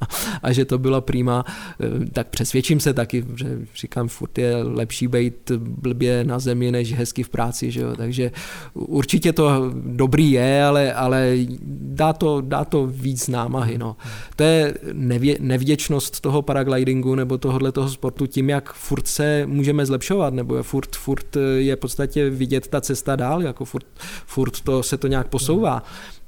a 0.43 0.53
že 0.53 0.65
to 0.65 0.79
byla 0.79 1.01
prýma. 1.01 1.45
Eh, 1.81 2.07
tak 2.13 2.29
přesvědčím 2.29 2.81
se 2.81 2.95
taky, 2.95 3.25
že 3.37 3.59
říkám, 3.77 4.09
furt 4.09 4.39
je 4.39 4.57
lepší 4.63 5.09
být 5.09 5.51
blbě 5.59 6.25
na 6.25 6.39
zemi, 6.39 6.73
než 6.73 6.95
hezky 6.95 7.23
v 7.23 7.29
práci, 7.29 7.71
že 7.71 7.81
jo? 7.81 7.97
takže 7.97 8.31
určitě 8.75 9.33
to 9.33 9.73
dobrý 9.75 10.31
je, 10.31 10.65
ale, 10.65 10.93
ale 10.93 11.37
dá, 11.63 12.13
to, 12.13 12.41
dá 12.41 12.65
to 12.65 12.87
víc 12.87 13.29
námahy. 13.29 13.79
No. 13.79 13.97
To 14.37 14.43
je 14.43 14.75
nevě, 14.93 15.37
nevděčnost 15.41 16.21
toho 16.21 16.43
paraglidingu 16.43 17.15
nebo 17.15 17.39
tohohle 17.39 17.73
toho 17.73 17.89
sportu 17.89 18.27
tím, 18.27 18.51
jak 18.51 18.73
furt 18.73 19.07
se 19.07 19.47
můžeme 19.47 19.87
zlepšovat, 19.87 20.35
nebo 20.35 20.57
je 20.57 20.63
furt, 20.63 20.97
furt 20.97 21.37
je 21.57 21.77
v 21.77 21.79
podstatě 21.79 22.31
vidět 22.31 22.69
ta 22.69 22.81
cesta 22.81 23.17
dál, 23.17 23.43
jako 23.43 23.65
furt, 23.65 23.87
furt 24.27 24.61
to 24.61 24.83
se 24.83 24.97
to 24.97 25.07
nějak 25.07 25.29
posouvá 25.29 25.83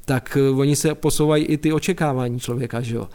tak 0.08 0.36
eh, 0.40 0.50
oni 0.50 0.76
se 0.76 0.94
posouvají 0.94 1.44
i 1.44 1.56
ty 1.56 1.72
očekávání 1.72 2.40
člověka, 2.40 2.80
že 2.80 2.96
jo. 2.96 3.08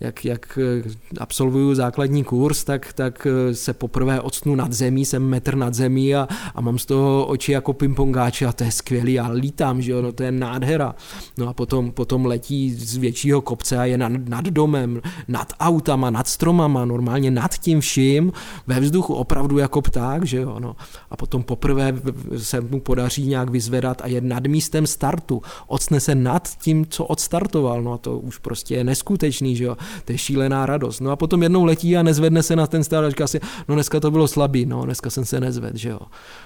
Jak, 0.00 0.24
jak 0.24 0.58
eh, 0.58 0.90
absolvuju 1.18 1.74
základní 1.74 2.24
kurz, 2.24 2.64
tak, 2.64 2.92
tak 2.92 3.26
eh, 3.26 3.54
se 3.54 3.72
poprvé 3.72 4.20
odstnu 4.20 4.54
nad 4.54 4.72
zemí, 4.72 5.04
jsem 5.04 5.28
metr 5.28 5.56
nad 5.56 5.74
zemí 5.74 6.14
a, 6.14 6.28
a 6.54 6.60
mám 6.60 6.78
z 6.78 6.86
toho 6.86 7.26
oči 7.26 7.52
jako 7.52 7.72
pingpongáče 7.72 8.46
a 8.46 8.52
to 8.52 8.64
je 8.64 8.72
skvělý, 8.72 9.12
já 9.12 9.28
lítám, 9.28 9.82
že 9.82 9.92
jo, 9.92 10.02
no 10.02 10.12
to 10.12 10.22
je 10.22 10.32
nádhera. 10.32 10.94
No 11.38 11.48
a 11.48 11.52
potom, 11.52 11.92
potom 11.92 12.26
letí 12.26 12.74
z 12.74 12.96
většího 12.96 13.40
kopce 13.40 13.78
a 13.78 13.84
je 13.84 13.98
nad, 13.98 14.12
nad 14.28 14.44
domem, 14.44 15.00
nad 15.28 15.52
autama, 15.60 16.10
nad 16.10 16.28
stromama, 16.28 16.84
normálně 16.84 17.30
nad 17.30 17.54
tím 17.58 17.80
vším, 17.80 18.32
ve 18.66 18.80
vzduchu 18.80 19.14
opravdu 19.14 19.58
jako 19.58 19.82
pták, 19.82 20.24
že 20.26 20.36
jo, 20.36 20.56
no. 20.60 20.76
A 21.10 21.16
potom 21.16 21.42
poprvé 21.42 21.94
se 22.36 22.60
mu 22.60 22.80
podaří 22.80 23.26
nějak 23.26 23.50
vyzvedat 23.50 24.02
a 24.02 24.06
je 24.06 24.20
nad 24.20 24.46
místem 24.46 24.86
startu, 24.86 25.42
odstne 25.66 26.00
se 26.00 26.14
nad 26.14 26.48
tím, 26.58 26.86
co 26.86 27.04
odstartoval, 27.04 27.82
no 27.82 27.92
a 27.92 27.98
to 27.98 28.18
už 28.18 28.38
prostě 28.38 28.74
je 28.74 28.84
neskutečný, 28.84 29.56
že 29.56 29.64
jo 29.64 29.76
to 30.04 30.12
je 30.12 30.18
šílená 30.18 30.66
radost. 30.66 31.00
No 31.00 31.10
a 31.10 31.16
potom 31.16 31.42
jednou 31.42 31.64
letí 31.64 31.96
a 31.96 32.02
nezvedne 32.02 32.42
se 32.42 32.56
na 32.56 32.66
ten 32.66 32.84
stát 32.84 33.04
a 33.04 33.10
říká 33.10 33.26
si, 33.26 33.40
no 33.68 33.74
dneska 33.74 34.00
to 34.00 34.10
bylo 34.10 34.28
slabý, 34.28 34.66
no 34.66 34.84
dneska 34.84 35.10
jsem 35.10 35.24
se 35.24 35.40
nezvedl, 35.40 35.78
že 35.78 35.88
jo. 35.88 36.00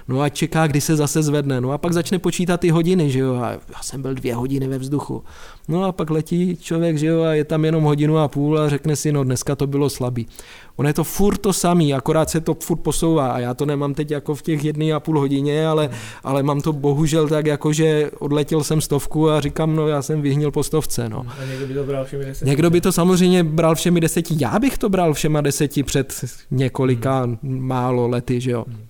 No 0.07 0.21
a 0.21 0.29
čeká, 0.29 0.67
kdy 0.67 0.81
se 0.81 0.95
zase 0.95 1.23
zvedne, 1.23 1.61
no 1.61 1.71
a 1.71 1.77
pak 1.77 1.93
začne 1.93 2.19
počítat 2.19 2.59
ty 2.59 2.69
hodiny, 2.69 3.11
že 3.11 3.19
jo, 3.19 3.35
a 3.35 3.51
já 3.51 3.81
jsem 3.81 4.01
byl 4.01 4.13
dvě 4.13 4.35
hodiny 4.35 4.67
ve 4.67 4.77
vzduchu. 4.77 5.23
No 5.67 5.83
a 5.83 5.91
pak 5.91 6.09
letí 6.09 6.57
člověk, 6.61 6.97
že 6.97 7.07
jo, 7.07 7.23
a 7.23 7.33
je 7.33 7.43
tam 7.43 7.65
jenom 7.65 7.83
hodinu 7.83 8.17
a 8.17 8.27
půl 8.27 8.59
a 8.59 8.69
řekne 8.69 8.95
si, 8.95 9.11
no 9.11 9.23
dneska 9.23 9.55
to 9.55 9.67
bylo 9.67 9.89
slabý. 9.89 10.27
Ono 10.75 10.89
je 10.89 10.93
to 10.93 11.03
furt 11.03 11.37
to 11.37 11.53
samý, 11.53 11.93
akorát 11.93 12.29
se 12.29 12.41
to 12.41 12.53
furt 12.53 12.77
posouvá 12.77 13.31
a 13.31 13.39
já 13.39 13.53
to 13.53 13.65
nemám 13.65 13.93
teď 13.93 14.11
jako 14.11 14.35
v 14.35 14.41
těch 14.41 14.63
jedné 14.63 14.93
a 14.93 14.99
půl 14.99 15.19
hodině, 15.19 15.67
ale, 15.67 15.89
ale 16.23 16.43
mám 16.43 16.61
to 16.61 16.73
bohužel 16.73 17.27
tak 17.27 17.45
jako, 17.45 17.73
že 17.73 18.11
odletěl 18.19 18.63
jsem 18.63 18.81
stovku 18.81 19.29
a 19.29 19.41
říkám, 19.41 19.75
no 19.75 19.87
já 19.87 20.01
jsem 20.01 20.21
vyhnil 20.21 20.51
po 20.51 20.63
stovce. 20.63 21.09
No. 21.09 21.25
A 21.27 21.45
někdo 21.45 21.67
by 21.67 21.73
to 21.73 21.83
bral 21.83 22.05
všemi 22.05 22.25
deseti? 22.25 22.49
Někdo 22.49 22.69
by 22.69 22.81
to 22.81 22.91
samozřejmě 22.91 23.43
bral 23.43 23.75
všemi 23.75 24.01
deseti, 24.01 24.35
já 24.37 24.59
bych 24.59 24.77
to 24.77 24.89
bral 24.89 25.13
všema 25.13 25.41
deseti 25.41 25.83
před 25.83 26.13
několika 26.51 27.21
hmm. 27.23 27.37
málo 27.43 28.07
lety, 28.07 28.41
že 28.41 28.51
jo. 28.51 28.65
Hmm. 28.67 28.85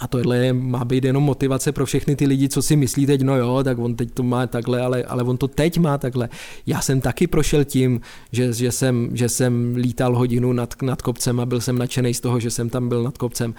A 0.00 0.06
tohle 0.06 0.52
má 0.52 0.84
být 0.84 1.04
jenom 1.04 1.22
motivace 1.22 1.72
pro 1.72 1.86
všechny 1.86 2.16
ty 2.16 2.26
lidi, 2.26 2.48
co 2.48 2.62
si 2.62 2.76
myslí 2.76 3.06
teď, 3.06 3.20
no 3.22 3.36
jo, 3.36 3.60
tak 3.64 3.78
on 3.78 3.94
teď 3.94 4.10
to 4.14 4.22
má 4.22 4.46
takhle, 4.46 4.80
ale, 4.80 5.04
ale 5.04 5.22
on 5.22 5.36
to 5.36 5.48
teď 5.48 5.78
má 5.78 5.98
takhle. 5.98 6.28
Já 6.66 6.80
jsem 6.80 7.00
taky 7.00 7.26
prošel 7.26 7.64
tím, 7.64 8.00
že, 8.32 8.52
že, 8.52 8.72
jsem, 8.72 9.10
že 9.12 9.28
jsem 9.28 9.76
lítal 9.76 10.16
hodinu 10.16 10.52
nad, 10.52 10.82
nad 10.82 11.02
kopcem 11.02 11.40
a 11.40 11.46
byl 11.46 11.60
jsem 11.60 11.78
nadšený 11.78 12.14
z 12.14 12.20
toho, 12.20 12.40
že 12.40 12.50
jsem 12.50 12.70
tam 12.70 12.88
byl 12.88 13.02
nad 13.02 13.18
kopcem. 13.18 13.54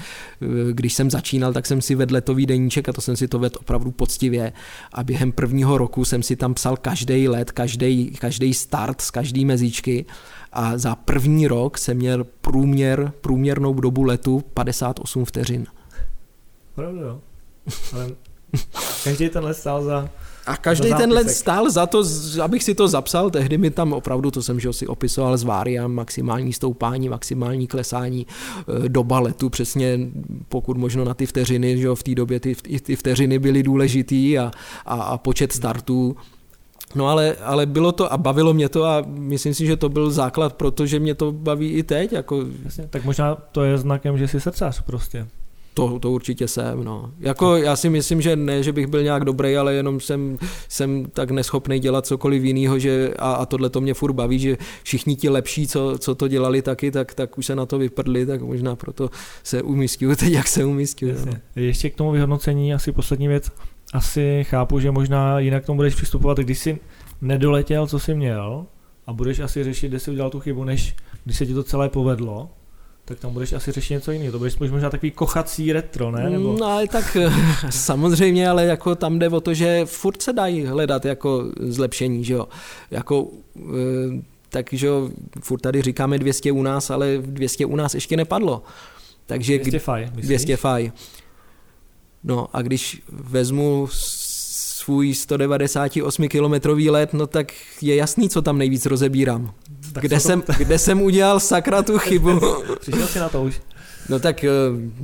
Když 0.71 0.93
jsem 0.93 1.11
začínal, 1.11 1.53
tak 1.53 1.65
jsem 1.65 1.81
si 1.81 1.95
vedl 1.95 2.13
letový 2.13 2.45
deníček 2.45 2.89
a 2.89 2.93
to 2.93 3.01
jsem 3.01 3.15
si 3.15 3.27
to 3.27 3.39
vedl 3.39 3.55
opravdu 3.59 3.91
poctivě. 3.91 4.53
A 4.93 5.03
během 5.03 5.31
prvního 5.31 5.77
roku 5.77 6.05
jsem 6.05 6.23
si 6.23 6.35
tam 6.35 6.53
psal 6.53 6.77
každý 6.77 7.27
let, 7.27 7.51
každý, 7.51 8.11
každý 8.11 8.53
start 8.53 9.01
z 9.01 9.11
každý 9.11 9.45
mezíčky 9.45 10.05
a 10.53 10.77
za 10.77 10.95
první 10.95 11.47
rok 11.47 11.77
jsem 11.77 11.97
měl 11.97 12.23
průměr, 12.23 13.13
průměrnou 13.21 13.73
dobu 13.73 14.03
letu 14.03 14.43
58 14.53 15.25
vteřin. 15.25 15.65
Opravdu 16.71 16.99
jo. 16.99 17.19
Ale 17.93 18.09
každý 19.03 19.29
ten 19.29 19.43
let 19.43 19.53
stál 19.53 19.83
za 19.83 20.09
a 20.45 20.57
každý 20.57 20.93
ten 20.93 21.11
let 21.11 21.29
stál 21.29 21.69
za 21.69 21.85
to, 21.85 22.03
abych 22.43 22.63
si 22.63 22.75
to 22.75 22.87
zapsal, 22.87 23.29
tehdy 23.29 23.57
mi 23.57 23.71
tam 23.71 23.93
opravdu, 23.93 24.31
to 24.31 24.43
jsem 24.43 24.59
že 24.59 24.73
si 24.73 24.87
opisoval 24.87 25.37
z 25.37 25.43
Vária, 25.43 25.87
maximální 25.87 26.53
stoupání, 26.53 27.09
maximální 27.09 27.67
klesání, 27.67 28.27
e, 28.85 28.89
doba 28.89 29.19
letu, 29.19 29.49
přesně 29.49 29.99
pokud 30.49 30.77
možno 30.77 31.05
na 31.05 31.13
ty 31.13 31.25
vteřiny, 31.25 31.77
že 31.77 31.87
v 31.93 32.03
té 32.03 32.15
době 32.15 32.39
ty, 32.39 32.55
ty 32.81 32.95
vteřiny 32.95 33.39
byly 33.39 33.63
důležitý 33.63 34.39
a, 34.39 34.51
a, 34.85 34.95
a 35.01 35.17
počet 35.17 35.51
startů, 35.51 36.15
No 36.95 37.07
ale, 37.07 37.35
ale 37.35 37.65
bylo 37.65 37.91
to 37.91 38.13
a 38.13 38.17
bavilo 38.17 38.53
mě 38.53 38.69
to 38.69 38.85
a 38.85 39.03
myslím 39.07 39.53
si, 39.53 39.65
že 39.65 39.77
to 39.77 39.89
byl 39.89 40.11
základ, 40.11 40.53
protože 40.53 40.99
mě 40.99 41.15
to 41.15 41.31
baví 41.31 41.69
i 41.69 41.83
teď. 41.83 42.11
Jako... 42.13 42.45
Jasně, 42.63 42.87
tak 42.87 43.03
možná 43.03 43.35
to 43.35 43.63
je 43.63 43.77
znakem, 43.77 44.17
že 44.17 44.27
jsi 44.27 44.39
srdcař 44.39 44.81
prostě. 44.81 45.27
To, 45.73 45.99
to 45.99 46.11
určitě 46.11 46.47
jsem, 46.47 46.83
no. 46.83 47.11
Jako 47.19 47.55
já 47.57 47.75
si 47.75 47.89
myslím, 47.89 48.21
že 48.21 48.35
ne, 48.35 48.63
že 48.63 48.71
bych 48.71 48.87
byl 48.87 49.03
nějak 49.03 49.25
dobrý, 49.25 49.57
ale 49.57 49.73
jenom 49.73 49.99
jsem, 49.99 50.37
jsem 50.69 51.05
tak 51.13 51.31
neschopný 51.31 51.79
dělat 51.79 52.05
cokoliv 52.05 52.43
jiného, 52.43 52.79
že 52.79 53.13
a, 53.19 53.31
a 53.33 53.45
tohle 53.45 53.69
to 53.69 53.81
mě 53.81 53.93
furt 53.93 54.13
baví, 54.13 54.39
že 54.39 54.57
všichni 54.83 55.15
ti 55.15 55.29
lepší, 55.29 55.67
co, 55.67 55.97
co 55.97 56.15
to 56.15 56.27
dělali 56.27 56.61
taky, 56.61 56.91
tak, 56.91 57.13
tak 57.13 57.37
už 57.37 57.45
se 57.45 57.55
na 57.55 57.65
to 57.65 57.77
vyprdli, 57.77 58.25
tak 58.25 58.41
možná 58.41 58.75
proto 58.75 59.09
se 59.43 59.61
umístuju 59.61 60.15
teď, 60.15 60.31
jak 60.31 60.47
se 60.47 60.65
umístuju. 60.65 61.15
No. 61.25 61.33
Ještě 61.55 61.89
k 61.89 61.95
tomu 61.95 62.11
vyhodnocení 62.11 62.73
asi 62.73 62.91
poslední 62.91 63.27
věc. 63.27 63.51
Asi 63.93 64.43
chápu, 64.43 64.79
že 64.79 64.91
možná 64.91 65.39
jinak 65.39 65.63
k 65.63 65.65
tomu 65.65 65.77
budeš 65.77 65.95
přistupovat, 65.95 66.37
když 66.37 66.59
jsi 66.59 66.79
nedoletěl, 67.21 67.87
co 67.87 67.99
jsi 67.99 68.15
měl 68.15 68.65
a 69.07 69.13
budeš 69.13 69.39
asi 69.39 69.63
řešit, 69.63 69.87
kde 69.87 69.99
jsi 69.99 70.11
udělal 70.11 70.29
tu 70.29 70.39
chybu, 70.39 70.63
než 70.63 70.95
když 71.23 71.37
se 71.37 71.45
ti 71.45 71.53
to 71.53 71.63
celé 71.63 71.89
povedlo 71.89 72.49
tak 73.05 73.19
tam 73.19 73.33
budeš 73.33 73.53
asi 73.53 73.71
řešit 73.71 73.93
něco 73.93 74.11
jiného. 74.11 74.31
To 74.31 74.37
budeš 74.37 74.57
možná 74.57 74.89
takový 74.89 75.11
kochací 75.11 75.73
retro, 75.73 76.11
ne? 76.11 76.29
Nebo... 76.29 76.57
No 76.59 76.65
ale 76.65 76.87
tak 76.87 77.17
eh, 77.19 77.31
samozřejmě, 77.69 78.49
ale 78.49 78.65
jako 78.65 78.95
tam 78.95 79.19
jde 79.19 79.29
o 79.29 79.41
to, 79.41 79.53
že 79.53 79.85
furt 79.85 80.21
se 80.21 80.33
dají 80.33 80.65
hledat 80.65 81.05
jako 81.05 81.45
zlepšení, 81.59 82.23
že 82.23 82.33
jo. 82.33 82.47
Jako, 82.91 83.27
eh, 83.57 84.21
takže 84.49 84.89
furt 85.41 85.59
tady 85.59 85.81
říkáme 85.81 86.17
200 86.17 86.51
u 86.51 86.63
nás, 86.63 86.89
ale 86.89 87.17
200 87.17 87.65
u 87.65 87.75
nás 87.75 87.93
ještě 87.93 88.17
nepadlo. 88.17 88.63
Takže 89.25 89.59
200 89.59 89.79
faj, 89.79 90.09
200 90.13 90.57
faj. 90.57 90.91
No 92.23 92.47
a 92.53 92.61
když 92.61 93.01
vezmu 93.09 93.87
svůj 94.81 95.13
198 95.13 96.27
kilometrový 96.27 96.89
let, 96.89 97.13
no 97.13 97.27
tak 97.27 97.53
je 97.81 97.95
jasný, 97.95 98.29
co 98.29 98.41
tam 98.41 98.57
nejvíc 98.57 98.85
rozebírám. 98.85 99.53
Tak 99.93 100.03
kde, 100.03 100.19
jsem, 100.19 100.41
to... 100.41 100.53
kde 100.57 100.77
jsem 100.77 101.01
udělal 101.01 101.39
sakra 101.39 101.83
tu 101.83 101.97
chybu. 101.97 102.39
Přišel 102.79 103.07
jsi 103.07 103.19
na 103.19 103.29
to 103.29 103.43
už. 103.43 103.61
No 104.09 104.19
tak 104.19 104.43
eh, 104.43 104.49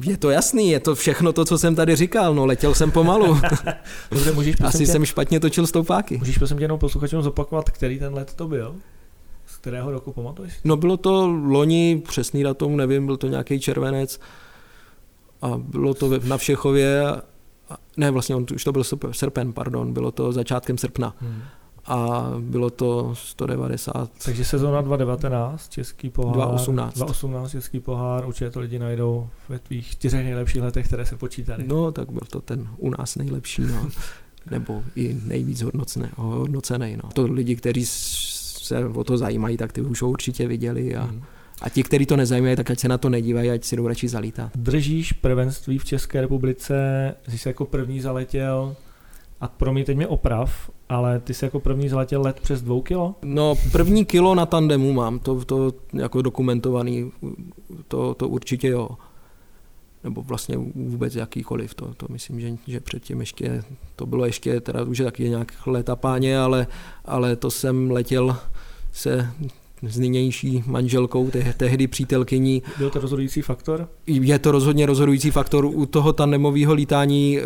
je 0.03 0.17
to 0.17 0.29
jasný, 0.29 0.69
je 0.69 0.79
to 0.79 0.95
všechno 0.95 1.33
to, 1.33 1.45
co 1.45 1.57
jsem 1.57 1.75
tady 1.75 1.95
říkal, 1.95 2.35
no 2.35 2.45
letěl 2.45 2.73
jsem 2.73 2.91
pomalu. 2.91 3.39
Dobře, 4.11 4.31
můžeš, 4.31 4.55
Asi 4.63 4.77
tě, 4.77 4.87
jsem 4.87 5.05
špatně 5.05 5.39
točil 5.39 5.67
stoupáky. 5.67 6.17
Můžeš 6.17 6.37
prosím 6.37 6.57
tě 6.57 6.63
jenom 6.63 6.79
posluchačům 6.79 7.21
zopakovat, 7.21 7.69
který 7.69 7.99
ten 7.99 8.13
let 8.13 8.33
to 8.33 8.47
byl? 8.47 8.75
Z 9.45 9.57
kterého 9.57 9.91
roku 9.91 10.13
pamatuješ? 10.13 10.53
No 10.63 10.77
bylo 10.77 10.97
to 10.97 11.27
loni, 11.27 12.01
přesný 12.07 12.43
datum, 12.43 12.77
nevím, 12.77 13.05
byl 13.05 13.17
to 13.17 13.27
nějaký 13.27 13.59
červenec 13.59 14.19
a 15.41 15.51
bylo 15.57 15.93
to 15.93 16.19
na 16.23 16.37
Všechově, 16.37 17.03
ne 17.97 18.11
vlastně, 18.11 18.35
on, 18.35 18.45
už 18.55 18.63
to 18.63 18.71
byl 18.71 18.83
srpen, 19.11 19.53
pardon, 19.53 19.93
bylo 19.93 20.11
to 20.11 20.31
začátkem 20.31 20.77
srpna. 20.77 21.15
Hmm 21.19 21.41
a 21.87 22.31
bylo 22.39 22.69
to 22.69 23.15
190. 23.15 24.09
Takže 24.25 24.45
sezóna 24.45 24.81
2019, 24.81 25.69
Český 25.69 26.09
pohár. 26.09 26.35
2018. 26.35 26.93
2018 26.95 27.51
Český 27.51 27.79
pohár, 27.79 28.25
určitě 28.25 28.49
to 28.49 28.59
lidi 28.59 28.79
najdou 28.79 29.29
ve 29.49 29.59
tvých 29.59 29.87
čtyřech 29.87 30.23
nejlepších 30.23 30.61
letech, 30.61 30.87
které 30.87 31.05
se 31.05 31.17
počítaly. 31.17 31.63
No, 31.67 31.91
tak 31.91 32.11
byl 32.11 32.21
to 32.29 32.41
ten 32.41 32.67
u 32.77 32.89
nás 32.89 33.15
nejlepší, 33.15 33.61
no. 33.61 33.89
nebo 34.51 34.83
i 34.95 35.17
nejvíc 35.25 35.61
hodnocné, 35.61 36.11
hodnocený. 36.15 36.97
No. 37.03 37.09
To 37.13 37.23
lidi, 37.23 37.55
kteří 37.55 37.85
se 37.85 38.85
o 38.85 39.03
to 39.03 39.17
zajímají, 39.17 39.57
tak 39.57 39.71
ty 39.71 39.81
už 39.81 40.01
ho 40.01 40.09
určitě 40.09 40.47
viděli 40.47 40.95
a 40.95 41.03
hmm. 41.03 41.23
A 41.61 41.69
ti, 41.69 41.83
kteří 41.83 42.05
to 42.05 42.15
nezajímají, 42.15 42.55
tak 42.55 42.71
ať 42.71 42.79
se 42.79 42.87
na 42.87 42.97
to 42.97 43.09
nedívají, 43.09 43.49
ať 43.49 43.63
si 43.63 43.75
jdou 43.75 43.87
radši 43.87 44.07
zalítat. 44.07 44.51
Držíš 44.55 45.11
prvenství 45.11 45.77
v 45.77 45.85
České 45.85 46.21
republice, 46.21 46.75
jsi 47.29 47.37
se 47.37 47.49
jako 47.49 47.65
první 47.65 48.01
zaletěl 48.01 48.75
a 49.41 49.47
pro 49.47 49.73
mě 49.73 49.85
teď 49.85 49.97
mě 49.97 50.07
oprav, 50.07 50.69
ale 50.89 51.19
ty 51.19 51.33
jsi 51.33 51.45
jako 51.45 51.59
první 51.59 51.89
zletěl 51.89 52.21
let 52.21 52.39
přes 52.39 52.61
dvou 52.61 52.81
kilo? 52.81 53.15
No 53.21 53.55
první 53.71 54.05
kilo 54.05 54.35
na 54.35 54.45
tandemu 54.45 54.93
mám, 54.93 55.19
to, 55.19 55.45
to 55.45 55.73
jako 55.93 56.21
dokumentovaný, 56.21 57.11
to, 57.87 58.13
to 58.13 58.27
určitě 58.27 58.67
jo. 58.67 58.89
Nebo 60.03 60.21
vlastně 60.21 60.57
vůbec 60.75 61.15
jakýkoliv, 61.15 61.73
to, 61.73 61.93
to 61.93 62.05
myslím, 62.09 62.39
že, 62.39 62.57
že 62.67 62.79
předtím 62.79 63.19
ještě, 63.19 63.63
to 63.95 64.05
bylo 64.05 64.25
ještě, 64.25 64.61
teda 64.61 64.83
už 64.83 64.97
je 64.97 65.05
taky 65.05 65.29
nějak 65.29 65.53
leta 65.65 65.95
páně, 65.95 66.39
ale, 66.39 66.67
ale 67.05 67.35
to 67.35 67.51
jsem 67.51 67.91
letěl 67.91 68.37
se 68.91 69.31
s 69.83 69.99
nynější 69.99 70.63
manželkou, 70.67 71.29
te, 71.29 71.53
tehdy 71.57 71.87
přítelkyní. 71.87 72.63
Byl 72.77 72.89
to 72.89 72.99
rozhodující 72.99 73.41
faktor? 73.41 73.89
Je 74.07 74.39
to 74.39 74.51
rozhodně 74.51 74.85
rozhodující 74.85 75.31
faktor. 75.31 75.65
U 75.65 75.85
toho 75.85 76.13
tandemového 76.13 76.73
lítání, 76.73 77.39
e, 77.39 77.41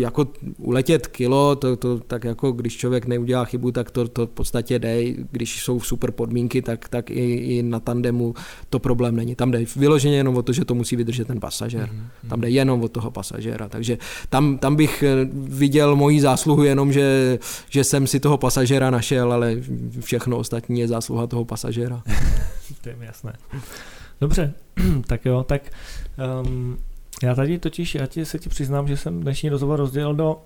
jako 0.00 0.28
uletět 0.58 1.06
kilo, 1.06 1.56
to, 1.56 1.76
to, 1.76 1.98
tak 1.98 2.24
jako 2.24 2.52
když 2.52 2.76
člověk 2.76 3.06
neudělá 3.06 3.44
chybu, 3.44 3.72
tak 3.72 3.90
to, 3.90 4.08
to 4.08 4.26
v 4.26 4.30
podstatě 4.30 4.78
jde. 4.78 5.02
Když 5.30 5.62
jsou 5.62 5.80
super 5.80 6.10
podmínky, 6.10 6.62
tak, 6.62 6.88
tak 6.88 7.10
i, 7.10 7.34
i 7.34 7.62
na 7.62 7.80
tandemu 7.80 8.34
to 8.70 8.78
problém 8.78 9.16
není. 9.16 9.34
Tam 9.34 9.50
jde 9.50 9.64
vyloženě 9.76 10.16
jenom 10.16 10.36
o 10.36 10.42
to, 10.42 10.52
že 10.52 10.64
to 10.64 10.74
musí 10.74 10.96
vydržet 10.96 11.26
ten 11.26 11.40
pasažér. 11.40 11.88
Mm-hmm. 11.88 12.28
Tam 12.28 12.40
jde 12.40 12.50
jenom 12.50 12.82
o 12.82 12.88
toho 12.88 13.10
pasažéra. 13.10 13.68
Takže 13.68 13.98
tam, 14.28 14.58
tam 14.58 14.76
bych 14.76 15.02
e, 15.02 15.28
viděl 15.34 15.96
moji 15.96 16.20
zásluhu 16.20 16.62
jenom, 16.62 16.92
že, 16.92 17.38
že 17.70 17.84
jsem 17.84 18.06
si 18.06 18.20
toho 18.20 18.38
pasažéra 18.38 18.90
našel, 18.90 19.32
ale 19.32 19.56
všechno 20.00 20.38
ostatní 20.38 20.80
je 20.80 20.88
zásluha 20.88 21.26
toho 21.26 21.44
pasažéra. 21.52 22.02
to 22.82 22.88
je 22.88 22.96
mi 22.96 23.06
jasné. 23.06 23.32
Dobře, 24.20 24.54
tak 25.06 25.24
jo, 25.24 25.44
tak 25.44 25.62
um, 26.44 26.78
já 27.22 27.34
tady 27.34 27.58
totiž, 27.58 27.94
já 27.94 28.06
ti, 28.06 28.24
se 28.24 28.38
ti 28.38 28.48
přiznám, 28.48 28.88
že 28.88 28.96
jsem 28.96 29.20
dnešní 29.20 29.48
rozhovor 29.48 29.78
rozdělil 29.78 30.14
do 30.14 30.42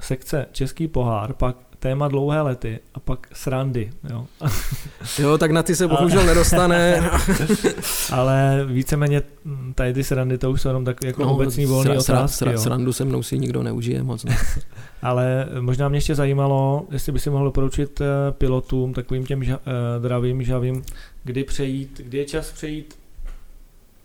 sekce 0.00 0.46
Český 0.52 0.88
pohár, 0.88 1.32
pak 1.32 1.56
téma 1.78 2.08
dlouhé 2.08 2.40
lety 2.40 2.78
a 2.94 3.00
pak 3.00 3.26
srandy. 3.32 3.90
Jo, 4.10 4.26
jo 5.18 5.38
tak 5.38 5.50
na 5.50 5.62
ty 5.62 5.76
se 5.76 5.88
bohužel 5.88 6.20
a... 6.20 6.24
nedostane. 6.24 7.10
Ale 8.12 8.64
víceméně 8.66 9.22
tady 9.74 9.94
ty 9.94 10.04
srandy 10.04 10.38
to 10.38 10.50
už 10.50 10.60
jsou 10.60 10.68
jenom 10.68 10.84
tak 10.84 11.04
jako 11.04 11.22
no, 11.22 11.34
obecní 11.34 11.66
volný 11.66 12.00
sra, 12.00 12.18
otázky. 12.18 12.36
Sra, 12.36 12.50
sra, 12.50 12.58
srandu 12.58 12.92
se 12.92 13.04
mnou 13.04 13.22
si 13.22 13.38
nikdo 13.38 13.62
neužije 13.62 14.02
moc. 14.02 14.24
Ne? 14.24 14.36
Ale 15.02 15.48
možná 15.60 15.88
mě 15.88 15.96
ještě 15.96 16.14
zajímalo, 16.14 16.86
jestli 16.90 17.12
by 17.12 17.18
si 17.18 17.30
mohl 17.30 17.44
doporučit 17.44 18.00
eh, 18.00 18.32
pilotům, 18.32 18.94
takovým 18.94 19.26
těm 19.26 19.44
ža, 19.44 19.58
eh, 19.66 20.00
dravým, 20.00 20.42
žavým, 20.42 20.82
kdy 21.24 21.44
přejít, 21.44 22.00
kdy 22.04 22.18
je 22.18 22.24
čas 22.24 22.52
přejít 22.52 22.98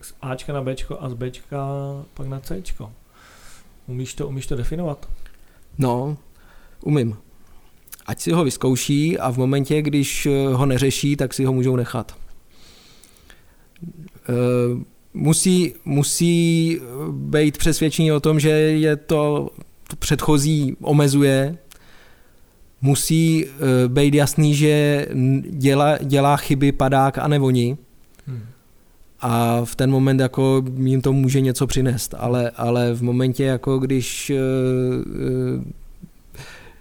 z 0.01 0.13
Ačka 0.21 0.53
na 0.53 0.61
Bčko 0.61 0.97
a 1.01 1.09
z 1.09 1.13
Bčka 1.13 1.67
pak 2.13 2.27
na 2.27 2.39
Cčko. 2.39 2.91
Umíš 3.87 4.13
to, 4.13 4.27
umíš 4.27 4.47
to 4.47 4.55
definovat? 4.55 5.07
No, 5.77 6.17
umím 6.83 7.17
ať 8.11 8.19
si 8.19 8.31
ho 8.31 8.43
vyzkouší 8.43 9.19
a 9.19 9.31
v 9.31 9.37
momentě, 9.37 9.81
když 9.81 10.25
eh, 10.25 10.53
ho 10.53 10.65
neřeší, 10.65 11.15
tak 11.15 11.33
si 11.33 11.45
ho 11.45 11.53
můžou 11.53 11.75
nechat. 11.75 12.15
Eh, 14.29 14.83
musí, 15.13 15.73
musí 15.85 16.79
být 17.11 17.57
přesvědčení 17.57 18.11
o 18.11 18.19
tom, 18.19 18.39
že 18.39 18.49
je 18.49 18.95
to, 18.95 19.49
to 19.87 19.95
předchozí 19.95 20.75
omezuje, 20.81 21.57
musí 22.81 23.45
eh, 23.45 23.49
být 23.87 24.13
jasný, 24.13 24.55
že 24.55 25.05
dělá, 25.49 25.97
dělá 25.97 26.37
chyby 26.37 26.71
padák 26.71 27.17
a 27.17 27.27
nevoni. 27.27 27.77
A 29.21 29.61
v 29.65 29.75
ten 29.75 29.91
moment 29.91 30.19
jako 30.19 30.63
jim 30.77 31.01
to 31.01 31.13
může 31.13 31.41
něco 31.41 31.67
přinést, 31.67 32.15
ale, 32.17 32.49
ale 32.49 32.93
v 32.93 33.03
momentě, 33.03 33.43
jako 33.43 33.79
když 33.79 34.31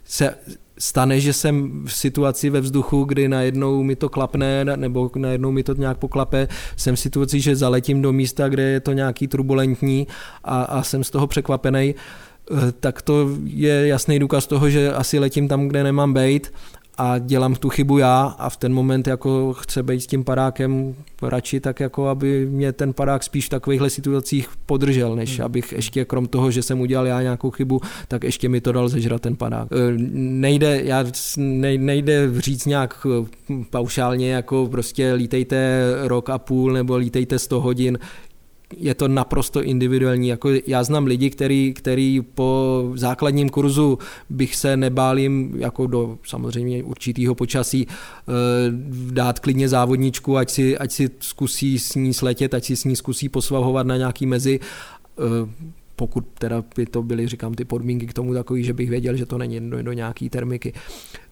se 0.05 0.35
stane, 0.81 1.21
že 1.21 1.33
jsem 1.33 1.85
v 1.87 1.93
situaci 1.93 2.51
ve 2.51 2.61
vzduchu, 2.61 3.05
kdy 3.05 3.29
najednou 3.29 3.83
mi 3.83 3.97
to 3.97 4.09
klapne, 4.09 4.65
nebo 4.65 5.11
najednou 5.17 5.51
mi 5.51 5.63
to 5.63 5.75
nějak 5.75 5.99
poklape, 5.99 6.49
jsem 6.77 6.97
v 6.97 7.01
situaci, 7.01 7.41
že 7.41 7.57
zaletím 7.57 8.03
do 8.03 8.13
místa, 8.13 8.49
kde 8.49 8.63
je 8.63 8.81
to 8.81 8.93
nějaký 8.93 9.29
turbulentní 9.29 10.07
a, 10.45 10.63
a 10.63 10.83
jsem 10.83 11.05
z 11.05 11.11
toho 11.11 11.27
překvapený, 11.27 11.95
eh, 11.95 12.73
tak 12.81 13.03
to 13.03 13.31
je 13.45 13.87
jasný 13.87 14.19
důkaz 14.19 14.47
toho, 14.47 14.71
že 14.71 14.93
asi 14.93 15.19
letím 15.19 15.49
tam, 15.49 15.69
kde 15.69 15.85
nemám 15.85 16.15
být 16.15 16.53
a 17.01 17.19
dělám 17.19 17.55
tu 17.55 17.69
chybu 17.69 17.99
já 17.99 18.23
a 18.39 18.49
v 18.51 18.57
ten 18.57 18.75
moment 18.75 19.07
jako 19.07 19.53
chce 19.53 19.83
být 19.83 20.01
s 20.01 20.07
tím 20.07 20.25
padákem 20.25 20.95
radši 21.23 21.61
tak 21.61 21.81
jako, 21.81 22.09
aby 22.09 22.47
mě 22.47 22.73
ten 22.73 22.93
padák 22.93 23.23
spíš 23.23 23.47
v 23.47 23.49
takovýchhle 23.49 23.91
situacích 23.91 24.49
podržel, 24.67 25.17
než 25.17 25.37
hmm. 25.37 25.45
abych 25.45 25.73
ještě 25.73 26.05
krom 26.05 26.27
toho, 26.27 26.51
že 26.51 26.63
jsem 26.63 26.81
udělal 26.81 27.07
já 27.07 27.23
nějakou 27.23 27.51
chybu, 27.51 27.81
tak 28.09 28.25
ještě 28.25 28.49
mi 28.49 28.61
to 28.61 28.73
dal 28.73 28.89
zežrat 28.89 29.23
ten 29.23 29.37
padák. 29.37 29.69
E, 29.73 29.77
nejde, 30.13 30.81
já, 30.85 31.05
nejde 31.79 32.29
říct 32.41 32.67
nějak 32.67 33.07
e, 33.07 33.27
paušálně 33.71 34.33
jako 34.33 34.69
prostě 34.71 35.13
lítejte 35.13 35.81
rok 36.03 36.31
a 36.31 36.39
půl 36.39 36.73
nebo 36.73 36.97
lítejte 36.97 37.39
100 37.39 37.61
hodin, 37.61 37.99
je 38.77 38.95
to 38.95 39.09
naprosto 39.09 39.63
individuální. 39.63 40.29
Jako 40.29 40.51
já 40.67 40.85
znám 40.85 41.07
lidi, 41.07 41.31
který, 41.31 41.75
který 41.75 42.21
po 42.35 42.93
základním 42.95 43.49
kurzu 43.49 43.99
bych 44.31 44.57
se 44.57 44.77
nebál 44.77 45.19
jim 45.19 45.53
jako 45.57 45.87
do 45.87 46.19
samozřejmě 46.23 46.83
určitého 46.85 47.35
počasí 47.35 47.87
eh, 47.89 48.33
dát 49.13 49.39
klidně 49.39 49.69
závodničku, 49.69 50.37
ať 50.37 50.51
si, 50.51 50.79
ať 50.79 50.93
si 50.93 51.11
zkusí 51.21 51.79
s 51.79 51.95
ní 51.95 52.15
sletět, 52.15 52.55
ať 52.55 52.65
si 52.65 52.77
s 52.77 52.85
ní 52.85 52.97
zkusí 52.97 53.29
posvahovat 53.29 53.87
na 53.87 53.97
nějaký 53.97 54.27
mezi 54.27 54.61
eh, 55.19 55.71
pokud 55.97 56.25
teda 56.39 56.65
by 56.77 56.87
to 56.87 57.03
byly, 57.03 57.29
říkám, 57.29 57.55
ty 57.55 57.65
podmínky 57.65 58.07
k 58.07 58.13
tomu 58.13 58.35
takový, 58.35 58.65
že 58.65 58.73
bych 58.73 58.91
věděl, 58.91 59.17
že 59.17 59.27
to 59.27 59.39
není 59.39 59.71
do, 59.71 59.83
do 59.83 59.93
nějaký 59.93 60.31
termiky, 60.31 60.73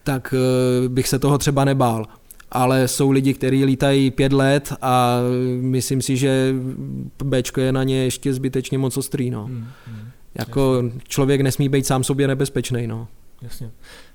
tak 0.03 0.33
eh, 0.33 0.89
bych 0.89 1.07
se 1.07 1.19
toho 1.19 1.37
třeba 1.37 1.65
nebál 1.65 2.05
ale 2.51 2.87
jsou 2.87 3.11
lidi, 3.11 3.33
kteří 3.33 3.65
lítají 3.65 4.11
pět 4.11 4.33
let 4.33 4.73
a 4.81 5.19
myslím 5.61 6.01
si, 6.01 6.17
že 6.17 6.55
Bčko 7.23 7.61
je 7.61 7.71
na 7.71 7.83
ně 7.83 8.03
ještě 8.03 8.33
zbytečně 8.33 8.77
moc 8.77 8.97
ostrý. 8.97 9.29
No. 9.29 9.45
Hmm, 9.45 9.67
hmm, 9.87 10.09
jako 10.39 10.75
jasně. 10.83 11.01
člověk 11.07 11.41
nesmí 11.41 11.69
být 11.69 11.85
sám 11.87 12.03
sobě 12.03 12.27
nebezpečný. 12.27 12.87
No. 12.87 13.07
Jasně. 13.41 13.71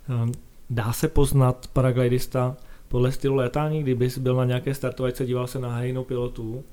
Ehm, 0.09 0.33
dá 0.71 0.93
se 0.93 1.09
poznat 1.09 1.67
paraglidista 1.73 2.57
podle 2.89 3.13
stylu 3.13 3.35
létání, 3.35 3.83
kdybys 3.83 4.19
byl 4.19 4.37
na 4.37 4.45
nějaké 4.45 4.75
startovačce, 4.75 5.27
díval 5.27 5.47
se 5.47 5.59
na 5.59 5.77
hejnou 5.77 6.05
pilotů, 6.05 6.65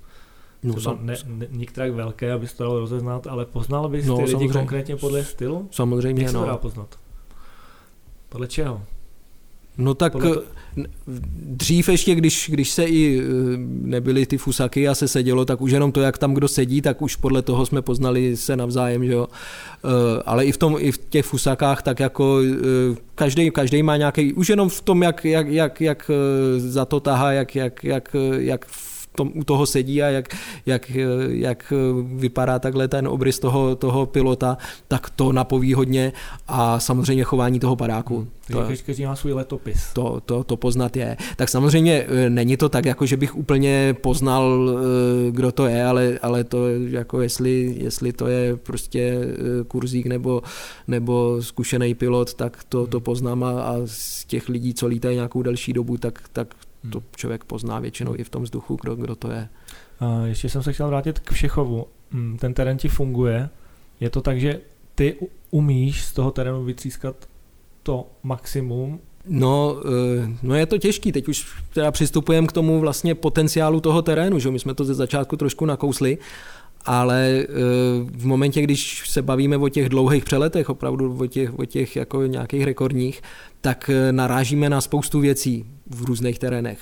No, 0.63 0.73
Třeba 0.73 0.97
ne, 1.01 1.15
ne, 1.25 1.47
nikterak 1.51 1.91
velké, 1.91 2.33
abys 2.33 2.53
to 2.53 2.63
dal 2.63 2.79
rozeznat, 2.79 3.27
ale 3.27 3.45
poznal 3.45 3.89
bys 3.89 4.05
no, 4.05 4.15
ty 4.15 4.21
lidi 4.21 4.31
samozřejmě. 4.31 4.53
konkrétně 4.53 4.95
podle 4.95 5.23
stylu? 5.23 5.67
Samozřejmě, 5.71 6.23
Jak 6.23 6.33
no. 6.33 6.41
se 6.41 6.47
dá 6.47 6.57
poznat? 6.57 6.99
Podle 8.29 8.47
čeho? 8.47 8.83
No 9.77 9.93
tak 9.93 10.13
to... 10.13 10.43
dřív 11.41 11.89
ještě, 11.89 12.15
když, 12.15 12.49
když 12.53 12.69
se 12.69 12.83
i 12.83 13.19
e, 13.19 13.23
nebyly 13.81 14.25
ty 14.25 14.37
fusaky 14.37 14.87
a 14.87 14.95
se 14.95 15.07
sedělo, 15.07 15.45
tak 15.45 15.61
už 15.61 15.71
jenom 15.71 15.91
to, 15.91 16.01
jak 16.01 16.17
tam 16.17 16.33
kdo 16.33 16.47
sedí, 16.47 16.81
tak 16.81 17.01
už 17.01 17.15
podle 17.15 17.41
toho 17.41 17.65
jsme 17.65 17.81
poznali 17.81 18.37
se 18.37 18.55
navzájem, 18.55 19.05
že 19.05 19.11
jo. 19.11 19.27
E, 19.27 20.23
ale 20.25 20.45
i 20.45 20.51
v, 20.51 20.57
tom, 20.57 20.75
i 20.79 20.91
v 20.91 20.97
těch 21.09 21.25
fusakách, 21.25 21.81
tak 21.81 21.99
jako 21.99 22.39
každý, 23.15 23.51
každý 23.51 23.83
má 23.83 23.97
nějaký, 23.97 24.33
už 24.33 24.49
jenom 24.49 24.69
v 24.69 24.81
tom, 24.81 25.03
jak, 25.03 25.25
jak, 25.25 25.47
jak, 25.47 25.81
jak 25.81 26.11
za 26.57 26.85
to 26.85 26.99
tahá, 26.99 27.31
jak, 27.31 27.55
jak, 27.55 27.83
jak, 27.83 28.15
jak 28.37 28.65
tom, 29.15 29.31
u 29.35 29.43
toho 29.43 29.65
sedí 29.65 30.03
a 30.03 30.07
jak, 30.07 30.35
jak, 30.65 30.91
jak 31.27 31.73
vypadá 32.15 32.59
takhle 32.59 32.87
ten 32.87 33.07
obrys 33.07 33.39
toho, 33.39 33.75
toho 33.75 34.05
pilota, 34.05 34.57
tak 34.87 35.09
to 35.09 35.31
napoví 35.31 35.73
hodně 35.73 36.13
a 36.47 36.79
samozřejmě 36.79 37.23
chování 37.23 37.59
toho 37.59 37.75
padáku. 37.75 38.17
Hmm. 38.17 38.27
To, 38.51 38.83
každý 38.85 39.05
má 39.05 39.15
svůj 39.15 39.33
letopis. 39.33 39.93
To, 39.93 40.21
to, 40.25 40.43
to 40.43 40.57
poznat 40.57 40.97
je. 40.97 41.17
Tak 41.35 41.49
samozřejmě 41.49 42.05
e, 42.07 42.29
není 42.29 42.57
to 42.57 42.69
tak, 42.69 42.85
jako 42.85 43.05
že 43.05 43.17
bych 43.17 43.35
úplně 43.35 43.95
poznal, 44.01 44.69
kdo 45.31 45.51
to 45.51 45.67
je, 45.67 45.85
ale, 45.85 46.19
ale 46.21 46.43
to 46.43 46.67
jako 46.69 47.21
jestli, 47.21 47.75
jestli 47.79 48.13
to 48.13 48.27
je 48.27 48.55
prostě 48.55 49.17
kurzík 49.67 50.05
nebo, 50.05 50.41
nebo 50.87 51.37
zkušený 51.41 51.93
pilot, 51.93 52.33
tak 52.33 52.63
to, 52.69 52.87
to 52.87 52.99
poznám 52.99 53.43
a, 53.43 53.61
a 53.61 53.75
z 53.85 54.25
těch 54.25 54.49
lidí, 54.49 54.73
co 54.73 54.87
lítají 54.87 55.15
nějakou 55.15 55.41
delší 55.41 55.73
dobu, 55.73 55.97
tak, 55.97 56.19
tak 56.33 56.55
to 56.89 56.99
hmm. 56.99 57.07
člověk 57.15 57.43
pozná 57.43 57.79
většinou 57.79 58.15
i 58.15 58.23
v 58.23 58.29
tom 58.29 58.43
vzduchu, 58.43 58.77
kdo, 58.81 58.95
kdo 58.95 59.15
to 59.15 59.31
je. 59.31 59.49
A 59.99 60.25
ještě 60.25 60.49
jsem 60.49 60.63
se 60.63 60.73
chtěl 60.73 60.87
vrátit 60.87 61.19
k 61.19 61.31
Všechovu. 61.31 61.87
Hmm, 62.11 62.37
ten 62.37 62.53
terén 62.53 62.77
ti 62.77 62.87
funguje. 62.87 63.49
Je 63.99 64.09
to 64.09 64.21
tak, 64.21 64.39
že 64.39 64.61
ty 64.95 65.15
umíš 65.51 66.03
z 66.03 66.13
toho 66.13 66.31
terénu 66.31 66.63
vytřískat 66.63 67.15
to 67.83 68.07
maximum 68.23 68.99
No, 69.25 69.77
eh, 69.85 70.29
no 70.43 70.55
je 70.55 70.65
to 70.65 70.77
těžký, 70.77 71.11
teď 71.11 71.27
už 71.27 71.45
teda 71.73 71.91
přistupujeme 71.91 72.47
k 72.47 72.51
tomu 72.51 72.79
vlastně 72.79 73.15
potenciálu 73.15 73.81
toho 73.81 74.01
terénu, 74.01 74.39
že 74.39 74.51
my 74.51 74.59
jsme 74.59 74.73
to 74.73 74.85
ze 74.85 74.93
začátku 74.93 75.37
trošku 75.37 75.65
nakousli, 75.65 76.17
ale 76.85 77.27
eh, 77.27 77.45
v 78.11 78.25
momentě, 78.25 78.61
když 78.61 79.09
se 79.09 79.21
bavíme 79.21 79.57
o 79.57 79.69
těch 79.69 79.89
dlouhých 79.89 80.23
přeletech, 80.23 80.69
opravdu 80.69 81.17
o 81.19 81.27
těch, 81.27 81.59
o 81.59 81.65
těch 81.65 81.95
jako 81.95 82.25
nějakých 82.25 82.63
rekordních, 82.63 83.21
tak 83.61 83.89
eh, 83.93 84.11
narážíme 84.11 84.69
na 84.69 84.81
spoustu 84.81 85.19
věcí 85.19 85.65
v 85.89 86.03
různých 86.03 86.39
terénech. 86.39 86.79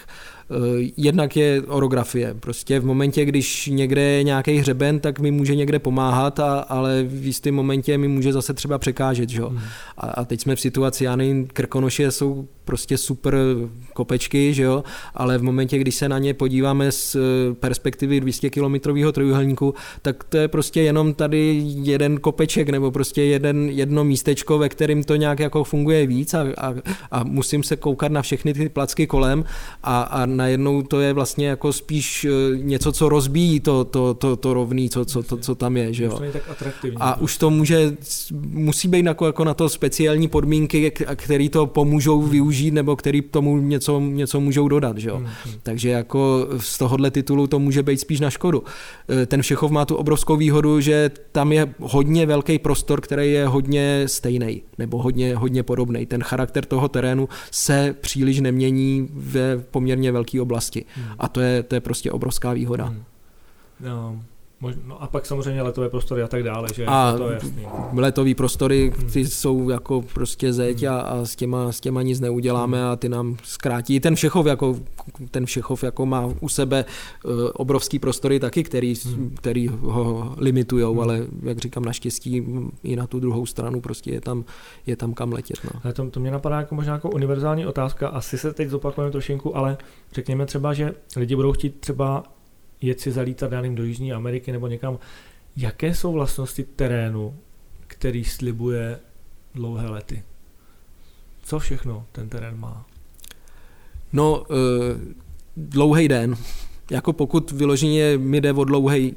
Eh, 0.51 0.91
jednak 0.97 1.35
je 1.37 1.61
orografie. 1.61 2.33
Prostě 2.33 2.79
v 2.79 2.85
momentě, 2.85 3.25
když 3.25 3.67
někde 3.67 4.01
je 4.01 4.23
nějaký 4.23 4.57
hřeben, 4.57 4.99
tak 4.99 5.19
mi 5.19 5.31
může 5.31 5.55
někde 5.55 5.79
pomáhat, 5.79 6.39
a, 6.39 6.59
ale 6.59 7.03
v 7.03 7.25
jistém 7.25 7.55
momentě 7.55 7.97
mi 7.97 8.07
může 8.07 8.33
zase 8.33 8.53
třeba 8.53 8.77
překážet. 8.77 9.29
Že? 9.29 9.41
Hmm. 9.41 9.59
A, 9.97 10.07
a 10.07 10.25
teď 10.25 10.41
jsme 10.41 10.55
v 10.55 10.61
situaci, 10.61 11.03
já 11.03 11.15
nevím, 11.15 11.47
Krkonoše 11.47 12.11
jsou 12.11 12.47
prostě 12.69 12.97
super 12.97 13.35
kopečky, 13.93 14.53
že 14.53 14.63
jo? 14.63 14.83
ale 15.13 15.37
v 15.37 15.43
momentě, 15.43 15.77
když 15.77 15.95
se 15.95 16.09
na 16.09 16.19
ně 16.19 16.33
podíváme 16.33 16.91
z 16.91 17.15
eh, 17.15 17.19
perspektivy 17.53 18.19
200 18.19 18.49
kilometrového 18.49 19.11
trojuhelníku, 19.11 19.73
tak 20.01 20.23
to 20.23 20.37
je 20.37 20.47
prostě 20.47 20.81
jenom 20.81 21.13
tady 21.13 21.63
jeden 21.65 22.17
kopeček 22.17 22.69
nebo 22.69 22.91
prostě 22.91 23.23
jeden, 23.23 23.69
jedno 23.69 24.03
místečko, 24.03 24.57
ve 24.57 24.69
kterém 24.69 25.03
to 25.03 25.15
nějak 25.15 25.39
jako 25.39 25.63
funguje 25.63 26.07
víc 26.07 26.33
a, 26.33 26.45
a, 26.57 26.68
a 27.11 27.23
musím 27.23 27.63
se 27.63 27.75
koukat 27.75 28.11
na 28.11 28.21
všechny 28.21 28.53
ty 28.53 28.69
placky 28.69 29.07
kolem 29.07 29.45
a, 29.83 30.01
a 30.01 30.25
najednou 30.25 30.81
to 30.81 30.99
je 30.99 31.13
vlastně 31.13 31.47
jako 31.47 31.73
spíš 31.73 32.25
eh, 32.25 32.57
něco, 32.57 32.91
co 32.91 33.09
rozbíjí 33.09 33.59
to, 33.59 33.83
to, 33.83 34.13
to, 34.13 34.35
to 34.35 34.53
rovný, 34.53 34.89
co, 34.89 35.05
co, 35.05 35.23
to, 35.23 35.37
co 35.37 35.55
tam 35.55 35.77
je. 35.77 35.93
Že 35.93 36.03
jo? 36.03 36.19
A 36.97 37.19
už 37.19 37.37
to 37.37 37.49
může, 37.49 37.97
musí 38.49 38.87
být 38.87 39.05
jako, 39.05 39.25
jako 39.25 39.43
na 39.43 39.53
to 39.53 39.69
speciální 39.69 40.27
podmínky, 40.27 40.91
které 41.15 41.49
to 41.49 41.65
pomůžou 41.65 42.21
využít 42.21 42.71
nebo 42.71 42.95
který 42.95 43.21
tomu 43.21 43.57
něco, 43.57 43.99
něco 43.99 44.39
můžou 44.39 44.67
dodat. 44.67 44.97
Že 44.97 45.09
jo? 45.09 45.15
Hmm, 45.17 45.25
hmm. 45.45 45.53
Takže 45.63 45.89
jako 45.89 46.47
z 46.57 46.77
tohohle 46.77 47.11
titulu 47.11 47.47
to 47.47 47.59
může 47.59 47.83
být 47.83 47.99
spíš 47.99 48.19
na 48.19 48.29
škodu. 48.29 48.63
Eh, 49.09 49.25
ten 49.25 49.41
Všechov 49.41 49.71
má 49.71 49.85
tu 49.85 49.95
obrovskou 49.95 50.35
výhodu, 50.35 50.81
že 50.81 51.11
tam 51.31 51.51
je 51.51 51.73
hodně 51.79 52.25
velký 52.25 52.59
prostor, 52.59 53.01
který 53.01 53.31
je 53.31 53.47
hodně 53.47 54.03
stejný 54.05 54.61
nebo 54.77 55.01
hodně, 55.01 55.35
hodně 55.35 55.63
podobný. 55.63 56.05
Ten 56.05 56.23
charakter 56.23 56.58
toho 56.65 56.87
terénu 56.87 57.29
se 57.51 57.95
příliš 58.01 58.39
nemění 58.39 59.09
ve 59.13 59.57
poměrně 59.57 60.11
velké 60.11 60.41
oblasti. 60.41 60.85
Hmm. 60.95 61.05
A 61.19 61.27
to 61.27 61.41
je, 61.41 61.63
to 61.63 61.75
je 61.75 61.81
prostě 61.81 62.11
obrovská 62.11 62.53
výhoda. 62.53 62.85
Hmm. 62.85 63.03
No, 63.79 64.21
No 64.61 65.03
a 65.03 65.07
pak 65.07 65.25
samozřejmě 65.25 65.61
letové 65.61 65.89
prostory 65.89 66.23
a 66.23 66.27
tak 66.27 66.43
dále, 66.43 66.67
že 66.75 66.85
a 66.85 67.13
to 67.17 67.29
je 67.29 67.33
jasný. 67.33 67.67
letový 67.93 68.35
prostory, 68.35 68.93
hmm. 68.97 69.09
ty 69.09 69.19
hmm. 69.19 69.29
jsou 69.29 69.69
jako 69.69 70.01
prostě 70.01 70.53
zeď 70.53 70.83
hmm. 70.83 70.93
a, 70.93 70.99
a 70.99 71.25
s, 71.25 71.35
těma, 71.35 71.71
s 71.71 71.79
těma 71.79 72.01
nic 72.01 72.19
neuděláme 72.19 72.77
hmm. 72.77 72.87
a 72.87 72.95
ty 72.95 73.09
nám 73.09 73.37
zkrátí. 73.43 73.99
Ten 73.99 74.15
Všechov 74.15 74.45
jako, 74.45 74.75
ten 75.31 75.45
Všechov 75.45 75.83
jako 75.83 76.05
má 76.05 76.33
u 76.39 76.49
sebe 76.49 76.85
uh, 77.25 77.31
obrovský 77.53 77.99
prostory 77.99 78.39
taky, 78.39 78.63
který, 78.63 78.93
hmm. 79.05 79.35
který 79.37 79.67
ho 79.67 80.35
limitujou, 80.37 80.91
hmm. 80.91 81.01
ale 81.01 81.25
jak 81.43 81.57
říkám 81.57 81.85
naštěstí 81.85 82.45
i 82.83 82.95
na 82.95 83.07
tu 83.07 83.19
druhou 83.19 83.45
stranu 83.45 83.81
prostě 83.81 84.11
je 84.11 84.21
tam, 84.21 84.45
je 84.85 84.95
tam 84.95 85.13
kam 85.13 85.33
letět. 85.33 85.57
No. 85.63 85.81
Ale 85.83 85.93
to, 85.93 86.09
to 86.09 86.19
mě 86.19 86.31
napadá 86.31 86.57
jako 86.57 86.75
možná 86.75 86.93
jako 86.93 87.09
univerzální 87.09 87.65
otázka, 87.65 88.07
asi 88.07 88.37
se 88.37 88.53
teď 88.53 88.69
zopakujeme 88.69 89.11
trošinku, 89.11 89.57
ale 89.57 89.77
řekněme 90.13 90.45
třeba, 90.45 90.73
že 90.73 90.93
lidi 91.15 91.35
budou 91.35 91.51
chtít 91.51 91.79
třeba 91.79 92.23
jet 92.81 92.99
si 92.99 93.11
zalítat, 93.11 93.51
já 93.51 93.61
do 93.61 93.83
Jižní 93.83 94.13
Ameriky 94.13 94.51
nebo 94.51 94.67
někam. 94.67 94.99
Jaké 95.57 95.95
jsou 95.95 96.11
vlastnosti 96.11 96.63
terénu, 96.63 97.35
který 97.87 98.23
slibuje 98.23 98.99
dlouhé 99.55 99.89
lety? 99.89 100.23
Co 101.43 101.59
všechno 101.59 102.05
ten 102.11 102.29
terén 102.29 102.59
má? 102.59 102.85
No, 104.13 104.39
uh, 104.39 104.47
dlouhý 105.57 106.07
den. 106.07 106.35
Jako 106.91 107.13
pokud 107.13 107.51
vyloženě 107.51 108.17
mi 108.17 108.41
jde 108.41 108.53
o 108.53 108.63
dlouhý, 108.63 109.15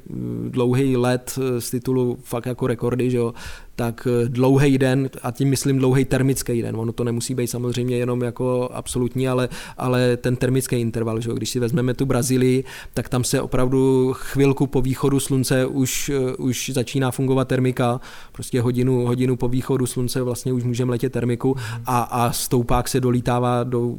dlouhý 0.48 0.96
let 0.96 1.38
z 1.58 1.70
titulu 1.70 2.18
fakt 2.22 2.46
jako 2.46 2.66
rekordy, 2.66 3.10
že 3.10 3.16
jo, 3.16 3.34
tak 3.76 4.08
eh, 4.10 4.28
dlouhý 4.28 4.78
den, 4.78 5.10
a 5.22 5.30
tím 5.30 5.48
myslím 5.48 5.78
dlouhý 5.78 6.04
termický 6.04 6.62
den, 6.62 6.76
ono 6.76 6.92
to 6.92 7.04
nemusí 7.04 7.34
být 7.34 7.46
samozřejmě 7.46 7.96
jenom 7.96 8.22
jako 8.22 8.70
absolutní, 8.72 9.28
ale, 9.28 9.48
ale 9.78 10.16
ten 10.16 10.36
termický 10.36 10.76
interval, 10.76 11.20
že? 11.20 11.30
když 11.34 11.50
si 11.50 11.60
vezmeme 11.60 11.94
tu 11.94 12.06
Brazílii, 12.06 12.64
tak 12.94 13.08
tam 13.08 13.24
se 13.24 13.40
opravdu 13.40 14.12
chvilku 14.12 14.66
po 14.66 14.82
východu 14.82 15.20
slunce 15.20 15.66
už, 15.66 16.08
eh, 16.08 16.36
už 16.36 16.70
začíná 16.74 17.10
fungovat 17.10 17.48
termika, 17.48 18.00
prostě 18.32 18.60
hodinu, 18.60 19.06
hodinu 19.06 19.36
po 19.36 19.48
východu 19.48 19.86
slunce 19.86 20.22
vlastně 20.22 20.52
už 20.52 20.64
můžeme 20.64 20.90
letět 20.90 21.12
termiku 21.12 21.56
a, 21.86 22.00
a 22.02 22.32
stoupák 22.32 22.88
se 22.88 23.00
dolítává, 23.00 23.64
do, 23.64 23.94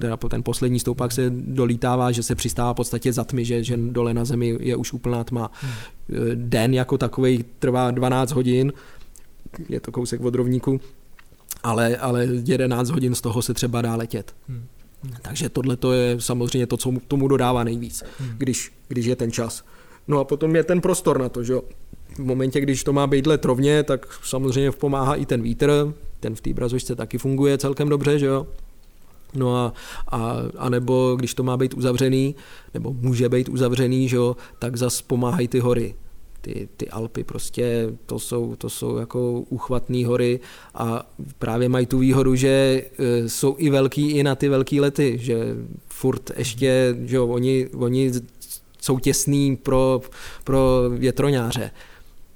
teda 0.00 0.16
ten 0.16 0.42
poslední 0.42 0.80
stoupák 0.80 1.12
se 1.12 1.30
dolítává, 1.30 2.12
že 2.12 2.22
se 2.22 2.34
přistává 2.34 2.72
v 2.72 2.76
podstatě 2.76 3.12
za 3.12 3.24
tmy, 3.24 3.44
že, 3.44 3.64
že 3.64 3.76
dole 3.76 4.14
na 4.14 4.24
zemi 4.24 4.58
je 4.60 4.76
už 4.76 4.92
úplná 4.92 5.24
tma. 5.24 5.50
Hmm. 5.60 5.72
Den 6.34 6.74
jako 6.74 6.98
takový 6.98 7.44
trvá 7.58 7.90
12 7.90 8.32
hodin, 8.32 8.72
je 9.68 9.80
to 9.80 9.92
kousek 9.92 10.20
od 10.20 10.34
rovníku, 10.34 10.80
ale, 11.62 11.96
ale 11.96 12.28
11 12.44 12.90
hodin 12.90 13.14
z 13.14 13.20
toho 13.20 13.42
se 13.42 13.54
třeba 13.54 13.82
dá 13.82 13.96
letět. 13.96 14.34
Hmm. 14.48 14.66
Hmm. 15.02 15.14
Takže 15.22 15.48
tohle 15.48 15.76
to 15.76 15.92
je 15.92 16.20
samozřejmě 16.20 16.66
to, 16.66 16.76
co 16.76 16.92
tomu 17.08 17.28
dodává 17.28 17.64
nejvíc, 17.64 18.04
hmm. 18.18 18.30
když, 18.38 18.72
když 18.88 19.06
je 19.06 19.16
ten 19.16 19.32
čas. 19.32 19.64
No 20.08 20.18
a 20.18 20.24
potom 20.24 20.56
je 20.56 20.64
ten 20.64 20.80
prostor 20.80 21.20
na 21.20 21.28
to, 21.28 21.44
že 21.44 21.54
v 22.14 22.18
momentě, 22.18 22.60
když 22.60 22.84
to 22.84 22.92
má 22.92 23.06
být 23.06 23.26
let 23.26 23.44
rovně, 23.44 23.82
tak 23.82 24.06
samozřejmě 24.24 24.72
pomáhá 24.72 25.14
i 25.14 25.26
ten 25.26 25.42
vítr, 25.42 25.94
ten 26.20 26.34
v 26.34 26.40
té 26.40 26.52
brazošce 26.52 26.96
taky 26.96 27.18
funguje 27.18 27.58
celkem 27.58 27.88
dobře, 27.88 28.18
že 28.18 28.26
jo. 28.26 28.46
No 29.34 29.56
a, 29.56 29.72
a, 30.08 30.36
a 30.58 30.68
nebo 30.68 31.16
když 31.18 31.34
to 31.34 31.42
má 31.42 31.56
být 31.56 31.74
uzavřený, 31.74 32.34
nebo 32.74 32.92
může 32.92 33.28
být 33.28 33.48
uzavřený, 33.48 34.08
že 34.08 34.16
jo, 34.16 34.36
tak 34.58 34.76
zas 34.76 35.02
pomáhají 35.02 35.48
ty 35.48 35.58
hory 35.58 35.94
ty, 36.42 36.68
ty 36.76 36.88
Alpy 36.88 37.24
prostě 37.24 37.92
to 38.06 38.18
jsou, 38.18 38.56
to 38.56 38.70
jsou 38.70 38.96
jako 38.96 39.40
uchvatné 39.48 40.06
hory 40.06 40.40
a 40.74 41.10
právě 41.38 41.68
mají 41.68 41.86
tu 41.86 41.98
výhodu, 41.98 42.34
že 42.34 42.48
e, 42.48 43.28
jsou 43.28 43.54
i 43.58 43.70
velký 43.70 44.10
i 44.10 44.22
na 44.22 44.34
ty 44.34 44.48
velké 44.48 44.80
lety, 44.80 45.18
že 45.20 45.56
furt 45.88 46.30
ještě, 46.36 46.96
že 47.04 47.16
jo, 47.16 47.26
oni, 47.26 47.68
oni 47.74 48.12
jsou 48.80 48.98
těsný 48.98 49.56
pro, 49.56 50.00
pro 50.44 50.90
větroňáře 50.90 51.70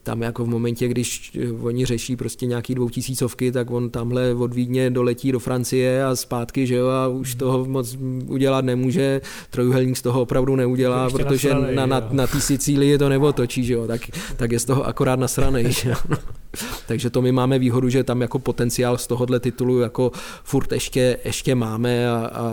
tam 0.06 0.22
jako 0.22 0.44
v 0.44 0.48
momentě, 0.48 0.88
když 0.88 1.32
eh, 1.42 1.52
oni 1.52 1.86
řeší 1.86 2.16
prostě 2.16 2.46
nějaký 2.46 2.74
dvoutisícovky, 2.74 3.52
tak 3.52 3.70
on 3.70 3.90
tamhle 3.90 4.34
od 4.34 4.54
Vídně 4.54 4.90
doletí 4.90 5.32
do 5.32 5.38
Francie 5.38 6.04
a 6.04 6.16
zpátky, 6.16 6.66
že 6.66 6.74
jo, 6.74 6.88
a 6.88 7.08
už 7.08 7.30
hmm. 7.30 7.38
toho 7.38 7.64
moc 7.64 7.96
udělat 8.26 8.64
nemůže, 8.64 9.20
trojuhelník 9.50 9.96
z 9.96 10.02
toho 10.02 10.20
opravdu 10.20 10.56
neudělá, 10.56 11.10
protože 11.10 11.54
na, 11.54 11.60
na, 11.74 11.86
na, 11.86 12.08
na 12.10 12.26
té 12.26 12.40
Sicílii 12.40 12.98
to 12.98 13.08
nebo 13.08 13.32
točí, 13.32 13.64
že 13.64 13.74
jo, 13.74 13.86
tak, 13.86 14.00
tak 14.36 14.52
je 14.52 14.58
z 14.58 14.64
toho 14.64 14.86
akorát 14.86 15.18
nasranej, 15.18 15.72
že 15.72 15.90
jo. 15.90 15.96
Takže 16.86 17.10
to 17.10 17.22
my 17.22 17.32
máme 17.32 17.58
výhodu, 17.58 17.88
že 17.88 18.04
tam 18.04 18.20
jako 18.20 18.38
potenciál 18.38 18.98
z 18.98 19.06
tohohle 19.06 19.40
titulu 19.40 19.80
jako 19.80 20.12
furt 20.44 20.72
ještě, 20.72 21.18
ještě 21.24 21.54
máme 21.54 22.10
a, 22.10 22.30
a 22.32 22.52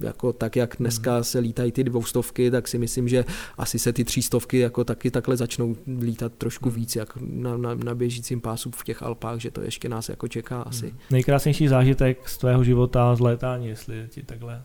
jako 0.00 0.32
tak, 0.32 0.56
jak 0.56 0.76
dneska 0.78 1.14
hmm. 1.14 1.24
se 1.24 1.38
lítají 1.38 1.72
ty 1.72 1.84
dvoustovky, 1.84 2.50
tak 2.50 2.68
si 2.68 2.78
myslím, 2.78 3.08
že 3.08 3.24
asi 3.58 3.78
se 3.78 3.92
ty 3.92 4.04
třístovky 4.04 4.58
jako 4.58 4.84
taky 4.84 5.10
takhle 5.10 5.36
začnou 5.36 5.76
lítat 6.00 6.32
trošku 6.38 6.68
hmm. 6.68 6.76
víc, 6.76 6.96
jak 6.96 7.08
na, 7.20 7.56
na, 7.56 7.74
na 7.74 7.94
běžícím 7.94 8.40
pásu 8.40 8.70
v 8.70 8.84
těch 8.84 9.02
Alpách, 9.02 9.38
že 9.38 9.50
to 9.50 9.60
ještě 9.60 9.88
nás 9.88 10.08
jako 10.08 10.28
čeká 10.28 10.62
asi. 10.62 10.86
Hmm. 10.86 10.98
Nejkrásnější 11.10 11.68
zážitek 11.68 12.28
z 12.28 12.38
tvého 12.38 12.64
života 12.64 13.14
z 13.14 13.20
létání, 13.20 13.68
jestli 13.68 14.06
ti 14.08 14.22
takhle 14.22 14.62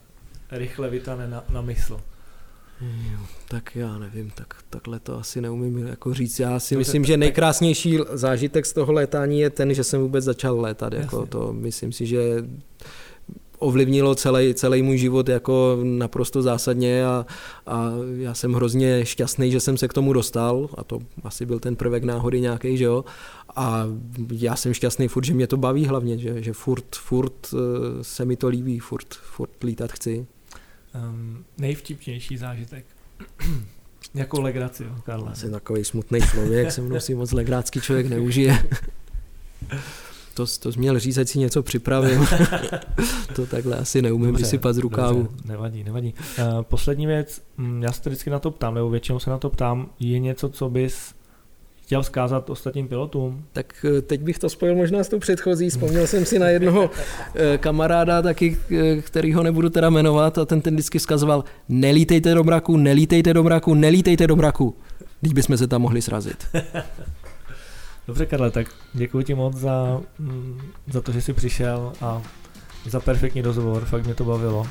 rychle 0.51 0.89
vytane 0.89 1.27
na, 1.27 1.43
na 1.49 1.61
mysl. 1.61 1.99
Jo, 2.81 3.19
tak 3.47 3.75
já 3.75 3.97
nevím, 3.97 4.31
tak 4.35 4.53
takhle 4.69 4.99
to 4.99 5.19
asi 5.19 5.41
neumím 5.41 5.77
jako 5.77 6.13
říct. 6.13 6.39
Já 6.39 6.59
si 6.59 6.75
myslím, 6.75 7.05
že 7.05 7.17
nejkrásnější 7.17 7.99
zážitek 8.13 8.65
z 8.65 8.73
toho 8.73 8.93
létání 8.93 9.39
je 9.39 9.49
ten, 9.49 9.73
že 9.73 9.83
jsem 9.83 10.01
vůbec 10.01 10.23
začal 10.23 10.61
létat. 10.61 10.93
Jako 10.93 11.25
to, 11.25 11.53
myslím 11.53 11.91
si, 11.91 12.05
že 12.05 12.43
ovlivnilo 13.59 14.15
celý, 14.15 14.53
celý 14.53 14.81
můj 14.81 14.97
život 14.97 15.29
jako 15.29 15.77
naprosto 15.83 16.41
zásadně 16.41 17.05
a, 17.05 17.25
a 17.67 17.91
já 18.17 18.33
jsem 18.33 18.53
hrozně 18.53 19.05
šťastný, 19.05 19.51
že 19.51 19.59
jsem 19.59 19.77
se 19.77 19.87
k 19.87 19.93
tomu 19.93 20.13
dostal 20.13 20.69
a 20.77 20.83
to 20.83 20.99
asi 21.23 21.45
byl 21.45 21.59
ten 21.59 21.75
prvek 21.75 22.03
náhody 22.03 22.41
nějaký, 22.41 22.77
že 22.77 22.85
jo. 22.85 23.05
A 23.55 23.85
já 24.31 24.55
jsem 24.55 24.73
šťastný 24.73 25.07
furt, 25.07 25.25
že 25.25 25.33
mě 25.33 25.47
to 25.47 25.57
baví 25.57 25.85
hlavně, 25.85 26.17
že, 26.17 26.43
že 26.43 26.53
furt, 26.53 26.95
furt 26.95 27.53
eh, 27.53 27.57
se 28.03 28.25
mi 28.25 28.35
to 28.35 28.47
líbí, 28.47 28.79
furt, 28.79 29.13
furt 29.13 29.63
lítat 29.63 29.91
chci. 29.91 30.27
Um, 30.95 31.45
nejvtipnější 31.57 32.37
zážitek. 32.37 32.85
Jakou 34.13 34.41
legraci, 34.41 34.83
jo, 34.83 34.95
Karla? 35.03 35.35
Jsem 35.35 35.51
takový 35.51 35.83
smutný 35.83 36.19
člověk, 36.21 36.71
se 36.71 36.81
mnou 36.81 36.99
si 36.99 37.15
moc 37.15 37.31
legrácký 37.31 37.81
člověk 37.81 38.07
neužije. 38.07 38.69
to, 40.33 40.45
to 40.59 40.71
jsi 40.71 40.79
měl 40.79 40.99
říct, 40.99 41.17
ať 41.17 41.27
si 41.27 41.39
něco 41.39 41.63
připravil. 41.63 42.25
to 43.35 43.45
takhle 43.45 43.77
asi 43.77 44.01
neumím 44.01 44.27
dobře, 44.27 44.43
vysypat 44.43 44.75
z 44.75 44.77
rukávu. 44.77 45.23
Dobře, 45.23 45.47
nevadí, 45.47 45.83
nevadí. 45.83 46.13
Uh, 46.39 46.61
poslední 46.61 47.05
věc, 47.05 47.41
hm, 47.57 47.83
já 47.83 47.91
se 47.91 48.01
to 48.01 48.09
vždycky 48.09 48.29
na 48.29 48.39
to 48.39 48.51
ptám, 48.51 48.73
nebo 48.73 48.89
většinou 48.89 49.19
se 49.19 49.29
na 49.29 49.37
to 49.37 49.49
ptám, 49.49 49.89
je 49.99 50.19
něco, 50.19 50.49
co 50.49 50.69
bys 50.69 51.13
chtěl 51.87 52.01
vzkázat 52.01 52.49
ostatním 52.49 52.87
pilotům? 52.87 53.45
Tak 53.53 53.85
eh, 53.97 54.01
teď 54.01 54.21
bych 54.21 54.39
to 54.39 54.49
spojil 54.49 54.75
možná 54.75 55.03
s 55.03 55.09
tou 55.09 55.19
předchozí. 55.19 55.69
Vzpomněl 55.69 56.07
jsem 56.07 56.25
si 56.25 56.39
na 56.39 56.47
jednoho 56.47 56.89
eh, 57.35 57.57
kamaráda 57.57 58.21
taky, 58.21 58.57
eh, 58.71 59.01
který 59.01 59.33
ho 59.33 59.43
nebudu 59.43 59.69
teda 59.69 59.89
jmenovat 59.89 60.37
a 60.37 60.45
ten 60.45 60.61
ten 60.61 60.73
vždycky 60.73 60.99
vzkazoval 60.99 61.43
nelítejte 61.69 62.33
do 62.33 62.43
mraku, 62.43 62.77
nelítejte 62.77 63.33
do 63.33 63.43
mraku, 63.43 63.73
nelítejte 63.73 64.27
do 64.27 64.35
mraku. 64.35 64.75
Teď 65.21 65.33
bychom 65.33 65.57
se 65.57 65.67
tam 65.67 65.81
mohli 65.81 66.01
srazit. 66.01 66.47
Dobře, 68.07 68.25
Karle, 68.25 68.51
tak 68.51 68.67
děkuji 68.93 69.23
ti 69.23 69.33
moc 69.33 69.55
za, 69.55 70.01
mm, 70.19 70.61
za 70.93 71.01
to, 71.01 71.11
že 71.11 71.21
jsi 71.21 71.33
přišel 71.33 71.93
a 72.01 72.21
za 72.85 72.99
perfektní 72.99 73.41
rozhovor, 73.41 73.85
fakt 73.85 74.05
mě 74.05 74.15
to 74.15 74.23
bavilo 74.23 74.67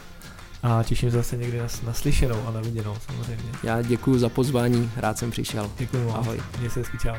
a 0.67 0.83
těším 0.83 1.11
se 1.11 1.17
zase 1.17 1.37
někdy 1.37 1.59
na, 1.59 1.67
naslyšenou 1.87 2.37
a 2.47 2.51
na 2.51 2.61
viděnou 2.61 2.97
samozřejmě. 3.07 3.53
Já 3.63 3.83
děkuji 3.83 4.19
za 4.19 4.29
pozvání, 4.29 4.91
rád 4.97 5.19
jsem 5.19 5.31
přišel. 5.31 5.71
Děkuji 5.79 6.11
Ahoj. 6.11 6.41
Měj 6.59 6.71
se 6.71 6.81
hezky, 6.81 6.99
čau. 6.99 7.15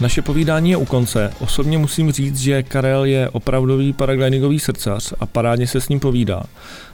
Naše 0.00 0.22
povídání 0.22 0.70
je 0.70 0.76
u 0.76 0.84
konce. 0.84 1.32
Osobně 1.40 1.78
musím 1.78 2.12
říct, 2.12 2.38
že 2.38 2.62
Karel 2.62 3.04
je 3.04 3.28
opravdový 3.28 3.92
paraglidingový 3.92 4.58
srdcař 4.58 5.14
a 5.20 5.26
parádně 5.26 5.66
se 5.66 5.80
s 5.80 5.88
ním 5.88 6.00
povídá. 6.00 6.42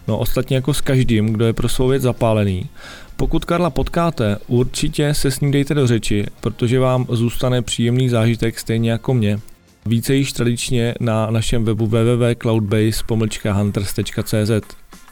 No 0.08 0.18
ostatně 0.18 0.56
jako 0.56 0.74
s 0.74 0.80
každým, 0.80 1.32
kdo 1.32 1.46
je 1.46 1.52
pro 1.52 1.68
svou 1.68 1.88
věc 1.88 2.02
zapálený. 2.02 2.68
Pokud 3.16 3.44
Karla 3.44 3.70
potkáte, 3.70 4.36
určitě 4.46 5.14
se 5.14 5.30
s 5.30 5.40
ním 5.40 5.50
dejte 5.50 5.74
do 5.74 5.86
řeči, 5.86 6.26
protože 6.40 6.78
vám 6.78 7.06
zůstane 7.08 7.62
příjemný 7.62 8.08
zážitek 8.08 8.58
stejně 8.58 8.90
jako 8.90 9.14
mě. 9.14 9.40
Více 9.86 10.14
již 10.14 10.32
tradičně 10.32 10.94
na 11.00 11.30
našem 11.30 11.64
webu 11.64 11.86
www.cloudbase-hunters.cz. 11.86 14.62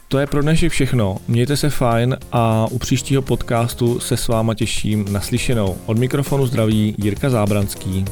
To 0.07 0.19
je 0.19 0.27
pro 0.27 0.41
dnešek 0.41 0.71
všechno. 0.71 1.17
Mějte 1.27 1.57
se 1.57 1.69
fajn 1.69 2.17
a 2.31 2.67
u 2.71 2.77
příštího 2.77 3.21
podcastu 3.21 3.99
se 3.99 4.17
s 4.17 4.27
váma 4.27 4.53
těším 4.53 5.13
naslyšenou. 5.13 5.77
Od 5.85 5.97
mikrofonu 5.97 6.47
zdraví 6.47 6.95
Jirka 6.97 7.29
Zábranský. 7.29 8.05